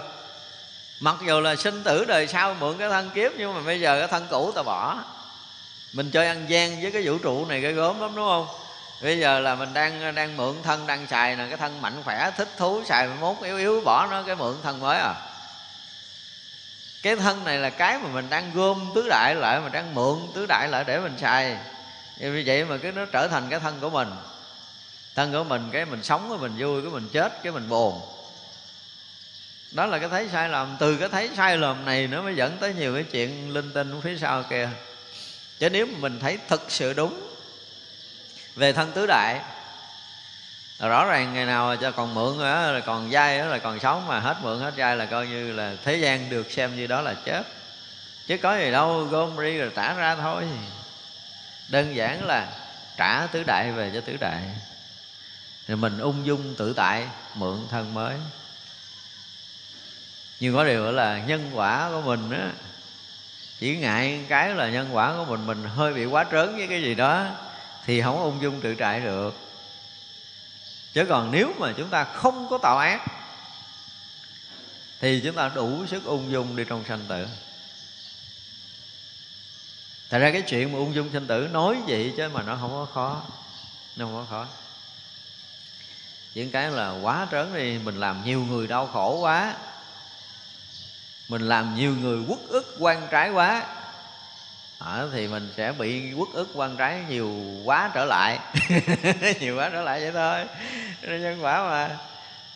Mặc 1.00 1.16
dù 1.28 1.40
là 1.40 1.56
sinh 1.56 1.84
tử 1.84 2.06
đời 2.06 2.28
sau 2.28 2.56
mượn 2.60 2.78
cái 2.78 2.90
thân 2.90 3.10
kiếp, 3.10 3.32
nhưng 3.38 3.54
mà 3.54 3.60
bây 3.66 3.82
giờ 3.82 4.00
cái 4.00 4.08
thân 4.08 4.28
cũ 4.30 4.52
ta 4.56 4.64
bỏ. 4.64 4.98
Mình 5.94 6.12
chơi 6.12 6.28
ăn 6.28 6.46
gian 6.48 6.82
với 6.82 6.92
cái 6.92 7.02
vũ 7.06 7.18
trụ 7.18 7.46
này 7.46 7.62
cái 7.62 7.74
gớm 7.74 8.02
lắm, 8.02 8.12
đúng 8.16 8.28
không? 8.28 8.48
Bây 9.02 9.20
giờ 9.20 9.40
là 9.40 9.56
mình 9.56 9.74
đang 9.74 10.16
đang 10.16 10.38
mượn 10.38 10.56
thân, 10.64 10.88
đang 10.88 11.08
xài 11.08 11.36
nè, 11.36 11.46
cái 11.50 11.58
thân 11.58 11.82
mạnh 11.82 12.02
khỏe, 12.04 12.32
thích 12.38 12.50
thú 12.58 12.84
xài 12.86 13.08
mốt, 13.22 13.36
yếu 13.44 13.58
yếu, 13.58 13.82
bỏ 13.86 14.08
nó, 14.12 14.22
cái 14.22 14.36
mượn 14.36 14.56
thân 14.64 14.80
mới 14.80 15.00
à 15.00 15.14
cái 17.06 17.16
thân 17.16 17.44
này 17.44 17.58
là 17.58 17.70
cái 17.70 18.00
mà 18.00 18.10
mình 18.10 18.30
đang 18.30 18.52
gom 18.54 18.92
tứ 18.96 19.08
đại 19.10 19.36
lại, 19.36 19.60
mà 19.60 19.70
đang 19.70 19.96
mượn 19.96 20.20
tứ 20.34 20.46
đại 20.46 20.68
lại 20.70 20.84
để 20.88 21.00
mình 21.00 21.18
xài. 21.18 21.58
Vì 22.18 22.44
vậy 22.46 22.66
mà 22.66 22.78
cái 22.78 22.92
nó 22.92 23.06
trở 23.06 23.28
thành 23.28 23.48
cái 23.50 23.60
thân 23.60 23.80
của 23.82 23.90
mình. 23.90 24.08
Thân 25.16 25.32
của 25.32 25.44
mình, 25.44 25.70
cái 25.72 25.86
mình 25.86 26.04
sống, 26.04 26.28
cái 26.30 26.38
mình 26.38 26.54
vui, 26.58 26.82
cái 26.82 26.92
mình 26.92 27.10
chết, 27.14 27.44
cái 27.44 27.54
mình 27.54 27.70
buồn. 27.70 28.02
Đó 29.72 29.86
là 29.86 30.00
cái 30.00 30.10
thấy 30.10 30.30
sai 30.32 30.50
lầm. 30.50 30.78
Từ 30.80 30.98
cái 30.98 31.10
thấy 31.10 31.30
sai 31.38 31.58
lầm 31.58 31.86
này 31.86 32.08
nó 32.08 32.22
mới 32.22 32.36
dẫn 32.36 32.58
tới 32.58 32.74
nhiều 32.74 32.94
cái 32.94 33.04
chuyện 33.04 33.54
linh 33.54 33.72
tinh 33.74 34.02
phía 34.04 34.18
sau 34.18 34.44
kia. 34.44 34.70
Chứ 35.60 35.70
nếu 35.70 35.86
mà 35.86 35.94
mình 35.98 36.20
thấy 36.20 36.38
thực 36.48 36.66
sự 36.70 36.94
đúng 36.94 37.28
về 38.56 38.74
thân 38.74 38.92
tứ 38.92 39.06
đại 39.08 39.42
rõ 40.80 41.06
ràng 41.06 41.34
ngày 41.34 41.46
nào 41.46 41.76
cho 41.76 41.92
còn 41.92 42.14
mượn 42.14 42.40
đó, 42.40 42.72
là 42.72 42.80
còn 42.80 43.12
dai 43.12 43.40
đó 43.40 43.46
là 43.46 43.58
còn 43.58 43.80
sống 43.80 44.08
mà 44.08 44.20
hết 44.20 44.38
mượn 44.42 44.60
hết 44.60 44.74
dai 44.78 44.96
là 44.96 45.06
coi 45.06 45.28
như 45.28 45.52
là 45.52 45.74
thế 45.84 45.98
gian 45.98 46.30
được 46.30 46.52
xem 46.52 46.76
như 46.76 46.88
đó 46.88 47.02
là 47.02 47.14
chết. 47.26 47.44
Chứ 48.28 48.38
có 48.38 48.58
gì 48.58 48.72
đâu 48.72 49.04
gom 49.04 49.38
ri 49.38 49.58
rồi 49.58 49.72
trả 49.76 49.94
ra 49.94 50.16
thôi. 50.16 50.44
Đơn 51.68 51.96
giản 51.96 52.26
là 52.26 52.48
trả 52.98 53.28
tứ 53.28 53.44
đại 53.44 53.72
về 53.72 53.92
cho 53.94 54.02
tứ 54.02 54.18
đại. 54.20 54.42
Rồi 55.68 55.78
mình 55.78 56.00
ung 56.00 56.26
dung 56.26 56.56
tự 56.56 56.74
tại 56.74 57.08
mượn 57.36 57.58
thân 57.72 57.94
mới. 57.94 58.16
Nhưng 60.40 60.56
có 60.56 60.64
điều 60.64 60.92
là 60.92 61.18
nhân 61.28 61.52
quả 61.54 61.90
của 61.92 62.02
mình 62.02 62.32
á 62.32 62.50
chỉ 63.60 63.78
ngại 63.78 64.20
cái 64.28 64.50
là 64.50 64.70
nhân 64.70 64.90
quả 64.92 65.14
của 65.18 65.26
mình 65.26 65.48
mình 65.48 65.64
hơi 65.64 65.94
bị 65.94 66.06
quá 66.06 66.26
trớn 66.32 66.58
với 66.58 66.68
cái 66.68 66.82
gì 66.82 66.96
đó 66.96 67.26
thì 67.86 68.02
không 68.02 68.24
ung 68.24 68.42
dung 68.42 68.62
tự 68.62 68.76
tại 68.76 69.00
được 69.00 69.45
chứ 70.96 71.06
còn 71.10 71.32
nếu 71.32 71.54
mà 71.60 71.74
chúng 71.78 71.90
ta 71.90 72.04
không 72.04 72.48
có 72.50 72.58
tạo 72.58 72.78
ác, 72.78 73.02
thì 75.00 75.22
chúng 75.24 75.36
ta 75.36 75.52
đủ 75.56 75.86
sức 75.86 76.06
ung 76.06 76.32
dung 76.32 76.56
đi 76.56 76.64
trong 76.70 76.84
sanh 76.88 77.06
tử. 77.08 77.28
Thật 80.10 80.20
ra 80.20 80.32
cái 80.32 80.42
chuyện 80.42 80.72
mà 80.72 80.80
ung 80.80 80.96
dung 80.96 81.10
sanh 81.14 81.26
tử 81.26 81.48
nói 81.52 81.78
vậy 81.88 82.14
chứ 82.18 82.30
mà 82.30 82.44
nó 82.44 82.58
không 82.62 82.72
có 82.72 82.88
khó, 82.94 83.22
Nó 83.96 84.06
không 84.06 84.16
có 84.16 84.26
khó. 84.30 84.48
Những 86.34 86.52
cái 86.52 86.72
là 86.72 86.92
quá 87.02 87.28
trớn 87.32 87.54
đi, 87.54 87.78
Mình 87.78 88.00
làm 88.00 88.24
nhiều 88.24 88.46
người 88.46 88.68
đau 88.68 88.88
khổ 88.88 89.18
quá, 89.22 89.56
Mình 91.28 91.42
làm 91.42 91.76
nhiều 91.76 91.96
người 91.96 92.24
quất 92.28 92.40
ức, 92.48 92.76
quan 92.80 93.08
trái 93.12 93.30
quá 93.30 93.75
à, 94.86 95.04
thì 95.14 95.28
mình 95.28 95.50
sẽ 95.58 95.72
bị 95.72 96.14
quất 96.18 96.30
ức 96.34 96.48
quan 96.54 96.76
trái 96.78 97.04
nhiều 97.10 97.32
quá 97.64 97.92
trở 97.94 98.06
lại. 98.06 98.40
Nhiều 99.40 99.58
quá 99.58 99.70
trở 99.70 99.82
lại 99.82 100.00
vậy 100.00 100.12
thôi. 100.12 100.46
Nhân 101.20 101.44
quả 101.44 101.64
mà. 101.64 101.98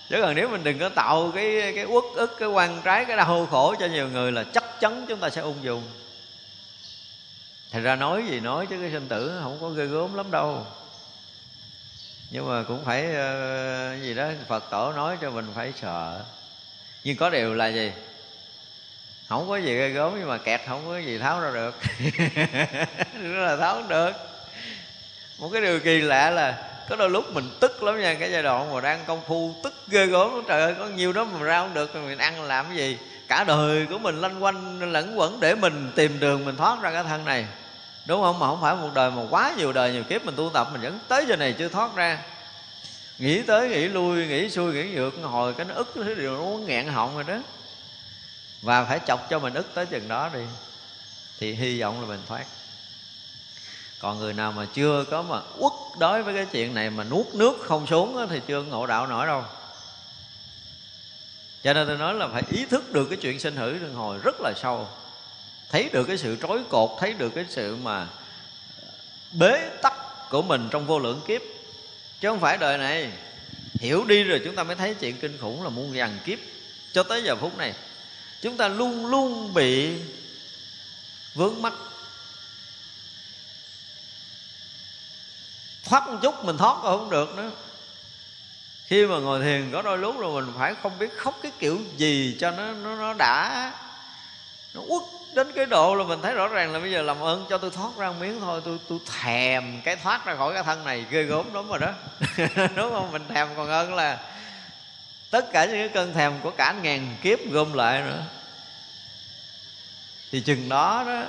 Chứ 0.09 0.21
còn 0.21 0.35
nếu 0.35 0.49
mình 0.49 0.63
đừng 0.63 0.79
có 0.79 0.89
tạo 0.89 1.31
cái 1.35 1.73
cái 1.75 1.85
uất 1.85 2.03
ức 2.15 2.35
cái 2.39 2.49
quan 2.49 2.81
trái 2.83 3.05
cái 3.05 3.17
đau 3.17 3.45
khổ 3.45 3.75
cho 3.79 3.85
nhiều 3.85 4.07
người 4.07 4.31
là 4.31 4.43
chắc 4.43 4.79
chắn 4.79 5.05
chúng 5.09 5.19
ta 5.19 5.29
sẽ 5.29 5.41
ung 5.41 5.63
dung. 5.63 5.83
Thành 7.71 7.83
ra 7.83 7.95
nói 7.95 8.23
gì 8.29 8.39
nói 8.39 8.65
chứ 8.69 8.77
cái 8.81 8.91
sinh 8.91 9.07
tử 9.07 9.39
không 9.43 9.57
có 9.61 9.69
ghê 9.69 9.85
gớm 9.85 10.15
lắm 10.15 10.31
đâu. 10.31 10.65
Nhưng 12.31 12.49
mà 12.49 12.63
cũng 12.63 12.85
phải 12.85 13.05
uh, 13.05 14.03
gì 14.03 14.13
đó 14.13 14.29
phật 14.47 14.63
tổ 14.69 14.93
nói 14.93 15.17
cho 15.21 15.31
mình 15.31 15.47
phải 15.55 15.73
sợ. 15.81 16.23
Nhưng 17.03 17.17
có 17.17 17.29
điều 17.29 17.53
là 17.53 17.67
gì? 17.67 17.91
Không 19.29 19.49
có 19.49 19.57
gì 19.57 19.75
ghê 19.75 19.89
gớm, 19.89 20.13
nhưng 20.19 20.27
mà 20.27 20.37
kẹt 20.37 20.61
không 20.67 20.87
có 20.87 20.97
gì 20.97 21.17
tháo 21.17 21.41
ra 21.41 21.51
được. 21.53 21.75
Đó 23.13 23.41
là 23.41 23.57
tháo 23.57 23.83
được. 23.87 24.11
Một 25.37 25.49
cái 25.53 25.61
điều 25.61 25.79
kỳ 25.79 26.01
lạ 26.01 26.29
là 26.29 26.57
có 26.89 26.95
đôi 26.95 27.09
lúc 27.09 27.33
mình 27.33 27.49
tức 27.59 27.83
lắm 27.83 28.01
nha, 28.01 28.13
cái 28.13 28.31
giai 28.31 28.43
đoạn 28.43 28.73
mà 28.73 28.81
đang 28.81 28.99
công 29.07 29.21
phu, 29.27 29.55
tức 29.63 29.73
ghê 29.87 30.05
gớm 30.05 30.43
trời 30.47 30.61
ơi, 30.61 30.75
có 30.79 30.85
nhiều 30.85 31.13
đó 31.13 31.23
mà 31.23 31.43
ra 31.43 31.59
không 31.59 31.73
được 31.73 31.95
mình 31.95 32.17
ăn 32.17 32.41
làm 32.43 32.65
cái 32.67 32.77
gì? 32.77 32.97
Cả 33.27 33.43
đời 33.43 33.87
của 33.89 33.97
mình 33.97 34.21
lanh 34.21 34.43
quanh, 34.43 34.91
lẫn 34.91 35.19
quẩn 35.19 35.39
để 35.39 35.55
mình 35.55 35.91
tìm 35.95 36.19
đường 36.19 36.45
mình 36.45 36.55
thoát 36.55 36.81
ra 36.81 36.91
cái 36.91 37.03
thân 37.03 37.25
này. 37.25 37.45
Đúng 38.05 38.21
không? 38.21 38.39
Mà 38.39 38.47
không 38.47 38.61
phải 38.61 38.75
một 38.75 38.89
đời 38.93 39.11
mà 39.11 39.21
quá 39.29 39.53
nhiều 39.57 39.73
đời, 39.73 39.91
nhiều 39.91 40.03
kiếp 40.03 40.25
mình 40.25 40.35
tu 40.35 40.49
tập, 40.53 40.67
mình 40.71 40.81
vẫn 40.81 40.99
tới 41.07 41.25
giờ 41.25 41.35
này 41.35 41.55
chưa 41.57 41.67
thoát 41.69 41.95
ra. 41.95 42.19
Nghĩ 43.19 43.41
tới 43.41 43.69
nghĩ 43.69 43.87
lui, 43.87 44.27
nghĩ 44.27 44.49
xuôi, 44.49 44.73
nghĩ 44.73 44.83
ngược 44.83 45.13
hồi 45.23 45.53
cái 45.53 45.65
nó 45.65 45.75
ức 45.75 45.91
cái 46.05 46.15
điều 46.15 46.37
nó 46.37 46.65
nghẹn 46.65 46.87
họng 46.87 47.15
rồi 47.15 47.23
đó 47.23 47.37
và 48.61 48.85
phải 48.85 48.99
chọc 49.07 49.29
cho 49.29 49.39
mình 49.39 49.53
ức 49.53 49.65
tới 49.73 49.85
chừng 49.85 50.07
đó 50.07 50.29
đi, 50.33 50.41
thì 51.39 51.53
hy 51.53 51.81
vọng 51.81 52.01
là 52.01 52.07
mình 52.07 52.21
thoát. 52.27 52.45
Còn 53.99 54.19
người 54.19 54.33
nào 54.33 54.51
mà 54.51 54.65
chưa 54.73 55.05
có 55.11 55.21
mà 55.21 55.41
uất 55.57 55.73
đối 55.99 56.23
với 56.23 56.33
cái 56.33 56.45
chuyện 56.51 56.73
này 56.73 56.89
mà 56.89 57.03
nuốt 57.03 57.25
nước 57.33 57.57
không 57.63 57.87
xuống 57.87 58.27
thì 58.29 58.41
chưa 58.47 58.63
ngộ 58.63 58.87
đạo 58.87 59.07
nổi 59.07 59.27
đâu. 59.27 59.43
Cho 61.63 61.73
nên 61.73 61.87
tôi 61.87 61.97
nói 61.97 62.13
là 62.13 62.27
phải 62.27 62.43
ý 62.51 62.65
thức 62.65 62.93
được 62.93 63.05
cái 63.05 63.17
chuyện 63.21 63.39
sinh 63.39 63.55
hữu 63.55 63.73
luân 63.73 63.93
hồi 63.93 64.19
rất 64.23 64.35
là 64.41 64.53
sâu. 64.57 64.87
Thấy 65.69 65.89
được 65.93 66.03
cái 66.03 66.17
sự 66.17 66.37
trói 66.41 66.59
cột, 66.69 66.89
thấy 66.99 67.13
được 67.13 67.29
cái 67.35 67.45
sự 67.49 67.75
mà 67.75 68.07
bế 69.31 69.69
tắc 69.81 69.93
của 70.29 70.41
mình 70.41 70.67
trong 70.71 70.87
vô 70.87 70.99
lượng 70.99 71.21
kiếp. 71.27 71.41
Chứ 72.19 72.29
không 72.29 72.39
phải 72.39 72.57
đời 72.57 72.77
này, 72.77 73.11
hiểu 73.79 74.05
đi 74.05 74.23
rồi 74.23 74.41
chúng 74.45 74.55
ta 74.55 74.63
mới 74.63 74.75
thấy 74.75 74.93
chuyện 74.93 75.17
kinh 75.17 75.37
khủng 75.37 75.63
là 75.63 75.69
muôn 75.69 75.91
vàng 75.93 76.19
kiếp. 76.25 76.39
Cho 76.93 77.03
tới 77.03 77.23
giờ 77.23 77.35
phút 77.35 77.57
này 77.57 77.73
chúng 78.41 78.57
ta 78.57 78.67
luôn 78.67 79.05
luôn 79.05 79.53
bị 79.53 79.99
vướng 81.35 81.61
mắc. 81.61 81.73
Thoát 85.83 86.07
một 86.07 86.17
chút 86.21 86.45
mình 86.45 86.57
thoát 86.57 86.83
rồi 86.83 86.97
không 86.97 87.09
được 87.09 87.35
nữa. 87.35 87.51
Khi 88.85 89.05
mà 89.05 89.17
ngồi 89.17 89.41
thiền 89.41 89.71
có 89.71 89.81
đôi 89.81 89.97
lúc 89.97 90.19
rồi 90.19 90.41
mình 90.41 90.53
phải 90.57 90.75
không 90.83 90.99
biết 90.99 91.17
khóc 91.17 91.39
cái 91.43 91.51
kiểu 91.59 91.79
gì 91.97 92.37
cho 92.39 92.51
nó 92.51 92.71
nó, 92.71 92.95
nó 92.95 93.13
đã 93.13 93.71
nó 94.73 94.81
uất 94.87 95.03
đến 95.33 95.51
cái 95.55 95.65
độ 95.65 95.95
là 95.95 96.03
mình 96.03 96.21
thấy 96.21 96.33
rõ 96.33 96.47
ràng 96.47 96.73
là 96.73 96.79
bây 96.79 96.91
giờ 96.91 97.01
làm 97.01 97.19
ơn 97.19 97.45
cho 97.49 97.57
tôi 97.57 97.71
thoát 97.71 97.89
ra 97.97 98.11
miếng 98.19 98.39
thôi 98.39 98.61
tôi 98.65 98.79
tôi 98.89 98.99
thèm 99.21 99.81
cái 99.83 99.95
thoát 99.95 100.25
ra 100.25 100.35
khỏi 100.35 100.53
cái 100.53 100.63
thân 100.63 100.83
này 100.83 101.05
ghê 101.09 101.23
gớm 101.23 101.53
lắm 101.53 101.69
rồi 101.69 101.79
đó. 101.79 101.91
Đúng 102.75 102.91
không? 102.91 103.11
Mình 103.11 103.21
thèm 103.29 103.47
còn 103.55 103.67
hơn 103.67 103.93
là 103.93 104.19
tất 105.29 105.51
cả 105.53 105.65
những 105.65 105.77
cái 105.77 105.89
cơn 105.89 106.13
thèm 106.13 106.39
của 106.43 106.51
cả 106.51 106.75
ngàn 106.81 107.15
kiếp 107.21 107.39
gom 107.51 107.73
lại 107.73 108.01
nữa. 108.01 108.25
Thì 110.31 110.41
chừng 110.41 110.69
đó 110.69 111.03
đó, 111.07 111.25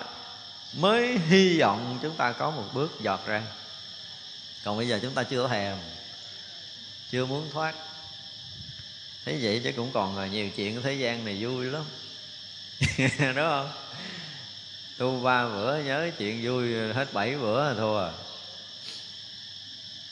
mới 0.73 1.19
hy 1.19 1.61
vọng 1.61 1.99
chúng 2.03 2.17
ta 2.17 2.33
có 2.33 2.51
một 2.51 2.65
bước 2.75 3.01
giọt 3.01 3.27
ra. 3.27 3.43
Còn 4.65 4.77
bây 4.77 4.89
giờ 4.89 4.99
chúng 5.03 5.15
ta 5.15 5.23
chưa 5.23 5.49
thèm, 5.49 5.77
chưa 7.11 7.27
muốn 7.27 7.51
thoát. 7.53 7.75
Thấy 9.25 9.39
vậy 9.43 9.61
chứ 9.65 9.73
cũng 9.77 9.91
còn 9.93 10.31
nhiều 10.33 10.51
chuyện 10.57 10.83
thế 10.83 10.95
gian 10.95 11.25
này 11.25 11.45
vui 11.45 11.65
lắm. 11.65 11.85
Đúng 13.19 13.35
không? 13.35 13.71
Tu 14.99 15.21
ba 15.21 15.49
bữa 15.49 15.79
nhớ 15.79 16.11
chuyện 16.19 16.41
vui, 16.43 16.93
hết 16.93 17.13
bảy 17.13 17.37
bữa 17.37 17.69
là 17.69 17.75
thua 17.75 18.05
à. 18.05 18.11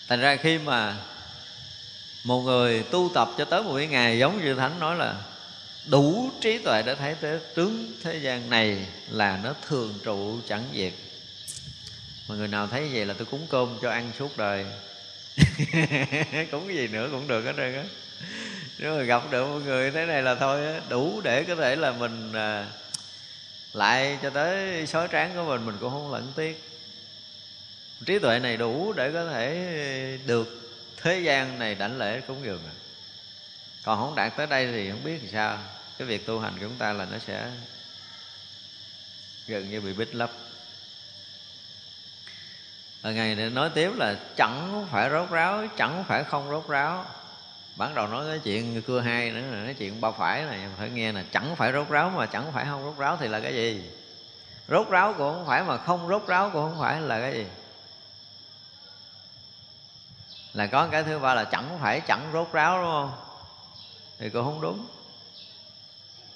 thành 0.08 0.20
ra 0.20 0.36
khi 0.36 0.58
mà 0.58 0.96
một 2.28 2.40
người 2.40 2.82
tu 2.82 3.10
tập 3.14 3.28
cho 3.38 3.44
tới 3.44 3.62
một 3.62 3.76
cái 3.76 3.86
ngày 3.86 4.18
giống 4.18 4.44
như 4.44 4.54
thánh 4.54 4.80
nói 4.80 4.96
là 4.96 5.14
đủ 5.86 6.30
trí 6.40 6.58
tuệ 6.58 6.82
để 6.82 6.94
thấy 6.94 7.14
thế 7.20 7.40
tướng 7.54 7.92
thế 8.02 8.18
gian 8.18 8.50
này 8.50 8.86
là 9.10 9.40
nó 9.44 9.54
thường 9.68 9.94
trụ 10.04 10.40
chẳng 10.48 10.64
diệt. 10.74 10.92
Mà 12.28 12.34
người 12.34 12.48
nào 12.48 12.66
thấy 12.66 12.88
vậy 12.92 13.06
là 13.06 13.14
tôi 13.14 13.26
cúng 13.30 13.46
cơm 13.50 13.78
cho 13.82 13.90
ăn 13.90 14.10
suốt 14.18 14.36
đời. 14.36 14.66
Cúng 16.50 16.64
cái 16.66 16.76
gì 16.76 16.88
nữa 16.88 17.08
cũng 17.12 17.28
được 17.28 17.44
hết 17.44 17.52
trơn 17.56 17.74
á. 17.74 17.84
Nếu 18.78 18.96
mà 18.96 19.02
gặp 19.02 19.22
được 19.30 19.46
một 19.46 19.60
người 19.64 19.90
thế 19.90 20.06
này 20.06 20.22
là 20.22 20.34
thôi 20.34 20.60
đủ 20.88 21.20
để 21.24 21.44
có 21.44 21.56
thể 21.56 21.76
là 21.76 21.92
mình 21.92 22.32
à, 22.32 22.66
lại 23.72 24.18
cho 24.22 24.30
tới 24.30 24.86
sói 24.86 25.08
tráng 25.12 25.30
của 25.34 25.44
mình 25.44 25.66
mình 25.66 25.76
cũng 25.80 25.90
không 25.90 26.12
lẫn 26.12 26.32
tiếc. 26.36 26.62
Trí 28.06 28.18
tuệ 28.18 28.38
này 28.38 28.56
đủ 28.56 28.92
để 28.92 29.10
có 29.12 29.26
thể 29.26 30.18
được 30.26 30.67
thế 31.02 31.20
gian 31.20 31.58
này 31.58 31.74
đảnh 31.74 31.98
lễ 31.98 32.20
cúng 32.20 32.44
dường 32.44 32.62
à. 32.66 32.74
còn 33.84 33.98
không 33.98 34.14
đạt 34.14 34.36
tới 34.36 34.46
đây 34.46 34.72
thì 34.72 34.90
không 34.90 35.04
biết 35.04 35.18
làm 35.22 35.32
sao. 35.32 35.58
Cái 35.98 36.08
việc 36.08 36.26
tu 36.26 36.40
hành 36.40 36.52
của 36.52 36.60
chúng 36.60 36.76
ta 36.78 36.92
là 36.92 37.06
nó 37.12 37.18
sẽ 37.18 37.50
gần 39.46 39.70
như 39.70 39.80
bị 39.80 39.92
bít 39.92 40.14
lấp. 40.14 40.30
Ở 43.02 43.12
ngày 43.12 43.34
này 43.34 43.50
nói 43.50 43.70
tiếp 43.74 43.90
là 43.96 44.16
chẳng 44.36 44.86
phải 44.90 45.10
rốt 45.10 45.30
ráo, 45.30 45.66
chẳng 45.76 46.04
phải 46.08 46.24
không 46.24 46.50
rốt 46.50 46.68
ráo. 46.68 47.04
Bắt 47.76 47.94
đầu 47.94 48.06
nói 48.06 48.24
cái 48.28 48.38
chuyện 48.44 48.82
cưa 48.82 49.00
hai 49.00 49.30
nữa, 49.30 49.40
là 49.40 49.64
nói 49.64 49.74
chuyện 49.74 50.00
bao 50.00 50.12
phải 50.18 50.42
này, 50.42 50.60
phải 50.78 50.90
nghe 50.90 51.12
là 51.12 51.24
chẳng 51.32 51.56
phải 51.56 51.72
rốt 51.72 51.88
ráo 51.88 52.10
mà 52.10 52.26
chẳng 52.26 52.52
phải 52.52 52.64
không 52.64 52.84
rốt 52.84 52.98
ráo 52.98 53.16
thì 53.20 53.28
là 53.28 53.40
cái 53.40 53.54
gì? 53.54 53.90
Rốt 54.68 54.88
ráo 54.90 55.14
cũng 55.18 55.34
không 55.34 55.46
phải 55.46 55.62
mà 55.62 55.76
không 55.76 56.08
rốt 56.08 56.26
ráo 56.26 56.50
cũng 56.50 56.70
không 56.70 56.80
phải 56.80 57.00
là 57.00 57.20
cái 57.20 57.32
gì? 57.32 57.46
Là 60.58 60.66
có 60.66 60.88
cái 60.90 61.04
thứ 61.04 61.18
ba 61.18 61.34
là 61.34 61.44
chẳng 61.44 61.78
phải 61.80 62.00
chẳng 62.00 62.30
rốt 62.32 62.52
ráo, 62.52 62.82
đúng 62.82 62.90
không? 62.90 63.12
Thì 64.18 64.30
cũng 64.30 64.44
không 64.44 64.60
đúng. 64.60 64.86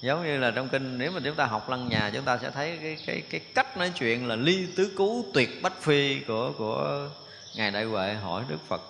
Giống 0.01 0.23
như 0.23 0.37
là 0.37 0.51
trong 0.51 0.69
kinh, 0.69 0.97
nếu 0.97 1.11
mà 1.11 1.19
chúng 1.23 1.35
ta 1.35 1.45
học 1.45 1.69
lăng 1.69 1.89
nhà, 1.89 2.11
chúng 2.13 2.25
ta 2.25 2.37
sẽ 2.37 2.51
thấy 2.51 2.79
cái 2.81 2.97
cái 3.05 3.21
cái 3.21 3.39
cách 3.39 3.77
nói 3.77 3.91
chuyện 3.95 4.27
là 4.27 4.35
ly 4.35 4.67
tứ 4.77 4.93
cứu 4.97 5.25
tuyệt 5.33 5.61
bách 5.61 5.81
phi 5.81 6.19
của 6.19 6.51
của 6.57 7.09
ngài 7.55 7.71
đại 7.71 7.83
huệ 7.83 8.13
hỏi 8.13 8.43
đức 8.47 8.57
phật. 8.67 8.81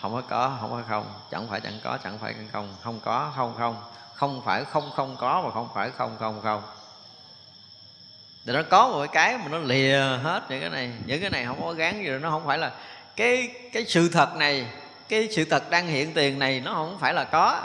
Không 0.00 0.12
có 0.14 0.20
có, 0.20 0.56
không 0.60 0.70
có 0.70 0.82
không. 0.88 1.14
Chẳng 1.30 1.48
phải 1.50 1.60
chẳng 1.60 1.80
có, 1.84 1.98
chẳng 2.04 2.18
phải 2.18 2.34
không. 2.52 2.74
Không 2.82 3.00
có, 3.00 3.32
không 3.36 3.54
không. 3.58 3.76
Không 4.14 4.42
phải 4.44 4.64
không 4.64 4.90
không 4.96 5.16
có 5.16 5.42
mà 5.42 5.50
không 5.50 5.68
phải 5.74 5.90
không 5.90 6.16
không 6.18 6.40
không. 6.42 6.62
Thì 8.46 8.52
nó 8.52 8.62
có 8.70 8.88
một 8.88 9.06
cái 9.12 9.38
mà 9.38 9.48
nó 9.48 9.58
lìa 9.58 9.98
hết 10.22 10.42
những 10.48 10.60
cái 10.60 10.70
này. 10.70 10.92
Những 11.06 11.20
cái 11.20 11.30
này 11.30 11.44
không 11.44 11.62
có 11.62 11.72
gán 11.72 12.04
gì 12.04 12.10
nó 12.10 12.30
không 12.30 12.46
phải 12.46 12.58
là 12.58 12.72
cái 13.16 13.54
cái 13.72 13.86
sự 13.88 14.08
thật 14.08 14.36
này, 14.36 14.66
cái 15.08 15.28
sự 15.32 15.44
thật 15.44 15.70
đang 15.70 15.86
hiện 15.86 16.14
tiền 16.14 16.38
này 16.38 16.60
nó 16.60 16.72
không 16.72 16.98
phải 17.00 17.14
là 17.14 17.24
có. 17.24 17.62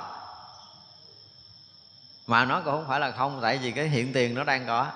Mà 2.28 2.46
nó 2.46 2.62
cũng 2.62 2.74
không 2.74 2.86
phải 2.88 3.00
là 3.00 3.12
không, 3.12 3.40
tại 3.42 3.58
vì 3.58 3.72
cái 3.72 3.88
hiện 3.88 4.14
tiền 4.14 4.36
nó 4.36 4.44
đang 4.44 4.68
có. 4.68 4.88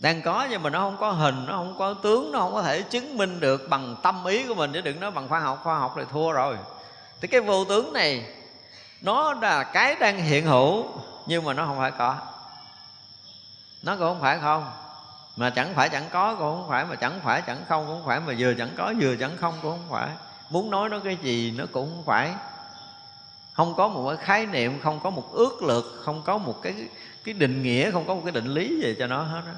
Đang 0.00 0.22
có 0.22 0.46
nhưng 0.50 0.62
mà 0.62 0.70
nó 0.70 0.80
không 0.80 0.96
có 1.00 1.10
hình, 1.10 1.46
nó 1.46 1.52
không 1.56 1.78
có 1.78 1.94
tướng, 1.94 2.32
nó 2.32 2.38
không 2.38 2.54
có 2.54 2.62
thể 2.62 2.82
chứng 2.82 3.16
minh 3.16 3.40
được 3.40 3.68
bằng 3.68 3.96
tâm 4.02 4.24
ý 4.24 4.46
của 4.46 4.54
mình, 4.54 4.72
chứ 4.72 4.80
đừng 4.80 5.00
nói 5.00 5.10
bằng 5.10 5.28
khoa 5.28 5.40
học 5.40 5.60
khoa 5.62 5.78
học 5.78 5.94
thì 5.96 6.02
thua 6.12 6.32
rồi. 6.32 6.56
Thì 7.20 7.28
cái 7.28 7.40
vô 7.40 7.64
tướng 7.64 7.92
này, 7.92 8.24
nó 9.00 9.34
là 9.34 9.64
cái 9.64 9.94
đang 9.94 10.18
hiện 10.18 10.46
hữu, 10.46 10.86
nhưng 11.26 11.44
mà 11.44 11.52
nó 11.52 11.66
không 11.66 11.78
phải 11.78 11.90
có. 11.90 12.16
Nó 13.82 13.96
cũng 13.96 14.08
không 14.08 14.20
phải 14.20 14.38
không 14.38 14.83
mà 15.36 15.50
chẳng 15.50 15.74
phải 15.74 15.88
chẳng 15.88 16.08
có 16.10 16.34
cũng 16.34 16.56
không 16.58 16.68
phải, 16.68 16.84
mà 16.84 16.94
chẳng 16.94 17.20
phải 17.24 17.42
chẳng 17.42 17.64
không 17.68 17.86
cũng 17.86 17.98
không 17.98 18.06
phải, 18.06 18.20
mà 18.20 18.34
vừa 18.38 18.54
chẳng 18.54 18.74
có 18.76 18.94
vừa 19.00 19.16
chẳng 19.16 19.36
không 19.36 19.54
cũng 19.62 19.70
không 19.70 19.88
phải. 19.90 20.08
Muốn 20.50 20.70
nói 20.70 20.88
nó 20.88 20.98
cái 20.98 21.16
gì 21.22 21.54
nó 21.58 21.64
cũng 21.72 21.90
không 21.94 22.04
phải. 22.04 22.34
Không 23.52 23.74
có 23.74 23.88
một 23.88 24.08
cái 24.08 24.26
khái 24.26 24.46
niệm, 24.46 24.80
không 24.82 25.00
có 25.00 25.10
một 25.10 25.32
ước 25.32 25.62
lược, 25.62 25.84
không 26.00 26.22
có 26.22 26.38
một 26.38 26.60
cái 26.62 26.74
cái 27.24 27.34
định 27.34 27.62
nghĩa, 27.62 27.90
không 27.90 28.06
có 28.06 28.14
một 28.14 28.20
cái 28.24 28.32
định 28.32 28.46
lý 28.46 28.80
gì 28.82 28.96
cho 28.98 29.06
nó 29.06 29.22
hết 29.22 29.42
đó 29.46 29.52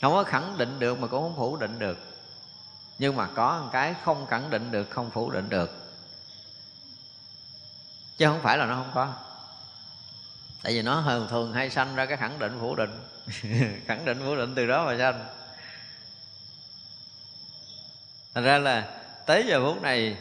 không 0.00 0.12
có 0.12 0.24
khẳng 0.24 0.58
định 0.58 0.78
được 0.78 0.98
mà 0.98 1.06
cũng 1.06 1.22
không 1.22 1.36
phủ 1.36 1.56
định 1.56 1.78
được. 1.78 1.98
Nhưng 2.98 3.16
mà 3.16 3.26
có 3.34 3.60
một 3.62 3.68
cái 3.72 3.94
không 4.04 4.26
khẳng 4.26 4.50
định 4.50 4.70
được, 4.70 4.90
không 4.90 5.10
phủ 5.10 5.30
định 5.30 5.48
được. 5.48 5.70
Chứ 8.16 8.26
không 8.26 8.40
phải 8.42 8.58
là 8.58 8.66
nó 8.66 8.74
không 8.74 8.90
có. 8.94 9.14
Tại 10.62 10.72
vì 10.72 10.82
nó 10.82 11.02
thường 11.02 11.26
thường 11.30 11.52
hay 11.52 11.70
sanh 11.70 11.96
ra 11.96 12.06
cái 12.06 12.16
khẳng 12.16 12.38
định 12.38 12.56
phủ 12.60 12.74
định. 12.74 13.00
khẳng 13.86 14.04
định 14.04 14.26
vô 14.26 14.36
định 14.36 14.54
từ 14.54 14.66
đó 14.66 14.86
mà 14.86 14.96
sanh. 14.98 15.24
Thành 18.34 18.44
ra 18.44 18.58
là 18.58 18.84
tới 19.26 19.44
giờ 19.46 19.60
phút 19.64 19.82
này, 19.82 20.16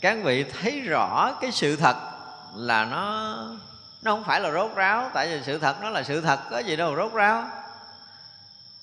các 0.00 0.18
vị 0.24 0.44
thấy 0.44 0.80
rõ 0.80 1.32
cái 1.40 1.52
sự 1.52 1.76
thật 1.76 1.96
là 2.54 2.84
nó 2.84 3.36
nó 4.02 4.12
không 4.12 4.24
phải 4.24 4.40
là 4.40 4.50
rốt 4.50 4.70
ráo, 4.74 5.10
tại 5.14 5.28
vì 5.28 5.42
sự 5.42 5.58
thật 5.58 5.76
nó 5.82 5.90
là 5.90 6.02
sự 6.02 6.20
thật, 6.20 6.40
có 6.50 6.58
gì 6.58 6.76
đâu 6.76 6.96
rốt 6.96 7.12
ráo. 7.12 7.44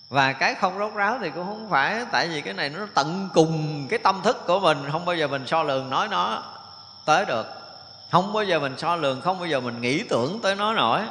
Và 0.09 0.33
cái 0.33 0.55
không 0.55 0.79
rốt 0.79 0.93
ráo 0.93 1.17
thì 1.21 1.29
cũng 1.29 1.45
không 1.45 1.69
phải, 1.69 2.05
tại 2.11 2.27
vì 2.27 2.41
cái 2.41 2.53
này 2.53 2.69
nó 2.69 2.87
tận 2.93 3.29
cùng 3.33 3.87
cái 3.89 3.99
tâm 3.99 4.21
thức 4.23 4.47
của 4.47 4.59
mình, 4.59 4.77
không 4.91 5.05
bao 5.05 5.15
giờ 5.15 5.27
mình 5.27 5.47
so 5.47 5.63
lường 5.63 5.89
nói 5.89 6.07
nó 6.07 6.43
tới 7.05 7.25
được. 7.25 7.45
Không 8.11 8.33
bao 8.33 8.43
giờ 8.43 8.59
mình 8.59 8.77
so 8.77 8.95
lường, 8.95 9.21
không 9.21 9.39
bao 9.39 9.47
giờ 9.47 9.59
mình 9.59 9.81
nghĩ 9.81 10.03
tưởng 10.03 10.39
tới 10.43 10.55
nó 10.55 10.73
nổi 10.73 11.01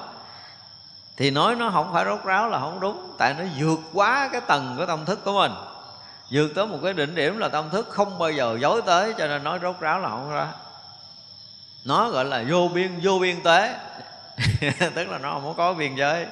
thì 1.17 1.31
nói 1.31 1.55
nó 1.55 1.71
không 1.71 1.93
phải 1.93 2.05
rốt 2.05 2.25
ráo 2.25 2.49
là 2.49 2.61
không 2.61 2.81
đúng. 2.81 3.15
Tại 3.19 3.35
nó 3.39 3.45
vượt 3.59 3.81
quá 3.93 4.29
cái 4.33 4.41
tầng 4.41 4.75
của 4.79 4.87
tâm 4.87 5.05
thức 5.05 5.25
của 5.25 5.33
mình. 5.33 5.53
Vượt 6.31 6.49
tới 6.55 6.67
một 6.67 6.79
cái 6.83 6.93
đỉnh 6.93 7.15
điểm 7.15 7.39
là 7.39 7.49
tâm 7.49 7.71
thức 7.71 7.89
không 7.91 8.19
bao 8.19 8.31
giờ 8.31 8.59
dối 8.61 8.83
tới, 8.87 9.15
cho 9.19 9.27
nên 9.27 9.45
nói 9.45 9.59
rốt 9.63 9.81
ráo 9.81 9.99
là 9.99 10.09
không 10.09 10.31
ra. 10.31 10.49
Nó 11.85 12.11
gọi 12.11 12.25
là 12.25 12.45
vô 12.49 12.69
biên 12.75 13.01
vô 13.03 13.19
biên 13.19 13.43
tế. 13.43 13.79
Tức 14.95 15.09
là 15.09 15.19
nó 15.19 15.33
không 15.33 15.55
có 15.57 15.75
biên 15.75 15.95
giới. 15.95 16.27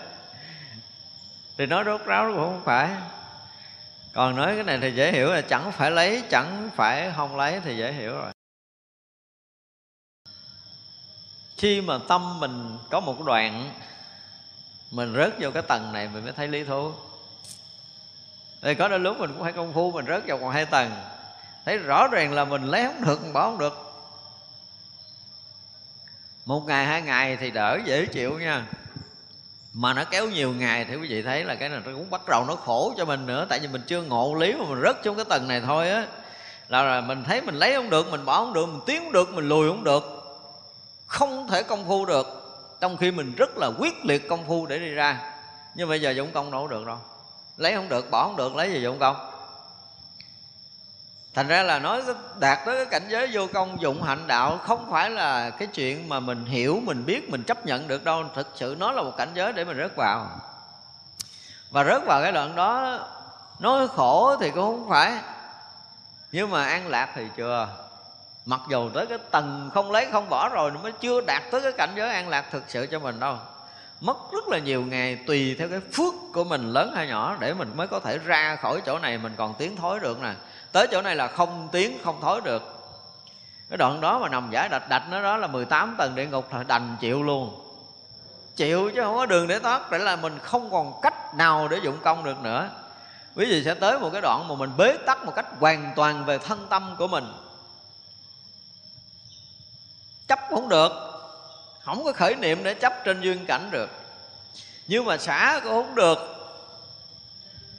Thì 1.59 1.67
nói 1.67 1.85
rốt 1.85 2.05
ráo 2.05 2.25
cũng 2.29 2.37
không 2.37 2.63
phải. 2.65 2.89
Còn 4.13 4.37
nói 4.37 4.55
cái 4.55 4.65
này 4.65 4.79
thì 4.83 4.93
dễ 4.93 5.13
hiểu 5.13 5.33
là 5.33 5.41
chẳng 5.41 5.73
phải 5.73 5.91
lấy, 5.91 6.23
chẳng 6.31 6.71
phải 6.77 7.13
không 7.17 7.37
lấy 7.37 7.61
thì 7.65 7.77
dễ 7.77 7.93
hiểu 7.93 8.13
rồi. 8.13 8.33
Khi 11.57 11.81
mà 11.81 11.99
tâm 12.09 12.41
mình 12.41 12.79
có 12.91 13.01
một 13.01 13.25
đoạn 13.25 13.71
mình 14.91 15.15
rớt 15.17 15.35
vô 15.41 15.51
cái 15.51 15.63
tầng 15.63 15.93
này 15.93 16.09
mình 16.09 16.25
mới 16.25 16.33
thấy 16.33 16.49
lý 16.49 16.65
thú. 16.65 16.93
Thì 18.63 18.75
có 18.75 18.89
đôi 18.89 18.99
lúc 18.99 19.19
mình 19.19 19.33
cũng 19.33 19.43
phải 19.43 19.53
công 19.53 19.73
phu 19.73 19.91
mình 19.91 20.07
rớt 20.07 20.23
vào 20.27 20.39
còn 20.39 20.51
hai 20.51 20.67
tầng. 20.67 20.91
Thấy 21.65 21.79
rõ 21.79 22.09
ràng 22.09 22.33
là 22.33 22.45
mình 22.45 22.63
lấy 22.65 22.85
không 22.85 23.05
được 23.05 23.33
bỏ 23.33 23.43
không 23.43 23.59
được. 23.59 23.87
Một 26.45 26.63
ngày 26.67 26.87
hai 26.87 27.03
ngày 27.03 27.37
thì 27.37 27.51
đỡ 27.51 27.79
dễ 27.85 28.07
chịu 28.07 28.39
nha. 28.39 28.67
Mà 29.73 29.95
nó 29.95 30.05
kéo 30.05 30.29
nhiều 30.29 30.53
ngày 30.53 30.85
thì 30.85 30.97
quý 30.97 31.09
vị 31.09 31.23
thấy 31.23 31.45
là 31.45 31.55
cái 31.55 31.69
này 31.69 31.81
nó 31.85 31.93
cũng 31.93 32.11
bắt 32.11 32.29
đầu 32.29 32.45
nó 32.45 32.57
khổ 32.57 32.95
cho 32.97 33.05
mình 33.05 33.27
nữa. 33.27 33.47
Tại 33.49 33.59
vì 33.59 33.69
mình 33.69 33.83
chưa 33.87 34.03
ngộ 34.03 34.35
lý 34.35 34.55
mà 34.55 34.65
mình 34.69 34.83
rớt 34.83 34.97
trong 35.03 35.17
cái 35.17 35.25
tầng 35.25 35.49
này 35.49 35.61
thôi 35.61 35.91
á. 35.91 36.07
Là, 36.69 36.83
là 36.83 37.01
mình 37.01 37.25
thấy 37.25 37.41
mình 37.41 37.55
lấy 37.55 37.75
không 37.75 37.91
được 37.91 38.11
mình 38.11 38.25
bỏ 38.25 38.37
không 38.45 38.53
được 38.53 38.67
mình 38.67 38.81
tiến 38.87 39.03
không 39.03 39.13
được 39.13 39.35
mình 39.35 39.49
lùi 39.49 39.69
không 39.69 39.85
được. 39.85 40.03
Không 41.07 41.49
thể 41.49 41.63
công 41.63 41.89
phu 41.89 42.05
được 42.05 42.40
trong 42.81 42.97
khi 42.97 43.11
mình 43.11 43.35
rất 43.37 43.51
là 43.57 43.71
quyết 43.79 44.05
liệt 44.05 44.29
công 44.29 44.45
phu 44.47 44.67
để 44.67 44.79
đi 44.79 44.91
ra. 44.91 45.33
Nhưng 45.75 45.89
bây 45.89 46.01
giờ 46.01 46.11
dụng 46.11 46.31
công 46.33 46.51
đâu 46.51 46.69
được 46.69 46.87
đâu 46.87 46.99
lấy 47.61 47.75
không 47.75 47.89
được, 47.89 48.11
bỏ 48.11 48.25
không 48.25 48.37
được, 48.37 48.57
lấy 48.57 48.73
gì 48.73 48.83
dụng 48.83 48.99
công. 48.99 49.17
Thành 51.35 51.49
ra 51.49 51.63
là 51.63 51.79
nói 51.79 52.03
đạt 52.39 52.59
tới 52.67 52.77
cái 52.77 52.87
cảnh 52.87 53.09
giới 53.09 53.29
vô 53.33 53.47
công 53.53 53.81
dụng 53.81 54.03
hạnh 54.03 54.27
đạo 54.27 54.59
không 54.59 54.91
phải 54.91 55.11
là 55.11 55.51
cái 55.51 55.69
chuyện 55.69 56.09
mà 56.09 56.21
mình 56.21 56.45
hiểu, 56.45 56.81
mình 56.85 57.07
biết, 57.07 57.31
mình 57.31 57.43
chấp 57.43 57.67
nhận 57.67 57.89
được 57.89 58.05
đâu. 58.05 58.25
Thực 58.35 58.49
sự 58.55 58.77
nó 58.79 58.93
là 58.93 59.03
một 59.03 59.13
cảnh 59.17 59.31
giới 59.35 59.53
để 59.53 59.65
mình 59.65 59.77
rớt 59.79 59.97
vào. 59.97 60.29
Và 61.71 61.85
rớt 61.85 62.05
vào 62.07 62.23
cái 62.23 62.33
đoạn 62.33 62.57
đó, 62.57 62.99
nói 63.59 63.89
khổ 63.89 64.37
thì 64.41 64.51
cũng 64.51 64.65
không 64.65 64.89
phải. 64.89 65.19
Nhưng 66.33 66.51
mà 66.51 66.67
an 66.67 66.89
lạc 66.89 67.13
thì 67.15 67.27
chưa 67.37 67.69
mặc 68.51 68.61
dù 68.69 68.91
tới 68.95 69.07
cái 69.07 69.19
tầng 69.31 69.71
không 69.75 69.93
lấy 69.93 70.07
không 70.13 70.29
bỏ 70.29 70.49
rồi 70.49 70.71
nó 70.71 70.81
mới 70.83 70.93
chưa 70.93 71.21
đạt 71.21 71.43
tới 71.51 71.61
cái 71.63 71.73
cảnh 71.73 71.91
giới 71.97 72.11
an 72.11 72.29
lạc 72.29 72.45
thực 72.51 72.65
sự 72.69 72.87
cho 72.87 72.99
mình 72.99 73.21
đâu. 73.21 73.37
Mất 74.01 74.17
rất 74.33 74.49
là 74.49 74.59
nhiều 74.59 74.83
ngày 74.83 75.19
tùy 75.27 75.57
theo 75.59 75.69
cái 75.69 75.81
phước 75.93 76.15
của 76.33 76.45
mình 76.45 76.73
lớn 76.73 76.93
hay 76.97 77.07
nhỏ 77.07 77.37
để 77.41 77.55
mình 77.55 77.73
mới 77.77 77.87
có 77.87 78.01
thể 78.01 78.19
ra 78.19 78.57
khỏi 78.57 78.81
chỗ 78.87 78.99
này, 78.99 79.19
mình 79.19 79.33
còn 79.37 79.55
tiến 79.59 79.77
thối 79.77 80.01
được 80.01 80.23
nè. 80.23 80.33
Tới 80.73 80.87
chỗ 80.91 81.03
này 81.03 81.17
là 81.17 81.29
không 81.29 81.69
tiến, 81.73 81.99
không 82.05 82.19
thối 82.21 82.41
được. 82.45 82.63
Cái 83.71 83.77
đoạn 83.77 84.01
đó 84.01 84.19
mà 84.19 84.29
nằm 84.29 84.51
giải 84.51 84.69
đạch 84.69 84.89
đạch 84.89 85.03
nó 85.11 85.23
đó 85.23 85.37
là 85.37 85.47
18 85.47 85.95
tầng 85.99 86.15
địa 86.15 86.27
ngục 86.27 86.55
là 86.55 86.63
đành 86.63 86.97
chịu 87.01 87.23
luôn. 87.23 87.61
Chịu 88.57 88.91
chứ 88.95 89.03
không 89.03 89.17
có 89.17 89.27
đường 89.27 89.49
để 89.49 89.59
thoát 89.59 89.91
để 89.91 89.99
là 89.99 90.17
mình 90.17 90.39
không 90.43 90.71
còn 90.71 90.93
cách 91.03 91.35
nào 91.35 91.69
để 91.69 91.79
dụng 91.83 91.99
công 92.03 92.25
được 92.25 92.43
nữa. 92.43 92.69
Quý 93.37 93.47
vị 93.47 93.65
sẽ 93.65 93.75
tới 93.75 93.99
một 93.99 94.11
cái 94.13 94.23
đoạn 94.23 94.49
mà 94.49 94.55
mình 94.55 94.71
bế 94.77 94.97
tắc 95.07 95.25
một 95.25 95.33
cách 95.37 95.47
hoàn 95.61 95.93
toàn 95.97 96.25
về 96.25 96.39
thân 96.39 96.67
tâm 96.71 96.95
của 96.99 97.07
mình 97.07 97.25
chấp 100.31 100.41
không 100.51 100.69
được. 100.69 100.93
Không 101.81 102.05
có 102.05 102.13
khởi 102.13 102.35
niệm 102.35 102.65
để 102.65 102.75
chấp 102.75 102.93
trên 103.05 103.21
duyên 103.21 103.47
cảnh 103.47 103.69
được. 103.71 103.91
Nhưng 104.87 105.05
mà 105.05 105.19
xả 105.19 105.61
cũng 105.63 105.73
không 105.73 105.95
được. 105.95 106.19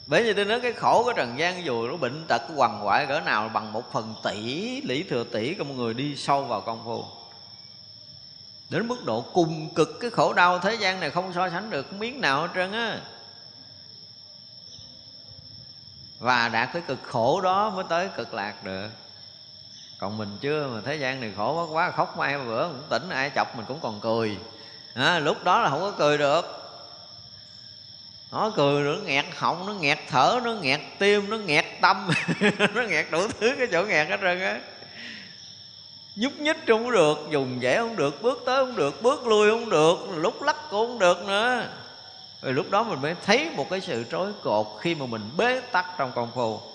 Bởi 0.08 0.24
vì 0.24 0.34
tôi 0.34 0.46
nói 0.46 0.60
cái 0.60 0.74
khổ 0.74 1.04
của 1.04 1.14
trần 1.14 1.40
gian, 1.40 1.66
dù 1.66 1.88
nó 1.88 1.98
bệnh 1.98 2.26
tật 2.28 2.42
quằn 2.56 2.82
quại 2.86 3.06
cỡ 3.06 3.20
nào 3.20 3.50
bằng 3.50 3.74
một 3.74 3.92
phần 3.94 4.16
tỷ, 4.24 4.82
lý 4.82 5.04
thừa 5.04 5.24
tỷ 5.24 5.54
của 5.54 5.64
một 5.64 5.74
người 5.78 5.94
đi 5.94 6.16
sâu 6.16 6.44
vào 6.44 6.62
công 6.62 6.82
phu. 6.86 7.06
Đến 8.70 8.88
mức 8.88 9.06
độ 9.06 9.26
cùng 9.34 9.70
cực 9.76 10.00
cái 10.00 10.10
khổ 10.10 10.34
đau 10.34 10.60
thế 10.60 10.76
gian 10.76 11.00
này 11.00 11.10
không 11.10 11.34
so 11.34 11.50
sánh 11.50 11.70
được 11.70 11.94
miếng 11.94 12.22
nào 12.22 12.42
hết 12.42 12.48
trơn 12.56 12.72
á. 12.72 13.00
Và 16.20 16.50
đạt 16.50 16.70
tới 16.74 16.82
cực 16.82 17.00
khổ 17.04 17.42
đó 17.42 17.70
mới 17.70 17.86
tới 17.90 18.10
cực 18.18 18.34
lạc 18.34 18.64
được 18.64 18.90
còn 20.02 20.18
mình 20.18 20.38
chưa 20.42 20.68
mà 20.68 20.82
thế 20.86 20.96
gian 20.96 21.22
này 21.22 21.32
khổ 21.38 21.54
quá 21.54 21.66
quá 21.72 21.92
khóc 21.92 22.18
mai 22.18 22.38
bữa 22.38 22.68
cũng 22.68 22.84
tỉnh 22.90 23.10
ai 23.10 23.32
chọc 23.36 23.58
mình 23.58 23.66
cũng 23.68 23.80
còn 23.82 24.00
cười. 24.00 24.38
À, 24.94 25.20
lúc 25.20 25.44
đó 25.44 25.62
là 25.62 25.70
không 25.70 25.80
có 25.80 25.94
cười 25.98 26.18
được. 26.18 26.46
Nó 28.32 28.52
cười 28.56 28.84
nó 28.84 29.02
nghẹt 29.06 29.26
họng 29.38 29.66
nó 29.68 29.74
nghẹt 29.74 30.00
thở 30.10 30.40
nó 30.44 30.52
nghẹt 30.52 30.80
tim 31.00 31.30
nó 31.30 31.38
nghẹt 31.38 31.66
tâm 31.82 32.10
nó 32.76 32.82
nghẹt 32.82 33.06
đủ 33.12 33.28
thứ 33.40 33.56
cái 33.58 33.68
chỗ 33.72 33.84
nghẹt 33.84 34.10
hết 34.10 34.18
trơn 34.22 34.42
á. 34.42 34.60
Nhúc 36.16 36.34
nhích 36.40 36.58
không 36.68 36.92
được 36.92 37.18
dùng 37.30 37.62
dễ 37.62 37.78
không 37.78 37.96
được 37.96 38.22
bước 38.22 38.44
tới 38.46 38.66
không 38.66 38.76
được 38.76 39.02
bước 39.02 39.28
lui 39.28 39.50
không 39.50 39.70
được 39.70 39.98
lúc 40.16 40.42
lắc 40.42 40.56
cũng 40.70 40.88
không 40.88 41.00
được 41.00 41.28
nữa. 41.28 41.68
Rồi 42.42 42.54
lúc 42.54 42.72
đó 42.72 42.84
mình 42.84 43.02
mới 43.02 43.16
thấy 43.26 43.50
một 43.56 43.68
cái 43.70 43.82
sự 43.82 44.06
trói 44.12 44.32
cột 44.44 44.68
khi 44.80 44.96
mà 44.96 45.06
mình 45.06 45.30
bế 45.38 45.60
tắc 45.60 45.86
trong 45.98 46.12
công 46.16 46.32
phu 46.36 46.71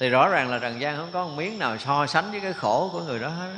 thì 0.00 0.08
rõ 0.08 0.28
ràng 0.28 0.50
là 0.50 0.58
trần 0.58 0.80
gian 0.80 0.96
không 0.96 1.12
có 1.12 1.24
một 1.24 1.32
miếng 1.36 1.58
nào 1.58 1.78
so 1.78 2.06
sánh 2.06 2.30
với 2.30 2.40
cái 2.40 2.52
khổ 2.52 2.88
của 2.92 3.00
người 3.00 3.18
đó 3.18 3.28
hết 3.28 3.50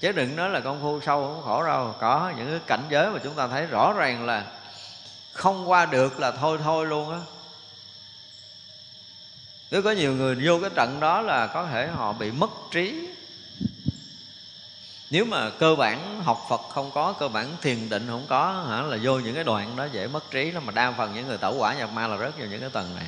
chứ 0.00 0.12
đừng 0.12 0.36
nói 0.36 0.50
là 0.50 0.60
công 0.60 0.82
phu 0.82 1.00
sâu 1.00 1.22
không 1.22 1.42
khổ 1.44 1.64
đâu. 1.64 1.94
Có 2.00 2.32
những 2.36 2.50
cái 2.50 2.60
cảnh 2.66 2.84
giới 2.90 3.10
mà 3.10 3.18
chúng 3.24 3.34
ta 3.34 3.48
thấy 3.48 3.66
rõ 3.66 3.92
ràng 3.92 4.26
là 4.26 4.44
không 5.32 5.70
qua 5.70 5.86
được 5.86 6.20
là 6.20 6.30
thôi 6.30 6.58
thôi 6.64 6.86
luôn 6.86 7.12
á. 7.12 7.18
Cứ 9.70 9.82
có 9.82 9.90
nhiều 9.90 10.12
người 10.12 10.36
vô 10.42 10.58
cái 10.60 10.70
trận 10.74 11.00
đó 11.00 11.20
là 11.20 11.46
có 11.46 11.66
thể 11.66 11.86
họ 11.86 12.12
bị 12.12 12.30
mất 12.30 12.50
trí. 12.70 13.08
Nếu 15.10 15.24
mà 15.24 15.50
cơ 15.50 15.74
bản 15.74 16.22
học 16.24 16.46
Phật 16.48 16.60
không 16.68 16.90
có, 16.90 17.12
cơ 17.12 17.28
bản 17.28 17.56
thiền 17.60 17.88
định 17.88 18.06
không 18.08 18.26
có, 18.28 18.64
hả, 18.68 18.82
là 18.82 18.98
vô 19.02 19.18
những 19.18 19.34
cái 19.34 19.44
đoạn 19.44 19.76
đó 19.76 19.84
dễ 19.92 20.06
mất 20.06 20.30
trí 20.30 20.50
lắm. 20.50 20.66
Mà 20.66 20.72
đa 20.72 20.92
phần 20.92 21.14
những 21.14 21.26
người 21.26 21.38
tẩu 21.38 21.54
quả 21.58 21.74
nhập 21.74 21.90
ma 21.92 22.06
là 22.06 22.16
rớt 22.16 22.38
vào 22.38 22.46
những 22.46 22.60
cái 22.60 22.70
tầng 22.70 22.94
này. 22.94 23.06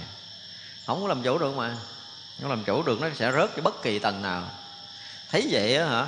Không 0.86 1.02
có 1.02 1.08
làm 1.08 1.22
chủ 1.22 1.38
được 1.38 1.56
mà 1.56 1.76
nó 2.38 2.48
làm 2.48 2.64
chủ 2.64 2.82
được 2.82 3.00
nó 3.00 3.08
sẽ 3.14 3.32
rớt 3.32 3.50
cho 3.56 3.62
bất 3.62 3.82
kỳ 3.82 3.98
tầng 3.98 4.22
nào. 4.22 4.42
Thấy 5.30 5.48
vậy 5.50 5.76
á 5.76 5.86
hả? 5.86 6.06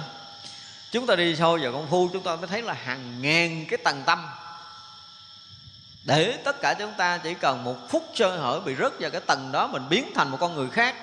Chúng 0.91 1.07
ta 1.07 1.17
đi 1.17 1.37
sâu 1.37 1.59
vào 1.63 1.73
công 1.73 1.87
phu, 1.87 2.09
chúng 2.13 2.23
ta 2.23 2.37
mới 2.37 2.47
thấy 2.47 2.63
là 2.63 2.73
hàng 2.73 3.23
ngàn 3.23 3.67
cái 3.69 3.79
tầng 3.85 4.03
tâm. 4.07 4.27
Để 6.05 6.39
tất 6.45 6.61
cả 6.61 6.75
chúng 6.75 6.93
ta 6.93 7.19
chỉ 7.19 7.35
cần 7.35 7.65
một 7.65 7.77
phút 7.91 8.11
sơ 8.15 8.37
hở 8.37 8.61
bị 8.61 8.75
rớt 8.77 8.93
vào 9.01 9.11
cái 9.11 9.21
tầng 9.21 9.53
đó, 9.53 9.67
mình 9.67 9.89
biến 9.89 10.13
thành 10.15 10.31
một 10.31 10.37
con 10.41 10.55
người 10.55 10.71
khác. 10.71 10.97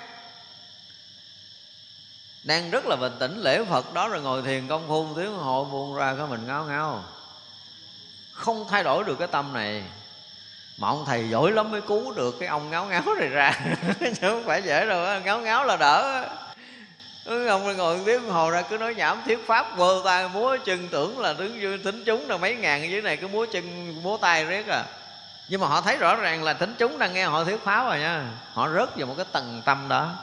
Đang 2.43 2.71
rất 2.71 2.85
là 2.85 2.95
bình 2.95 3.13
tĩnh, 3.19 3.41
lễ 3.41 3.65
phật 3.69 3.93
đó 3.93 4.07
rồi 4.07 4.21
ngồi 4.21 4.41
thiền 4.41 4.67
công 4.67 4.87
phu 4.87 5.07
tiếng 5.15 5.37
hộ 5.37 5.65
buông 5.65 5.95
ra 5.95 6.15
cái 6.17 6.27
mình 6.27 6.47
ngáo 6.47 6.65
ngáo. 6.65 7.03
Không 8.31 8.67
thay 8.69 8.83
đổi 8.83 9.03
được 9.03 9.15
cái 9.19 9.27
tâm 9.27 9.53
này 9.53 9.83
mà 10.81 10.87
ông 10.87 11.03
thầy 11.05 11.29
giỏi 11.29 11.51
lắm 11.51 11.71
mới 11.71 11.81
cứu 11.81 12.13
được 12.13 12.35
cái 12.39 12.47
ông 12.47 12.69
ngáo 12.69 12.85
ngáo 12.85 13.03
này 13.19 13.27
ra. 13.27 13.59
Chứ 13.99 14.13
không 14.21 14.43
phải 14.45 14.61
dễ 14.61 14.85
đâu 14.85 15.21
ngáo 15.21 15.41
ngáo 15.41 15.65
là 15.65 15.77
đỡ 15.77 16.27
ông 17.25 17.77
ngồi 17.77 17.99
tiếng 18.05 18.29
hồ 18.29 18.49
ra, 18.49 18.61
cứ 18.61 18.77
nói 18.77 18.95
nhảm 18.95 19.21
thuyết 19.25 19.39
pháp, 19.47 19.77
vơ 19.77 20.01
tay, 20.05 20.29
múa 20.29 20.57
chân, 20.65 20.87
tưởng 20.91 21.19
là 21.19 21.33
đứng 21.33 21.61
dưới 21.61 21.77
tính 21.77 22.03
chúng 22.05 22.29
là 22.29 22.37
mấy 22.37 22.55
ngàn 22.55 22.91
dưới 22.91 23.01
này, 23.01 23.17
cứ 23.17 23.27
múa 23.27 23.45
chân, 23.51 23.95
múa 24.03 24.17
tay 24.17 24.45
riết 24.45 24.67
à. 24.67 24.85
Nhưng 25.47 25.61
mà 25.61 25.67
họ 25.67 25.81
thấy 25.81 25.97
rõ 25.97 26.15
ràng 26.15 26.43
là 26.43 26.53
tính 26.53 26.75
chúng 26.79 26.99
đang 26.99 27.13
nghe 27.13 27.25
họ 27.25 27.43
thuyết 27.43 27.63
pháp 27.63 27.83
rồi 27.83 27.99
nha. 27.99 28.25
Họ 28.53 28.69
rớt 28.69 28.95
vào 28.95 29.07
một 29.07 29.13
cái 29.17 29.25
tầng 29.31 29.61
tâm 29.65 29.85
đó. 29.89 30.15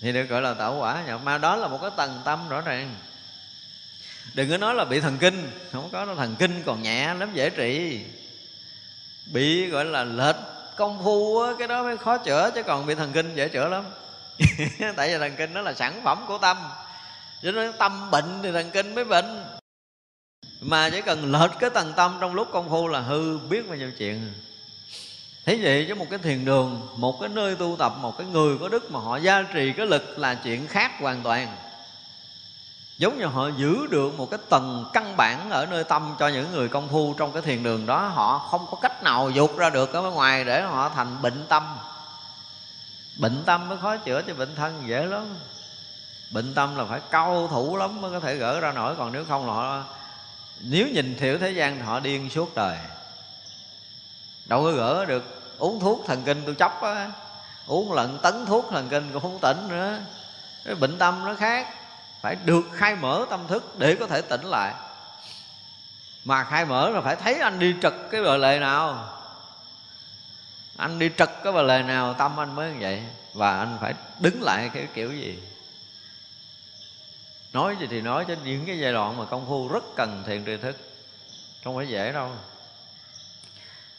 Thì 0.00 0.12
được 0.12 0.24
gọi 0.24 0.42
là 0.42 0.54
tạo 0.54 0.76
quả 0.76 1.02
nhập 1.06 1.20
ma 1.24 1.38
đó 1.38 1.56
là 1.56 1.68
một 1.68 1.78
cái 1.82 1.90
tầng 1.96 2.20
tâm 2.24 2.48
rõ 2.48 2.60
ràng. 2.60 2.94
Đừng 4.34 4.50
có 4.50 4.56
nói 4.56 4.74
là 4.74 4.84
bị 4.84 5.00
thần 5.00 5.18
kinh. 5.18 5.50
Không 5.72 5.88
có 5.92 6.04
nó 6.04 6.14
thần 6.14 6.36
kinh 6.38 6.62
còn 6.66 6.82
nhẹ 6.82 7.14
lắm, 7.14 7.30
dễ 7.34 7.50
trị 7.50 8.00
bị 9.32 9.68
gọi 9.68 9.84
là 9.84 10.04
lệch 10.04 10.36
công 10.76 11.04
phu 11.04 11.40
á, 11.40 11.52
cái 11.58 11.68
đó 11.68 11.82
mới 11.82 11.96
khó 11.96 12.18
chữa 12.18 12.50
chứ 12.54 12.62
còn 12.62 12.86
bị 12.86 12.94
thần 12.94 13.12
kinh 13.12 13.34
dễ 13.34 13.48
chữa 13.48 13.68
lắm. 13.68 13.84
Tại 14.96 15.08
vì 15.08 15.18
thần 15.18 15.32
kinh 15.36 15.54
nó 15.54 15.60
là 15.60 15.74
sản 15.74 16.00
phẩm 16.04 16.24
của 16.28 16.38
tâm. 16.38 16.56
Cho 17.42 17.52
nên 17.52 17.72
tâm 17.78 18.10
bệnh 18.10 18.38
thì 18.42 18.52
thần 18.52 18.70
kinh 18.70 18.94
mới 18.94 19.04
bệnh. 19.04 19.44
Mà 20.60 20.90
chỉ 20.90 21.02
cần 21.02 21.32
lệch 21.32 21.50
cái 21.58 21.70
tầng 21.70 21.92
tâm 21.96 22.18
trong 22.20 22.34
lúc 22.34 22.48
công 22.52 22.70
phu 22.70 22.88
là 22.88 23.00
hư 23.00 23.38
biết 23.38 23.68
bao 23.68 23.76
nhiêu 23.76 23.90
chuyện. 23.98 24.32
Thế 25.44 25.58
vậy 25.62 25.84
chứ 25.88 25.94
một 25.94 26.06
cái 26.10 26.18
thiền 26.18 26.44
đường 26.44 26.88
một 26.96 27.20
cái 27.20 27.28
nơi 27.28 27.56
tu 27.56 27.76
tập 27.78 27.92
một 28.00 28.18
cái 28.18 28.26
người 28.26 28.58
có 28.58 28.68
đức 28.68 28.90
mà 28.90 29.00
họ 29.00 29.16
gia 29.16 29.42
trì 29.42 29.72
cái 29.72 29.86
lực 29.86 30.18
là 30.18 30.34
chuyện 30.34 30.66
khác 30.66 30.92
hoàn 31.00 31.22
toàn 31.22 31.56
giống 32.98 33.18
như 33.18 33.26
họ 33.26 33.48
giữ 33.48 33.86
được 33.86 34.18
một 34.18 34.30
cái 34.30 34.40
tầng 34.48 34.84
căn 34.92 35.16
bản 35.16 35.50
ở 35.50 35.66
nơi 35.66 35.84
tâm 35.84 36.16
cho 36.18 36.28
những 36.28 36.52
người 36.52 36.68
công 36.68 36.88
phu 36.88 37.14
trong 37.14 37.32
cái 37.32 37.42
thiền 37.42 37.62
đường 37.62 37.86
đó, 37.86 38.08
họ 38.08 38.38
không 38.38 38.66
có 38.70 38.76
cách 38.82 39.02
nào 39.02 39.30
dục 39.30 39.56
ra 39.56 39.70
được 39.70 39.92
ở 39.92 40.02
bên 40.02 40.14
ngoài 40.14 40.44
để 40.44 40.62
họ 40.62 40.88
thành 40.88 41.22
bệnh 41.22 41.46
tâm. 41.48 41.78
Bệnh 43.16 43.42
tâm 43.46 43.68
mới 43.68 43.78
khó 43.78 43.96
chữa 43.96 44.22
cho 44.22 44.34
bệnh 44.34 44.54
thân, 44.54 44.82
dễ 44.86 45.06
lắm. 45.06 45.36
Bệnh 46.30 46.54
tâm 46.54 46.76
là 46.76 46.84
phải 46.84 47.00
cao 47.10 47.48
thủ 47.50 47.76
lắm 47.76 48.00
mới 48.00 48.10
có 48.12 48.20
thể 48.20 48.36
gỡ 48.36 48.60
ra 48.60 48.72
nổi, 48.72 48.94
còn 48.98 49.12
nếu 49.12 49.24
không 49.28 49.46
là 49.46 49.52
họ, 49.52 49.82
nếu 50.60 50.88
nhìn 50.88 51.16
thiểu 51.18 51.38
thế 51.38 51.50
gian 51.50 51.76
thì 51.76 51.82
họ 51.82 52.00
điên 52.00 52.30
suốt 52.30 52.54
đời. 52.54 52.76
Đâu 54.46 54.62
có 54.62 54.72
gỡ 54.72 55.04
được, 55.04 55.54
uống 55.58 55.80
thuốc 55.80 56.04
thần 56.06 56.22
kinh 56.24 56.42
tôi 56.46 56.54
chấp 56.54 56.82
á, 56.82 57.10
uống 57.66 57.92
lần 57.92 58.18
tấn 58.22 58.46
thuốc 58.46 58.66
thần 58.70 58.88
kinh 58.88 59.10
cũng 59.12 59.22
không 59.22 59.38
tỉnh 59.38 59.68
nữa. 59.68 59.98
Cái 60.64 60.74
bệnh 60.74 60.98
tâm 60.98 61.24
nó 61.24 61.34
khác 61.34 61.77
phải 62.22 62.36
được 62.44 62.62
khai 62.72 62.96
mở 62.96 63.26
tâm 63.30 63.46
thức 63.48 63.78
để 63.78 63.96
có 64.00 64.06
thể 64.06 64.22
tỉnh 64.22 64.44
lại. 64.44 64.74
Mà 66.24 66.44
khai 66.44 66.64
mở 66.64 66.90
là 66.90 67.00
phải 67.00 67.16
thấy 67.16 67.34
anh 67.34 67.58
đi 67.58 67.74
trật 67.82 67.94
cái 68.10 68.22
bờ 68.22 68.36
lề 68.36 68.58
nào. 68.58 69.08
Anh 70.76 70.98
đi 70.98 71.10
trật 71.16 71.30
cái 71.44 71.52
bờ 71.52 71.62
lề 71.62 71.82
nào, 71.82 72.14
tâm 72.14 72.40
anh 72.40 72.54
mới 72.54 72.72
như 72.72 72.76
vậy. 72.80 73.02
Và 73.34 73.58
anh 73.58 73.78
phải 73.80 73.94
đứng 74.20 74.42
lại 74.42 74.70
cái 74.74 74.86
kiểu 74.94 75.12
gì. 75.12 75.38
Nói 77.52 77.76
gì 77.80 77.86
thì 77.90 78.00
nói 78.00 78.24
cho 78.28 78.34
những 78.44 78.66
cái 78.66 78.78
giai 78.78 78.92
đoạn 78.92 79.16
mà 79.16 79.24
công 79.24 79.46
phu 79.48 79.68
rất 79.68 79.84
cần 79.96 80.22
thiền 80.26 80.44
tri 80.44 80.56
thức, 80.56 80.76
không 81.64 81.76
phải 81.76 81.88
dễ 81.88 82.12
đâu. 82.12 82.30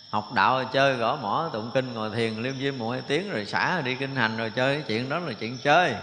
Học 0.09 0.33
đạo 0.33 0.55
rồi 0.55 0.67
chơi 0.73 0.93
gõ 0.93 1.15
mỏ 1.15 1.49
tụng 1.53 1.71
kinh 1.73 1.93
ngồi 1.93 2.09
thiền, 2.15 2.43
liêm 2.43 2.59
diêm 2.59 2.77
một 2.77 2.89
hai 2.89 3.01
tiếng, 3.07 3.31
rồi 3.31 3.45
xả 3.45 3.73
rồi 3.73 3.83
đi 3.83 3.95
kinh 3.95 4.15
hành, 4.15 4.37
rồi 4.37 4.49
chơi. 4.49 4.75
Cái 4.75 4.83
chuyện 4.87 5.09
đó 5.09 5.19
là 5.19 5.33
chuyện 5.33 5.57
chơi. 5.63 5.95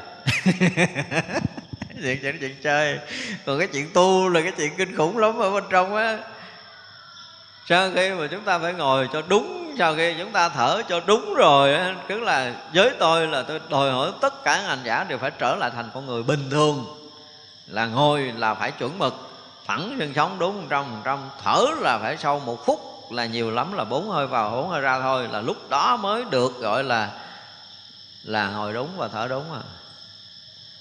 chuyện 2.03 2.19
chuyện 2.23 2.39
chuyện 2.41 2.57
chơi. 2.63 2.99
Còn 3.47 3.59
cái 3.59 3.69
chuyện 3.69 3.91
tu 3.95 4.29
là 4.29 4.41
cái 4.41 4.53
chuyện 4.57 4.77
kinh 4.77 4.97
khủng 4.97 5.19
lắm 5.19 5.39
ở 5.39 5.51
bên 5.51 5.65
trong 5.71 5.97
á. 5.97 6.19
Sau 7.69 7.91
khi 7.95 8.11
mà 8.11 8.27
chúng 8.31 8.45
ta 8.45 8.59
phải 8.59 8.75
ngồi 8.75 9.09
cho 9.13 9.23
đúng, 9.29 9.75
sau 9.79 9.95
khi 9.95 10.15
chúng 10.19 10.33
ta 10.33 10.49
thở 10.49 10.83
cho 10.89 11.01
đúng 11.07 11.35
rồi 11.35 11.75
á, 11.75 11.95
cứ 12.09 12.21
là 12.21 12.53
với 12.75 12.91
tôi 12.99 13.27
là 13.27 13.43
tôi 13.43 13.61
đòi 13.69 13.91
hỏi 13.91 14.13
tất 14.21 14.45
cả 14.45 14.61
hành 14.61 14.79
giả 14.85 15.05
đều 15.05 15.19
phải 15.19 15.31
trở 15.39 15.55
lại 15.55 15.71
thành 15.75 15.91
con 15.95 16.07
người 16.07 16.23
bình 16.23 16.51
thường. 16.51 16.85
Là 17.67 17.87
ngồi 17.87 18.33
là 18.37 18.55
phải 18.55 18.71
chuẩn 18.71 18.99
mực 18.99 19.15
thẳng 19.67 19.97
chân 19.99 20.15
sống 20.15 20.37
đúng 20.39 20.61
một 20.61 20.67
trăm 20.71 20.85
phần 20.85 21.01
trăm 21.05 21.19
thở 21.45 21.67
là 21.81 21.99
phải 21.99 22.17
sau 22.17 22.39
một 22.39 22.67
phút, 22.67 23.13
là 23.13 23.27
nhiều 23.27 23.51
lắm 23.51 23.73
là 23.73 23.85
bốn 23.85 24.11
hơi 24.11 24.27
vào 24.27 24.51
bốn 24.51 24.69
hơi 24.69 24.81
ra 24.81 25.01
thôi, 25.01 25.29
là 25.33 25.41
lúc 25.41 25.57
đó 25.69 25.97
mới 25.97 26.25
được 26.31 26.61
gọi 26.61 26.85
là 26.85 27.11
là 28.23 28.51
ngồi 28.51 28.73
đúng 28.73 28.89
và 28.97 29.09
thở 29.09 29.29
đúng 29.29 29.53
à 29.53 29.61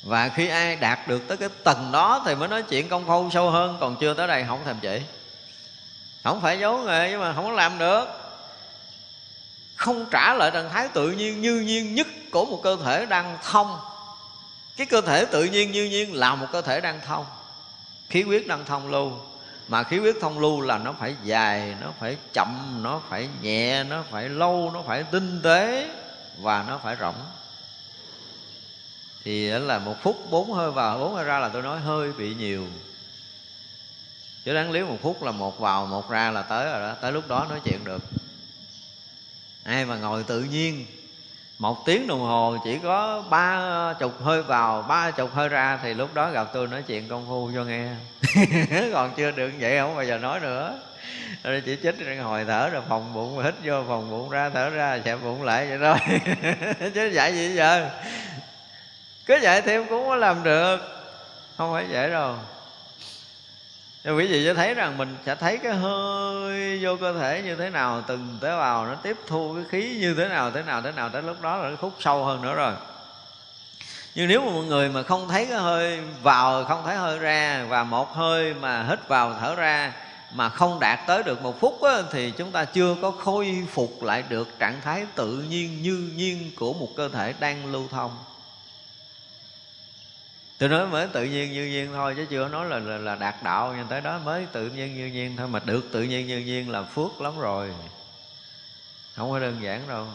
và 0.06 0.30
khi 0.30 0.48
ai 0.48 0.76
đạt 0.76 1.08
được 1.08 1.28
tới 1.28 1.38
cái 1.38 1.50
tầng 1.64 1.90
đó 1.92 2.22
thì 2.26 2.36
mới 2.36 2.48
nói 2.48 2.64
chuyện 2.64 2.90
công 2.90 3.06
phu 3.08 3.30
sâu 3.34 3.50
hơn, 3.50 3.78
còn 3.80 3.96
chưa 4.00 4.14
tới 4.14 4.28
đây 4.28 4.46
không 4.48 4.66
thèm 4.66 4.80
chỉ. 4.82 5.02
Không 6.24 6.42
phải 6.42 6.60
giấu 6.60 6.78
nghề 6.78 7.12
nhưng 7.12 7.22
mà 7.22 7.34
không 7.34 7.46
có 7.46 7.52
làm 7.52 7.78
được. 7.78 8.06
Không 9.76 10.06
trả 10.12 10.34
lại 10.34 10.52
trạng 10.52 10.70
thái 10.70 10.88
tự 10.88 11.12
nhiên, 11.12 11.42
như 11.42 11.60
nhiên 11.60 11.96
nhất 11.96 12.08
của 12.32 12.46
một 12.46 12.60
cơ 12.64 12.78
thể 12.86 13.06
đang 13.06 13.38
thông. 13.44 13.80
Cái 14.78 14.88
cơ 14.88 15.02
thể 15.02 15.26
tự 15.26 15.44
nhiên, 15.44 15.72
như 15.72 15.86
nhiên 15.86 16.16
là 16.16 16.36
một 16.36 16.48
cơ 16.52 16.62
thể 16.62 16.82
đang 16.82 17.00
thông. 17.08 17.26
Khí 18.10 18.22
huyết 18.22 18.48
đang 18.48 18.66
thông 18.66 18.92
lưu. 18.92 19.12
Mà 19.68 19.84
khí 19.84 20.00
huyết 20.00 20.16
thông 20.22 20.40
lưu 20.40 20.62
là 20.62 20.78
nó 20.78 20.94
phải 21.00 21.16
dài, 21.24 21.76
nó 21.82 21.88
phải 22.00 22.18
chậm, 22.34 22.80
nó 22.84 23.02
phải 23.10 23.30
nhẹ, 23.42 23.84
nó 23.84 24.04
phải 24.12 24.30
lâu, 24.30 24.72
nó 24.74 24.82
phải 24.88 25.04
tinh 25.04 25.42
tế 25.44 25.90
và 26.38 26.66
nó 26.68 26.80
phải 26.84 26.96
rộng 26.96 27.16
thì 29.26 29.50
là 29.50 29.80
một 29.80 29.96
phút 30.02 30.32
bốn 30.32 30.52
hơi 30.52 30.72
vào, 30.72 31.00
bốn 31.00 31.16
hơi 31.16 31.26
ra 31.26 31.40
là 31.40 31.50
tôi 31.50 31.62
nói 31.62 31.80
hơi 31.80 32.12
bị 32.12 32.36
nhiều. 32.36 32.66
Chứ 34.46 34.54
đáng 34.54 34.72
lý 34.72 34.82
một 34.82 34.98
phút 35.02 35.24
là 35.24 35.32
một 35.32 35.60
vào, 35.60 35.86
một 35.86 36.10
ra 36.10 36.32
là 36.32 36.42
tới 36.42 36.66
rồi 36.72 36.82
đó, 36.82 36.96
tới 37.02 37.12
lúc 37.12 37.28
đó 37.28 37.46
nói 37.50 37.60
chuyện 37.64 37.84
được. 37.84 38.04
Ai 39.64 39.86
mà 39.86 39.98
ngồi 39.98 40.24
tự 40.24 40.44
nhiên, 40.44 40.86
một 41.60 41.86
tiếng 41.86 42.08
đồng 42.08 42.20
hồ 42.20 42.58
chỉ 42.64 42.80
có 42.84 43.24
ba 43.30 43.94
chục 44.00 44.24
hơi 44.24 44.42
vào, 44.42 44.82
ba 44.82 45.12
chục 45.12 45.34
hơi 45.34 45.50
ra 45.50 45.80
thì 45.84 45.94
lúc 45.94 46.14
đó 46.14 46.32
gặp 46.32 46.48
tôi 46.54 46.68
nói 46.68 46.84
chuyện 46.88 47.08
công 47.08 47.26
phu 47.28 47.52
cho 47.56 47.64
nghe. 47.64 47.90
Còn 48.94 49.12
chưa 49.16 49.32
được 49.32 49.52
vậy, 49.60 49.78
không 49.80 49.96
bao 49.96 50.06
giờ 50.06 50.18
nói 50.18 50.40
nữa. 50.40 50.80
Rồi 51.44 51.62
chỉ 51.66 51.78
chích 51.84 52.06
rồi 52.06 52.18
hồi 52.18 52.46
thở 52.48 52.70
rồi 52.70 52.82
phòng 52.90 53.14
bụng, 53.14 53.44
hít 53.44 53.54
vô 53.64 53.84
phòng 53.88 54.10
bụng, 54.10 54.30
ra 54.30 54.50
thở 54.50 54.70
ra, 54.70 55.00
xẹp 55.06 55.20
bụng 55.24 55.44
lại 55.44 55.68
vậy 55.68 55.78
thôi. 55.82 56.20
Chứ 56.94 57.06
dạy 57.06 57.34
gì 57.34 57.56
giờ 57.56 57.90
cứ 59.26 59.36
dạy 59.42 59.62
thêm 59.62 59.88
cũng 59.88 60.08
có 60.08 60.16
làm 60.16 60.44
được. 60.44 60.78
Không 61.58 61.74
phải 61.74 61.86
dễ 61.92 62.10
đâu. 62.10 62.36
Nên 64.04 64.18
quý 64.18 64.28
vị 64.28 64.46
sẽ 64.46 64.54
thấy 64.54 64.74
rằng 64.74 64.98
mình 64.98 65.18
sẽ 65.26 65.36
thấy 65.36 65.58
cái 65.58 65.74
hơi 65.74 66.80
vô 66.82 66.98
cơ 67.02 67.14
thể 67.20 67.42
như 67.46 67.56
thế 67.56 67.70
nào 67.70 68.04
từng 68.08 68.38
tế 68.42 68.50
bào 68.50 68.86
nó 68.86 68.96
tiếp 68.96 69.18
thu 69.28 69.56
cái 69.56 69.64
khí 69.70 69.98
như 70.00 70.16
thế 70.16 70.28
nào 70.28 70.52
thế 70.52 70.64
nào 70.64 70.82
thế 70.82 70.92
nào 70.92 71.10
tới 71.10 71.22
lúc 71.22 71.42
đó 71.42 71.58
là 71.58 71.70
nó 71.70 71.76
khúc 71.76 71.94
sâu 72.00 72.26
hơn 72.26 72.42
nữa 72.42 72.56
rồi. 72.56 72.74
Nhưng 74.16 74.28
nếu 74.28 74.42
mà 74.42 74.52
một 74.52 74.62
người 74.62 74.90
mà 74.90 75.04
không 75.04 75.28
thấy 75.30 75.46
cái 75.46 75.58
hơi 75.58 76.00
vào 76.22 76.64
không 76.64 76.82
thấy 76.86 76.96
hơi 76.96 77.20
ra 77.20 77.66
và 77.70 77.84
một 77.84 78.14
hơi 78.14 78.54
mà 78.54 78.84
hít 78.84 79.08
vào 79.08 79.36
thở 79.40 79.56
ra 79.56 79.94
mà 80.34 80.50
không 80.50 80.80
đạt 80.80 81.00
tới 81.08 81.24
được 81.24 81.42
một 81.42 81.60
phút 81.60 81.84
á, 81.84 82.02
thì 82.12 82.32
chúng 82.32 82.52
ta 82.52 82.66
chưa 82.66 82.96
có 83.02 83.12
khôi 83.12 83.68
phục 83.72 84.04
lại 84.04 84.24
được 84.30 84.60
trạng 84.60 84.82
thái 84.82 85.06
tự 85.16 85.46
nhiên 85.50 85.82
như 85.82 86.12
nhiên 86.16 86.52
của 86.60 86.74
một 86.74 86.90
cơ 86.98 87.10
thể 87.10 87.34
đang 87.40 87.72
lưu 87.72 87.88
thông 87.92 88.12
tôi 90.58 90.70
nói 90.70 90.88
mới 90.88 91.08
tự 91.08 91.24
nhiên 91.24 91.54
như 91.54 91.66
nhiên 91.66 91.90
thôi 91.94 92.14
chứ 92.18 92.26
chưa 92.30 92.48
nói 92.48 92.70
là, 92.70 92.80
là 92.80 92.98
là 92.98 93.16
đạt 93.16 93.44
đạo. 93.44 93.74
Nhưng 93.78 93.88
tới 93.88 94.02
đó 94.02 94.20
mới 94.20 94.48
tự 94.52 94.68
nhiên 94.68 94.96
như 94.96 95.08
nhiên 95.08 95.38
thôi 95.38 95.48
mà 95.48 95.60
được 95.60 95.90
tự 95.92 96.04
nhiên 96.04 96.28
như 96.28 96.40
nhiên 96.40 96.70
là 96.70 96.84
phước 96.84 97.22
lắm 97.22 97.40
rồi. 97.40 97.74
Không 99.16 99.32
có 99.32 99.40
đơn 99.40 99.58
giản 99.62 99.88
đâu. 99.88 100.08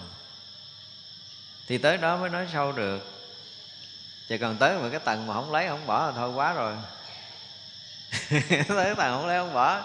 Thì 1.69 1.79
tới 1.79 1.97
đó 1.97 2.17
mới 2.17 2.31
nói 2.31 2.49
sâu 2.53 2.73
được. 2.73 3.21
Chỉ 4.29 4.39
cần 4.39 4.57
tới 4.57 4.79
một 4.79 4.89
cái 4.91 5.01
tầng 5.01 5.27
mà 5.27 5.35
không 5.35 5.53
lấy 5.53 5.69
không 5.69 5.87
bỏ 5.87 6.07
là 6.07 6.13
thôi 6.13 6.31
quá 6.31 6.53
rồi. 6.53 6.75
Tới 8.51 8.65
cái 8.69 8.95
tầng 8.95 9.17
không 9.17 9.27
lấy 9.27 9.39
không 9.39 9.55
bỏ. 9.55 9.83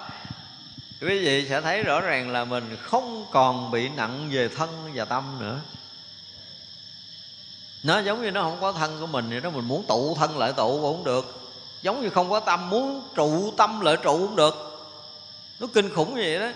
Quý 1.02 1.26
vị 1.26 1.50
sẽ 1.50 1.62
thấy 1.62 1.84
rõ 1.84 2.02
ràng 2.02 2.30
là 2.30 2.46
mình 2.46 2.78
không 2.82 3.26
còn 3.32 3.72
bị 3.72 3.90
nặng 3.90 4.30
về 4.32 4.50
thân 4.50 4.92
và 4.94 5.06
tâm 5.06 5.38
nữa 5.40 5.60
nó 7.86 8.00
giống 8.00 8.22
như 8.22 8.32
nó 8.32 8.42
không 8.42 8.58
có 8.62 8.72
thân 8.72 8.98
của 9.00 9.08
mình 9.08 9.28
thì 9.30 9.40
nó 9.40 9.50
mình 9.50 9.68
muốn 9.68 9.84
tụ 9.88 10.16
thân 10.16 10.38
lại 10.38 10.54
tụ 10.54 10.82
cũng 10.82 10.96
không 10.96 11.04
được. 11.04 11.52
Giống 11.82 12.02
như 12.02 12.10
không 12.10 12.30
có 12.30 12.40
tâm, 12.40 12.70
muốn 12.70 13.08
trụ 13.16 13.54
tâm 13.58 13.82
lại 13.82 13.98
trụ 14.04 14.18
cũng 14.18 14.36
được. 14.36 14.56
Nó 15.60 15.68
kinh 15.74 15.96
khủng 15.96 16.16
như 16.16 16.22
vậy 16.22 16.40
đó. 16.40 16.48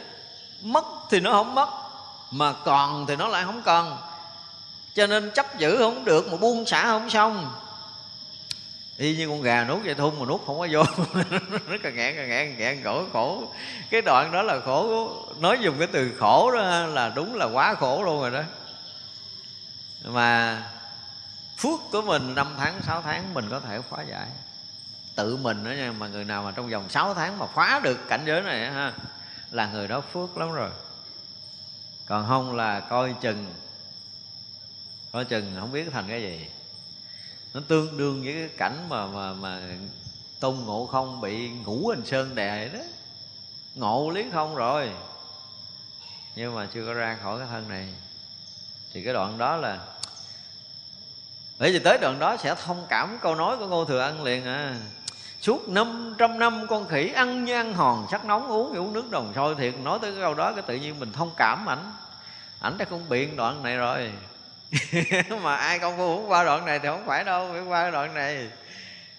Mất 0.62 0.86
thì 1.10 1.20
nó 1.20 1.32
không 1.32 1.56
mất, 1.56 1.70
mà 2.32 2.54
còn 2.54 3.06
thì 3.08 3.16
nó 3.16 3.28
lại 3.28 3.44
không 3.46 3.62
còn. 3.62 3.98
Cho 4.94 5.08
nên 5.08 5.32
chấp 5.32 5.58
giữ 5.58 5.78
không 5.78 6.06
được 6.06 6.28
mà 6.32 6.38
buông 6.38 6.66
xả 6.66 6.84
không 6.84 7.10
xong. 7.10 7.52
Y 8.98 9.18
như 9.18 9.28
con 9.28 9.42
gà 9.42 9.64
nuốt 9.64 9.84
vậy 9.84 9.96
thun 9.96 10.20
mà 10.20 10.26
nuốt 10.26 10.42
không 10.46 10.60
có 10.60 10.68
vô. 10.72 10.84
Nó 11.68 11.78
càng 11.84 11.96
ngẹn 11.96 12.16
càng 12.16 12.30
ngẹn 12.30 12.48
càng 12.48 12.58
nghẹn 12.58 12.84
khổ 12.84 13.04
khổ. 13.14 13.44
Cái 13.90 14.02
đoạn 14.02 14.32
đó 14.32 14.42
là 14.42 14.60
khổ 14.66 15.10
nói 15.40 15.58
dùng 15.62 15.76
cái 15.80 15.88
từ 15.88 16.12
khổ 16.20 16.52
đó 16.52 16.62
là 16.86 17.10
đúng 17.16 17.36
là 17.36 17.46
quá 17.46 17.74
khổ 17.74 18.04
luôn 18.04 18.22
rồi 18.22 18.32
đó. 18.32 18.42
Mà 20.04 20.58
phước 21.60 21.80
của 21.92 22.02
mình 22.02 22.36
năm 22.36 22.56
tháng, 22.58 22.82
sáu 22.82 23.02
tháng 23.02 23.34
mình 23.34 23.50
có 23.50 23.60
thể 23.60 23.82
khóa 23.90 24.04
giải. 24.04 24.28
Tự 25.16 25.38
mình 25.38 25.64
đó 25.64 25.72
nha, 25.72 25.92
mà 25.92 26.08
người 26.08 26.26
nào 26.26 26.44
mà 26.44 26.52
trong 26.52 26.70
vòng 26.70 26.90
6 26.90 27.14
tháng 27.14 27.38
mà 27.38 27.48
khóa 27.48 27.82
được 27.84 27.98
cảnh 28.10 28.24
giới 28.26 28.42
này 28.42 28.72
ha, 28.72 28.94
là 29.52 29.68
người 29.72 29.88
đó 29.88 30.02
phước 30.02 30.38
lắm 30.38 30.52
rồi. 30.52 30.70
Còn 32.06 32.28
không 32.28 32.56
là 32.56 32.80
coi 32.80 33.16
chừng 33.22 33.54
coi 35.12 35.26
chừng 35.26 35.56
không 35.60 35.72
biết 35.72 35.90
thành 35.92 36.06
cái 36.08 36.22
gì. 36.22 36.48
Nó 37.54 37.62
tương 37.68 37.98
đương 37.98 38.24
với 38.24 38.34
cái 38.34 38.50
cảnh 38.58 38.86
mà 38.90 39.06
mà 39.08 39.34
mà 39.34 39.62
tôn 40.40 40.56
ngộ 40.56 40.86
không 40.86 41.22
bị 41.22 41.50
ngũ 41.50 41.88
hình 41.88 42.06
sơn 42.06 42.36
đè 42.36 42.70
đó. 42.70 42.80
Ngộ 43.76 44.10
lý 44.10 44.26
không 44.34 44.56
rồi. 44.56 44.92
Nhưng 46.36 46.56
mà 46.56 46.68
chưa 46.74 46.86
có 46.86 46.94
ra 46.94 47.18
khỏi 47.24 47.40
cái 47.40 47.48
thân 47.48 47.70
này. 47.70 47.94
Thì 48.94 49.04
cái 49.04 49.14
đoạn 49.14 49.38
đó 49.38 49.56
là 49.56 49.80
bởi 51.60 51.72
vì 51.72 51.80
tới 51.80 51.98
đoạn 51.98 52.20
đó 52.20 52.38
sẽ 52.38 52.56
thông 52.66 52.86
cảm 52.90 53.18
câu 53.22 53.36
nói 53.36 53.58
của 53.58 53.68
Ngô 53.68 53.86
Thừa 53.86 54.00
Ân 54.00 54.24
liền 54.24 54.46
à. 54.46 54.76
Suốt 55.42 55.70
500 55.70 56.40
năm 56.40 56.68
con 56.70 56.88
khỉ 56.88 57.12
ăn 57.16 57.46
như 57.46 57.54
ăn 57.54 57.74
hòn, 57.74 58.08
sắc 58.12 58.26
nóng 58.26 58.48
uống 58.48 58.74
thì 58.74 58.80
uống 58.80 58.94
nước 58.94 59.12
đồng 59.12 59.32
sôi 59.36 59.56
thiệt. 59.56 59.74
Nói 59.84 60.00
tới 60.02 60.12
cái 60.12 60.22
câu 60.22 60.34
đó 60.34 60.52
cái 60.52 60.62
tự 60.68 60.76
nhiên 60.76 61.00
mình 61.00 61.12
thông 61.12 61.32
cảm 61.38 61.70
ảnh. 61.70 61.94
Ảnh 62.60 62.78
đã 62.78 62.86
không 62.90 63.10
biện 63.10 63.36
đoạn 63.36 63.64
này 63.64 63.78
rồi. 63.78 64.12
Mà 65.44 65.56
ai 65.56 65.80
công 65.80 65.98
phu 65.98 66.16
không 66.16 66.32
qua 66.32 66.44
đoạn 66.44 66.66
này 66.66 66.80
thì 66.80 66.88
không 66.88 67.06
phải 67.06 67.24
đâu, 67.24 67.50
Phải 67.54 67.62
qua 67.62 67.90
đoạn 67.90 68.14
này. 68.14 68.50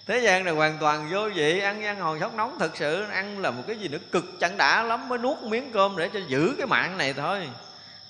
Thế 0.07 0.19
gian 0.19 0.43
này 0.43 0.53
hoàn 0.53 0.77
toàn 0.79 1.09
vô 1.11 1.29
vị, 1.29 1.59
Ăn 1.59 1.79
như 1.79 1.87
ăn 1.87 1.99
hòn 1.99 2.19
sóc 2.19 2.33
nóng 2.35 2.57
Thật 2.59 2.71
sự. 2.77 3.03
Ăn 3.03 3.39
là 3.39 3.51
một 3.51 3.63
cái 3.67 3.75
gì 3.75 3.87
nữa, 3.87 3.99
cực 4.11 4.25
chẳng 4.39 4.57
đã 4.57 4.83
lắm, 4.83 5.09
Mới 5.09 5.17
nuốt 5.17 5.43
miếng 5.43 5.71
cơm 5.73 5.97
để 5.97 6.09
cho 6.13 6.19
giữ 6.27 6.55
cái 6.57 6.67
mạng 6.67 6.97
này 6.97 7.13
thôi. 7.13 7.49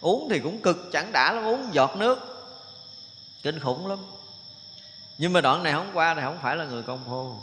Uống 0.01 0.27
thì 0.29 0.39
cũng 0.39 0.61
cực 0.61 0.89
chẳng 0.91 1.11
đã 1.11 1.33
lắm, 1.33 1.45
Uống 1.45 1.73
giọt 1.73 1.95
nước. 1.97 2.19
Kinh 3.43 3.59
khủng 3.59 3.87
lắm 3.87 3.99
nhưng 5.17 5.33
mà 5.33 5.41
đoạn 5.41 5.63
này 5.63 5.73
không 5.73 5.91
qua 5.93 6.15
thì 6.15 6.21
không 6.21 6.39
phải 6.41 6.55
là 6.55 6.65
người 6.65 6.83
công 6.83 7.03
phu. 7.07 7.35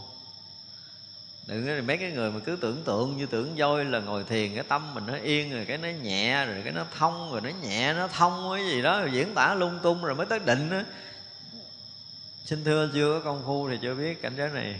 Đừng 1.46 1.86
mấy 1.86 1.96
cái 1.96 2.10
người 2.10 2.30
mà 2.30 2.40
cứ 2.44 2.58
tưởng 2.60 2.82
tượng 2.84 3.16
như 3.16 3.26
tưởng 3.26 3.56
voi 3.56 3.84
là 3.84 3.98
ngồi 3.98 4.24
thiền, 4.24 4.54
cái 4.54 4.64
tâm 4.68 4.94
mình 4.94 5.06
nó 5.06 5.16
yên 5.22 5.52
rồi, 5.52 5.64
cái 5.64 5.78
nó 5.78 5.88
nhẹ 5.88 6.46
rồi, 6.46 6.60
cái 6.64 6.72
nó 6.72 6.84
thông 6.98 7.32
rồi, 7.32 7.40
nó 7.40 7.50
nhẹ, 7.62 7.92
nó 7.92 8.08
thông 8.08 8.50
cái 8.54 8.66
gì 8.66 8.82
đó 8.82 9.00
rồi 9.00 9.12
diễn 9.12 9.34
tả 9.34 9.54
lung 9.54 9.78
tung 9.82 10.04
rồi 10.04 10.14
mới 10.14 10.26
tới 10.26 10.38
định 10.38 10.70
đó. 10.70 10.80
xin 12.44 12.64
thưa 12.64 12.88
chưa 12.94 13.18
có 13.18 13.24
công 13.24 13.42
phu 13.46 13.68
thì 13.68 13.78
chưa 13.82 13.94
biết 13.94 14.22
cảnh 14.22 14.34
giới 14.36 14.48
này. 14.48 14.76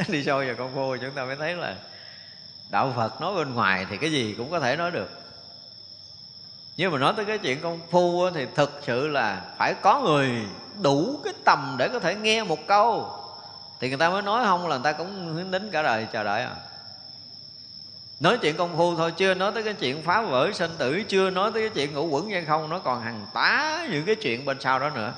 Đi 0.08 0.24
sâu 0.24 0.38
vào 0.38 0.54
công 0.58 0.74
phu 0.74 0.96
chúng 0.96 1.14
ta 1.14 1.24
mới 1.24 1.36
thấy 1.36 1.54
là 1.54 1.76
đạo 2.70 2.92
phật 2.96 3.20
nói 3.20 3.34
bên 3.34 3.54
ngoài 3.54 3.86
thì 3.90 3.96
cái 3.96 4.12
gì 4.12 4.34
cũng 4.36 4.50
có 4.50 4.60
thể 4.60 4.76
nói 4.76 4.90
được 4.90 5.19
nhưng 6.80 6.92
mà 6.92 6.98
nói 6.98 7.12
tới 7.16 7.24
cái 7.24 7.38
chuyện 7.38 7.60
công 7.60 7.80
phu 7.90 8.30
thì 8.30 8.46
thực 8.54 8.80
sự 8.86 9.08
là 9.08 9.42
phải 9.58 9.74
có 9.82 10.00
người 10.00 10.30
đủ 10.82 11.20
cái 11.24 11.32
tầm 11.44 11.76
để 11.78 11.88
có 11.88 11.98
thể 11.98 12.14
nghe 12.14 12.42
một 12.42 12.66
câu. 12.66 13.10
Thì 13.80 13.88
người 13.88 13.98
ta 13.98 14.10
mới 14.10 14.22
nói 14.22 14.44
không 14.44 14.68
là 14.68 14.76
người 14.76 14.84
ta 14.84 14.92
cũng 14.92 15.34
hướng 15.34 15.50
đến 15.50 15.70
cả 15.72 15.82
đời, 15.82 16.06
chờ 16.12 16.24
đợi 16.24 16.42
à. 16.42 16.54
Nói 18.20 18.38
chuyện 18.38 18.56
công 18.56 18.76
phu 18.76 18.96
thôi, 18.96 19.12
chưa 19.16 19.34
nói 19.34 19.52
tới 19.54 19.62
cái 19.62 19.74
chuyện 19.74 20.02
phá 20.02 20.22
vỡ 20.22 20.50
sinh 20.54 20.70
tử, 20.78 21.02
chưa 21.08 21.30
nói 21.30 21.50
tới 21.54 21.62
cái 21.62 21.70
chuyện 21.74 21.94
ngũ 21.94 22.06
quẩn 22.06 22.30
hay 22.30 22.44
không, 22.44 22.70
nó 22.70 22.78
còn 22.78 23.02
hàng 23.02 23.26
tá 23.34 23.86
những 23.90 24.04
cái 24.04 24.14
chuyện 24.14 24.44
bên 24.44 24.60
sau 24.60 24.78
đó 24.78 24.90
nữa. 24.90 25.12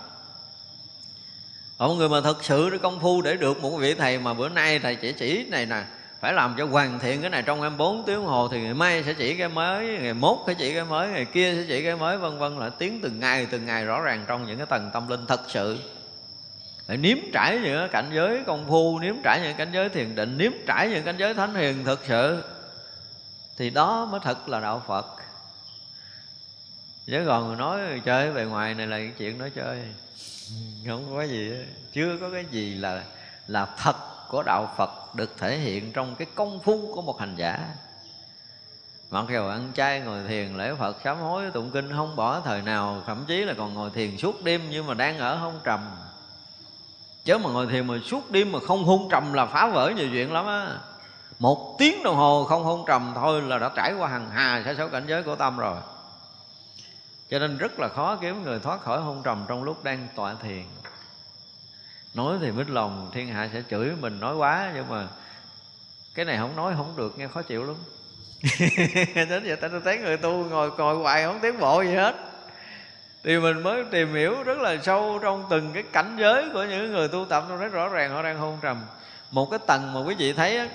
Một 1.79 1.95
người 1.95 2.09
mà 2.09 2.21
thật 2.21 2.45
sự 2.45 2.79
công 2.83 3.01
phu 3.01 3.23
để 3.23 3.37
được 3.37 3.63
một 3.63 3.71
vị 3.71 3.95
thầy 3.95 4.19
mà 4.19 4.35
bữa 4.35 4.49
nay 4.49 4.79
thầy 4.79 4.97
chỉ 4.97 5.13
chỉ 5.13 5.47
này 5.49 5.67
nè 5.67 5.83
phải 6.23 6.33
làm 6.33 6.55
cho 6.59 6.67
hoàn 6.67 6.99
thiện 6.99 7.21
cái 7.21 7.31
này 7.31 7.43
trong 7.43 7.61
24 7.61 8.03
tiếng 8.07 8.23
hồ 8.23 8.49
thì 8.49 8.61
ngày 8.61 8.75
mai 8.75 9.03
sẽ 9.03 9.15
chỉ 9.15 9.35
cái 9.37 9.49
mới, 9.49 9.87
ngày 9.87 10.15
mốt 10.15 10.39
sẽ 10.47 10.55
chỉ 10.55 10.75
cái 10.75 10.85
mới, 10.85 11.09
ngày 11.09 11.25
kia 11.25 11.55
sẽ 11.55 11.65
chỉ 11.69 11.85
cái 11.85 11.97
mới, 11.97 12.19
vân 12.19 12.39
vân 12.39 12.59
là 12.59 12.69
tiến 12.69 13.01
từng 13.03 13.21
ngày 13.21 13.47
từng 13.51 13.67
ngày 13.67 13.85
rõ 13.85 14.01
ràng 14.01 14.25
trong 14.27 14.47
những 14.47 14.57
cái 14.57 14.67
tầng 14.67 14.91
tâm 14.93 15.09
linh 15.09 15.27
thật 15.27 15.41
sự. 15.49 15.79
Phải 16.87 16.97
nếm 16.97 17.19
trải 17.33 17.59
những 17.63 17.79
cái 17.79 17.89
cảnh 17.89 18.11
giới 18.15 18.43
công 18.47 18.65
phu, 18.69 18.99
nếm 18.99 19.15
trải 19.25 19.41
những 19.41 19.57
cảnh 19.57 19.71
giới 19.73 19.89
thiền 19.89 20.15
định, 20.15 20.39
nếm 20.39 20.53
trải 20.67 20.89
những 20.91 21.05
cảnh 21.05 21.17
giới 21.19 21.35
thánh 21.35 21.55
hiền 21.55 21.85
thực 21.85 22.01
sự, 22.09 22.45
thì 23.57 23.71
đó 23.71 24.09
mới 24.11 24.21
thật 24.25 24.49
là 24.49 24.61
đạo 24.61 24.83
phật. 24.87 25.07
Chứ 27.07 27.25
còn 27.27 27.59
nói 27.59 27.81
chơi 28.05 28.31
về 28.31 28.45
ngoài 28.45 28.75
này 28.75 28.87
là 28.87 28.97
cái 28.97 29.13
chuyện 29.19 29.39
nói 29.39 29.51
chơi, 29.51 29.83
không 30.87 31.17
có 31.17 31.23
gì 31.23 31.53
chưa 31.93 32.19
có 32.21 32.31
cái 32.31 32.45
gì 32.51 32.75
là 32.75 33.03
là 33.47 33.67
thật 33.79 34.12
của 34.33 34.43
đạo 34.43 34.69
phật 34.77 35.15
được 35.15 35.39
thể 35.39 35.59
hiện 35.59 35.93
trong 35.93 36.15
cái 36.15 36.27
công 36.35 36.61
phu 36.61 36.95
của 36.95 37.03
một 37.03 37.21
hành 37.21 37.35
giả. 37.37 37.69
Mặc 39.11 39.25
dù 39.33 39.49
ăn 39.49 39.73
chay 39.75 40.01
ngồi 40.01 40.23
thiền, 40.29 40.57
lễ 40.57 40.75
phật, 40.79 40.97
sám 41.05 41.21
hối, 41.21 41.51
tụng 41.51 41.71
kinh, 41.71 41.93
không 41.93 42.17
bỏ 42.17 42.41
thời 42.41 42.63
nào, 42.63 43.03
thậm 43.07 43.25
chí 43.29 43.45
là 43.45 43.55
còn 43.59 43.75
ngồi 43.75 43.91
thiền 43.91 44.17
suốt 44.17 44.45
đêm 44.45 44.63
nhưng 44.71 44.87
mà 44.87 44.95
đang 44.95 45.19
ở 45.19 45.39
không 45.41 45.61
trầm. 45.65 45.81
Chứ 47.25 47.39
mà 47.39 47.51
ngồi 47.51 47.67
thiền 47.67 47.87
mà 47.87 47.95
suốt 48.05 48.31
đêm 48.31 48.53
mà 48.53 48.59
không 48.67 48.85
hung 48.85 49.09
trầm 49.11 49.33
là 49.33 49.47
phá 49.47 49.67
vỡ 49.67 49.93
nhiều 49.97 50.09
chuyện 50.13 50.33
lắm 50.33 50.47
á. 50.47 50.79
Một 51.39 51.77
tiếng 51.79 52.03
đồng 52.03 52.17
hồ 52.17 52.45
không 52.45 52.65
hôn 52.65 52.85
trầm 52.87 53.13
thôi 53.15 53.43
là 53.43 53.59
đã 53.59 53.71
trải 53.77 53.93
qua 53.93 54.09
hàng 54.09 54.31
hà 54.31 54.63
sa 54.65 54.75
số 54.79 54.89
cảnh 54.89 55.05
giới 55.09 55.23
của 55.23 55.37
tâm 55.37 55.57
rồi. 55.57 55.77
Cho 57.31 57.39
nên 57.39 57.59
rất 57.59 57.81
là 57.81 57.89
khó 57.89 58.17
kiếm 58.17 58.43
người 58.43 58.59
thoát 58.59 58.81
khỏi 58.81 59.01
hôn 59.01 59.23
trầm 59.23 59.45
trong 59.49 59.63
lúc 59.63 59.85
đang 59.85 60.09
tọa 60.17 60.35
thiền 60.35 60.65
nói 62.15 62.39
thì 62.41 62.51
mít 62.51 62.71
lòng, 62.71 63.11
thiên 63.13 63.29
hạ 63.29 63.49
sẽ 63.53 63.63
chửi 63.71 63.91
mình, 64.01 64.21
nói 64.21 64.37
quá, 64.37 64.73
nhưng 64.75 64.89
mà 64.89 65.07
cái 66.15 66.25
này 66.25 66.39
không 66.39 66.57
nói 66.57 66.75
không 66.77 66.95
được, 66.97 67.19
nghe 67.19 67.29
khó 67.29 67.43
chịu 67.43 67.65
lắm. 67.65 67.77
Đến 69.15 69.45
giờ 69.45 69.57
ta 69.57 69.69
thấy 69.85 69.99
người 69.99 70.17
tu 70.17 70.31
ngồi 70.31 70.71
ngồi 70.79 70.97
hoài 70.97 71.25
không 71.25 71.41
tiến 71.43 71.59
bộ 71.61 71.83
gì 71.83 71.95
hết. 71.95 72.17
Thì 73.25 73.39
mình 73.39 73.63
mới 73.63 73.85
tìm 73.91 74.15
hiểu 74.15 74.43
rất 74.43 74.59
là 74.59 74.77
sâu 74.83 75.19
trong 75.23 75.45
từng 75.51 75.71
cái 75.75 75.83
cảnh 75.93 76.17
giới 76.21 76.51
của 76.53 76.65
những 76.65 76.93
người 76.93 77.09
tu 77.09 77.25
tập 77.25 77.45
tôi 77.49 77.59
rất 77.59 77.73
rõ 77.73 77.89
ràng, 77.89 78.11
họ 78.11 78.23
đang 78.23 78.39
hôn 78.39 78.59
trầm. 78.63 78.85
Một 79.31 79.51
cái 79.51 79.59
tầng 79.67 79.93
mà 79.93 80.01
quý 80.01 80.15
vị 80.15 80.33
thấy 80.33 80.57
á, 80.59 80.69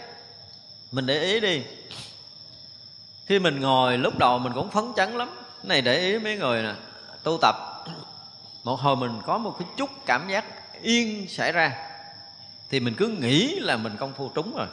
mình 0.91 1.05
để 1.05 1.21
ý 1.21 1.39
đi. 1.39 1.63
Khi 3.25 3.39
mình 3.39 3.59
ngồi, 3.59 3.97
lúc 3.97 4.17
đầu 4.17 4.39
mình 4.39 4.53
cũng 4.53 4.69
phấn 4.69 4.85
chấn 4.95 5.11
lắm. 5.11 5.29
Cái 5.35 5.65
này 5.65 5.81
để 5.81 5.99
ý 5.99 6.19
mấy 6.19 6.37
người 6.37 6.63
nè, 6.63 6.73
tu 7.23 7.37
tập. 7.41 7.55
Một 8.63 8.79
hồi 8.79 8.95
mình 8.95 9.21
có 9.25 9.37
một 9.37 9.55
cái 9.59 9.67
chút 9.77 9.89
cảm 10.05 10.27
giác 10.29 10.45
yên 10.81 11.27
xảy 11.29 11.51
ra, 11.51 11.73
thì 12.69 12.79
mình 12.79 12.95
cứ 12.97 13.07
nghĩ 13.07 13.59
là 13.59 13.77
mình 13.77 13.97
công 13.97 14.13
phu 14.13 14.29
trúng 14.29 14.55
rồi. 14.55 14.67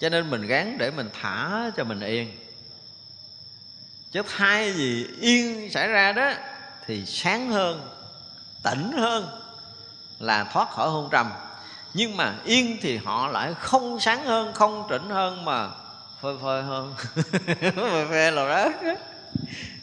Cho 0.00 0.08
nên 0.08 0.30
mình 0.30 0.46
gán 0.46 0.78
để 0.78 0.90
mình 0.90 1.10
thả 1.20 1.70
cho 1.76 1.84
mình 1.84 2.00
yên. 2.00 2.38
Chứ 4.12 4.22
thay 4.36 4.72
gì 4.72 5.06
yên 5.20 5.70
xảy 5.70 5.88
ra 5.88 6.12
đó, 6.12 6.32
thì 6.86 7.06
sáng 7.06 7.50
hơn, 7.50 7.88
tỉnh 8.62 8.92
hơn 8.92 9.40
là 10.18 10.44
thoát 10.44 10.70
khỏi 10.70 10.90
hôn 10.90 11.08
trầm. 11.12 11.30
Nhưng 11.94 12.16
mà 12.16 12.34
yên 12.44 12.78
thì 12.82 12.96
họ 12.96 13.28
lại 13.28 13.54
không 13.54 14.00
sáng 14.00 14.24
hơn, 14.24 14.52
không 14.54 14.86
trịnh 14.90 15.08
hơn 15.08 15.44
mà 15.44 15.68
phơi 16.20 16.36
phơi 16.42 16.62
hơn. 16.62 16.94
Phơi 17.76 18.06
phê 18.10 18.30
là 18.30 18.48
đó 18.48 18.92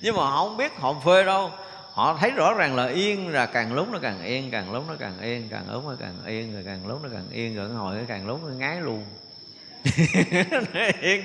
nhưng 0.02 0.16
mà 0.16 0.24
họ 0.24 0.38
không 0.38 0.58
biết 0.58 0.72
họ 0.80 0.96
phê 1.06 1.24
đâu 1.24 1.52
họ 1.96 2.18
thấy 2.20 2.32
rõ 2.32 2.54
ràng 2.54 2.76
là 2.76 2.86
yên 2.88 3.28
là 3.28 3.46
càng 3.46 3.74
lúc 3.74 3.88
nó 3.92 4.00
càng 4.02 4.24
yên, 4.24 4.52
càng 4.52 4.74
lúc 4.74 4.84
nó 4.88 4.96
càng 5.00 5.14
yên, 5.22 5.48
càng 5.52 5.64
lúc 5.72 5.84
nó 5.86 5.96
càng 6.00 6.16
yên, 6.26 6.54
rồi 6.54 6.64
càng 6.66 6.88
lúc 6.88 7.04
nó 7.04 7.10
càng 7.14 7.26
yên, 7.32 7.56
rồi 7.56 7.70
hồi 7.70 7.96
nó 7.96 8.02
càng 8.08 8.28
lúc 8.28 8.44
nó 8.44 8.50
ngái 8.50 8.82
luôn. 8.82 9.04
Yên. 11.02 11.22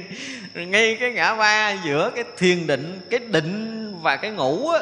Ngay 0.55 0.97
cái 1.01 1.13
ngã 1.13 1.35
ba 1.35 1.73
giữa 1.85 2.11
cái 2.15 2.25
thiền 2.39 2.67
định, 2.67 3.01
cái 3.11 3.21
định 3.21 3.95
và 4.03 4.17
cái 4.17 4.31
ngủ 4.31 4.69
á, 4.69 4.81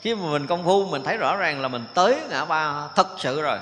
khi 0.00 0.14
mà 0.14 0.30
mình 0.30 0.46
công 0.46 0.64
phu, 0.64 0.86
mình 0.86 1.02
thấy 1.04 1.16
rõ 1.16 1.36
ràng 1.36 1.60
là 1.60 1.68
mình 1.68 1.84
tới 1.94 2.16
ngã 2.30 2.44
ba 2.44 2.88
thật 2.96 3.08
sự 3.18 3.42
rồi. 3.42 3.58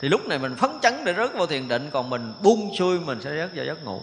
Thì 0.00 0.08
lúc 0.08 0.26
này 0.26 0.38
mình 0.38 0.56
phấn 0.56 0.70
chấn 0.82 1.04
để 1.04 1.14
rớt 1.14 1.34
vào 1.34 1.46
thiền 1.46 1.68
định, 1.68 1.90
còn 1.92 2.10
mình 2.10 2.32
buông 2.42 2.70
xuôi, 2.78 3.00
mình 3.00 3.18
sẽ 3.24 3.30
rớt 3.36 3.56
vào 3.56 3.64
giấc 3.64 3.84
ngủ 3.84 4.00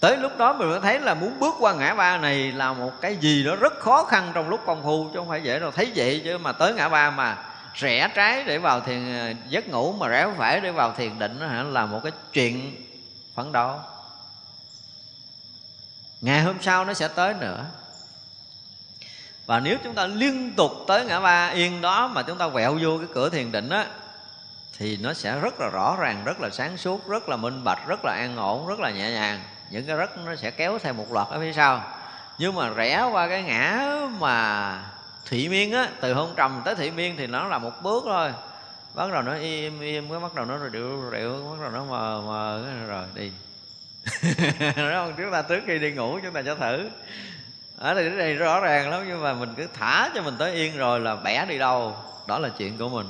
tới 0.00 0.16
lúc 0.16 0.38
đó 0.38 0.52
mình 0.52 0.68
mới 0.68 0.80
thấy 0.80 1.00
là 1.00 1.14
muốn 1.14 1.40
bước 1.40 1.54
qua 1.60 1.74
ngã 1.74 1.94
ba 1.94 2.18
này 2.18 2.52
là 2.52 2.72
một 2.72 2.92
cái 3.00 3.16
gì 3.16 3.44
đó 3.44 3.56
rất 3.56 3.78
khó 3.78 4.04
khăn 4.04 4.30
trong 4.34 4.48
lúc 4.48 4.60
công 4.66 4.82
phu, 4.82 5.08
chứ 5.12 5.18
không 5.18 5.28
phải 5.28 5.42
dễ 5.42 5.58
đâu. 5.58 5.70
Thấy 5.70 5.92
vậy 5.94 6.20
chứ 6.24 6.38
mà 6.38 6.52
tới 6.52 6.74
ngã 6.74 6.88
ba 6.88 7.10
mà 7.10 7.38
rẽ 7.74 8.08
trái 8.14 8.44
để 8.44 8.58
vào 8.58 8.80
thiền 8.80 9.18
ờ, 9.18 9.32
giấc 9.48 9.68
ngủ 9.68 9.92
mà 9.92 10.08
rẽ 10.08 10.28
phải 10.36 10.60
để 10.60 10.70
vào 10.70 10.92
thiền 10.92 11.18
định 11.18 11.40
đó 11.40 11.46
hả, 11.46 11.62
là 11.62 11.86
một 11.86 12.00
cái 12.02 12.12
chuyện 12.32 12.84
phấn 13.34 13.52
đấu 13.52 13.76
ngày 16.20 16.42
hôm 16.42 16.56
sau 16.60 16.84
nó 16.84 16.94
sẽ 16.94 17.08
tới 17.08 17.34
nữa. 17.34 17.64
Và 19.46 19.60
nếu 19.60 19.78
chúng 19.84 19.94
ta 19.94 20.06
liên 20.06 20.54
tục 20.56 20.72
tới 20.86 21.04
ngã 21.04 21.20
ba 21.20 21.46
yên 21.46 21.80
đó 21.80 22.08
mà 22.08 22.22
chúng 22.22 22.38
ta 22.38 22.48
quẹo 22.48 22.78
vô 22.82 22.98
cái 22.98 23.06
cửa 23.14 23.28
thiền 23.28 23.52
định 23.52 23.70
á, 23.70 23.86
thì 24.78 24.96
nó 24.96 25.12
sẽ 25.12 25.40
rất 25.40 25.60
là 25.60 25.68
rõ 25.68 25.96
ràng, 26.00 26.24
rất 26.24 26.40
là 26.40 26.50
sáng 26.50 26.76
suốt, 26.76 27.08
rất 27.08 27.28
là 27.28 27.36
minh 27.36 27.64
bạch, 27.64 27.86
rất 27.86 28.00
là 28.04 28.12
an 28.12 28.36
ổn, 28.36 28.66
rất 28.66 28.80
là 28.80 28.90
nhẹ 28.90 29.10
nhàng 29.10 29.40
những 29.70 29.86
cái 29.86 29.96
rất 29.96 30.18
nó 30.26 30.36
sẽ 30.36 30.50
kéo 30.50 30.78
theo 30.78 30.92
một 30.92 31.12
loạt 31.12 31.28
ở 31.28 31.40
phía 31.40 31.52
sau. 31.52 31.84
Nhưng 32.38 32.54
mà 32.54 32.70
rẽ 32.70 33.08
qua 33.12 33.28
cái 33.28 33.42
ngã 33.42 33.86
mà 34.18 34.78
thủy 35.30 35.48
miên 35.48 35.72
á, 35.72 35.88
từ 36.00 36.14
hôn 36.14 36.34
trầm 36.36 36.62
tới 36.64 36.74
thủy 36.74 36.90
miên 36.90 37.16
thì 37.16 37.26
nó 37.26 37.48
là 37.48 37.58
một 37.58 37.82
bước 37.82 38.04
thôi. 38.06 38.32
Bắt 38.94 39.12
đầu 39.12 39.22
nó 39.22 39.34
im 39.34 39.80
im, 39.80 40.10
cái 40.10 40.20
bắt 40.20 40.34
đầu 40.34 40.44
nó 40.44 40.56
rượu 40.56 41.10
rượu 41.10 41.50
bắt 41.50 41.62
đầu 41.62 41.70
nó 41.70 41.84
mờ 41.84 42.22
mờ 42.26 42.64
rồi 42.86 43.04
đi. 43.14 43.32
Đó 44.76 44.90
không, 44.92 45.14
chúng 45.16 45.32
ta 45.32 45.42
trước 45.42 45.60
khi 45.66 45.78
đi 45.78 45.92
ngủ, 45.92 46.18
chúng 46.22 46.32
ta 46.32 46.42
cho 46.42 46.54
thử. 46.54 46.90
Ở 47.78 47.94
đây 47.94 48.10
này 48.10 48.34
rõ 48.34 48.60
ràng 48.60 48.90
lắm, 48.90 49.04
nhưng 49.08 49.22
mà 49.22 49.34
mình 49.34 49.54
cứ 49.56 49.66
thả 49.74 50.10
cho 50.14 50.22
mình 50.22 50.36
tới 50.38 50.52
yên 50.52 50.76
rồi 50.76 51.00
là 51.00 51.16
bẻ 51.16 51.46
đi 51.48 51.58
đâu. 51.58 51.96
Đó 52.26 52.38
là 52.38 52.48
chuyện 52.48 52.78
của 52.78 52.88
mình. 52.88 53.06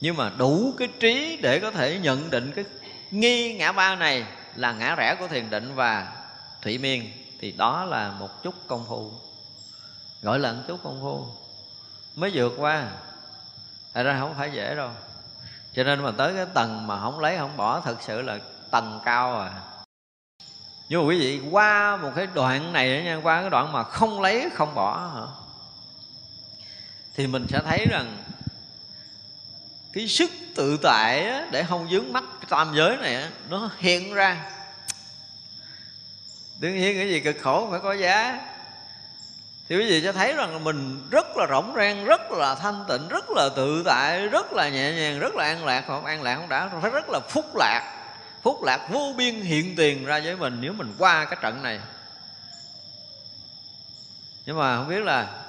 Nhưng 0.00 0.16
mà 0.16 0.30
đủ 0.38 0.74
cái 0.78 0.88
trí 1.00 1.38
để 1.42 1.60
có 1.60 1.70
thể 1.70 1.98
nhận 1.98 2.30
định 2.30 2.52
cái 2.56 2.64
nghi 3.10 3.54
ngã 3.54 3.72
ba 3.72 3.94
này 3.94 4.24
là 4.56 4.72
ngã 4.72 4.94
rẽ 4.94 5.16
của 5.18 5.28
thiền 5.28 5.50
định 5.50 5.74
và 5.74 6.12
thủy 6.62 6.78
miên, 6.78 7.12
thì 7.40 7.52
đó 7.52 7.84
là 7.84 8.10
một 8.10 8.42
chút 8.42 8.54
công 8.66 8.84
phu. 8.88 9.12
Gọi 10.22 10.38
là 10.38 10.52
một 10.52 10.62
chút 10.68 10.80
công 10.82 11.00
phu. 11.02 11.26
Mới 12.14 12.30
vượt 12.34 12.52
qua. 12.58 12.88
Thật 13.94 14.02
ra 14.02 14.16
không 14.20 14.34
phải 14.38 14.50
dễ 14.52 14.74
đâu. 14.74 14.90
Cho 15.74 15.84
nên 15.84 16.02
mà 16.02 16.10
tới 16.10 16.34
cái 16.34 16.46
tầng 16.54 16.86
mà 16.86 17.00
không 17.00 17.20
lấy, 17.20 17.38
không 17.38 17.56
bỏ, 17.56 17.80
thật 17.80 17.96
sự 18.00 18.22
là 18.22 18.38
tầng 18.70 19.00
cao 19.04 19.40
à. 19.40 19.52
Nhưng 20.88 21.00
mà 21.00 21.06
quý 21.08 21.20
vị, 21.20 21.48
qua 21.50 21.96
một 21.96 22.10
cái 22.16 22.26
đoạn 22.34 22.72
này 22.72 23.02
nha, 23.02 23.20
qua 23.22 23.40
cái 23.40 23.50
đoạn 23.50 23.72
mà 23.72 23.82
không 23.82 24.20
lấy, 24.20 24.50
không 24.54 24.74
bỏ 24.74 25.10
hả? 25.14 25.26
Thì 27.14 27.26
mình 27.26 27.46
sẽ 27.48 27.60
thấy 27.66 27.86
rằng 27.90 28.16
cái 29.92 30.08
sức 30.08 30.30
tự 30.54 30.78
tại 30.82 31.42
để 31.50 31.64
không 31.64 31.90
dướng 31.90 32.12
mắt 32.12 32.24
cái 32.42 32.48
tam 32.48 32.74
giới 32.74 32.96
này 32.96 33.28
nó 33.48 33.70
hiện 33.78 34.14
ra. 34.14 34.36
Đương 36.60 36.76
nhiên 36.76 36.96
cái 36.98 37.08
gì 37.08 37.20
cực 37.20 37.36
khổ 37.40 37.68
phải 37.70 37.80
có 37.80 37.92
giá. 37.92 38.40
Thì 39.68 39.76
quý 39.76 39.90
vị 39.90 40.02
sẽ 40.02 40.12
thấy 40.12 40.32
rằng 40.32 40.64
mình 40.64 41.08
rất 41.10 41.36
là 41.36 41.46
rộng 41.46 41.72
rang, 41.76 42.04
rất 42.04 42.30
là 42.30 42.54
thanh 42.54 42.84
tịnh, 42.88 43.08
rất 43.08 43.30
là 43.30 43.48
tự 43.56 43.82
tại, 43.86 44.28
rất 44.28 44.52
là 44.52 44.68
nhẹ 44.68 44.92
nhàng, 44.92 45.18
rất 45.18 45.34
là 45.34 45.44
an 45.44 45.64
lạc. 45.64 45.84
Không 45.86 46.04
an 46.04 46.22
lạc 46.22 46.36
không 46.36 46.48
đã, 46.48 46.68
phải 46.82 46.90
rất 46.90 47.08
là 47.08 47.20
phúc 47.28 47.56
lạc. 47.56 47.98
Phúc 48.42 48.62
lạc 48.62 48.88
vô 48.90 49.14
biên 49.16 49.40
hiện 49.40 49.76
tiền 49.76 50.04
ra 50.04 50.20
với 50.24 50.36
mình 50.36 50.58
nếu 50.60 50.72
mình 50.72 50.94
qua 50.98 51.24
cái 51.24 51.38
trận 51.42 51.62
này. 51.62 51.80
Nhưng 54.46 54.58
mà 54.58 54.76
không 54.76 54.88
biết 54.88 55.02
là 55.04 55.44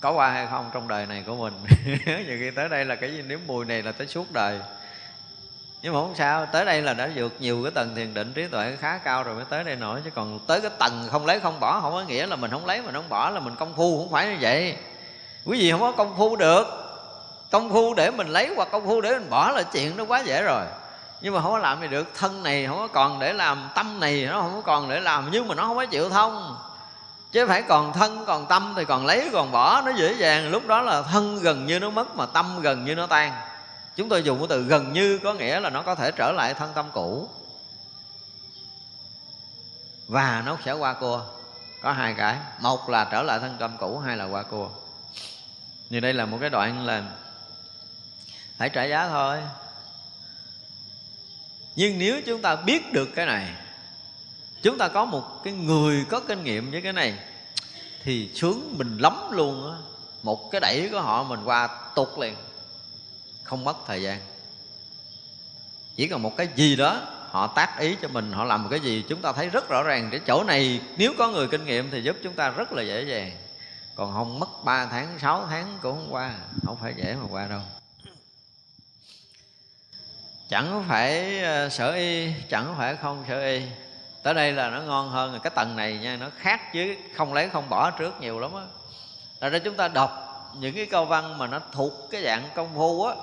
có 0.00 0.12
qua 0.12 0.30
hay 0.30 0.46
không 0.46 0.70
trong 0.74 0.88
đời 0.88 1.06
này 1.06 1.22
của 1.26 1.36
mình. 1.36 1.54
Nhiều 2.06 2.36
khi 2.38 2.50
tới 2.56 2.68
đây 2.68 2.84
là 2.84 2.96
cái 2.96 3.12
gì 3.12 3.22
nếm 3.22 3.38
mùi 3.46 3.64
này 3.64 3.82
là 3.82 3.92
tới 3.92 4.06
suốt 4.06 4.32
đời 4.32 4.60
nhưng 5.82 5.94
mà 5.94 6.00
không 6.00 6.14
sao, 6.14 6.46
tới 6.46 6.64
đây 6.64 6.82
là 6.82 6.94
đã 6.94 7.08
vượt 7.14 7.32
nhiều 7.38 7.60
cái 7.62 7.70
tầng 7.70 7.94
thiền 7.96 8.14
định, 8.14 8.32
trí 8.32 8.46
tuệ 8.46 8.76
khá 8.80 8.98
cao 8.98 9.22
rồi 9.22 9.34
mới 9.34 9.44
tới 9.48 9.64
đây 9.64 9.76
nổi. 9.76 10.00
Chứ 10.04 10.10
còn 10.14 10.38
tới 10.46 10.60
cái 10.60 10.70
tầng 10.78 11.08
không 11.10 11.26
lấy 11.26 11.40
không 11.40 11.60
bỏ, 11.60 11.80
không 11.80 11.92
có 11.92 12.02
nghĩa 12.02 12.26
là 12.26 12.36
mình 12.36 12.50
không 12.50 12.66
lấy, 12.66 12.82
mình 12.82 12.94
không 12.94 13.08
bỏ 13.08 13.30
là 13.30 13.40
mình 13.40 13.56
công 13.56 13.74
phu, 13.76 13.98
không 13.98 14.12
phải 14.12 14.26
như 14.26 14.36
vậy. 14.40 14.76
Quý 15.44 15.58
vị 15.58 15.70
không 15.70 15.80
có 15.80 15.92
công 15.92 16.14
phu 16.16 16.36
được. 16.36 16.64
Công 17.50 17.72
phu 17.72 17.94
để 17.94 18.10
mình 18.10 18.28
lấy 18.28 18.54
hoặc 18.56 18.68
công 18.72 18.86
phu 18.86 19.00
để 19.00 19.10
mình 19.10 19.30
bỏ 19.30 19.50
là 19.50 19.62
chuyện 19.62 19.96
nó 19.96 20.04
quá 20.04 20.22
dễ 20.24 20.42
rồi. 20.42 20.64
Nhưng 21.20 21.34
mà 21.34 21.40
không 21.40 21.52
có 21.52 21.58
làm 21.58 21.80
gì 21.80 21.88
được, 21.88 22.06
thân 22.18 22.42
này 22.42 22.66
không 22.66 22.78
có 22.78 22.88
còn 22.88 23.18
để 23.18 23.32
làm, 23.32 23.70
tâm 23.74 24.00
này 24.00 24.28
nó 24.30 24.40
không 24.40 24.52
có 24.52 24.60
còn 24.60 24.90
để 24.90 25.00
làm, 25.00 25.28
nhưng 25.32 25.48
mà 25.48 25.54
nó 25.54 25.62
không 25.62 25.76
có 25.76 25.86
chịu 25.86 26.10
thông. 26.10 26.56
Chứ 27.32 27.46
phải 27.46 27.62
còn 27.62 27.92
thân, 27.92 28.24
còn 28.26 28.46
tâm 28.46 28.74
thì 28.76 28.84
còn 28.84 29.06
lấy, 29.06 29.30
còn 29.32 29.52
bỏ, 29.52 29.82
nó 29.84 29.90
dễ 29.90 30.12
dàng. 30.12 30.50
Lúc 30.50 30.66
đó 30.66 30.82
là 30.82 31.02
thân 31.02 31.38
gần 31.42 31.66
như 31.66 31.78
nó 31.78 31.90
mất 31.90 32.16
mà 32.16 32.26
tâm 32.26 32.60
gần 32.62 32.84
như 32.84 32.94
nó 32.94 33.06
tan 33.06 33.32
chúng 33.96 34.08
tôi 34.08 34.22
dùng 34.22 34.38
cái 34.38 34.46
từ 34.48 34.62
gần 34.62 34.92
như 34.92 35.18
có 35.18 35.34
nghĩa 35.34 35.60
là 35.60 35.70
nó 35.70 35.82
có 35.82 35.94
thể 35.94 36.10
trở 36.16 36.32
lại 36.32 36.54
thân 36.54 36.72
tâm 36.74 36.90
cũ. 36.92 37.28
Và 40.06 40.42
nó 40.46 40.56
sẽ 40.64 40.72
qua 40.72 40.94
cua. 40.94 41.24
Có 41.82 41.92
hai 41.92 42.14
cái. 42.14 42.38
Một 42.60 42.90
là 42.90 43.08
trở 43.12 43.22
lại 43.22 43.38
thân 43.38 43.56
tâm 43.58 43.76
cũ, 43.78 43.98
hai 43.98 44.16
là 44.16 44.24
qua 44.24 44.42
cua. 44.42 44.70
Như 45.90 46.00
đây 46.00 46.12
là 46.12 46.26
một 46.26 46.38
cái 46.40 46.50
đoạn 46.50 46.86
là 46.86 47.02
phải 48.56 48.68
trả 48.68 48.84
giá 48.84 49.08
thôi. 49.08 49.38
Nhưng 51.76 51.98
nếu 51.98 52.20
chúng 52.26 52.42
ta 52.42 52.56
biết 52.56 52.92
được 52.92 53.08
cái 53.14 53.26
này, 53.26 53.54
chúng 54.62 54.78
ta 54.78 54.88
có 54.88 55.04
một 55.04 55.40
cái 55.44 55.52
người 55.52 56.04
có 56.08 56.20
kinh 56.20 56.44
nghiệm 56.44 56.70
với 56.70 56.82
cái 56.82 56.92
này, 56.92 57.18
thì 58.02 58.30
sướng 58.34 58.74
mình 58.78 58.98
lắm 58.98 59.30
luôn 59.30 59.72
á. 59.72 59.78
Một 60.22 60.50
cái 60.50 60.60
đẩy 60.60 60.88
của 60.92 61.00
họ 61.00 61.22
mình 61.22 61.40
qua 61.44 61.68
tụt 61.94 62.18
liền 62.18 62.34
không 63.42 63.64
mất 63.64 63.76
thời 63.86 64.02
gian. 64.02 64.18
Chỉ 65.96 66.08
cần 66.08 66.22
một 66.22 66.36
cái 66.36 66.48
gì 66.56 66.76
đó 66.76 67.00
họ 67.30 67.46
tác 67.46 67.78
ý 67.78 67.96
cho 68.02 68.08
mình, 68.08 68.32
họ 68.32 68.44
làm 68.44 68.62
một 68.62 68.68
cái 68.70 68.80
gì, 68.80 69.04
chúng 69.08 69.20
ta 69.20 69.32
thấy 69.32 69.48
rất 69.48 69.68
rõ 69.68 69.82
ràng 69.82 70.08
cái 70.10 70.20
chỗ 70.26 70.44
này. 70.44 70.80
Nếu 70.96 71.12
có 71.18 71.28
người 71.28 71.48
kinh 71.48 71.64
nghiệm 71.64 71.90
thì 71.90 72.02
giúp 72.02 72.16
chúng 72.22 72.34
ta 72.34 72.48
rất 72.50 72.72
là 72.72 72.82
dễ 72.82 73.02
dàng. 73.02 73.32
Còn 73.94 74.12
không 74.12 74.40
mất 74.40 74.64
3 74.64 74.86
tháng 74.86 75.18
6 75.18 75.46
tháng 75.46 75.78
cũng 75.82 75.96
không 75.96 76.14
qua, 76.14 76.34
không 76.66 76.76
phải 76.80 76.94
dễ 76.96 77.14
mà 77.14 77.26
qua 77.30 77.46
đâu. 77.46 77.60
Chẳng 80.48 80.84
phải 80.88 81.40
ờ, 81.42 81.68
sở 81.68 81.92
y, 81.92 82.32
chẳng 82.50 82.74
phải 82.78 82.96
không 82.96 83.24
sở 83.28 83.44
y. 83.44 83.62
Tới 84.22 84.34
đây 84.34 84.52
là 84.52 84.70
nó 84.70 84.80
ngon 84.80 85.10
hơn 85.10 85.40
cái 85.42 85.52
tầng 85.54 85.76
này 85.76 85.98
nha, 85.98 86.16
nó 86.16 86.26
khác 86.38 86.72
chứ 86.72 86.96
không 87.14 87.34
lấy 87.34 87.48
không 87.48 87.68
bỏ 87.68 87.90
trước 87.90 88.20
nhiều 88.20 88.40
lắm 88.40 88.54
á. 88.54 88.62
Là 89.40 89.48
ra 89.48 89.58
chúng 89.58 89.76
ta 89.76 89.88
đọc 89.88 90.28
những 90.58 90.74
cái 90.74 90.86
câu 90.86 91.04
văn 91.04 91.38
mà 91.38 91.46
nó 91.46 91.60
thuộc 91.72 91.92
cái 92.10 92.22
dạng 92.22 92.48
công 92.54 92.68
phu 92.74 93.04
á 93.04 93.14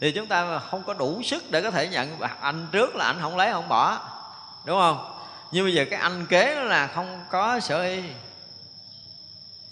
thì 0.00 0.12
chúng 0.12 0.26
ta 0.26 0.58
không 0.58 0.82
có 0.82 0.94
đủ 0.94 1.22
sức 1.22 1.50
để 1.50 1.62
có 1.62 1.70
thể 1.70 1.88
nhận. 1.88 2.20
Anh 2.40 2.68
trước 2.72 2.96
là 2.96 3.04
anh 3.04 3.18
không 3.20 3.36
lấy, 3.36 3.52
không 3.52 3.68
bỏ. 3.68 4.00
Đúng 4.64 4.80
không? 4.80 5.14
Nhưng 5.50 5.64
bây 5.64 5.74
giờ 5.74 5.84
cái 5.90 6.00
anh 6.00 6.26
kế 6.26 6.54
đó 6.54 6.62
là 6.62 6.86
không 6.86 7.24
có 7.30 7.60
sở 7.60 7.82
y. 7.82 8.02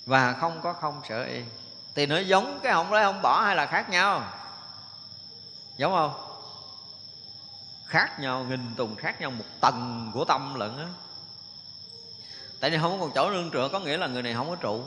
Và 0.06 0.32
không 0.32 0.60
có 0.62 0.72
không 0.72 1.00
sở 1.08 1.24
y. 1.24 1.40
Thì 1.94 2.06
nó 2.06 2.18
giống 2.18 2.60
cái 2.62 2.72
không 2.72 2.92
lấy, 2.92 3.04
không 3.04 3.22
bỏ 3.22 3.42
hay 3.42 3.56
là 3.56 3.66
khác 3.66 3.90
nhau? 3.90 4.22
Giống 5.76 5.92
không? 5.92 6.14
Khác 7.86 8.20
nhau, 8.20 8.46
nghìn 8.48 8.74
tùng 8.76 8.96
khác 8.96 9.20
nhau, 9.20 9.30
một 9.30 9.44
tầng 9.60 10.10
của 10.14 10.24
tâm 10.24 10.54
lận 10.54 10.78
á. 10.78 10.86
Tại 12.60 12.70
vì 12.70 12.78
không 12.78 12.92
có 12.92 13.06
còn 13.06 13.14
chỗ 13.14 13.30
nương 13.30 13.50
tựa, 13.50 13.68
có 13.68 13.80
nghĩa 13.80 13.96
là 13.96 14.06
người 14.06 14.22
này 14.22 14.34
không 14.34 14.50
có 14.50 14.56
trụ. 14.56 14.84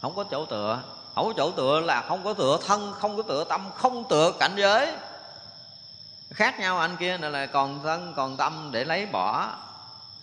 Không 0.00 0.14
có 0.14 0.24
chỗ 0.30 0.46
tựa 0.46 0.82
không 1.14 1.26
có 1.26 1.32
chỗ 1.36 1.50
tựa 1.50 1.80
là 1.80 2.04
không 2.08 2.24
có 2.24 2.32
tựa 2.32 2.58
thân, 2.66 2.94
không 2.98 3.16
có 3.16 3.22
tựa 3.22 3.44
tâm, 3.44 3.70
không 3.76 4.04
tựa 4.08 4.32
cảnh 4.40 4.52
giới. 4.56 4.92
Khác 6.30 6.60
nhau 6.60 6.78
anh 6.78 6.96
kia 6.96 7.18
là 7.18 7.46
còn 7.46 7.82
thân, 7.82 8.12
còn 8.16 8.36
tâm 8.36 8.68
để 8.72 8.84
lấy 8.84 9.06
bỏ. 9.06 9.48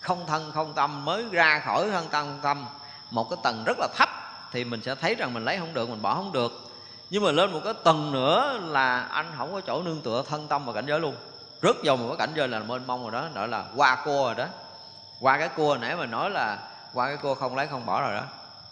Không 0.00 0.26
thân, 0.26 0.52
không 0.54 0.72
tâm 0.74 1.04
mới 1.04 1.24
ra 1.30 1.62
khỏi 1.64 1.90
thân 1.90 2.08
tâm 2.08 2.38
tâm 2.42 2.66
một 3.10 3.30
cái 3.30 3.38
tầng 3.42 3.64
rất 3.66 3.78
là 3.78 3.88
thấp 3.96 4.08
thì 4.52 4.64
mình 4.64 4.82
sẽ 4.82 4.94
thấy 4.94 5.14
rằng 5.14 5.34
mình 5.34 5.44
lấy 5.44 5.58
không 5.58 5.74
được, 5.74 5.88
mình 5.88 6.02
bỏ 6.02 6.14
không 6.14 6.32
được. 6.32 6.52
Nhưng 7.10 7.24
mà 7.24 7.30
lên 7.30 7.52
một 7.52 7.60
cái 7.64 7.74
tầng 7.84 8.12
nữa 8.12 8.60
là 8.62 9.00
anh 9.00 9.26
không 9.36 9.52
có 9.52 9.60
chỗ 9.60 9.82
nương 9.82 10.00
tựa 10.00 10.22
thân 10.28 10.48
tâm 10.48 10.64
và 10.64 10.72
cảnh 10.72 10.86
giới 10.86 11.00
luôn. 11.00 11.16
Rớt 11.62 11.76
vào 11.84 11.96
một 11.96 12.06
cái 12.08 12.16
cảnh 12.16 12.32
giới 12.34 12.48
là 12.48 12.58
mênh 12.58 12.86
mông 12.86 13.02
rồi 13.02 13.12
đó 13.12 13.28
gọi 13.34 13.48
là 13.48 13.64
qua 13.76 13.96
cua 14.04 14.24
rồi 14.24 14.34
đó. 14.34 14.46
Qua 15.20 15.38
cái 15.38 15.48
cua 15.48 15.76
nãy 15.80 15.96
mà 15.96 16.06
nói 16.06 16.30
là 16.30 16.58
qua 16.94 17.06
cái 17.06 17.16
cua 17.16 17.34
không 17.34 17.56
lấy 17.56 17.66
không 17.66 17.86
bỏ 17.86 18.00
rồi 18.00 18.14
đó. 18.14 18.22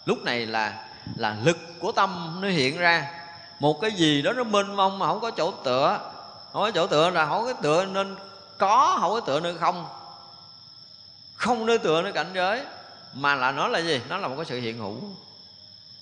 Lúc 0.05 0.23
này 0.23 0.45
là 0.45 0.85
là 1.15 1.37
lực 1.43 1.57
của 1.79 1.91
tâm 1.91 2.37
nó 2.41 2.47
hiện 2.47 2.77
ra. 2.77 3.11
Một 3.59 3.81
cái 3.81 3.91
gì 3.91 4.21
đó 4.21 4.33
nó 4.33 4.43
mênh 4.43 4.75
mông 4.75 4.99
mà 4.99 5.07
không 5.07 5.19
có 5.19 5.31
chỗ 5.31 5.51
tựa. 5.51 5.99
Không 6.53 6.61
có 6.61 6.71
chỗ 6.71 6.87
tựa 6.87 7.09
là 7.09 7.25
không 7.25 7.45
có 7.45 7.53
tựa 7.53 7.85
nên 7.85 8.15
có, 8.57 8.97
không 9.01 9.11
có 9.11 9.19
tựa 9.19 9.39
nên 9.39 9.57
không. 9.57 9.85
Không 11.35 11.65
nơi 11.65 11.77
tựa 11.77 12.01
nơi 12.01 12.13
cảnh 12.13 12.31
giới, 12.33 12.63
mà 13.13 13.35
là 13.35 13.51
nó 13.51 13.67
là 13.67 13.79
gì? 13.79 14.01
Nó 14.09 14.17
là 14.17 14.27
một 14.27 14.35
cái 14.37 14.45
sự 14.45 14.59
hiện 14.59 14.77
hữu. 14.77 14.97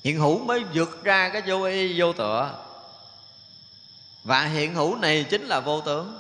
Hiện 0.04 0.20
hữu 0.20 0.40
mới 0.40 0.64
vượt 0.74 1.04
ra 1.04 1.30
cái 1.30 1.42
vô 1.48 1.64
y, 1.64 2.02
vô 2.02 2.14
tựa. 2.14 2.50
Và 4.24 4.42
hiện 4.42 4.76
hữu 4.76 4.96
này 4.96 5.26
chính 5.30 5.46
là 5.46 5.60
vô 5.60 5.82
tướng. 5.82 6.20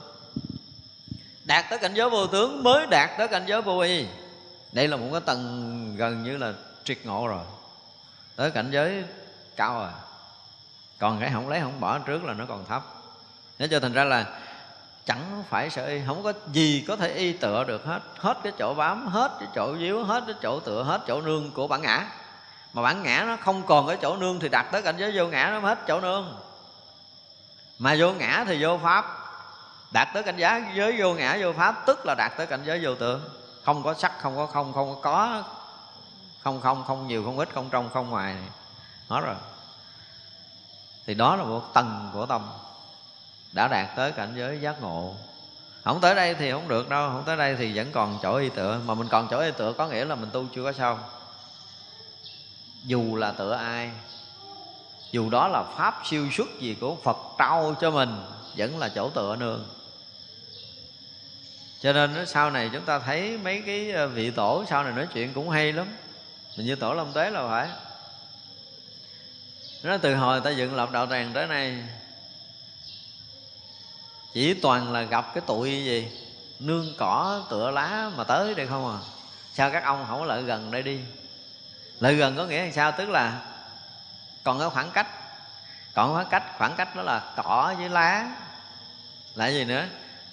Đạt 1.44 1.66
tới 1.70 1.80
cảnh 1.80 1.94
giới 1.94 2.10
vô 2.10 2.28
tướng 2.28 2.64
mới 2.64 2.88
đạt 2.88 3.10
tới 3.18 3.28
cảnh 3.28 3.44
giới 3.48 3.62
vô 3.62 3.80
y. 3.80 4.06
Đây 4.72 4.88
là 4.88 4.98
một 4.98 5.08
cái 5.12 5.22
tầng 5.22 5.96
gần 5.98 6.24
như 6.24 6.38
là 6.38 6.54
triệt 6.84 6.98
ngộ 7.06 7.28
rồi 7.28 7.44
tới 8.40 8.52
cảnh 8.52 8.72
giới 8.72 9.04
cao 9.56 9.74
rồi 9.74 9.90
còn 11.00 11.20
cái 11.20 11.30
không 11.34 11.50
lấy 11.50 11.62
không 11.62 11.80
bỏ 11.80 12.00
trước 12.00 12.24
là 12.24 12.34
nó 12.34 12.46
còn 12.48 12.66
thấp. 12.66 12.84
Thế 13.58 13.68
cho 13.72 13.80
thành 13.80 13.94
ra 13.94 14.04
là 14.04 14.26
chẳng 15.06 15.44
phải 15.50 15.70
sợ 15.70 15.86
y, 15.86 16.02
không 16.08 16.24
có 16.24 16.34
gì 16.52 16.86
có 16.88 16.96
thể 16.96 17.14
y 17.14 17.34
tựa 17.34 17.64
được 17.64 17.86
hết. 17.86 18.00
Hết 18.18 18.38
cái 18.44 18.54
chỗ 18.60 18.74
bám, 18.74 19.08
hết 19.08 19.32
cái 19.40 19.50
chỗ 19.56 19.78
díu, 19.78 20.04
hết 20.04 20.24
cái 20.28 20.36
chỗ 20.42 20.60
tựa, 20.60 20.84
hết 20.84 21.02
chỗ 21.08 21.22
nương 21.22 21.52
của 21.52 21.68
bản 21.68 21.82
ngã. 21.82 22.06
Mà 22.74 22.82
bản 22.82 23.04
ngã 23.04 23.24
nó 23.28 23.38
không 23.38 23.64
còn 23.64 23.88
cái 23.88 23.98
chỗ 24.02 24.18
nương 24.18 24.40
thì 24.40 24.50
đặt 24.50 24.66
tới 24.72 24.82
cảnh 24.82 24.96
giới 24.98 25.12
vô 25.16 25.28
ngã 25.28 25.50
nó 25.54 25.60
hết 25.60 25.80
chỗ 25.88 26.02
nương. 26.02 26.38
Mà 27.80 27.96
vô 28.00 28.12
ngã 28.12 28.44
thì 28.48 28.64
vô 28.64 28.80
pháp. 28.84 29.06
Đạt 29.94 30.08
tới 30.14 30.24
cảnh 30.24 30.38
giới 30.74 30.96
vô 30.98 31.14
ngã, 31.14 31.38
vô 31.42 31.54
pháp, 31.54 31.86
tức 31.86 32.06
là 32.06 32.16
đạt 32.18 32.32
tới 32.38 32.48
cảnh 32.48 32.62
giới 32.66 32.80
vô 32.84 32.96
tượng 32.96 33.30
không 33.66 33.84
có 33.84 33.94
sắc, 33.94 34.12
không 34.22 34.36
có 34.36 34.46
không 34.46 34.74
không 34.74 34.96
có 34.96 35.02
có 35.02 35.44
không 36.42 36.62
không 36.62 36.84
không 36.88 37.08
nhiều, 37.08 37.24
không 37.24 37.40
ít, 37.40 37.50
không 37.54 37.70
trong, 37.70 37.90
không 37.90 38.10
ngoài. 38.10 38.36
Hết 39.08 39.22
rồi. 39.22 39.36
Thì 41.06 41.14
đó 41.14 41.36
là 41.36 41.44
một 41.44 41.74
tầng 41.74 42.10
của 42.14 42.26
tâm 42.26 42.50
đã 43.52 43.68
đạt 43.68 43.96
tới 43.96 44.12
cảnh 44.12 44.34
giới 44.36 44.62
giác 44.62 44.82
ngộ. 44.82 45.16
Không 45.84 46.02
tới 46.02 46.16
đây 46.16 46.36
thì 46.36 46.52
không 46.52 46.68
được 46.68 46.90
đâu, 46.90 47.10
không 47.10 47.24
tới 47.26 47.38
đây 47.38 47.56
thì 47.56 47.76
vẫn 47.76 47.92
còn 47.92 48.20
chỗ 48.22 48.36
y 48.36 48.50
tựa. 48.50 48.80
Mà 48.86 48.94
mình 48.94 49.08
còn 49.08 49.28
chỗ 49.32 49.40
y 49.40 49.52
tựa 49.52 49.74
có 49.74 49.88
nghĩa 49.88 50.06
là 50.06 50.16
mình 50.16 50.30
tu 50.34 50.46
chưa 50.56 50.64
có 50.64 50.72
xong. 50.72 51.00
Dù 52.84 53.16
là 53.16 53.32
tựa 53.32 53.54
ai, 53.54 53.92
dù 55.12 55.30
đó 55.30 55.48
là 55.48 55.64
pháp 55.64 56.02
siêu 56.06 56.32
xuất 56.32 56.48
gì 56.60 56.78
của 56.82 56.96
phật 56.96 57.18
trao 57.38 57.76
cho 57.82 57.92
mình, 57.92 58.24
vẫn 58.58 58.80
là 58.80 58.90
chỗ 58.96 59.10
tựa 59.10 59.36
nương. 59.36 59.66
Cho 61.82 61.94
nên 61.94 62.26
sau 62.26 62.52
này 62.52 62.70
chúng 62.74 62.86
ta 62.86 63.00
thấy 63.00 63.38
mấy 63.38 63.64
cái 63.66 63.92
ờ, 63.92 64.08
vị 64.08 64.32
tổ 64.32 64.64
sau 64.70 64.84
này 64.84 64.94
nói 64.94 65.08
chuyện 65.14 65.34
cũng 65.34 65.50
hay 65.50 65.74
lắm 65.74 65.88
mình 66.58 66.66
như 66.66 66.76
tổ 66.76 66.94
long 66.94 67.14
tế 67.14 67.30
là 67.30 67.48
phải. 67.48 67.70
Nó 69.84 69.98
từ 69.98 70.16
hồi 70.16 70.42
ta 70.42 70.50
dựng 70.50 70.76
lập 70.76 70.92
đạo 70.92 71.08
tràng 71.10 71.34
tới 71.34 71.48
nay, 71.48 71.84
chỉ 74.34 74.54
toàn 74.54 74.92
là 74.92 75.02
gặp 75.02 75.34
cái 75.34 75.44
tụi 75.48 75.70
gì, 75.70 76.12
nương 76.60 76.94
cỏ, 76.98 77.44
tựa 77.50 77.72
lá 77.72 78.12
mà 78.16 78.24
tới 78.24 78.56
đây 78.56 78.68
không 78.68 78.92
à. 78.92 79.00
Sao 79.54 79.72
các 79.72 79.84
ông 79.84 80.06
không 80.08 80.20
có 80.20 80.26
lợi 80.26 80.44
gần 80.44 80.72
đây 80.72 80.84
đi? 80.84 81.00
Lợi 82.00 82.16
gần 82.16 82.38
có 82.38 82.46
nghĩa 82.46 82.66
là 82.66 82.72
sao? 82.72 82.92
Tức 82.92 83.10
là 83.10 83.42
còn 84.44 84.60
có 84.60 84.70
khoảng 84.70 84.92
cách, 84.92 85.08
còn 85.94 86.14
khoảng 86.14 86.28
cách 86.30 86.44
khoảng 86.58 86.76
cách 86.76 86.96
đó 86.96 87.02
là 87.02 87.34
cỏ 87.36 87.74
với 87.78 87.90
lá. 87.90 88.32
Là 89.36 89.48
gì 89.48 89.66
nữa? 89.66 89.86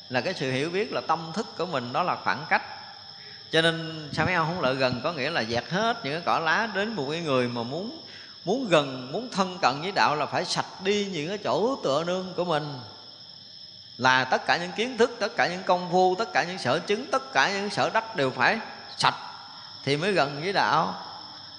Là 0.08 0.20
cái 0.20 0.34
sự 0.34 0.52
hiểu 0.52 0.70
biết, 0.70 0.92
là 0.92 1.00
tâm 1.00 1.32
thức 1.34 1.46
của 1.58 1.66
mình 1.66 1.92
đó 1.92 2.02
là 2.02 2.16
khoảng 2.16 2.46
cách 2.48 2.62
cho 3.50 3.62
nên 3.62 4.08
sao 4.12 4.26
mấy 4.26 4.34
ông 4.34 4.46
không 4.46 4.60
lợi 4.60 4.74
gần? 4.74 5.00
Có 5.04 5.12
nghĩa 5.12 5.30
là 5.30 5.44
dẹt 5.44 5.64
hết 5.70 6.04
những 6.04 6.12
cái 6.12 6.22
cỏ 6.26 6.38
lá 6.38 6.68
đến 6.74 6.94
một 6.94 7.06
cái 7.10 7.20
người 7.20 7.48
mà 7.48 7.62
muốn 7.62 8.02
muốn 8.44 8.68
gần, 8.68 9.12
muốn 9.12 9.28
thân 9.32 9.58
cận 9.62 9.80
với 9.82 9.92
đạo 9.92 10.16
là 10.16 10.26
phải 10.26 10.44
sạch 10.44 10.66
đi 10.84 11.06
những 11.12 11.28
cái 11.28 11.38
chỗ 11.38 11.76
tựa 11.84 12.04
nương 12.04 12.32
của 12.36 12.44
mình. 12.44 12.78
Là 13.96 14.24
tất 14.24 14.46
cả 14.46 14.56
những 14.56 14.72
kiến 14.72 14.98
thức, 14.98 15.16
tất 15.20 15.36
cả 15.36 15.46
những 15.46 15.62
công 15.62 15.88
phu, 15.92 16.14
tất 16.14 16.32
cả 16.32 16.44
những 16.44 16.58
sở 16.58 16.78
chứng, 16.78 17.06
tất 17.06 17.32
cả 17.32 17.52
những 17.52 17.70
sở 17.70 17.90
đắc 17.90 18.16
đều 18.16 18.30
phải 18.30 18.58
sạch 18.96 19.14
thì 19.84 19.96
mới 19.96 20.12
gần 20.12 20.40
với 20.42 20.52
đạo. 20.52 20.94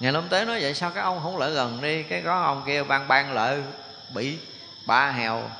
Ngày 0.00 0.12
lâm 0.12 0.28
tế 0.28 0.44
nói 0.44 0.62
vậy, 0.62 0.74
sao 0.74 0.90
các 0.90 1.00
ông 1.00 1.20
không 1.22 1.38
lợi 1.38 1.52
gần 1.52 1.82
đi? 1.82 2.02
Cái 2.02 2.22
có 2.22 2.42
ông 2.42 2.62
kia 2.66 2.82
ban 2.82 3.08
ban 3.08 3.32
lợi, 3.32 3.62
bị 4.14 4.38
ba 4.86 5.10
hèo 5.10 5.50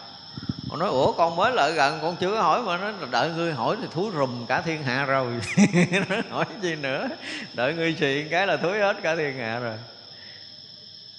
ông 0.71 0.79
nói, 0.79 0.89
ủa, 0.89 1.13
con 1.13 1.37
mới 1.37 1.53
lợi 1.53 1.73
gần, 1.73 1.99
con 2.03 2.17
chưa 2.17 2.31
có 2.31 2.43
hỏi 2.43 2.63
mà 2.63 2.77
nó 2.77 3.07
đợi 3.11 3.31
ngươi 3.31 3.53
hỏi 3.53 3.77
thì 3.81 3.89
thúi 3.91 4.11
rùm 4.15 4.47
cả 4.47 4.61
thiên 4.61 4.83
hạ 4.83 5.05
rồi. 5.05 5.27
Nó 6.09 6.17
hỏi 6.31 6.45
gì 6.61 6.75
nữa? 6.75 7.09
Đợi 7.55 7.75
ngươi 7.75 7.93
chuyện 7.93 8.29
cái 8.29 8.47
là 8.47 8.57
thúi 8.57 8.79
hết 8.79 8.97
cả 9.03 9.17
thiên 9.17 9.39
hạ 9.39 9.59
rồi. 9.59 9.75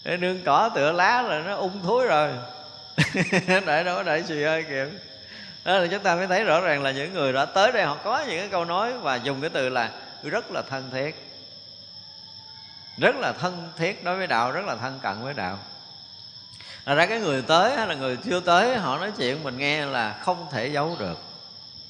Cái 0.04 0.18
nương 0.18 0.44
cỏ 0.46 0.70
tựa 0.76 0.92
lá 0.92 1.22
là 1.22 1.40
nó 1.40 1.56
ung 1.56 1.84
thúi 1.84 2.06
rồi. 2.06 2.32
Đợi 3.66 3.84
đó 3.84 4.04
đợi 4.04 4.24
gì 4.24 4.44
ơi, 4.44 4.66
kìa. 4.70 4.88
Đó 5.66 5.78
là 5.78 5.88
chúng 5.88 6.04
ta 6.04 6.16
mới 6.16 6.28
thấy 6.28 6.44
rõ 6.44 6.62
ràng 6.62 6.84
là 6.84 6.92
những 6.92 7.14
người 7.14 7.34
đã 7.34 7.46
tới 7.46 7.72
đây, 7.72 7.84
họ 7.86 7.98
có 8.04 8.20
những 8.28 8.40
cái 8.40 8.48
câu 8.52 8.66
nói 8.66 8.98
và 8.98 9.16
dùng 9.16 9.42
cái 9.42 9.50
từ 9.50 9.70
là 9.70 9.92
rất 10.24 10.52
là 10.52 10.62
thân 10.62 10.90
thiết. 10.92 11.30
Rất 12.98 13.16
là 13.16 13.34
thân 13.34 13.70
thiết 13.78 14.04
đối 14.04 14.18
với 14.18 14.28
đạo, 14.28 14.52
rất 14.52 14.66
là 14.66 14.76
thân 14.76 15.00
cận 15.02 15.24
với 15.24 15.34
đạo. 15.34 15.58
Thật 16.90 16.96
ra 16.96 17.06
cái 17.06 17.20
người 17.20 17.42
tới 17.42 17.78
hay 17.78 17.88
là 17.88 17.96
người 17.96 18.18
chưa 18.18 18.40
tới, 18.40 18.78
họ 18.78 18.98
nói 18.98 19.12
chuyện 19.18 19.44
mình 19.44 19.58
nghe 19.58 19.86
là 19.86 20.20
không 20.22 20.48
thể 20.52 20.68
giấu 20.68 20.96
được. 21.00 21.20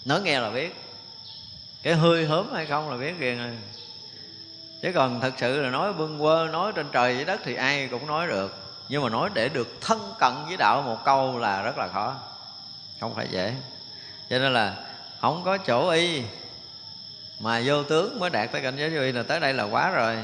Nói 0.06 0.22
nghe 0.22 0.40
là 0.40 0.50
biết. 0.50 0.76
Cái 1.84 1.94
hơi 1.94 2.26
hớm 2.26 2.54
hay 2.54 2.66
không 2.66 2.90
là 2.90 2.98
biết 2.98 3.14
liền 3.20 3.38
rồi. 3.38 3.58
Chứ 4.82 4.92
còn 4.96 5.22
thật 5.22 5.34
sự 5.38 5.62
là 5.62 5.70
nói 5.70 5.94
bưng 5.94 6.20
quơ, 6.20 6.48
nói 6.52 6.72
trên 6.76 6.88
trời 6.92 7.16
dưới 7.16 7.26
đất 7.26 7.40
thì 7.44 7.56
ai 7.56 7.88
cũng 7.88 8.08
nói 8.08 8.28
được. 8.28 8.56
Nhưng 8.90 9.04
mà 9.04 9.10
nói 9.10 9.30
để 9.34 9.50
được 9.50 9.78
thân 9.82 10.14
cận 10.20 10.34
với 10.48 10.58
đạo 10.58 10.82
một 10.82 10.98
câu 11.06 11.40
là 11.40 11.62
rất 11.62 11.78
là 11.78 11.88
khó. 11.88 12.16
Không 13.00 13.16
phải 13.16 13.28
dễ. 13.32 13.54
Cho 14.30 14.40
nên 14.40 14.54
là 14.54 14.76
không 15.22 15.42
có 15.46 15.58
chỗ 15.58 15.90
y. 15.90 16.24
Mà 17.40 17.62
vô 17.66 17.84
tướng 17.84 18.20
mới 18.20 18.30
đạt 18.30 18.52
tới 18.52 18.62
cảnh 18.62 18.78
giới 18.78 18.90
vô 18.90 19.02
y 19.02 19.12
là 19.12 19.24
tới 19.24 19.40
đây 19.40 19.54
là 19.54 19.64
quá 19.64 19.90
rồi. 19.90 20.18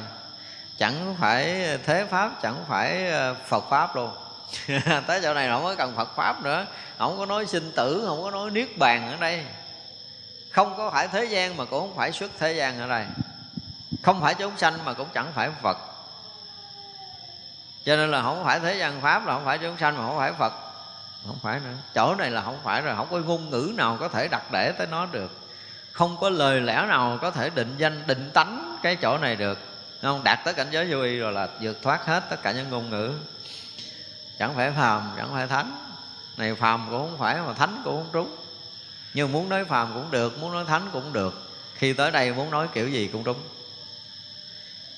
Chẳng 0.78 1.16
phải 1.20 1.68
thế 1.86 2.06
pháp, 2.10 2.32
chẳng 2.42 2.66
phải 2.68 3.10
ờ, 3.10 3.36
phật 3.48 3.64
pháp 3.70 3.96
luôn. 3.96 4.10
tới 5.08 5.20
chỗ 5.24 5.34
này 5.34 5.50
không 5.50 5.64
có 5.64 5.76
cần 5.76 5.94
phật 5.96 6.16
pháp 6.16 6.44
nữa. 6.44 6.66
Không 6.98 7.18
có 7.18 7.26
nói 7.26 7.46
sinh 7.46 7.72
tử, 7.76 8.04
không 8.08 8.24
có 8.24 8.32
nói 8.32 8.52
niết 8.52 8.78
bàn 8.78 9.12
ở 9.12 9.18
đây. 9.20 9.46
Không 10.52 10.78
có 10.78 10.92
phải 10.92 11.08
thế 11.08 11.26
gian 11.26 11.58
mà 11.58 11.66
cũng 11.66 11.80
không 11.80 11.96
phải 11.96 12.12
xuất 12.12 12.32
thế 12.40 12.54
gian 12.54 12.80
ở 12.80 12.88
đây. 12.88 13.06
Không 14.04 14.22
phải 14.22 14.34
chúng 14.34 14.58
sanh 14.58 14.86
mà 14.86 14.94
cũng 14.94 15.08
chẳng 15.14 15.32
phải 15.36 15.50
phật. 15.62 15.78
Cho 17.86 17.96
nên 17.96 18.12
là 18.12 18.22
không 18.22 18.44
phải 18.44 18.60
thế 18.60 18.76
gian 18.78 19.02
pháp 19.02 19.26
là 19.26 19.34
không 19.34 19.46
phải 19.46 19.58
chúng 19.58 19.78
sanh 19.78 19.98
mà 19.98 20.08
không 20.08 20.18
phải 20.18 20.34
phật. 20.34 20.54
Không 21.28 21.40
phải 21.44 21.60
nữa. 21.60 21.74
Chỗ 21.94 22.16
này 22.16 22.32
là 22.32 22.42
không 22.42 22.60
phải 22.64 22.82
rồi. 22.82 22.96
Không 22.96 23.08
có 23.12 23.18
ngôn 23.18 23.50
ngữ 23.50 23.72
nào 23.76 23.98
có 24.00 24.08
thể 24.08 24.28
đặt 24.28 24.44
để 24.52 24.72
tới 24.72 24.88
nó 24.88 25.06
được. 25.06 25.32
Không 25.92 26.18
có 26.22 26.30
lời 26.30 26.62
lẽ 26.62 26.86
nào 26.88 27.18
có 27.22 27.32
thể 27.32 27.50
định 27.50 27.76
danh, 27.78 28.04
định 28.08 28.32
tánh 28.34 28.78
cái 28.84 28.96
chỗ 28.96 29.18
này 29.18 29.36
được. 29.36 29.60
Không, 30.02 30.24
đạt 30.24 30.40
tới 30.44 30.54
cảnh 30.54 30.68
giới 30.72 30.88
vô 30.92 31.02
y 31.02 31.20
rồi 31.20 31.32
là 31.32 31.48
vượt 31.62 31.82
thoát 31.82 32.06
hết 32.06 32.24
tất 32.30 32.42
cả 32.44 32.52
những 32.52 32.70
ngôn 32.70 32.90
ngữ 32.90 33.14
chẳng 34.40 34.56
phải 34.56 34.72
phàm, 34.72 35.12
chẳng 35.18 35.30
phải 35.34 35.48
thánh. 35.48 35.78
Này 36.38 36.56
phàm 36.56 36.88
cũng 36.90 37.10
không 37.10 37.18
phải 37.20 37.38
mà 37.48 37.54
thánh 37.54 37.82
cũng 37.84 37.96
không 37.96 38.10
trúng. 38.14 38.36
Nhưng 39.14 39.32
muốn 39.32 39.50
nói 39.50 39.66
phàm 39.66 39.94
cũng 39.94 40.12
được, 40.12 40.40
muốn 40.40 40.52
nói 40.52 40.66
thánh 40.68 40.90
cũng 40.94 41.14
được. 41.14 41.52
Khi 41.76 41.94
tới 41.94 42.12
đây 42.12 42.34
muốn 42.34 42.52
nói 42.52 42.68
kiểu 42.74 42.90
gì 42.90 43.10
cũng 43.14 43.24
trúng. 43.24 43.40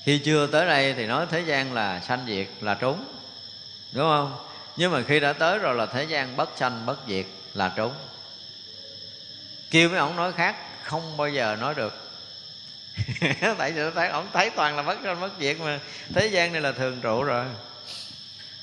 Khi 0.04 0.18
chưa 0.18 0.46
tới 0.46 0.66
đây 0.66 0.94
thì 0.94 1.06
nói 1.06 1.26
thế 1.30 1.40
gian 1.40 1.72
là 1.72 2.00
sanh 2.00 2.24
diệt, 2.26 2.48
là 2.60 2.74
trúng. 2.74 3.04
Đúng 3.92 4.04
không? 4.04 4.36
Nhưng 4.76 4.92
mà 4.92 5.02
khi 5.02 5.20
đã 5.20 5.32
tới 5.32 5.58
rồi 5.58 5.74
là 5.74 5.86
thế 5.86 6.04
gian 6.04 6.36
bất 6.36 6.50
sanh, 6.56 6.86
bất 6.86 6.98
diệt, 7.08 7.26
là 7.54 7.72
trúng. 7.76 7.94
Kêu 9.70 9.88
mấy 9.88 9.98
ông 9.98 10.16
nói 10.16 10.32
khác, 10.32 10.56
không 10.82 11.16
bao 11.16 11.28
giờ 11.28 11.56
nói 11.60 11.74
được. 11.74 11.94
Tại 13.58 13.72
vì 13.72 13.82
thấy 13.94 14.08
ông 14.08 14.28
thấy 14.32 14.50
toàn 14.50 14.76
là 14.76 14.82
bất 14.82 14.98
sanh, 15.04 15.20
bất 15.20 15.32
diệt 15.40 15.60
mà. 15.60 15.80
Thế 16.14 16.26
gian 16.26 16.52
này 16.52 16.62
là 16.62 16.72
thường 16.72 17.00
trụ 17.00 17.22
rồi 17.22 17.44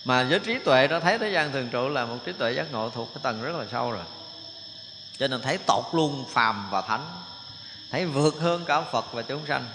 mà 0.05 0.23
với 0.23 0.39
trí 0.39 0.57
tuệ 0.59 0.87
đó, 0.87 0.99
thấy 0.99 1.17
thế 1.19 1.29
gian 1.29 1.51
thường 1.51 1.69
trụ 1.69 1.89
là 1.89 2.05
một 2.05 2.17
trí 2.25 2.31
tuệ 2.31 2.51
giác 2.51 2.71
ngộ 2.71 2.89
thuộc 2.89 3.13
cái 3.13 3.19
tầng 3.23 3.41
rất 3.41 3.55
là 3.55 3.65
sâu 3.71 3.91
rồi. 3.91 4.03
Cho 5.17 5.27
nên 5.27 5.41
thấy 5.41 5.57
tột 5.57 5.83
luôn 5.91 6.25
phàm 6.29 6.67
và 6.71 6.81
thánh, 6.81 7.05
thấy 7.91 8.05
vượt 8.05 8.35
hơn 8.39 8.65
cả 8.65 8.81
phật 8.81 9.13
và 9.13 9.21
chúng 9.21 9.45
sanh. 9.47 9.65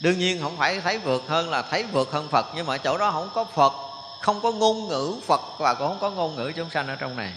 Đương 0.00 0.18
nhiên 0.18 0.42
không 0.42 0.56
phải 0.56 0.80
thấy 0.80 0.98
vượt 0.98 1.22
hơn 1.28 1.50
là 1.50 1.62
thấy 1.62 1.82
vượt 1.82 2.12
hơn 2.12 2.28
phật, 2.28 2.46
nhưng 2.54 2.66
mà 2.66 2.74
ở 2.74 2.78
chỗ 2.78 2.98
đó 2.98 3.10
không 3.10 3.30
có 3.34 3.44
phật, 3.44 3.72
không 4.20 4.40
có 4.40 4.52
ngôn 4.52 4.88
ngữ 4.88 5.14
phật 5.26 5.40
và 5.58 5.74
cũng 5.74 5.88
không 5.88 5.98
có 6.00 6.10
ngôn 6.10 6.36
ngữ 6.36 6.52
chúng 6.56 6.70
sanh 6.70 6.88
ở 6.88 6.96
trong 6.96 7.16
này. 7.16 7.32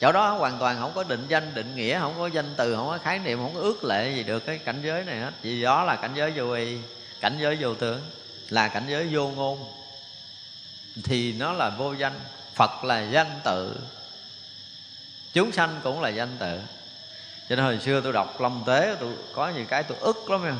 Chỗ 0.00 0.12
đó 0.12 0.30
hoàn 0.30 0.58
toàn 0.58 0.76
không 0.80 0.92
có 0.94 1.04
định 1.04 1.26
danh, 1.28 1.54
định 1.54 1.76
nghĩa, 1.76 2.00
không 2.00 2.14
có 2.18 2.26
danh 2.26 2.54
từ, 2.56 2.76
không 2.76 2.88
có 2.88 2.98
khái 3.02 3.18
niệm, 3.18 3.38
không 3.38 3.54
có 3.54 3.60
ước 3.60 3.84
lệ 3.84 4.12
gì 4.16 4.22
được 4.22 4.46
cái 4.46 4.58
cảnh 4.58 4.80
giới 4.84 5.04
này 5.04 5.18
hết. 5.20 5.30
Vì 5.42 5.62
đó 5.62 5.84
là 5.84 5.96
cảnh 5.96 6.12
giới 6.14 6.32
vô 6.36 6.52
y, 6.52 6.78
cảnh 7.20 7.36
giới 7.40 7.56
vô 7.60 7.74
tướng, 7.74 8.00
là 8.48 8.68
cảnh 8.68 8.84
giới 8.88 9.08
vô 9.12 9.28
ngôn 9.28 9.81
thì 11.04 11.32
nó 11.32 11.52
là 11.52 11.70
vô 11.70 11.92
danh. 11.92 12.20
Phật 12.54 12.84
là 12.84 13.00
danh 13.00 13.40
tự. 13.44 13.76
Chúng 15.32 15.52
sanh 15.52 15.80
cũng 15.82 16.00
là 16.00 16.08
danh 16.08 16.36
tự. 16.38 16.60
Cho 17.48 17.56
nên 17.56 17.64
hồi 17.64 17.78
xưa 17.78 18.00
tôi 18.00 18.12
đọc 18.12 18.40
lâm 18.40 18.62
tế, 18.66 18.96
tôi 19.00 19.14
có 19.34 19.48
nhiều 19.48 19.64
cái 19.68 19.82
tôi 19.82 19.98
ức 20.00 20.30
lắm 20.30 20.44
nha 20.44 20.54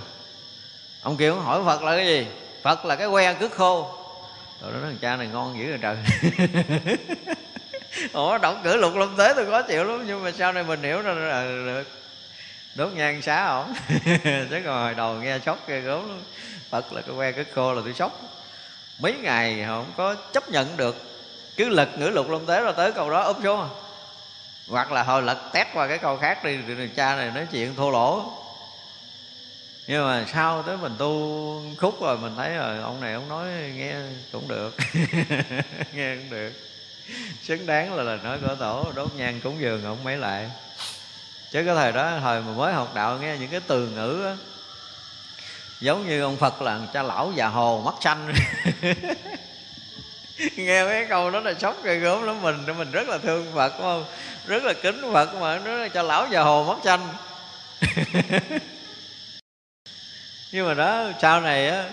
ông 1.03 1.17
kêu 1.17 1.41
hỏi 1.41 1.63
phật 1.65 1.83
là 1.83 1.97
cái 1.97 2.07
gì? 2.07 2.27
Phật 2.63 2.85
là 2.85 2.97
cái 2.97 3.09
que 3.09 3.35
cứt 3.35 3.53
khô. 3.53 3.91
Rồi 4.63 4.73
nói, 4.73 4.81
thằng 4.83 4.99
cha 5.01 5.17
này 5.17 5.27
ngon 5.27 5.59
dữ 5.59 5.67
rồi 5.67 5.79
trời. 5.83 5.97
Ủa, 8.13 8.39
đọc 8.39 8.57
cử 8.65 8.77
lục 8.77 8.97
lâm 8.97 9.17
tế 9.17 9.33
tôi 9.37 9.47
khó 9.47 9.63
chịu 9.63 9.85
lắm, 9.85 10.05
nhưng 10.07 10.25
mà 10.25 10.33
sau 10.39 10.53
này 10.53 10.63
mình 10.65 10.83
hiểu 10.83 11.03
ra 11.03 11.13
là 11.13 11.43
được. 11.43 11.85
Đốt 12.75 12.93
nhang 12.93 13.23
xá 13.23 13.47
ổng. 13.47 13.75
Chứ 14.51 14.61
còn 14.65 14.83
hồi 14.83 14.95
đầu 14.95 15.15
nghe 15.15 15.39
sốc 15.39 15.69
ghê 15.69 15.81
gớm 15.81 16.09
lắm. 16.09 16.21
Phật 16.71 16.93
là 16.93 17.01
cái 17.01 17.17
que 17.17 17.33
cái 17.33 17.45
khô 17.55 17.73
là 17.75 17.83
tôi 17.85 17.95
sốc 17.95 18.21
mấy 19.03 19.15
ngày 19.23 19.65
không 19.67 19.93
có 19.97 20.15
chấp 20.15 20.49
nhận 20.49 20.77
được. 20.77 20.97
Cứ 21.57 21.69
lật 21.69 21.89
ngữ 21.99 22.09
lục 22.09 22.31
long 22.31 22.47
tế 22.47 22.61
rồi 22.61 22.73
tới 22.77 22.93
câu 22.93 23.11
đó, 23.11 23.23
úp 23.23 23.37
xuống. 23.43 23.69
Hoặc 24.69 24.93
là 24.93 25.03
hồi 25.03 25.23
lật 25.23 25.39
tét 25.53 25.67
qua 25.75 25.89
cái 25.89 25.99
câu 25.99 26.17
khác 26.17 26.45
đi, 26.45 26.59
thì 26.67 26.89
cha 26.97 27.17
này 27.17 27.31
nói 27.35 27.47
chuyện 27.51 27.75
thô 27.77 27.91
lỗ. 27.91 28.33
Nhưng 29.87 30.05
mà 30.05 30.25
sau 30.33 30.63
tới 30.63 30.77
mình 30.77 30.93
tu 30.99 31.63
khúc 31.81 32.03
rồi, 32.03 32.19
mình 32.19 32.33
thấy 32.37 32.55
rồi, 32.55 32.79
ông 32.79 33.01
này 33.01 33.15
ông 33.15 33.29
nói 33.29 33.49
nghe 33.77 33.95
cũng 34.33 34.49
được. 34.49 34.77
Nghe 35.93 36.17
cũng 36.17 36.31
được. 36.31 36.53
Xứng 37.43 37.67
đáng 37.67 37.95
là 37.95 38.03
lời 38.03 38.19
nói 38.25 38.39
của 38.39 38.55
tổ, 38.55 38.93
đốt 38.95 39.15
nhang 39.17 39.41
cúng 39.41 39.57
dường 39.61 39.85
ông 39.85 40.05
mấy 40.05 40.17
lại. 40.17 40.51
Chứ 41.51 41.63
cái 41.67 41.75
thời 41.75 41.93
đó, 41.93 42.19
thời 42.21 42.41
mà 42.41 42.53
mới 42.53 42.73
học 42.73 42.95
đạo, 42.95 43.19
nghe 43.19 43.37
những 43.39 43.51
cái 43.51 43.61
từ 43.67 43.89
ngữ 43.89 44.25
á 44.25 44.37
giống 45.83 46.09
như 46.09 46.23
ông 46.23 46.37
phật 46.37 46.63
là 46.63 46.81
cha 46.93 47.03
lão 47.03 47.33
già 47.35 47.49
hồ 47.49 47.83
mắt 47.85 47.95
xanh. 48.01 48.33
Nghe 50.57 50.85
mấy 50.85 51.07
câu 51.09 51.31
đó 51.31 51.41
là 51.41 51.55
sốc 51.55 51.85
ghê 51.85 51.97
gớm 51.97 52.23
lắm. 52.23 52.43
Mình 52.43 52.79
mình 52.79 52.91
rất 52.91 53.09
là 53.09 53.19
thương 53.19 53.53
phật 53.55 53.73
đúng 53.79 53.83
không? 53.83 54.05
Rất 54.47 54.63
là 54.63 54.73
kính 54.73 55.01
phật 55.13 55.35
mà 55.35 55.59
nó 55.59 55.71
là 55.71 55.89
cho 55.89 56.03
lão 56.03 56.27
già 56.31 56.43
hồ 56.43 56.65
mắt 56.65 56.79
xanh. 56.85 57.09
Nhưng 60.53 60.67
mà 60.67 60.75
đó 60.75 61.05
sau 61.23 61.41
này 61.41 61.69
á 61.69 61.85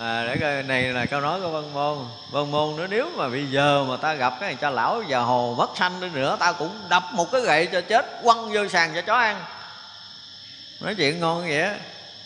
à, 0.00 0.24
để 0.26 0.36
coi 0.40 0.62
này 0.62 0.82
là 0.82 1.06
câu 1.06 1.20
nói 1.20 1.40
của 1.40 1.50
văn 1.50 1.74
môn. 1.74 1.98
Văn 2.30 2.50
môn 2.50 2.76
nữa 2.76 2.86
nếu 2.90 3.10
mà 3.16 3.28
bây 3.28 3.46
giờ 3.46 3.84
mà 3.88 3.96
ta 3.96 4.14
gặp 4.14 4.34
cái 4.40 4.54
cha 4.54 4.70
lão 4.70 5.02
già 5.02 5.18
hồ 5.18 5.54
mất 5.58 5.70
xanh 5.76 6.00
đi 6.00 6.08
nữa 6.08 6.36
ta 6.40 6.52
cũng 6.52 6.80
đập 6.88 7.02
một 7.12 7.32
cái 7.32 7.40
gậy 7.40 7.66
cho 7.72 7.80
chết 7.80 8.06
quăng 8.22 8.52
vô 8.52 8.68
sàn 8.68 8.92
cho 8.94 9.02
chó 9.02 9.14
ăn. 9.14 9.44
Nói 10.80 10.94
chuyện 10.94 11.20
ngon 11.20 11.40
vậy 11.40 11.60
á 11.60 11.76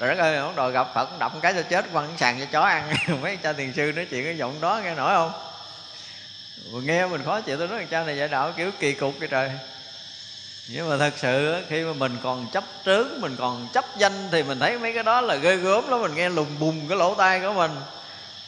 rồi 0.00 0.08
đất 0.08 0.18
ơi, 0.18 0.36
ông 0.36 0.56
đòi 0.56 0.72
gặp 0.72 0.94
phật 0.94 1.18
đập 1.18 1.32
cái 1.42 1.54
cho 1.54 1.62
chết, 1.62 1.84
quăng 1.92 2.08
sàn 2.16 2.40
cho 2.40 2.46
chó 2.52 2.60
ăn. 2.60 2.92
Mấy 3.22 3.36
cha 3.36 3.52
thiền 3.52 3.72
sư 3.72 3.92
nói 3.96 4.06
chuyện 4.10 4.24
cái 4.24 4.36
giọng 4.36 4.60
đó 4.60 4.80
nghe 4.84 4.94
nổi 4.94 5.14
không? 5.14 5.32
Nghe 6.86 7.06
mình 7.06 7.22
khó 7.24 7.40
chịu, 7.40 7.56
tôi 7.56 7.68
nói 7.68 7.86
cha 7.90 8.04
này 8.04 8.16
dạy 8.16 8.28
đạo 8.28 8.52
kiểu 8.56 8.70
kỳ 8.78 8.92
cục 8.92 9.14
cái 9.20 9.28
trời. 9.28 9.50
Nhưng 10.66 10.90
mà 10.90 10.96
thật 10.98 11.12
sự 11.16 11.64
khi 11.68 11.84
mà 11.84 11.92
mình 11.92 12.16
còn 12.22 12.46
chấp 12.52 12.64
trướng, 12.86 13.20
mình 13.20 13.36
còn 13.38 13.68
chấp 13.72 13.84
danh 13.98 14.28
thì 14.32 14.42
mình 14.42 14.58
thấy 14.58 14.78
mấy 14.78 14.92
cái 14.92 15.02
đó 15.02 15.20
là 15.20 15.34
ghê 15.34 15.56
gớm 15.56 15.90
lắm, 15.90 16.02
mình 16.02 16.14
nghe 16.14 16.28
lùng 16.28 16.58
bùng 16.58 16.88
cái 16.88 16.98
lỗ 16.98 17.14
tai 17.14 17.40
của 17.40 17.52
mình. 17.52 17.70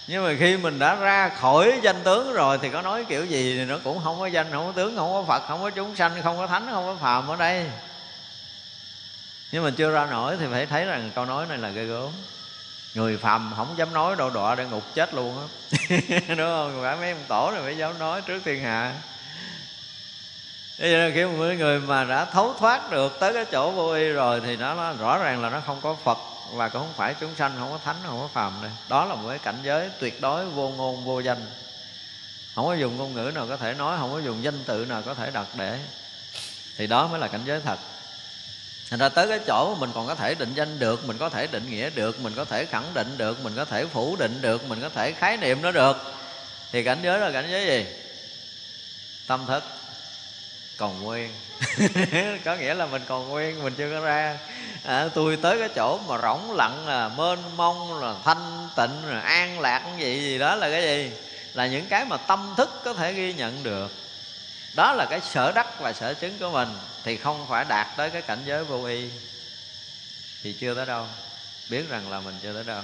Nhưng 0.07 0.25
mà 0.25 0.35
khi 0.39 0.57
mình 0.57 0.79
đã 0.79 0.95
ra 0.95 1.29
khỏi 1.29 1.73
danh 1.83 2.03
tướng 2.05 2.33
rồi 2.33 2.59
thì 2.63 2.69
có 2.69 2.83
nói 2.83 3.05
kiểu 3.09 3.25
gì 3.25 3.57
thì 3.59 3.65
nó 3.65 3.79
cũng 3.85 4.01
không 4.05 4.21
có 4.21 4.27
danh, 4.27 4.47
không 4.53 4.67
có 4.67 4.73
tướng, 4.73 4.97
không 4.97 5.13
có 5.13 5.25
phật, 5.29 5.43
không 5.49 5.63
có 5.63 5.71
chúng 5.71 5.97
sanh, 5.97 6.13
không 6.23 6.39
có 6.39 6.47
thánh, 6.47 6.67
không 6.71 6.85
có 6.85 6.97
phàm 7.01 7.29
ở 7.29 7.37
đây 7.37 7.67
nhưng 9.53 9.65
mà 9.65 9.71
chưa 9.77 9.91
ra 9.91 10.07
nổi 10.07 10.37
thì 10.41 10.47
phải 10.51 10.67
thấy 10.67 10.85
rằng 10.85 11.11
câu 11.15 11.25
nói 11.25 11.47
này 11.47 11.59
là 11.59 11.69
ghê 11.69 11.85
gớm 11.85 12.11
người 12.95 13.17
phàm 13.17 13.53
không 13.57 13.75
dám 13.77 13.95
nói 13.95 14.17
đâu 14.17 14.31
đọa 14.31 14.55
để 14.55 14.65
ngục 14.65 14.83
chết 14.95 15.15
luôn 15.15 15.39
á 15.39 15.47
đúng 16.29 16.39
không 16.39 16.79
phải 16.83 16.97
mấy 16.97 17.11
ông 17.11 17.25
tổ 17.29 17.51
này 17.51 17.61
phải 17.63 17.77
dám 17.77 17.99
nói 17.99 18.23
trước 18.23 18.43
thiên 18.45 18.63
hạ 18.63 18.95
Thế 20.79 20.93
nên 20.93 21.15
khi 21.15 21.25
một 21.25 21.55
người 21.59 21.81
mà 21.81 22.05
đã 22.05 22.25
thấu 22.25 22.55
thoát 22.59 22.91
được 22.91 23.17
tới 23.21 23.33
cái 23.33 23.45
chỗ 23.45 23.71
vô 23.71 23.93
y 23.93 24.09
rồi 24.09 24.41
thì 24.45 24.57
nó, 24.57 24.75
nó 24.75 24.93
rõ 24.93 25.19
ràng 25.19 25.43
là 25.43 25.51
nó 25.51 25.61
không 25.67 25.81
có 25.83 25.97
Phật 26.05 26.19
và 26.53 26.69
cũng 26.69 26.83
không 26.83 26.93
phải 26.97 27.15
chúng 27.21 27.35
sanh, 27.35 27.53
không 27.59 27.71
có 27.71 27.79
thánh, 27.85 27.97
không 28.07 28.21
có 28.21 28.29
phàm 28.29 28.53
đây. 28.63 28.71
Đó 28.89 29.05
là 29.05 29.15
một 29.15 29.29
cái 29.29 29.39
cảnh 29.39 29.59
giới 29.63 29.91
tuyệt 29.99 30.21
đối 30.21 30.47
vô 30.47 30.69
ngôn 30.69 31.05
vô 31.05 31.21
danh. 31.21 31.47
Không 32.55 32.67
có 32.67 32.75
dùng 32.75 32.97
ngôn 32.97 33.15
ngữ 33.15 33.33
nào 33.35 33.47
có 33.49 33.57
thể 33.57 33.75
nói, 33.75 33.99
không 33.99 34.13
có 34.13 34.19
dùng 34.19 34.43
danh 34.43 34.65
tự 34.65 34.85
nào 34.85 35.03
có 35.07 35.15
thể 35.15 35.31
đặt 35.31 35.47
để. 35.55 35.79
Thì 36.77 36.87
đó 36.87 37.07
mới 37.07 37.21
là 37.21 37.29
cảnh 37.29 37.43
giới 37.45 37.61
thật. 37.61 37.79
Thành 38.93 38.99
ra 38.99 39.09
tới 39.09 39.29
cái 39.29 39.39
chỗ 39.47 39.75
mình 39.75 39.91
còn 39.95 40.07
có 40.07 40.15
thể 40.15 40.35
định 40.35 40.55
danh 40.55 40.79
được, 40.79 41.05
mình 41.05 41.19
có 41.19 41.29
thể 41.29 41.47
định 41.47 41.71
nghĩa 41.71 41.91
được, 41.91 42.21
mình 42.21 42.35
có 42.35 42.45
thể 42.45 42.65
khẳng 42.65 42.95
định 42.95 43.19
được, 43.19 43.41
mình 43.41 43.57
có 43.57 43.65
thể 43.65 43.87
phủ 43.87 44.17
định 44.17 44.41
được, 44.41 44.65
mình 44.65 44.81
có 44.81 44.89
thể 44.89 45.13
khái 45.13 45.37
niệm 45.37 45.63
nó 45.63 45.71
được. 45.73 45.97
Thì 46.73 46.85
cảnh 46.85 46.99
giới 47.03 47.19
là 47.19 47.31
cảnh 47.31 47.47
giới 47.51 47.67
gì? 47.67 47.87
Tâm 49.27 49.47
thức. 49.47 49.65
Còn 50.77 51.03
nguyên. 51.03 51.35
Có 52.45 52.57
nghĩa 52.57 52.75
là 52.75 52.87
mình 52.87 53.03
còn 53.09 53.29
nguyên 53.29 53.65
mình 53.65 53.75
chưa 53.75 53.91
có 53.91 54.01
ra. 54.01 54.39
À, 54.83 55.09
tôi 55.15 55.39
tới 55.43 55.59
cái 55.59 55.69
chỗ 55.69 55.99
mà 55.99 56.19
rỗng 56.23 56.53
lặng 56.53 56.87
là 56.87 57.09
mênh 57.09 57.57
mông 57.57 58.01
là 58.01 58.15
thanh 58.25 58.69
tịnh 58.77 59.05
là 59.05 59.21
an 59.21 59.61
lạc 59.61 59.79
cái 59.79 59.99
gì 59.99 60.23
gì 60.23 60.39
đó 60.39 60.55
là 60.55 60.71
cái 60.71 60.83
gì? 60.83 61.13
Là 61.55 61.67
những 61.67 61.87
cái 61.89 62.05
mà 62.05 62.17
tâm 62.17 62.55
thức 62.57 62.71
có 62.85 62.95
thể 62.95 63.13
ghi 63.13 63.35
nhận 63.35 63.63
được 63.63 63.93
đó 64.75 64.93
là 64.93 65.07
cái 65.11 65.21
sở 65.21 65.53
đắc 65.53 65.81
và 65.81 65.93
sở 65.93 66.15
chứng 66.15 66.39
của 66.39 66.51
mình, 66.51 66.69
thì 67.05 67.17
không 67.17 67.47
phải 67.49 67.65
đạt 67.69 67.87
tới 67.97 68.11
cái 68.11 68.23
cảnh 68.23 68.43
giới 68.45 68.65
vô 68.65 68.85
y. 68.85 69.11
Thì 70.43 70.53
chưa 70.53 70.75
tới 70.75 70.87
đâu, 70.87 71.07
biết 71.71 71.89
rằng 71.89 72.11
là 72.11 72.21
mình 72.21 72.35
chưa 72.43 72.53
tới 72.53 72.65
đâu. 72.65 72.83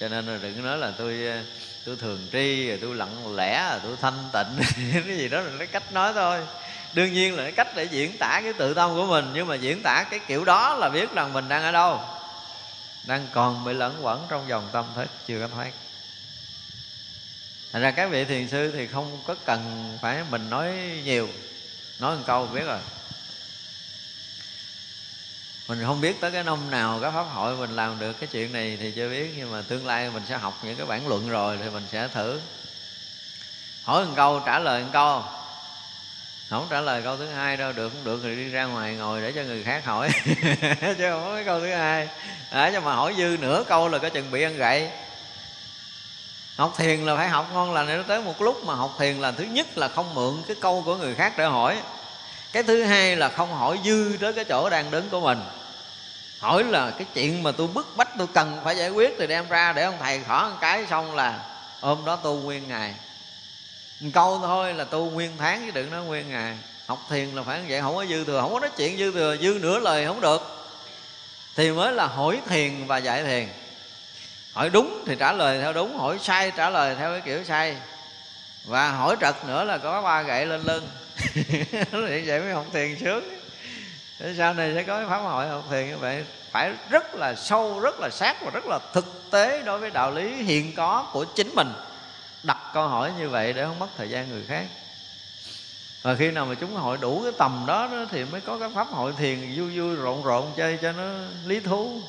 Cho 0.00 0.08
nên 0.08 0.26
là 0.26 0.38
đừng 0.42 0.64
nói 0.64 0.78
là 0.78 0.92
tôi 0.98 1.26
ờ, 1.26 1.42
tôi 1.84 1.96
thường 1.96 2.26
tri, 2.32 2.68
rồi 2.68 2.78
tôi 2.82 2.94
lặng 2.94 3.36
lẽ, 3.36 3.70
rồi 3.70 3.80
tôi 3.82 3.96
thanh 4.00 4.28
tịnh. 4.32 4.66
Cái 5.06 5.16
gì 5.16 5.28
đó 5.28 5.40
là 5.40 5.50
cái 5.58 5.66
cách 5.66 5.92
nói 5.92 6.12
thôi. 6.14 6.40
Đương 6.92 7.12
nhiên 7.12 7.36
là 7.36 7.42
cái 7.42 7.52
cách 7.52 7.68
để 7.74 7.84
diễn 7.84 8.18
tả 8.18 8.40
cái 8.44 8.52
tự 8.52 8.74
tâm 8.74 8.94
của 8.94 9.06
mình, 9.06 9.30
nhưng 9.34 9.46
mà 9.46 9.54
diễn 9.54 9.82
tả 9.82 10.04
cái 10.10 10.20
kiểu 10.26 10.44
đó 10.44 10.74
là 10.74 10.88
biết 10.88 11.12
rằng 11.12 11.32
mình 11.32 11.48
đang 11.48 11.62
ở 11.62 11.72
đâu. 11.72 12.00
Đang 13.04 13.26
còn 13.32 13.64
bị 13.64 13.74
lẫn 13.74 13.98
quẩn 14.02 14.26
trong 14.28 14.48
dòng 14.48 14.68
tâm 14.72 14.84
thức 14.94 15.08
chưa 15.26 15.40
có 15.40 15.48
thoát 15.54 15.70
thành 17.72 17.82
ra 17.82 17.90
các 17.90 18.10
vị 18.10 18.24
thiền 18.24 18.48
sư 18.48 18.72
thì 18.74 18.86
không 18.86 19.22
có 19.26 19.34
cần 19.34 19.98
phải 20.02 20.24
mình 20.30 20.50
nói 20.50 20.72
nhiều. 21.04 21.28
Nói 21.98 22.16
một 22.16 22.22
câu 22.26 22.46
biết 22.46 22.64
rồi. 22.66 22.80
Mình 25.68 25.82
không 25.86 26.00
biết 26.00 26.20
tới 26.20 26.30
cái 26.30 26.44
năm 26.44 26.70
nào 26.70 26.98
các 27.02 27.10
pháp 27.10 27.22
hội 27.22 27.56
mình 27.56 27.70
làm 27.70 27.98
được 27.98 28.12
cái 28.12 28.28
chuyện 28.32 28.52
này 28.52 28.78
thì 28.80 28.92
chưa 28.92 29.08
biết, 29.08 29.34
nhưng 29.36 29.52
mà 29.52 29.62
tương 29.62 29.86
lai 29.86 30.10
mình 30.10 30.22
sẽ 30.26 30.36
học 30.36 30.60
những 30.62 30.76
cái 30.76 30.86
bản 30.86 31.08
luận 31.08 31.28
rồi 31.28 31.58
thì 31.62 31.70
mình 31.70 31.86
sẽ 31.88 32.08
thử. 32.08 32.40
Hỏi 33.82 34.06
một 34.06 34.12
câu, 34.16 34.40
trả 34.46 34.58
lời 34.58 34.82
một 34.82 34.90
câu. 34.92 35.22
Không 36.50 36.66
trả 36.70 36.80
lời 36.80 37.02
câu 37.02 37.16
thứ 37.16 37.26
hai 37.26 37.56
đâu, 37.56 37.72
được 37.72 37.88
không 37.88 38.04
được 38.04 38.20
thì 38.22 38.36
đi 38.36 38.48
ra 38.48 38.64
ngoài 38.64 38.94
ngồi 38.94 39.20
để 39.20 39.32
cho 39.32 39.42
người 39.42 39.62
khác 39.62 39.84
hỏi. 39.84 40.08
Chứ 40.80 41.10
không 41.10 41.24
có 41.24 41.34
cái 41.34 41.44
câu 41.44 41.60
thứ 41.60 41.72
hai. 41.72 42.08
Để 42.52 42.70
cho 42.72 42.80
mà 42.80 42.94
hỏi 42.94 43.14
dư 43.18 43.36
nửa 43.40 43.64
câu 43.68 43.88
là 43.88 43.98
có 43.98 44.08
chừng 44.08 44.30
bị 44.30 44.42
ăn 44.42 44.56
gậy 44.56 44.90
học 46.58 46.74
thiền 46.76 47.06
là 47.06 47.16
phải 47.16 47.28
học 47.28 47.46
ngon 47.52 47.72
lành 47.72 47.86
Nó 47.86 48.02
tới 48.08 48.22
một 48.22 48.42
lúc 48.42 48.64
mà 48.64 48.74
học 48.74 48.96
thiền 48.98 49.20
là 49.20 49.32
thứ 49.32 49.44
nhất 49.44 49.78
là 49.78 49.88
không 49.88 50.14
mượn 50.14 50.42
cái 50.48 50.56
câu 50.60 50.82
của 50.86 50.96
người 50.96 51.14
khác 51.14 51.32
để 51.38 51.44
hỏi. 51.44 51.78
Cái 52.52 52.62
thứ 52.62 52.82
hai 52.82 53.16
là 53.16 53.28
không 53.28 53.54
hỏi 53.54 53.78
dư 53.84 54.16
tới 54.20 54.32
cái 54.32 54.44
chỗ 54.44 54.70
đang 54.70 54.90
đứng 54.90 55.08
của 55.10 55.20
mình. 55.20 55.38
Hỏi 56.40 56.64
là 56.64 56.90
cái 56.90 57.06
chuyện 57.14 57.42
mà 57.42 57.52
tôi 57.52 57.66
bức 57.66 57.96
bách, 57.96 58.08
tôi 58.18 58.26
cần 58.34 58.60
phải 58.64 58.76
giải 58.76 58.90
quyết 58.90 59.14
thì 59.18 59.26
đem 59.26 59.48
ra 59.48 59.72
để 59.72 59.82
ông 59.82 59.94
thầy 60.00 60.20
khỏ 60.28 60.48
một 60.50 60.56
cái 60.60 60.86
xong 60.90 61.14
là 61.14 61.38
ôm 61.80 62.04
đó 62.04 62.16
tu 62.16 62.36
nguyên 62.36 62.68
ngày. 62.68 62.94
Một 64.00 64.10
câu 64.14 64.38
thôi 64.42 64.74
là 64.74 64.84
tu 64.84 65.10
nguyên 65.10 65.30
tháng 65.38 65.62
chứ 65.66 65.70
đừng 65.70 65.90
nói 65.90 66.04
nguyên 66.04 66.30
ngày. 66.30 66.56
Học 66.86 67.06
thiền 67.10 67.28
là 67.28 67.42
phải 67.42 67.58
như 67.58 67.64
vậy, 67.68 67.80
không 67.80 67.96
có 67.96 68.06
dư 68.06 68.24
thừa, 68.24 68.40
không 68.40 68.52
có 68.52 68.60
nói 68.60 68.70
chuyện 68.76 68.98
dư 68.98 69.12
thừa, 69.12 69.36
dư 69.36 69.58
nửa 69.60 69.78
lời 69.78 70.06
không 70.06 70.20
được. 70.20 70.68
Thì 71.56 71.70
mới 71.70 71.92
là 71.92 72.06
hỏi 72.06 72.40
thiền 72.48 72.86
và 72.86 72.98
dạy 72.98 73.22
thiền 73.22 73.48
hỏi 74.58 74.70
đúng 74.70 75.02
thì 75.06 75.16
trả 75.18 75.32
lời 75.32 75.60
theo 75.60 75.72
đúng 75.72 75.98
hỏi 75.98 76.18
sai 76.22 76.52
trả 76.56 76.70
lời 76.70 76.94
theo 76.98 77.12
cái 77.12 77.20
kiểu 77.20 77.44
sai. 77.44 77.76
Và 78.64 78.90
hỏi 78.90 79.16
trật 79.20 79.34
nữa 79.46 79.64
là 79.64 79.78
có 79.78 80.02
ba 80.02 80.22
gậy 80.22 80.46
lên 80.46 80.62
lưng. 80.62 80.88
Thì 81.92 82.22
vậy 82.26 82.40
mới 82.40 82.52
học 82.52 82.64
thiền 82.72 82.96
sướng. 83.00 83.24
Thế 84.18 84.34
sau 84.38 84.54
này 84.54 84.72
sẽ 84.74 84.82
có 84.82 84.98
cái 84.98 85.08
pháp 85.08 85.18
hội 85.18 85.48
học 85.48 85.64
thiền 85.70 85.86
như 85.86 85.96
vậy. 85.96 86.24
Phải 86.50 86.72
rất 86.90 87.14
là 87.14 87.34
sâu 87.34 87.80
rất 87.80 88.00
là 88.00 88.08
sát 88.10 88.42
và 88.42 88.50
rất 88.50 88.66
là 88.66 88.78
thực 88.92 89.30
tế 89.30 89.62
đối 89.62 89.78
với 89.78 89.90
đạo 89.90 90.10
lý 90.10 90.42
hiện 90.42 90.74
có 90.76 91.10
của 91.12 91.24
chính 91.24 91.54
mình. 91.54 91.72
Đặt 92.42 92.58
câu 92.74 92.88
hỏi 92.88 93.12
như 93.18 93.28
vậy 93.28 93.52
để 93.52 93.64
không 93.64 93.78
mất 93.78 93.88
thời 93.96 94.10
gian 94.10 94.28
người 94.28 94.42
khác. 94.48 94.64
Và 96.02 96.14
khi 96.14 96.30
nào 96.30 96.46
mà 96.46 96.54
chúng 96.54 96.74
hội 96.74 96.98
đủ 97.00 97.22
cái 97.22 97.32
tầm 97.38 97.64
đó, 97.66 97.88
đó 97.92 98.04
thì 98.10 98.24
mới 98.24 98.40
có 98.40 98.58
cái 98.58 98.68
pháp 98.74 98.88
hội 98.88 99.12
thiền 99.18 99.52
vui 99.56 99.78
vui 99.78 99.96
rộn 99.96 100.22
rộn 100.22 100.52
chơi 100.56 100.78
cho 100.82 100.92
nó 100.92 101.04
lý 101.46 101.60
thú 101.60 102.00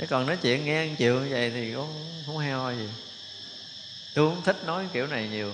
chứ 0.00 0.06
còn 0.10 0.26
nói 0.26 0.36
chuyện 0.42 0.64
nghe 0.64 0.76
ăn 0.76 0.96
chịu 0.96 1.20
như 1.20 1.28
vậy 1.30 1.50
thì 1.54 1.72
cũng 1.72 1.88
không 2.26 2.38
heo 2.38 2.72
gì. 2.78 2.88
Tôi 4.14 4.30
không 4.30 4.42
thích 4.42 4.56
nói 4.66 4.84
kiểu 4.92 5.06
này 5.06 5.28
nhiều. 5.28 5.52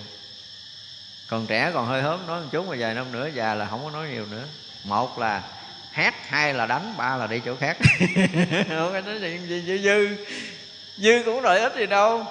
Còn 1.27 1.47
trẻ 1.47 1.71
còn 1.73 1.87
hơi 1.87 2.01
hớm, 2.01 2.27
nói 2.27 2.41
một 2.41 2.47
chút 2.51 2.67
mà 2.67 2.75
vài 2.79 2.93
năm 2.93 3.11
nữa, 3.11 3.29
già 3.33 3.53
là 3.53 3.67
không 3.69 3.83
có 3.83 3.91
nói 3.91 4.07
nhiều 4.09 4.25
nữa. 4.31 4.43
Một 4.83 5.19
là 5.19 5.43
hát, 5.91 6.29
hai 6.29 6.53
là 6.53 6.65
đánh, 6.65 6.93
ba 6.97 7.17
là 7.17 7.27
đi 7.27 7.41
chỗ 7.45 7.55
khác. 7.55 7.77
Không 8.69 8.93
có 8.93 9.01
nói 9.01 9.17
chuyện 9.19 9.47
gì, 9.47 9.63
dư 9.67 9.77
dư. 9.77 10.25
Dư 10.97 11.23
cũng 11.25 11.41
lợi 11.41 11.59
ích 11.59 11.75
gì 11.75 11.85
đâu. 11.85 12.25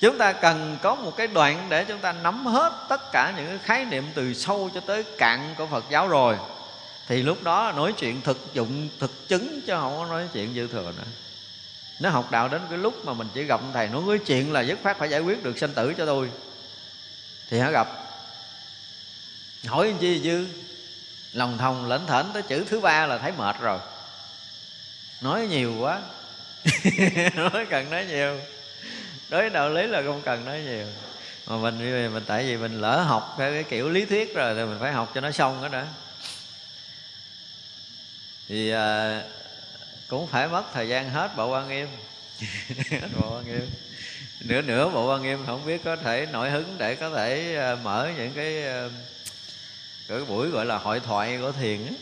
Chúng 0.00 0.18
ta 0.18 0.32
cần 0.32 0.78
có 0.82 0.94
một 0.94 1.16
cái 1.16 1.26
đoạn 1.26 1.66
để 1.68 1.84
chúng 1.84 1.98
ta 1.98 2.12
nắm 2.12 2.46
hết 2.46 2.72
tất 2.88 3.12
cả 3.12 3.32
những 3.36 3.46
cái 3.46 3.58
khái 3.62 3.84
niệm 3.84 4.04
từ 4.14 4.34
sâu 4.34 4.70
cho 4.74 4.80
tới 4.80 5.04
cạn 5.18 5.54
của 5.58 5.66
phật 5.66 5.84
giáo 5.90 6.08
rồi 6.08 6.36
thì 7.08 7.22
lúc 7.22 7.42
đó 7.42 7.72
nói 7.76 7.92
chuyện 7.98 8.20
thực 8.20 8.54
dụng, 8.54 8.88
thực 8.98 9.28
chứng 9.28 9.60
chứ 9.66 9.72
không 9.76 9.96
có 9.98 10.06
nói 10.06 10.28
chuyện 10.32 10.54
dư 10.54 10.66
thừa 10.66 10.92
nữa. 10.96 11.04
Nó 12.00 12.10
học 12.10 12.30
đạo 12.30 12.48
đến 12.48 12.60
cái 12.68 12.78
lúc 12.78 13.04
mà 13.04 13.12
mình 13.12 13.28
chỉ 13.34 13.44
gặp 13.44 13.60
thầy 13.72 13.88
nói, 13.88 14.02
cái 14.08 14.18
chuyện 14.18 14.52
là 14.52 14.60
dứt 14.60 14.78
khoát 14.82 14.98
phải 14.98 15.10
giải 15.10 15.20
quyết 15.20 15.44
được 15.44 15.58
sinh 15.58 15.74
tử 15.74 15.94
cho 15.98 16.06
tôi. 16.06 16.30
Thì 17.50 17.58
hả 17.58 17.70
gặp. 17.70 17.88
Hỏi 19.66 19.94
chi 20.00 20.20
dư? 20.24 20.46
Lòng 21.32 21.58
thòng 21.58 21.88
lãnh 21.88 22.06
thởn 22.06 22.26
tới 22.32 22.42
chữ 22.42 22.64
thứ 22.68 22.80
ba 22.80 23.06
là 23.06 23.18
thấy 23.18 23.32
mệt 23.38 23.56
rồi. 23.60 23.78
Nói 25.20 25.46
nhiều 25.46 25.74
quá. 25.80 26.00
Nói 27.36 27.66
cần 27.70 27.90
nói 27.90 28.06
nhiều. 28.08 28.40
Đối 29.28 29.40
với 29.40 29.50
đạo 29.50 29.70
lý 29.70 29.86
là 29.86 30.02
không 30.02 30.22
cần 30.24 30.44
nói 30.44 30.60
nhiều. 30.60 30.86
Mà 31.46 31.56
mình 31.56 32.12
mình 32.14 32.24
tại 32.26 32.44
vì 32.44 32.56
mình 32.56 32.80
lỡ 32.80 33.02
học 33.02 33.34
theo 33.38 33.52
cái 33.52 33.62
kiểu 33.62 33.88
lý 33.88 34.04
thuyết 34.04 34.34
rồi 34.34 34.54
thì 34.54 34.64
mình 34.64 34.76
phải 34.80 34.92
học 34.92 35.10
cho 35.14 35.20
nó 35.20 35.30
xong 35.30 35.62
đó 35.62 35.68
đã 35.68 35.86
thì 38.52 38.70
à, 38.70 39.22
cũng 40.08 40.26
phải 40.26 40.48
mất 40.48 40.64
thời 40.72 40.88
gian 40.88 41.10
hết 41.10 41.36
bộ 41.36 41.50
quan 41.50 41.68
nghiêm. 41.68 41.88
Hết 42.90 43.08
bộ 43.20 43.36
quan 43.36 43.44
nghiêm. 43.46 43.70
Nửa 44.40 44.62
nửa 44.62 44.88
bộ 44.88 45.12
quan 45.12 45.22
nghiêm 45.22 45.46
không 45.46 45.66
biết 45.66 45.84
có 45.84 45.96
thể 45.96 46.26
nổi 46.32 46.50
hứng 46.50 46.74
để 46.78 46.94
có 46.94 47.10
thể 47.10 47.56
à, 47.56 47.76
mở 47.82 48.10
những 48.16 48.32
cái 48.34 48.66
à, 48.66 48.88
cái 50.08 50.18
buổi 50.28 50.48
gọi 50.48 50.66
là 50.66 50.78
hội 50.78 51.00
thoại 51.00 51.38
của 51.40 51.52
thiền 51.52 51.86
ấy. 51.86 51.96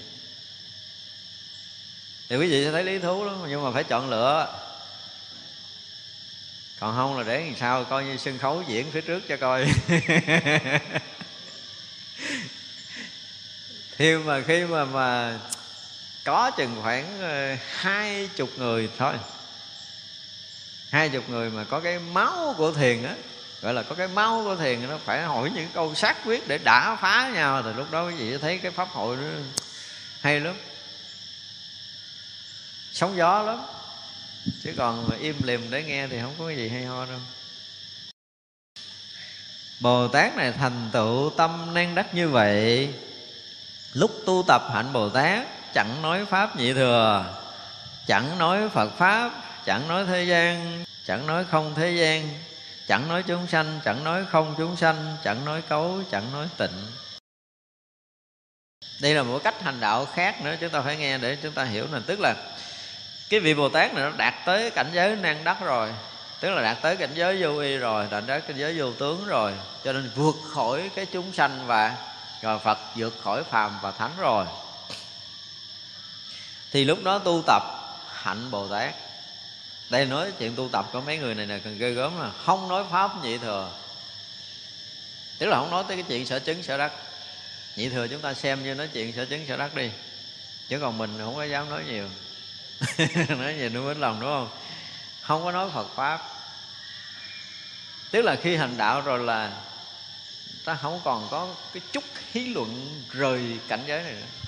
thì 2.28 2.36
quý 2.36 2.46
vị 2.46 2.64
sẽ 2.64 2.72
thấy 2.72 2.84
lý 2.84 2.98
thú 2.98 3.24
lắm 3.24 3.36
nhưng 3.48 3.64
mà 3.64 3.70
phải 3.70 3.84
chọn 3.84 4.10
lựa. 4.10 4.58
Còn 6.80 6.96
không 6.96 7.18
là 7.18 7.24
để 7.24 7.44
làm 7.44 7.56
sao 7.56 7.84
coi 7.84 8.04
như 8.04 8.16
sân 8.16 8.38
khấu 8.38 8.62
diễn 8.68 8.90
phía 8.90 9.00
trước 9.00 9.22
cho 9.28 9.36
coi. 9.36 9.66
Thì 13.98 14.14
mà 14.16 14.42
khi 14.46 14.64
mà 14.64 14.84
mà 14.84 15.38
có 16.30 16.50
chừng 16.50 16.76
khoảng 16.82 17.20
ờ, 17.20 17.56
hai 17.76 18.28
chục 18.36 18.50
người 18.56 18.90
thôi. 18.98 19.14
Hai 20.90 21.08
chục 21.08 21.28
người 21.28 21.50
mà 21.50 21.64
có 21.64 21.80
cái 21.80 21.98
máu 21.98 22.54
của 22.58 22.72
thiền 22.72 23.02
á, 23.02 23.14
gọi 23.62 23.74
là 23.74 23.82
có 23.82 23.94
cái 23.94 24.08
máu 24.08 24.42
của 24.44 24.56
thiền, 24.56 24.88
nó 24.88 24.98
phải 25.04 25.22
hỏi 25.22 25.50
những 25.54 25.68
câu 25.74 25.94
xác 25.94 26.16
quyết 26.24 26.48
để 26.48 26.58
đả 26.58 26.96
phá 27.00 27.30
nhau. 27.34 27.62
Thì 27.62 27.70
lúc 27.76 27.90
đó 27.90 28.06
quý 28.06 28.14
vị 28.14 28.38
thấy 28.38 28.58
cái 28.58 28.70
pháp 28.70 28.88
hội 28.88 29.16
nó 29.16 29.26
hay 30.20 30.40
lắm. 30.40 30.54
Sóng 32.92 33.16
gió 33.16 33.42
lắm. 33.42 33.58
Chứ 34.62 34.72
còn 34.76 35.08
mà 35.08 35.16
im 35.20 35.36
lìm 35.42 35.70
để 35.70 35.84
nghe 35.84 36.08
thì 36.08 36.18
không 36.22 36.34
có 36.38 36.46
cái 36.46 36.56
gì 36.56 36.68
hay 36.68 36.84
ho 36.84 37.06
đâu. 37.06 37.18
Bồ 39.80 40.08
Tát 40.08 40.36
này 40.36 40.52
thành 40.52 40.90
tựu 40.92 41.30
tâm 41.36 41.74
năng 41.74 41.94
đắc 41.94 42.14
như 42.14 42.28
vậy, 42.28 42.88
Lúc 43.92 44.10
tu 44.26 44.44
tập 44.46 44.62
hạnh 44.72 44.92
Bồ 44.92 45.08
Tát 45.08 45.59
Chẳng 45.74 46.02
nói 46.02 46.24
Pháp 46.24 46.56
nhị 46.56 46.72
thừa, 46.72 47.24
Chẳng 48.06 48.38
nói 48.38 48.68
Phật 48.68 48.90
Pháp, 48.98 49.30
Chẳng 49.64 49.88
nói 49.88 50.04
thế 50.06 50.24
gian, 50.24 50.84
Chẳng 51.06 51.26
nói 51.26 51.44
không 51.50 51.74
thế 51.74 51.90
gian, 51.90 52.28
Chẳng 52.88 53.08
nói 53.08 53.22
chúng 53.22 53.46
sanh, 53.46 53.80
Chẳng 53.84 54.04
nói 54.04 54.24
không 54.30 54.54
chúng 54.58 54.76
sanh, 54.76 55.16
Chẳng 55.24 55.44
nói 55.44 55.62
cấu, 55.68 56.02
Chẳng 56.10 56.32
nói 56.32 56.48
tịnh. 56.56 56.86
Đây 59.00 59.14
là 59.14 59.22
một 59.22 59.40
cách 59.44 59.62
hành 59.62 59.80
đạo 59.80 60.06
khác 60.06 60.42
nữa, 60.42 60.54
Chúng 60.60 60.70
ta 60.70 60.80
phải 60.80 60.96
nghe 60.96 61.18
để 61.18 61.36
chúng 61.42 61.52
ta 61.52 61.64
hiểu 61.64 61.86
này 61.92 62.00
Tức 62.06 62.20
là 62.20 62.34
cái 63.30 63.40
vị 63.40 63.54
bồ 63.54 63.68
tát 63.68 63.94
này 63.94 64.04
nó 64.04 64.10
đạt 64.16 64.34
tới 64.44 64.70
cảnh 64.70 64.90
giới 64.92 65.16
năng 65.16 65.44
đắc 65.44 65.56
rồi, 65.64 65.92
tức 66.40 66.50
là 66.50 66.62
đạt 66.62 66.82
tới 66.82 66.96
cảnh 66.96 67.10
giới 67.14 67.42
vô 67.42 67.58
y 67.58 67.76
rồi, 67.76 68.06
đạt 68.10 68.24
tới 68.26 68.40
cảnh 68.40 68.56
giới 68.56 68.78
vô 68.78 68.92
tướng 68.92 69.26
rồi, 69.26 69.52
cho 69.84 69.92
nên 69.92 70.10
vượt 70.14 70.34
khỏi 70.50 70.90
cái 70.94 71.06
chúng 71.06 71.32
sanh 71.32 71.66
và, 71.66 71.96
rồi 72.42 72.58
phật 72.58 72.78
vượt 72.96 73.14
khỏi 73.22 73.44
phàm 73.44 73.78
và 73.82 73.90
thánh 73.90 74.10
rồi 74.18 74.46
thì 76.72 76.84
lúc 76.84 77.04
đó 77.04 77.18
tu 77.18 77.42
tập 77.46 77.62
hạnh 78.08 78.50
bồ 78.50 78.68
tát. 78.68 78.94
Đây 79.90 80.06
nói 80.06 80.32
chuyện 80.38 80.56
tu 80.56 80.68
tập 80.72 80.86
có 80.92 81.00
mấy 81.00 81.18
người 81.18 81.34
này 81.34 81.46
là 81.46 81.58
cần 81.58 81.78
ghê 81.78 81.90
gớm 81.90 82.20
là 82.20 82.30
không 82.44 82.68
nói 82.68 82.84
pháp 82.90 83.24
nhị 83.24 83.38
thừa. 83.38 83.72
Tức 85.38 85.46
là 85.46 85.56
không 85.56 85.70
nói 85.70 85.84
tới 85.88 85.96
cái 85.96 86.04
chuyện 86.08 86.26
sở 86.26 86.38
chứng, 86.38 86.62
sở 86.62 86.78
đắc. 86.78 86.92
Nhị 87.76 87.88
thừa 87.88 88.08
chúng 88.08 88.20
ta 88.20 88.34
xem 88.34 88.64
như 88.64 88.74
nói 88.74 88.88
chuyện 88.92 89.12
sở 89.12 89.24
chứng, 89.24 89.46
sở 89.48 89.56
đắc 89.56 89.74
đi. 89.74 89.90
Chứ 90.68 90.78
còn 90.80 90.98
mình 90.98 91.18
không 91.18 91.34
có 91.34 91.44
dám 91.44 91.70
nói 91.70 91.84
nhiều. 91.86 92.08
Nói 93.38 93.54
gì 93.58 93.68
nó 93.68 93.80
mến 93.80 94.00
lòng, 94.00 94.20
đúng 94.20 94.30
không? 94.30 94.48
Không 95.20 95.44
có 95.44 95.52
nói 95.52 95.70
phật 95.74 95.86
pháp. 95.94 96.20
Tức 98.10 98.22
là 98.22 98.36
khi 98.42 98.56
hành 98.56 98.76
đạo 98.76 99.00
rồi 99.00 99.18
là 99.18 99.52
ta 100.64 100.74
không 100.74 101.00
còn 101.04 101.28
có 101.30 101.54
cái 101.72 101.82
chút 101.92 102.04
hí 102.32 102.46
luận 102.46 103.02
rời 103.10 103.58
cảnh 103.68 103.84
giới 103.86 104.02
này 104.02 104.12
nữa 104.12 104.39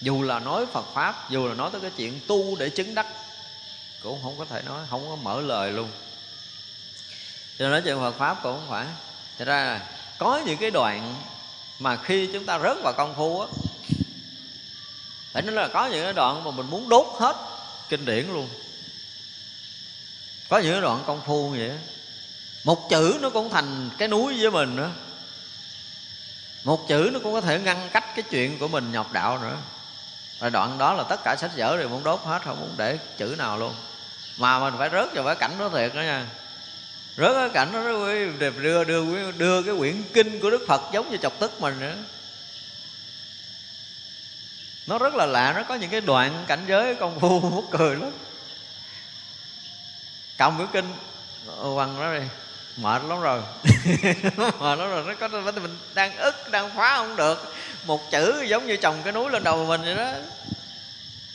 dù 0.00 0.22
là 0.22 0.38
nói 0.38 0.66
phật 0.72 0.86
pháp, 0.94 1.30
dù 1.30 1.48
là 1.48 1.54
nói 1.54 1.70
tới 1.72 1.80
cái 1.80 1.90
chuyện 1.96 2.20
tu 2.26 2.56
để 2.56 2.70
chứng 2.70 2.94
đắc, 2.94 3.06
cũng 4.02 4.22
không 4.22 4.38
có 4.38 4.44
thể 4.44 4.62
nói, 4.62 4.80
không 4.90 5.08
có 5.08 5.16
mở 5.16 5.40
lời 5.40 5.72
luôn. 5.72 5.90
Cho 7.58 7.64
nên 7.64 7.70
nói 7.70 7.82
chuyện 7.84 7.98
phật 7.98 8.18
pháp 8.18 8.42
cũng 8.42 8.56
không 8.56 8.70
phải. 8.70 8.86
Thật 9.38 9.44
ra 9.44 9.64
là 9.64 9.88
có 10.18 10.42
những 10.46 10.58
cái 10.58 10.70
đoạn 10.70 11.14
mà 11.78 11.96
khi 11.96 12.30
chúng 12.32 12.46
ta 12.46 12.58
rớt 12.58 12.76
vào 12.82 12.92
công 12.92 13.14
phu 13.14 13.40
á, 13.40 13.46
phải 15.32 15.42
nói 15.42 15.54
là 15.54 15.68
có 15.68 15.86
những 15.86 16.04
cái 16.04 16.12
đoạn 16.12 16.44
mà 16.44 16.50
mình 16.50 16.66
muốn 16.70 16.88
đốt 16.88 17.06
hết 17.18 17.36
kinh 17.88 18.04
điển 18.04 18.32
luôn. 18.32 18.48
Có 20.48 20.58
những 20.58 20.72
cái 20.72 20.80
đoạn 20.80 21.02
công 21.06 21.20
phu 21.26 21.48
vậy 21.48 21.78
một 22.64 22.90
chữ 22.90 23.18
nó 23.20 23.30
cũng 23.30 23.50
thành 23.50 23.90
cái 23.98 24.08
núi 24.08 24.40
với 24.40 24.50
mình 24.50 24.76
nữa. 24.76 24.90
Một 26.64 26.88
chữ 26.88 27.10
nó 27.12 27.20
cũng 27.22 27.32
có 27.32 27.40
thể 27.40 27.58
ngăn 27.58 27.88
cách 27.92 28.04
cái 28.16 28.22
chuyện 28.30 28.58
của 28.58 28.68
mình 28.68 28.92
nhọc 28.92 29.12
đạo 29.12 29.38
nữa 29.38 29.56
rồi 30.40 30.50
đoạn 30.50 30.78
đó 30.78 30.94
là 30.94 31.02
tất 31.02 31.20
cả 31.24 31.36
sách 31.36 31.50
vở 31.56 31.76
đều 31.76 31.88
muốn 31.88 32.04
đốt 32.04 32.20
hết, 32.24 32.42
không 32.44 32.60
muốn 32.60 32.74
để 32.76 32.98
chữ 33.16 33.34
nào 33.38 33.58
luôn. 33.58 33.74
Mà 34.36 34.58
mình 34.58 34.74
phải 34.78 34.90
rớt 34.92 35.14
vào 35.14 35.24
cái 35.24 35.34
cảnh 35.34 35.52
đó 35.58 35.68
thiệt 35.68 35.94
đó 35.94 36.00
nha. 36.00 36.26
Rớt 37.16 37.32
cái 37.34 37.48
cảnh 37.48 37.72
đó 37.72 37.82
đưa 37.82 38.50
đưa 38.50 38.84
đưa 38.84 39.32
đưa 39.32 39.62
cái 39.62 39.74
quyển 39.78 40.02
kinh 40.14 40.40
của 40.40 40.50
đức 40.50 40.64
phật 40.68 40.80
giống 40.92 41.10
như 41.10 41.16
chọc 41.16 41.32
tức 41.38 41.60
mình 41.60 41.80
nữa. 41.80 41.94
Nó 44.86 44.98
rất 44.98 45.14
là 45.14 45.26
lạ, 45.26 45.52
nó 45.56 45.62
có 45.62 45.74
những 45.74 45.90
cái 45.90 46.00
đoạn 46.00 46.44
cảnh 46.46 46.64
giới 46.68 46.94
công 46.94 47.20
phu 47.20 47.40
mút 47.50 47.64
cười 47.70 47.96
lắm. 47.96 48.10
Cầm 50.38 50.56
quyển 50.56 50.68
kinh 50.72 50.92
ờ, 51.46 51.70
quăng 51.74 52.00
nó 52.00 52.14
đi. 52.14 52.24
Mệt 52.76 53.02
lắm 53.08 53.20
rồi. 53.20 53.42
Mệt 54.60 54.78
lắm 54.78 54.90
rồi, 54.90 55.04
nó 55.06 55.14
có 55.20 55.28
mình 55.42 55.78
đang 55.94 56.16
ức, 56.16 56.50
đang 56.50 56.70
phá 56.76 56.96
không 56.96 57.16
được 57.16 57.54
một 57.86 58.10
chữ 58.10 58.44
giống 58.48 58.66
như 58.66 58.76
chồng 58.76 58.96
cái 59.04 59.12
núi 59.12 59.30
lên 59.30 59.44
đầu 59.44 59.64
mình 59.64 59.80
vậy 59.84 59.94
đó. 59.94 60.10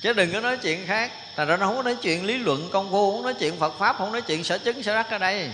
Chứ 0.01 0.13
đừng 0.13 0.33
có 0.33 0.39
nói 0.39 0.57
chuyện 0.57 0.87
khác. 0.87 1.11
Thành 1.35 1.47
ra 1.47 1.57
nó 1.57 1.65
không 1.65 1.75
có 1.75 1.83
nói 1.83 1.95
chuyện 2.01 2.25
lý 2.25 2.37
luận 2.37 2.69
công 2.71 2.91
phu 2.91 3.11
Không 3.11 3.23
nói 3.23 3.33
chuyện 3.33 3.59
Phật 3.59 3.73
Pháp 3.79 3.97
Không 3.97 4.11
nói 4.11 4.21
chuyện 4.21 4.43
sở 4.43 4.57
chứng 4.57 4.83
sở 4.83 4.95
đắc 4.95 5.11
ở 5.11 5.17
đây. 5.17 5.49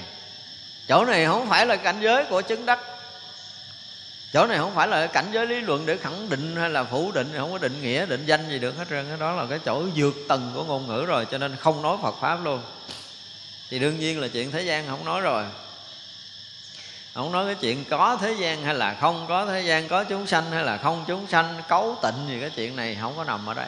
Chỗ 0.87 1.05
này 1.05 1.25
không 1.25 1.49
phải 1.49 1.65
là 1.65 1.75
cảnh 1.75 1.99
giới 2.01 2.23
của 2.23 2.41
chứng 2.41 2.65
đắc. 2.65 2.79
Chỗ 4.33 4.45
này 4.45 4.57
không 4.57 4.75
phải 4.75 4.87
là 4.87 5.07
cảnh 5.07 5.25
giới 5.31 5.47
lý 5.47 5.61
luận 5.61 5.85
để 5.85 5.97
khẳng 5.97 6.29
định 6.29 6.55
hay 6.55 6.69
là 6.69 6.83
phủ 6.83 7.11
định 7.11 7.33
Không 7.37 7.51
có 7.51 7.57
định 7.57 7.81
nghĩa, 7.81 8.05
định 8.05 8.25
danh 8.25 8.49
gì 8.49 8.59
được 8.59 8.77
hết 8.77 8.85
trơn. 8.89 9.07
Cái 9.07 9.17
đó 9.17 9.31
là 9.31 9.45
cái 9.49 9.59
chỗ 9.65 9.83
vượt 9.95 10.15
tầng 10.27 10.51
của 10.55 10.63
ngôn 10.63 10.87
ngữ 10.87 11.05
rồi 11.07 11.25
Cho 11.31 11.37
nên 11.37 11.55
không 11.55 11.81
nói 11.81 11.97
Phật 12.01 12.15
Pháp 12.21 12.43
luôn. 12.43 12.61
Thì 13.69 13.79
đương 13.79 13.99
nhiên 13.99 14.19
là 14.19 14.27
chuyện 14.27 14.51
thế 14.51 14.61
gian 14.61 14.87
không 14.87 15.05
nói 15.05 15.21
rồi 15.21 15.43
không 17.13 17.31
nói 17.31 17.45
cái 17.45 17.55
chuyện 17.55 17.85
có 17.89 18.17
thế 18.21 18.31
gian 18.33 18.63
hay 18.63 18.73
là 18.73 18.97
không 19.01 19.25
có 19.27 19.45
thế 19.45 19.61
gian, 19.61 19.87
có 19.87 20.03
chúng 20.03 20.27
sanh 20.27 20.51
hay 20.51 20.63
là 20.63 20.77
không 20.77 21.03
chúng 21.07 21.27
sanh, 21.27 21.61
cấu 21.67 21.97
tịnh 22.01 22.27
gì 22.27 22.37
cái 22.41 22.49
chuyện 22.49 22.75
này 22.75 22.97
không 23.01 23.13
có 23.17 23.23
nằm 23.23 23.49
ở 23.49 23.53
đây. 23.53 23.67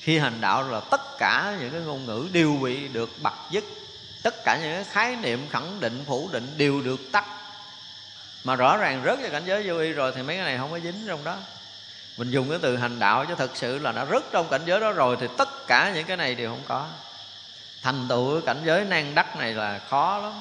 Khi 0.00 0.18
hành 0.18 0.40
đạo 0.40 0.68
là 0.70 0.80
tất 0.90 1.00
cả 1.18 1.56
những 1.60 1.70
cái 1.70 1.80
ngôn 1.80 2.06
ngữ 2.06 2.28
đều 2.32 2.56
bị 2.62 2.88
được 2.88 3.10
bật 3.22 3.34
dứt 3.50 3.64
tất 4.24 4.44
cả 4.44 4.58
những 4.62 4.72
cái 4.72 4.84
khái 4.84 5.16
niệm 5.16 5.46
khẳng 5.50 5.80
định, 5.80 6.04
phủ 6.06 6.28
định 6.32 6.54
đều 6.56 6.80
được 6.80 7.12
tắt. 7.12 7.24
Mà 8.44 8.56
rõ 8.56 8.76
ràng 8.76 9.02
rớt 9.04 9.20
vào 9.20 9.30
cảnh 9.30 9.42
giới 9.46 9.62
vô 9.68 9.78
y 9.78 9.92
rồi 9.92 10.12
thì 10.16 10.22
mấy 10.22 10.36
cái 10.36 10.44
này 10.44 10.58
không 10.58 10.70
có 10.70 10.80
dính 10.80 11.04
trong 11.06 11.24
đó. 11.24 11.36
Mình 12.16 12.30
dùng 12.30 12.50
cái 12.50 12.58
từ 12.62 12.76
hành 12.76 12.98
đạo 12.98 13.24
chứ 13.28 13.34
thật 13.38 13.50
sự 13.54 13.78
là 13.78 13.92
đã 13.92 14.06
rớt 14.06 14.22
trong 14.32 14.48
cảnh 14.48 14.62
giới 14.64 14.80
đó 14.80 14.92
rồi 14.92 15.16
thì 15.20 15.26
tất 15.38 15.66
cả 15.66 15.92
những 15.94 16.06
cái 16.06 16.16
này 16.16 16.34
đều 16.34 16.50
không 16.50 16.62
có. 16.68 16.86
Thành 17.82 18.06
tựu 18.08 18.40
cảnh 18.40 18.62
giới 18.64 18.84
nan 18.84 19.14
đắc 19.14 19.36
này 19.36 19.52
là 19.52 19.80
khó 19.88 20.18
lắm 20.18 20.32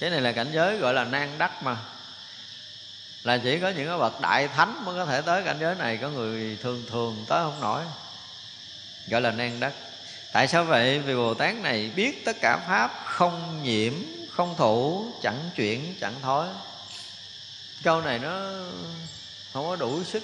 cái 0.00 0.10
này 0.10 0.20
là 0.20 0.32
cảnh 0.32 0.50
giới 0.52 0.76
gọi 0.76 0.94
là 0.94 1.04
nan 1.04 1.38
đắc 1.38 1.62
mà. 1.62 1.76
Là 3.22 3.38
chỉ 3.38 3.58
có 3.60 3.68
những 3.68 3.88
cái 3.88 3.98
bậc 3.98 4.20
đại 4.20 4.48
thánh 4.48 4.84
mới 4.84 4.94
có 4.94 5.06
thể 5.06 5.20
tới 5.22 5.42
cảnh 5.42 5.56
giới 5.60 5.74
này, 5.74 5.96
có 5.96 6.08
người 6.08 6.58
thường 6.62 6.84
thường 6.90 7.24
tới 7.28 7.42
không 7.42 7.60
nổi. 7.60 7.82
Gọi 9.08 9.20
là 9.20 9.30
nan 9.30 9.60
đắc. 9.60 9.72
Tại 10.32 10.48
sao 10.48 10.64
vậy? 10.64 10.98
Vì 10.98 11.14
bồ 11.14 11.34
tát 11.34 11.54
này 11.54 11.90
biết 11.96 12.24
tất 12.24 12.36
cả 12.40 12.56
pháp 12.68 13.02
không 13.04 13.62
nhiễm, 13.62 13.92
không 14.30 14.54
thủ, 14.58 15.06
chẳng 15.22 15.50
chuyển, 15.56 15.94
chẳng 16.00 16.14
thối. 16.22 16.46
Câu 17.82 18.00
này 18.00 18.18
nó 18.18 18.40
không 19.52 19.66
có 19.66 19.76
đủ 19.76 20.04
sức 20.04 20.22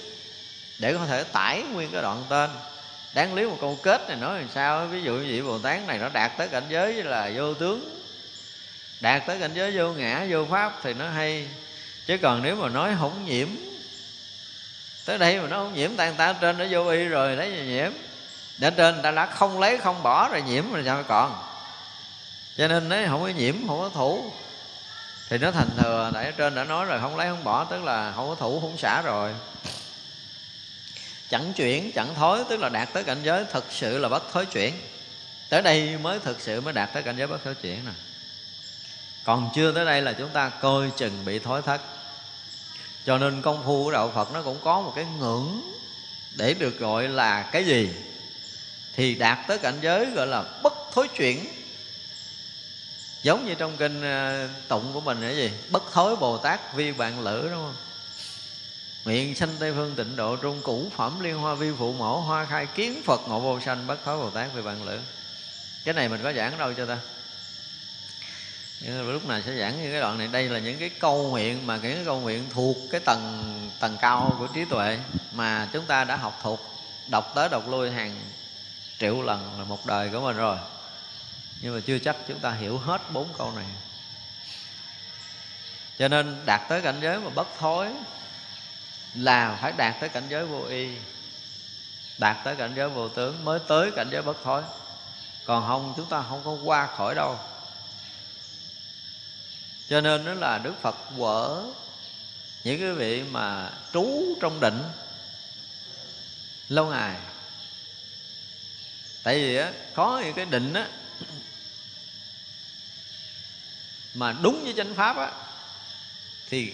để 0.79 0.93
có 0.93 1.05
thể 1.05 1.23
tải 1.23 1.61
nguyên 1.61 1.91
cái 1.91 2.01
đoạn 2.01 2.23
tên. 2.29 2.49
Đáng 3.13 3.33
lý 3.33 3.45
một 3.45 3.57
câu 3.61 3.79
kết 3.83 4.01
này 4.07 4.17
nói 4.17 4.39
làm 4.39 4.49
sao? 4.53 4.85
Ví 4.85 5.01
dụ 5.01 5.13
như 5.13 5.27
vậy 5.29 5.41
bồ 5.41 5.59
tát 5.59 5.87
này 5.87 5.97
nó 5.97 6.09
đạt 6.09 6.31
tới 6.37 6.47
cảnh 6.47 6.65
giới 6.69 6.93
là 6.93 7.31
vô 7.35 7.53
tướng 7.53 8.02
đạt 9.03 9.25
tới 9.25 9.39
cảnh 9.39 9.51
giới 9.53 9.77
vô 9.77 9.93
ngã, 9.93 10.25
vô 10.29 10.45
pháp 10.45 10.79
thì 10.83 10.93
nó 10.93 11.09
hay. 11.09 11.47
Chứ 12.05 12.17
còn 12.21 12.43
nếu 12.43 12.55
mà 12.55 12.69
nói 12.69 12.95
không 12.99 13.25
nhiễm, 13.25 13.47
tới 15.05 15.17
đây 15.17 15.41
mà 15.41 15.47
nó 15.47 15.57
không 15.57 15.73
nhiễm 15.73 15.95
tan 15.95 16.15
ta 16.15 16.33
trên 16.33 16.57
nó 16.57 16.65
vô 16.71 16.89
y 16.89 17.03
rồi, 17.03 17.35
lấy 17.35 17.51
gì 17.51 17.65
nhiễm? 17.65 17.91
Để 18.57 18.71
trên 18.71 19.01
ta 19.01 19.11
đã 19.11 19.25
không 19.25 19.59
lấy, 19.59 19.77
không 19.77 20.03
bỏ 20.03 20.29
rồi 20.29 20.41
nhiễm 20.41 20.73
rồi 20.73 20.83
sao 20.85 21.03
còn? 21.07 21.43
Cho 22.57 22.67
nên 22.67 22.89
nó 22.89 22.95
không 23.07 23.21
có 23.21 23.27
nhiễm 23.27 23.67
không 23.67 23.79
có 23.79 23.89
thủ. 23.93 24.31
Thì 25.29 25.37
nó 25.37 25.51
thành 25.51 25.69
thừa, 25.77 26.11
tại 26.13 26.25
ở 26.25 26.31
trên 26.31 26.55
đã 26.55 26.63
nói 26.63 26.85
rồi, 26.85 26.99
không 26.99 27.17
lấy, 27.17 27.29
không 27.29 27.43
bỏ, 27.43 27.63
tức 27.63 27.83
là 27.83 28.11
không 28.15 28.29
có 28.29 28.35
thủ 28.35 28.59
không 28.59 28.77
xả 28.77 29.01
rồi. 29.01 29.33
Chẳng 31.29 31.53
chuyển, 31.53 31.91
chẳng 31.91 32.15
thối, 32.15 32.43
tức 32.49 32.59
là 32.59 32.69
đạt 32.69 32.93
tới 32.93 33.03
cảnh 33.03 33.19
giới 33.23 33.45
thực 33.51 33.65
sự 33.71 33.97
là 33.97 34.09
bất 34.09 34.33
thối 34.33 34.45
chuyển. 34.45 34.73
Tới 35.49 35.61
đây 35.61 35.97
mới 35.97 36.19
thực 36.19 36.41
sự 36.41 36.61
mới 36.61 36.73
đạt 36.73 36.93
tới 36.93 37.03
cảnh 37.03 37.17
giới 37.17 37.27
bất 37.27 37.43
thối 37.43 37.55
chuyển 37.55 37.85
nè 37.85 37.91
còn 39.23 39.49
chưa 39.53 39.71
tới 39.71 39.85
đây 39.85 40.01
là 40.01 40.13
chúng 40.13 40.29
ta 40.29 40.49
coi 40.49 40.91
chừng 40.97 41.25
bị 41.25 41.39
thối 41.39 41.61
thất. 41.61 41.81
Cho 43.05 43.17
nên 43.17 43.41
công 43.41 43.63
phu 43.65 43.83
của 43.83 43.91
đạo 43.91 44.11
phật 44.15 44.31
nó 44.33 44.41
cũng 44.41 44.57
có 44.63 44.81
một 44.81 44.93
cái 44.95 45.05
ngưỡng 45.19 45.61
để 46.37 46.53
được 46.53 46.79
gọi 46.79 47.07
là 47.07 47.41
cái 47.51 47.65
gì? 47.65 47.89
Thì 48.95 49.15
đạt 49.15 49.39
tới 49.47 49.57
cảnh 49.57 49.77
giới 49.81 50.05
gọi 50.05 50.27
là 50.27 50.43
bất 50.63 50.73
thối 50.93 51.07
chuyển. 51.07 51.45
Giống 53.23 53.45
như 53.45 53.55
trong 53.55 53.77
kinh 53.77 54.01
ờ, 54.01 54.47
tụng 54.67 54.93
của 54.93 55.01
mình 55.01 55.21
là 55.21 55.29
gì? 55.29 55.51
Bất 55.69 55.83
thối 55.91 56.15
bồ 56.15 56.37
tát 56.37 56.73
vi 56.73 56.91
bạn 56.91 57.19
lữ, 57.23 57.41
đúng 57.41 57.51
không? 57.51 57.75
Nguyện 59.05 59.35
sanh 59.35 59.49
tây 59.59 59.73
phương 59.75 59.95
tịnh 59.95 60.15
độ 60.15 60.35
trung 60.35 60.61
cũ 60.63 60.91
phẩm 60.95 61.19
liên 61.19 61.37
hoa 61.37 61.55
vi 61.55 61.71
phụ 61.77 61.93
mẫu 61.93 62.21
hoa 62.21 62.45
khai 62.45 62.67
kiến 62.75 63.01
phật 63.05 63.21
ngộ 63.27 63.39
vô 63.39 63.59
sanh 63.59 63.87
bất 63.87 63.99
thối 64.05 64.17
bồ 64.17 64.29
tát 64.29 64.53
vi 64.53 64.61
bạn 64.61 64.83
lữ. 64.83 64.99
Cái 65.85 65.93
này 65.93 66.09
mình 66.09 66.23
có 66.23 66.33
giảng 66.33 66.57
đâu 66.57 66.73
cho 66.73 66.85
ta? 66.85 66.97
Lúc 68.91 69.25
nào 69.27 69.41
sẽ 69.45 69.55
giảng 69.59 69.83
như 69.83 69.91
cái 69.91 70.01
đoạn 70.01 70.17
này. 70.17 70.27
Đây 70.27 70.49
là 70.49 70.59
những 70.59 70.79
cái 70.79 70.89
câu 70.89 71.27
nguyện 71.29 71.67
mà 71.67 71.75
những 71.75 71.95
cái 71.95 72.05
câu 72.05 72.19
nguyện 72.19 72.49
thuộc 72.53 72.77
cái 72.91 73.01
tầng 73.05 73.69
tầng 73.79 73.97
cao 74.01 74.35
của 74.39 74.47
trí 74.47 74.65
tuệ 74.65 74.99
mà 75.31 75.67
chúng 75.73 75.85
ta 75.85 76.03
đã 76.03 76.15
học 76.15 76.39
thuộc, 76.43 76.59
đọc 77.07 77.31
tới 77.35 77.49
đọc 77.49 77.63
lui 77.67 77.91
hàng 77.91 78.15
triệu 78.99 79.21
lần 79.21 79.59
là 79.59 79.63
một 79.63 79.85
đời 79.85 80.09
của 80.09 80.19
mình 80.19 80.37
rồi. 80.37 80.57
Nhưng 81.61 81.75
mà 81.75 81.81
chưa 81.85 81.99
chắc 81.99 82.15
chúng 82.27 82.39
ta 82.39 82.51
hiểu 82.51 82.77
hết 82.77 83.01
bốn 83.11 83.27
câu 83.37 83.51
này. 83.51 83.65
Cho 85.99 86.07
nên 86.07 86.41
đạt 86.45 86.61
tới 86.69 86.81
cảnh 86.81 86.99
giới 87.01 87.19
mà 87.19 87.29
bất 87.29 87.47
thối 87.59 87.87
là 89.15 89.57
phải 89.61 89.71
đạt 89.77 89.95
tới 89.99 90.09
cảnh 90.09 90.23
giới 90.29 90.45
vô 90.45 90.63
y. 90.63 90.89
Đạt 92.17 92.37
tới 92.43 92.55
cảnh 92.55 92.73
giới 92.75 92.89
vô 92.89 93.09
tướng 93.09 93.45
mới 93.45 93.59
tới 93.67 93.91
cảnh 93.95 94.07
giới 94.11 94.21
bất 94.21 94.37
thối. 94.43 94.61
Còn 95.45 95.67
không, 95.67 95.93
chúng 95.97 96.05
ta 96.05 96.23
không 96.29 96.41
có 96.45 96.57
qua 96.63 96.87
khỏi 96.97 97.15
đâu 97.15 97.39
cho 99.89 100.01
nên 100.01 100.25
đó 100.25 100.33
là 100.33 100.57
đức 100.57 100.73
phật 100.81 100.95
vỡ 101.17 101.63
những 102.63 102.79
cái 102.79 102.93
vị 102.93 103.23
mà 103.23 103.71
trú 103.93 104.37
trong 104.41 104.59
định 104.59 104.83
lâu 106.69 106.85
ngày. 106.85 107.17
Tại 109.23 109.35
vì 109.35 109.57
á, 109.57 109.71
có 109.95 110.21
những 110.25 110.33
cái 110.33 110.45
định 110.45 110.73
á 110.73 110.87
mà 114.13 114.31
đúng 114.31 114.63
với 114.63 114.73
chánh 114.77 114.93
pháp 114.95 115.17
á, 115.17 115.31
thì 116.49 116.73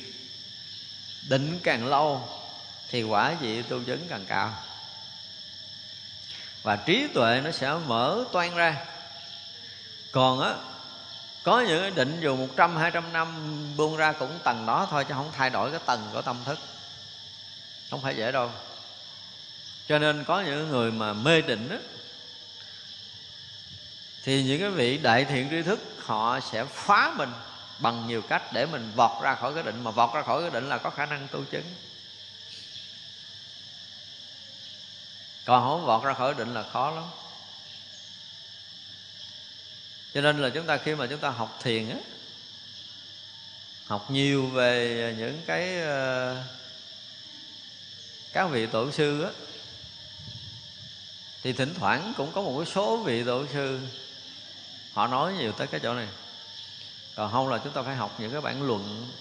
định 1.29 1.59
càng 1.63 1.87
lâu 1.87 2.29
thì 2.89 3.03
quả 3.03 3.35
vị 3.41 3.61
tu 3.61 3.83
chứng 3.83 4.07
càng 4.09 4.25
cao. 4.25 4.53
Và 6.63 6.75
trí 6.75 7.07
tuệ 7.13 7.41
nó 7.43 7.51
sẽ 7.51 7.73
mở 7.87 8.23
toan 8.31 8.55
ra. 8.55 8.85
Còn 10.11 10.41
á 10.41 10.55
có 11.49 11.61
những 11.61 11.81
cái 11.81 11.91
định 11.91 12.19
dù 12.21 12.35
100, 12.35 12.77
200 12.77 13.13
năm 13.13 13.57
buông 13.77 13.97
ra 13.97 14.11
cũng 14.11 14.39
tầng 14.43 14.65
đó 14.65 14.87
thôi 14.91 15.05
chứ 15.05 15.13
không 15.13 15.31
thay 15.37 15.49
đổi 15.49 15.71
cái 15.71 15.79
tầng 15.85 16.09
của 16.13 16.21
tâm 16.21 16.37
thức. 16.45 16.59
Không 17.89 18.01
phải 18.01 18.15
dễ 18.15 18.31
đâu. 18.31 18.51
Cho 19.87 19.99
nên 19.99 20.23
có 20.23 20.41
những 20.41 20.69
người 20.69 20.91
mà 20.91 21.13
mê 21.13 21.41
định 21.41 21.69
đó, 21.69 21.75
thì 24.23 24.43
những 24.43 24.59
cái 24.59 24.69
vị 24.69 24.97
đại 24.97 25.25
thiện 25.25 25.49
tri 25.49 25.61
thức 25.61 25.79
họ 26.05 26.39
sẽ 26.39 26.65
phá 26.65 27.13
mình 27.17 27.31
bằng 27.79 28.07
nhiều 28.07 28.21
cách 28.21 28.43
để 28.53 28.65
mình 28.65 28.91
vọt 28.95 29.23
ra 29.23 29.35
khỏi 29.35 29.53
cái 29.53 29.63
định. 29.63 29.83
Mà 29.83 29.91
vọt 29.91 30.13
ra 30.13 30.21
khỏi 30.21 30.41
cái 30.41 30.51
định 30.51 30.69
là 30.69 30.77
có 30.77 30.89
khả 30.89 31.05
năng 31.05 31.27
tu 31.31 31.43
chứng. 31.51 31.75
Còn 35.45 35.63
không 35.63 35.85
vọt 35.85 36.03
ra 36.03 36.13
khỏi 36.13 36.33
định 36.33 36.53
là 36.53 36.63
khó 36.73 36.91
lắm 36.91 37.03
cho 40.13 40.21
nên 40.21 40.37
là 40.37 40.49
chúng 40.49 40.65
ta 40.65 40.77
khi 40.77 40.95
mà 40.95 41.07
chúng 41.07 41.19
ta 41.19 41.29
học 41.29 41.59
thiền 41.61 41.89
á, 41.89 41.97
học 43.85 44.11
nhiều 44.11 44.47
về 44.47 45.15
những 45.17 45.41
cái 45.45 45.81
ờ, 45.81 46.43
các 48.33 48.47
vị 48.51 48.67
tổ 48.67 48.91
sư 48.91 49.21
á, 49.23 49.31
thì 51.43 51.53
thỉnh 51.53 51.73
thoảng 51.73 52.13
cũng 52.17 52.31
có 52.31 52.41
một 52.41 52.65
số 52.65 52.97
vị 52.97 53.23
tổ 53.23 53.47
sư, 53.47 53.79
họ 54.93 55.07
nói 55.07 55.33
nhiều 55.33 55.51
tới 55.51 55.67
cái 55.67 55.79
chỗ 55.79 55.93
này. 55.93 56.07
Còn 57.15 57.31
không 57.31 57.49
là 57.49 57.57
chúng 57.63 57.73
ta 57.73 57.81
phải 57.81 57.95
học 57.95 58.15
những 58.19 58.31
cái 58.31 58.41
bản 58.41 58.67
luận 58.67 59.11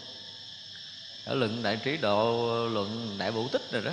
ở 1.24 1.34
luận 1.34 1.62
đại 1.62 1.76
trí 1.76 1.96
độ, 1.96 2.48
luận 2.68 3.16
đại 3.18 3.32
bổ 3.32 3.48
tích 3.48 3.62
rồi 3.72 3.82
đó, 3.82 3.92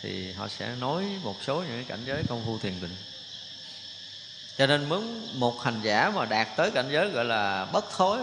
thì 0.00 0.32
họ 0.32 0.48
sẽ 0.48 0.76
nói 0.76 1.04
một 1.22 1.42
số 1.42 1.56
những 1.56 1.76
cái 1.76 1.84
cảnh 1.88 2.04
giới 2.06 2.22
công 2.22 2.42
phu 2.44 2.58
thiền 2.58 2.80
định 2.80 2.96
cho 4.60 4.66
nên 4.66 4.88
muốn 4.88 5.28
một 5.40 5.62
hành 5.62 5.80
giả 5.82 6.12
mà 6.14 6.24
đạt 6.24 6.48
tới 6.56 6.70
cảnh 6.70 6.88
giới 6.90 7.08
gọi 7.10 7.24
là 7.24 7.64
bất 7.64 7.84
thối 7.96 8.18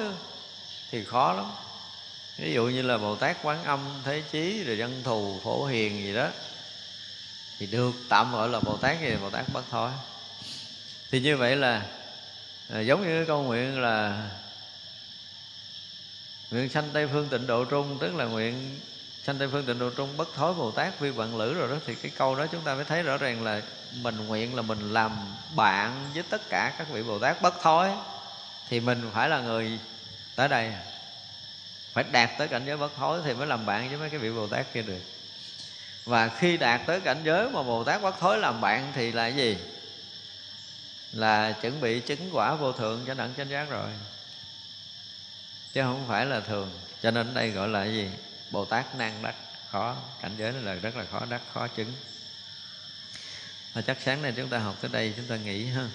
thì 0.91 1.03
khó 1.03 1.33
lắm. 1.33 1.45
Ví 2.37 2.53
dụ 2.53 2.65
như 2.65 2.81
là 2.81 2.97
bồ 2.97 3.15
tát 3.15 3.37
quán 3.43 3.63
âm, 3.63 3.79
thế 4.03 4.23
chí, 4.31 4.63
rồi 4.63 4.77
dân 4.77 5.01
thù, 5.03 5.39
phổ 5.43 5.65
hiền 5.65 6.03
gì 6.03 6.13
đó, 6.13 6.27
thì 7.59 7.67
được 7.67 7.91
tạm 8.09 8.31
gọi 8.31 8.49
là 8.49 8.59
bồ 8.59 8.77
tát 8.77 9.01
gì 9.01 9.15
bồ 9.21 9.29
tát 9.29 9.45
bất 9.53 9.63
thối. 9.71 9.91
Thì 11.11 11.19
như 11.19 11.37
vậy 11.37 11.55
là 11.55 11.85
à, 12.73 12.79
giống 12.79 13.07
như 13.07 13.25
câu 13.25 13.43
nguyện 13.43 13.81
là 13.81 14.29
nguyện 16.51 16.69
sanh 16.69 16.89
tây 16.93 17.07
phương 17.07 17.27
tịnh 17.29 17.47
độ 17.47 17.65
trung, 17.65 17.97
tức 18.01 18.15
là 18.15 18.25
nguyện 18.25 18.79
sanh 19.23 19.37
tây 19.37 19.47
phương 19.51 19.65
tịnh 19.65 19.79
độ 19.79 19.89
trung 19.89 20.17
bất 20.17 20.29
thối 20.35 20.53
bồ 20.53 20.71
tát, 20.71 20.99
vi 20.99 21.09
vận 21.09 21.37
lữ 21.37 21.53
rồi 21.53 21.69
đó, 21.69 21.75
thì 21.85 21.95
cái 21.95 22.11
câu 22.17 22.35
đó 22.35 22.45
chúng 22.51 22.61
ta 22.61 22.75
mới 22.75 22.85
thấy 22.85 23.03
rõ 23.03 23.17
ràng 23.17 23.43
là 23.43 23.61
mình 23.91 24.27
nguyện 24.27 24.55
là 24.55 24.61
mình 24.61 24.93
làm 24.93 25.35
bạn 25.55 26.09
với 26.13 26.23
tất 26.23 26.49
cả 26.49 26.73
các 26.77 26.89
vị 26.89 27.03
bồ 27.03 27.19
tát 27.19 27.41
bất 27.41 27.61
thối. 27.61 27.89
Thì 28.69 28.79
mình 28.79 29.09
phải 29.13 29.29
là 29.29 29.39
người 29.39 29.79
tới 30.35 30.47
đây. 30.47 30.73
Phải 31.93 32.03
đạt 32.11 32.29
tới 32.37 32.47
cảnh 32.47 32.63
giới 32.65 32.77
bất 32.77 32.91
thối 32.97 33.21
thì 33.23 33.33
mới 33.33 33.47
làm 33.47 33.65
bạn 33.65 33.89
với 33.89 33.97
mấy 33.97 34.09
cái 34.09 34.19
vị 34.19 34.31
bồ 34.31 34.47
tát 34.47 34.73
kia 34.73 34.81
được. 34.81 35.01
Và 36.05 36.27
khi 36.27 36.57
đạt 36.57 36.81
tới 36.85 36.99
cảnh 36.99 37.21
giới 37.23 37.49
mà 37.49 37.63
bồ 37.63 37.83
tát 37.83 38.01
bất 38.01 38.19
thối 38.19 38.37
làm 38.37 38.61
bạn 38.61 38.91
thì 38.95 39.11
là 39.11 39.27
gì? 39.27 39.57
Là 41.11 41.51
chuẩn 41.51 41.81
bị 41.81 41.99
chứng 41.99 42.29
quả 42.33 42.55
vô 42.55 42.71
thượng 42.71 43.03
cho 43.07 43.13
đẳng 43.13 43.33
chánh 43.37 43.49
giác 43.49 43.69
rồi. 43.69 43.89
Chứ 45.73 45.81
không 45.81 46.05
phải 46.07 46.25
là 46.25 46.39
thường. 46.39 46.71
Cho 47.01 47.11
nên 47.11 47.33
đây 47.33 47.49
gọi 47.49 47.67
là 47.67 47.85
gì? 47.85 48.09
Bồ 48.51 48.65
tát 48.65 48.95
năng 48.95 49.21
đắc 49.21 49.35
khó. 49.69 49.95
Cảnh 50.21 50.31
giới 50.37 50.51
này 50.51 50.61
là 50.61 50.73
rất 50.73 50.95
là 50.95 51.03
khó 51.11 51.21
đắc, 51.29 51.41
khó 51.53 51.67
chứng 51.67 51.93
và 53.77 53.81
chắc 53.81 53.97
sáng 54.01 54.21
nay 54.21 54.33
chúng 54.35 54.49
ta 54.49 54.59
học 54.59 54.75
tới 54.81 54.91
đây, 54.93 55.13
chúng 55.17 55.25
ta 55.25 55.35
nghỉ 55.35 55.65
ha. 55.65 55.89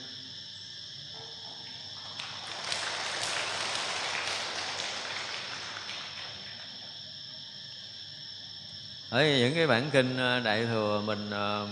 Ở 9.11 9.25
những 9.25 9.55
cái 9.55 9.67
bản 9.67 9.91
kinh 9.93 10.17
ờ, 10.17 10.41
đại 10.41 10.67
thừa 10.67 11.03
mình 11.05 11.31
ờ, 11.31 11.69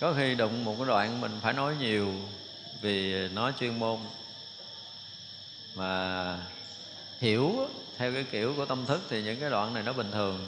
có 0.00 0.14
khi 0.16 0.34
đụng 0.34 0.64
một 0.64 0.74
cái 0.78 0.86
đoạn 0.86 1.20
mình 1.20 1.38
phải 1.42 1.52
nói 1.52 1.76
nhiều 1.80 2.12
vì 2.80 3.28
nói 3.28 3.52
chuyên 3.60 3.78
môn. 3.78 3.98
Mà 5.74 6.38
hiểu 7.20 7.68
theo 7.98 8.12
cái 8.12 8.24
kiểu 8.30 8.54
của 8.56 8.66
tâm 8.66 8.86
thức 8.86 9.00
thì 9.10 9.22
những 9.22 9.40
cái 9.40 9.50
đoạn 9.50 9.74
này 9.74 9.82
nó 9.82 9.92
bình 9.92 10.10
thường 10.10 10.46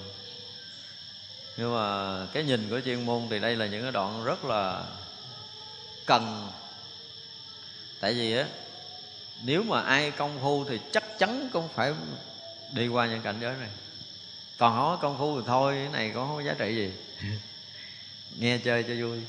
nhưng 1.56 1.74
mà 1.74 2.18
cái 2.32 2.43
nhìn 2.43 2.70
của 2.70 2.81
chuyên 2.81 3.06
môn 3.06 3.26
thì 3.31 3.39
đây 3.39 3.56
là 3.56 3.66
những 3.66 3.82
cái 3.82 3.93
đoạn 3.93 4.24
rất 4.24 4.44
là 4.44 4.85
cần. 6.06 6.48
Tại 8.01 8.14
vì 8.14 8.36
á, 8.36 8.47
nếu 9.43 9.62
mà 9.62 9.81
ai 9.81 10.10
công 10.10 10.39
phu 10.43 10.64
thì 10.64 10.81
chắc 10.93 11.18
chắn 11.18 11.48
cũng 11.52 11.68
phải 11.74 11.93
đi 12.72 12.89
qua 12.89 13.06
những 13.06 13.22
cảnh 13.22 13.36
giới 13.40 13.56
này. 13.56 13.68
Còn 14.59 14.76
không 14.76 14.85
có 14.85 14.97
công 14.97 15.18
phu 15.18 15.40
thì 15.40 15.47
thôi, 15.47 15.74
cái 15.74 15.93
này 15.93 16.10
cũng 16.14 16.28
không 16.28 16.36
có 16.36 16.43
giá 16.43 16.55
trị 16.59 16.76
gì. 16.76 16.93
Nghe 18.39 18.59
chơi 18.59 18.82
cho 18.82 18.94
vui. 19.01 19.20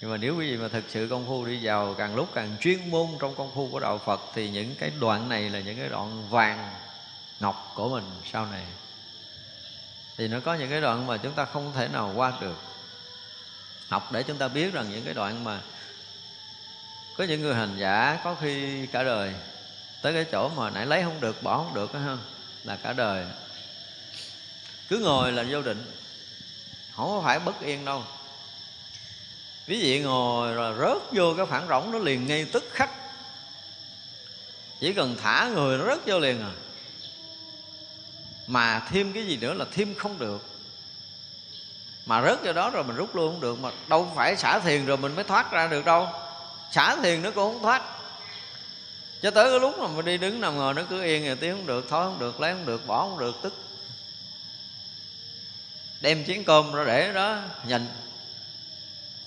Nhưng 0.00 0.10
mà 0.10 0.16
nếu 0.16 0.36
quý 0.36 0.50
vị 0.50 0.56
mà 0.56 0.68
thực 0.68 0.84
sự 0.88 1.06
công 1.10 1.26
phu 1.26 1.46
đi 1.46 1.58
vào 1.62 1.94
càng 1.94 2.16
lúc 2.16 2.28
càng 2.34 2.56
chuyên 2.60 2.90
môn 2.90 3.06
trong 3.20 3.34
công 3.34 3.50
phu 3.54 3.68
của 3.70 3.80
đạo 3.80 3.98
Phật, 3.98 4.20
thì 4.34 4.50
những 4.50 4.74
cái 4.74 4.90
đoạn 5.00 5.28
này 5.28 5.50
là 5.50 5.60
những 5.60 5.76
cái 5.76 5.88
đoạn 5.88 6.28
vàng 6.30 6.70
ngọc 7.40 7.72
của 7.74 7.88
mình 7.88 8.04
sau 8.32 8.46
này 8.46 8.64
thì 10.18 10.28
nó 10.28 10.40
có 10.40 10.54
những 10.54 10.70
cái 10.70 10.80
đoạn 10.80 11.06
mà 11.06 11.16
chúng 11.16 11.32
ta 11.32 11.44
không 11.44 11.72
thể 11.76 11.88
nào 11.88 12.12
qua 12.16 12.32
được. 12.40 12.56
Học 13.88 14.12
để 14.12 14.22
chúng 14.22 14.38
ta 14.38 14.48
biết 14.48 14.72
rằng 14.72 14.90
những 14.90 15.04
cái 15.04 15.14
đoạn 15.14 15.44
mà 15.44 15.60
có 17.16 17.24
những 17.24 17.42
người 17.42 17.54
hành 17.54 17.76
giả 17.78 18.20
có 18.24 18.36
khi 18.40 18.86
cả 18.86 19.02
đời 19.02 19.34
tới 20.02 20.12
cái 20.12 20.24
chỗ 20.32 20.48
mà 20.48 20.70
nãy 20.70 20.86
lấy 20.86 21.02
không 21.02 21.20
được, 21.20 21.42
bỏ 21.42 21.56
không 21.56 21.74
được 21.74 21.94
đó 21.94 22.00
ha, 22.00 22.16
là 22.64 22.76
cả 22.76 22.92
đời. 22.92 23.26
Cứ 24.88 24.98
ngồi 24.98 25.32
là 25.32 25.44
vô 25.50 25.62
định, 25.62 25.92
không 26.96 27.24
phải 27.24 27.38
bất 27.38 27.60
yên 27.60 27.84
đâu. 27.84 28.04
Ví 29.66 29.80
dụ 29.80 30.04
ngồi 30.04 30.54
rồi 30.54 30.74
rớt 30.78 31.12
vô 31.12 31.34
cái 31.36 31.46
phản 31.46 31.68
rỗng 31.68 31.90
nó 31.92 31.98
liền 31.98 32.26
ngay 32.26 32.44
tức 32.52 32.64
khắc. 32.72 32.90
Chỉ 34.80 34.92
cần 34.92 35.16
thả 35.22 35.48
người 35.48 35.78
nó 35.78 35.86
rớt 35.86 36.06
vô 36.06 36.18
liền 36.18 36.40
à 36.40 36.50
mà 38.48 38.82
thêm 38.90 39.12
cái 39.12 39.26
gì 39.26 39.36
nữa 39.36 39.54
là 39.54 39.64
thêm 39.72 39.94
không 39.94 40.18
được. 40.18 40.44
Mà 42.06 42.22
rớt 42.22 42.44
vô 42.44 42.52
đó 42.52 42.70
rồi 42.70 42.84
mình 42.84 42.96
rút 42.96 43.16
luôn 43.16 43.32
không 43.32 43.40
được 43.40 43.60
mà 43.60 43.70
đâu 43.88 44.12
phải 44.16 44.36
xả 44.36 44.58
thiền 44.58 44.86
rồi 44.86 44.96
mình 44.96 45.14
mới 45.14 45.24
thoát 45.24 45.52
ra 45.52 45.66
được 45.66 45.84
đâu. 45.84 46.08
Xả 46.70 46.96
thiền 47.02 47.22
nó 47.22 47.30
cũng 47.30 47.52
không 47.52 47.62
thoát. 47.62 47.82
Cho 49.22 49.30
tới 49.30 49.50
cái 49.50 49.60
lúc 49.60 49.78
mà 49.78 49.86
mình 49.86 50.04
đi 50.04 50.18
đứng 50.18 50.40
nằm 50.40 50.56
ngồi 50.56 50.74
nó 50.74 50.82
cứ 50.90 51.02
yên 51.02 51.26
rồi 51.26 51.36
tiếng 51.36 51.56
không 51.56 51.66
được 51.66 51.86
thôi 51.88 52.04
không 52.04 52.18
được, 52.18 52.40
lấy 52.40 52.52
không 52.52 52.66
được, 52.66 52.86
bỏ 52.86 53.08
không 53.08 53.18
được, 53.18 53.36
tức. 53.42 53.54
Đem 56.00 56.24
chén 56.26 56.44
cơm 56.44 56.74
ra 56.74 56.84
để 56.84 57.12
đó, 57.12 57.38
nhìn. 57.66 57.88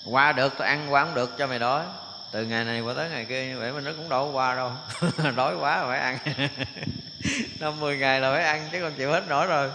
Qua 0.04 0.32
được 0.32 0.52
tôi 0.58 0.66
ăn 0.66 0.92
qua 0.92 1.04
không 1.04 1.14
được, 1.14 1.38
cho 1.38 1.46
mày 1.46 1.58
đói 1.58 1.84
từ 2.32 2.44
ngày 2.44 2.64
này 2.64 2.80
qua 2.80 2.94
tới 2.94 3.10
ngày 3.10 3.24
kia, 3.24 3.46
như 3.46 3.58
vậy 3.58 3.72
mình 3.72 3.84
nó 3.84 3.92
cũng 3.96 4.08
đâu 4.08 4.30
qua 4.32 4.54
đâu. 4.54 4.72
Đói 5.36 5.56
quá 5.56 5.84
phải 5.86 5.98
ăn. 5.98 6.18
Năm 7.60 7.80
mười 7.80 7.96
ngày 7.96 8.20
là 8.20 8.32
phải 8.32 8.44
ăn 8.44 8.68
chứ 8.72 8.78
còn 8.82 8.94
chịu 8.94 9.10
hết 9.10 9.28
nổi 9.28 9.46
rồi. 9.46 9.70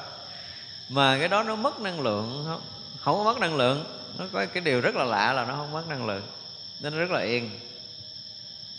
Mà 0.89 1.17
cái 1.19 1.27
đó 1.27 1.43
nó 1.43 1.55
mất 1.55 1.79
năng 1.79 2.01
lượng, 2.01 2.43
không 2.47 2.61
không 2.99 3.17
có 3.17 3.23
mất 3.23 3.39
năng 3.39 3.55
lượng. 3.55 3.85
Nó 4.17 4.25
có 4.31 4.45
cái 4.45 4.63
điều 4.63 4.81
rất 4.81 4.95
là 4.95 5.03
lạ 5.03 5.33
là 5.33 5.45
nó 5.45 5.55
không 5.55 5.71
mất 5.71 5.87
năng 5.89 6.05
lượng. 6.05 6.27
Nên 6.79 6.93
nó 6.93 6.99
rất 6.99 7.11
là 7.11 7.21
yên. 7.21 7.59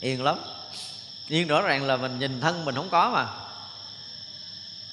Yên 0.00 0.24
lắm. 0.24 0.38
Yên 1.28 1.48
rõ 1.48 1.62
ràng 1.62 1.86
là 1.86 1.96
mình 1.96 2.18
nhìn 2.18 2.40
thân 2.40 2.64
mình 2.64 2.74
không 2.74 2.90
có 2.90 3.10
mà. 3.10 3.26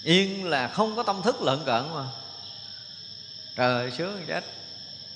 Yên 0.03 0.49
là 0.49 0.67
không 0.67 0.95
có 0.95 1.03
tâm 1.03 1.21
thức 1.21 1.41
lợn 1.41 1.59
cận 1.65 1.83
mà. 1.93 2.03
Trời 3.55 3.91
sướng 3.91 4.25
chết. 4.27 4.43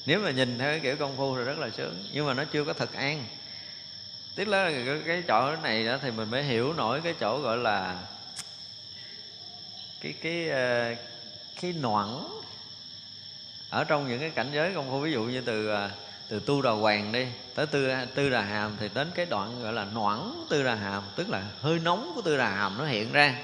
Nếu 0.06 0.20
mà 0.20 0.32
nhìn 0.32 0.60
theo 0.60 0.72
cái 0.72 0.80
kiểu 0.80 0.96
công 0.96 1.18
phu 1.18 1.38
thì 1.38 1.44
rất 1.44 1.58
là 1.58 1.70
sướng. 1.70 2.04
Nhưng 2.12 2.28
mà 2.28 2.34
nó 2.34 2.44
chưa 2.52 2.64
có 2.64 2.74
thực 2.74 2.94
an 2.94 3.26
tức 4.40 4.48
là 4.48 4.72
cái, 5.06 5.24
chỗ 5.28 5.56
này 5.64 5.86
đó 5.86 5.98
thì 6.02 6.12
mình 6.12 6.32
mới 6.32 6.44
hiểu 6.44 6.74
nổi 6.74 7.02
cái 7.04 7.16
chỗ 7.20 7.40
gọi 7.40 7.58
là 7.58 7.96
cái 10.02 10.14
cái 10.22 10.50
ờ, 10.50 10.96
cái 11.62 11.74
noãn. 11.74 12.08
Ở 13.70 13.84
trong 13.84 14.10
những 14.10 14.20
cái 14.20 14.30
cảnh 14.30 14.50
giới 14.54 14.72
công 14.76 14.90
phu 14.90 15.00
ví 15.00 15.12
dụ 15.12 15.24
như 15.24 15.42
từ 15.42 15.68
ờ, 15.68 15.90
từ 16.30 16.40
tu 16.40 16.62
đà 16.62 16.72
hoàng 16.72 17.12
đi 17.12 17.28
tới 17.56 17.66
tư 17.66 17.90
tư 18.16 18.30
đà 18.30 18.42
hàm 18.42 18.78
thì 18.80 18.90
đến 18.94 19.12
cái 19.16 19.26
đoạn 19.26 19.64
gọi 19.64 19.74
là 19.74 19.86
noãn 19.96 20.46
tư 20.50 20.64
đà 20.64 20.76
hàm 20.76 21.04
tức 21.16 21.30
là 21.30 21.44
hơi 21.62 21.80
nóng 21.80 22.12
của 22.16 22.22
tư 22.22 22.38
đà 22.38 22.50
hàm 22.50 22.78
nó 22.78 22.86
hiện 22.86 23.12
ra. 23.12 23.36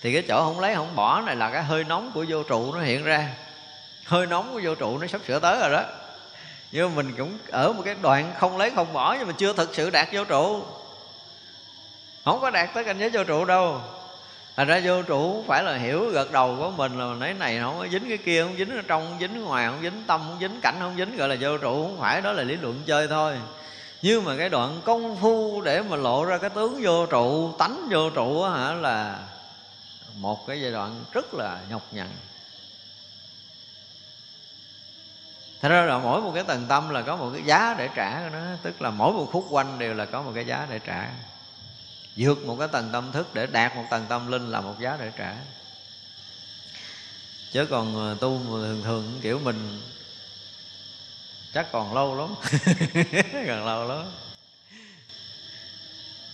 Thì 0.00 0.12
cái 0.12 0.22
chỗ 0.28 0.44
không 0.44 0.60
lấy 0.60 0.74
không 0.74 0.96
bỏ 0.96 1.20
này 1.20 1.36
là 1.36 1.50
cái 1.50 1.62
hơi 1.62 1.84
nóng 1.84 2.10
của 2.14 2.24
vô 2.28 2.42
trụ 2.42 2.74
nó 2.74 2.80
hiện 2.80 3.04
ra. 3.04 3.28
Hơi 4.04 4.26
nóng 4.26 4.52
của 4.52 4.60
vô 4.64 4.74
trụ 4.74 4.98
nó 4.98 5.06
sắp 5.06 5.20
sửa 5.26 5.38
tới 5.38 5.60
rồi 5.60 5.70
đó 5.70 5.84
nhưng 6.72 6.88
mà 6.88 7.02
mình 7.02 7.14
cũng 7.18 7.38
ở 7.50 7.72
một 7.72 7.82
cái 7.84 7.96
đoạn 8.02 8.32
không 8.38 8.58
lấy 8.58 8.70
không 8.70 8.92
bỏ 8.92 9.16
nhưng 9.18 9.26
mà 9.26 9.34
chưa 9.38 9.52
thực 9.52 9.74
sự 9.74 9.90
đạt 9.90 10.08
vô 10.12 10.24
trụ. 10.24 10.62
Không 12.24 12.40
có 12.40 12.50
đạt 12.50 12.74
tới 12.74 12.84
cảnh 12.84 12.98
giới 12.98 13.10
vô 13.10 13.24
trụ 13.24 13.44
đâu. 13.44 13.80
Thành 14.56 14.68
ra 14.68 14.80
vô 14.84 15.02
trụ 15.02 15.32
không 15.32 15.46
phải 15.46 15.62
là 15.62 15.76
hiểu 15.76 16.10
gật 16.10 16.32
đầu 16.32 16.56
của 16.58 16.70
mình 16.70 16.98
là 16.98 17.14
lấy 17.14 17.34
này 17.34 17.58
không 17.60 17.78
có 17.78 17.86
dính 17.92 18.08
cái 18.08 18.18
kia, 18.18 18.42
không 18.42 18.56
dính 18.56 18.76
ở 18.76 18.82
trong, 18.86 19.06
không 19.08 19.20
dính 19.20 19.44
ngoài, 19.44 19.66
không 19.66 19.82
dính 19.82 20.02
tâm, 20.06 20.20
không 20.28 20.38
dính 20.40 20.60
cảnh, 20.62 20.76
không 20.80 20.96
dính 20.96 21.16
gọi 21.16 21.28
là 21.28 21.36
vô 21.40 21.58
trụ. 21.58 21.84
Không 21.84 22.00
phải, 22.00 22.20
đó 22.20 22.32
là 22.32 22.42
lý 22.42 22.56
luận 22.56 22.82
chơi 22.86 23.08
thôi. 23.08 23.34
Nhưng 24.02 24.24
mà 24.24 24.36
cái 24.36 24.48
đoạn 24.48 24.80
công 24.84 25.16
phu 25.16 25.60
để 25.60 25.82
mà 25.82 25.96
lộ 25.96 26.24
ra 26.24 26.38
cái 26.38 26.50
tướng 26.50 26.80
vô 26.82 27.06
trụ, 27.06 27.52
tánh 27.58 27.88
vô 27.90 28.10
trụ 28.10 28.42
hả, 28.42 28.72
là 28.74 29.18
một 30.16 30.46
cái 30.46 30.60
giai 30.60 30.70
đoạn 30.70 31.04
rất 31.12 31.34
là 31.34 31.58
nhọc 31.70 31.82
nhằn. 31.92 32.08
Thế 35.62 35.68
ra 35.68 35.82
là 35.82 35.98
mỗi 35.98 36.20
một 36.20 36.32
cái 36.34 36.44
tầng 36.44 36.66
tâm 36.68 36.88
là 36.88 37.02
có 37.02 37.16
một 37.16 37.30
cái 37.34 37.42
giá 37.44 37.74
để 37.78 37.88
trả 37.94 38.20
của 38.22 38.30
nó 38.32 38.42
Tức 38.62 38.82
là 38.82 38.90
mỗi 38.90 39.12
một 39.12 39.28
khúc 39.32 39.46
quanh 39.50 39.78
đều 39.78 39.94
là 39.94 40.04
có 40.04 40.22
một 40.22 40.32
cái 40.34 40.46
giá 40.46 40.66
để 40.70 40.78
trả. 40.78 41.10
Vượt 42.16 42.46
một 42.46 42.56
cái 42.58 42.68
tầng 42.68 42.90
tâm 42.92 43.12
thức 43.12 43.34
để 43.34 43.46
đạt 43.46 43.76
một 43.76 43.84
tầng 43.90 44.06
tâm 44.08 44.30
linh 44.30 44.50
là 44.50 44.60
một 44.60 44.74
giá 44.80 44.96
để 45.00 45.12
trả. 45.16 45.34
Chứ 47.52 47.66
còn 47.66 47.96
ờ, 47.96 48.16
tu 48.20 48.40
thường 48.44 48.82
thường 48.84 49.18
kiểu 49.22 49.38
mình, 49.38 49.80
chắc 51.54 51.72
còn 51.72 51.94
lâu 51.94 52.16
lắm. 52.16 52.34
Còn 53.46 53.66
lâu 53.66 53.88
lắm. 53.88 54.04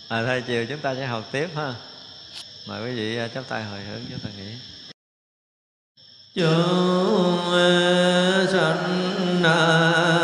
À 0.07 0.23
thôi, 0.25 0.43
chiều 0.47 0.65
chúng 0.65 0.79
ta 0.79 0.95
sẽ 0.95 1.05
học 1.05 1.23
tiếp 1.31 1.49
ha. 1.55 1.73
Mời 2.67 2.85
quý 2.85 2.95
vị 2.95 3.17
ờ, 3.17 3.27
chắp 3.27 3.43
tay 3.47 3.63
hồi 3.63 3.81
hướng 3.81 4.01
chúng 4.09 4.19
ta 4.19 4.29
nghĩ. 4.37 4.53
Chúng 6.35 7.51
ờ, 7.51 8.47
sanh 8.51 9.08
Phật 9.43 10.18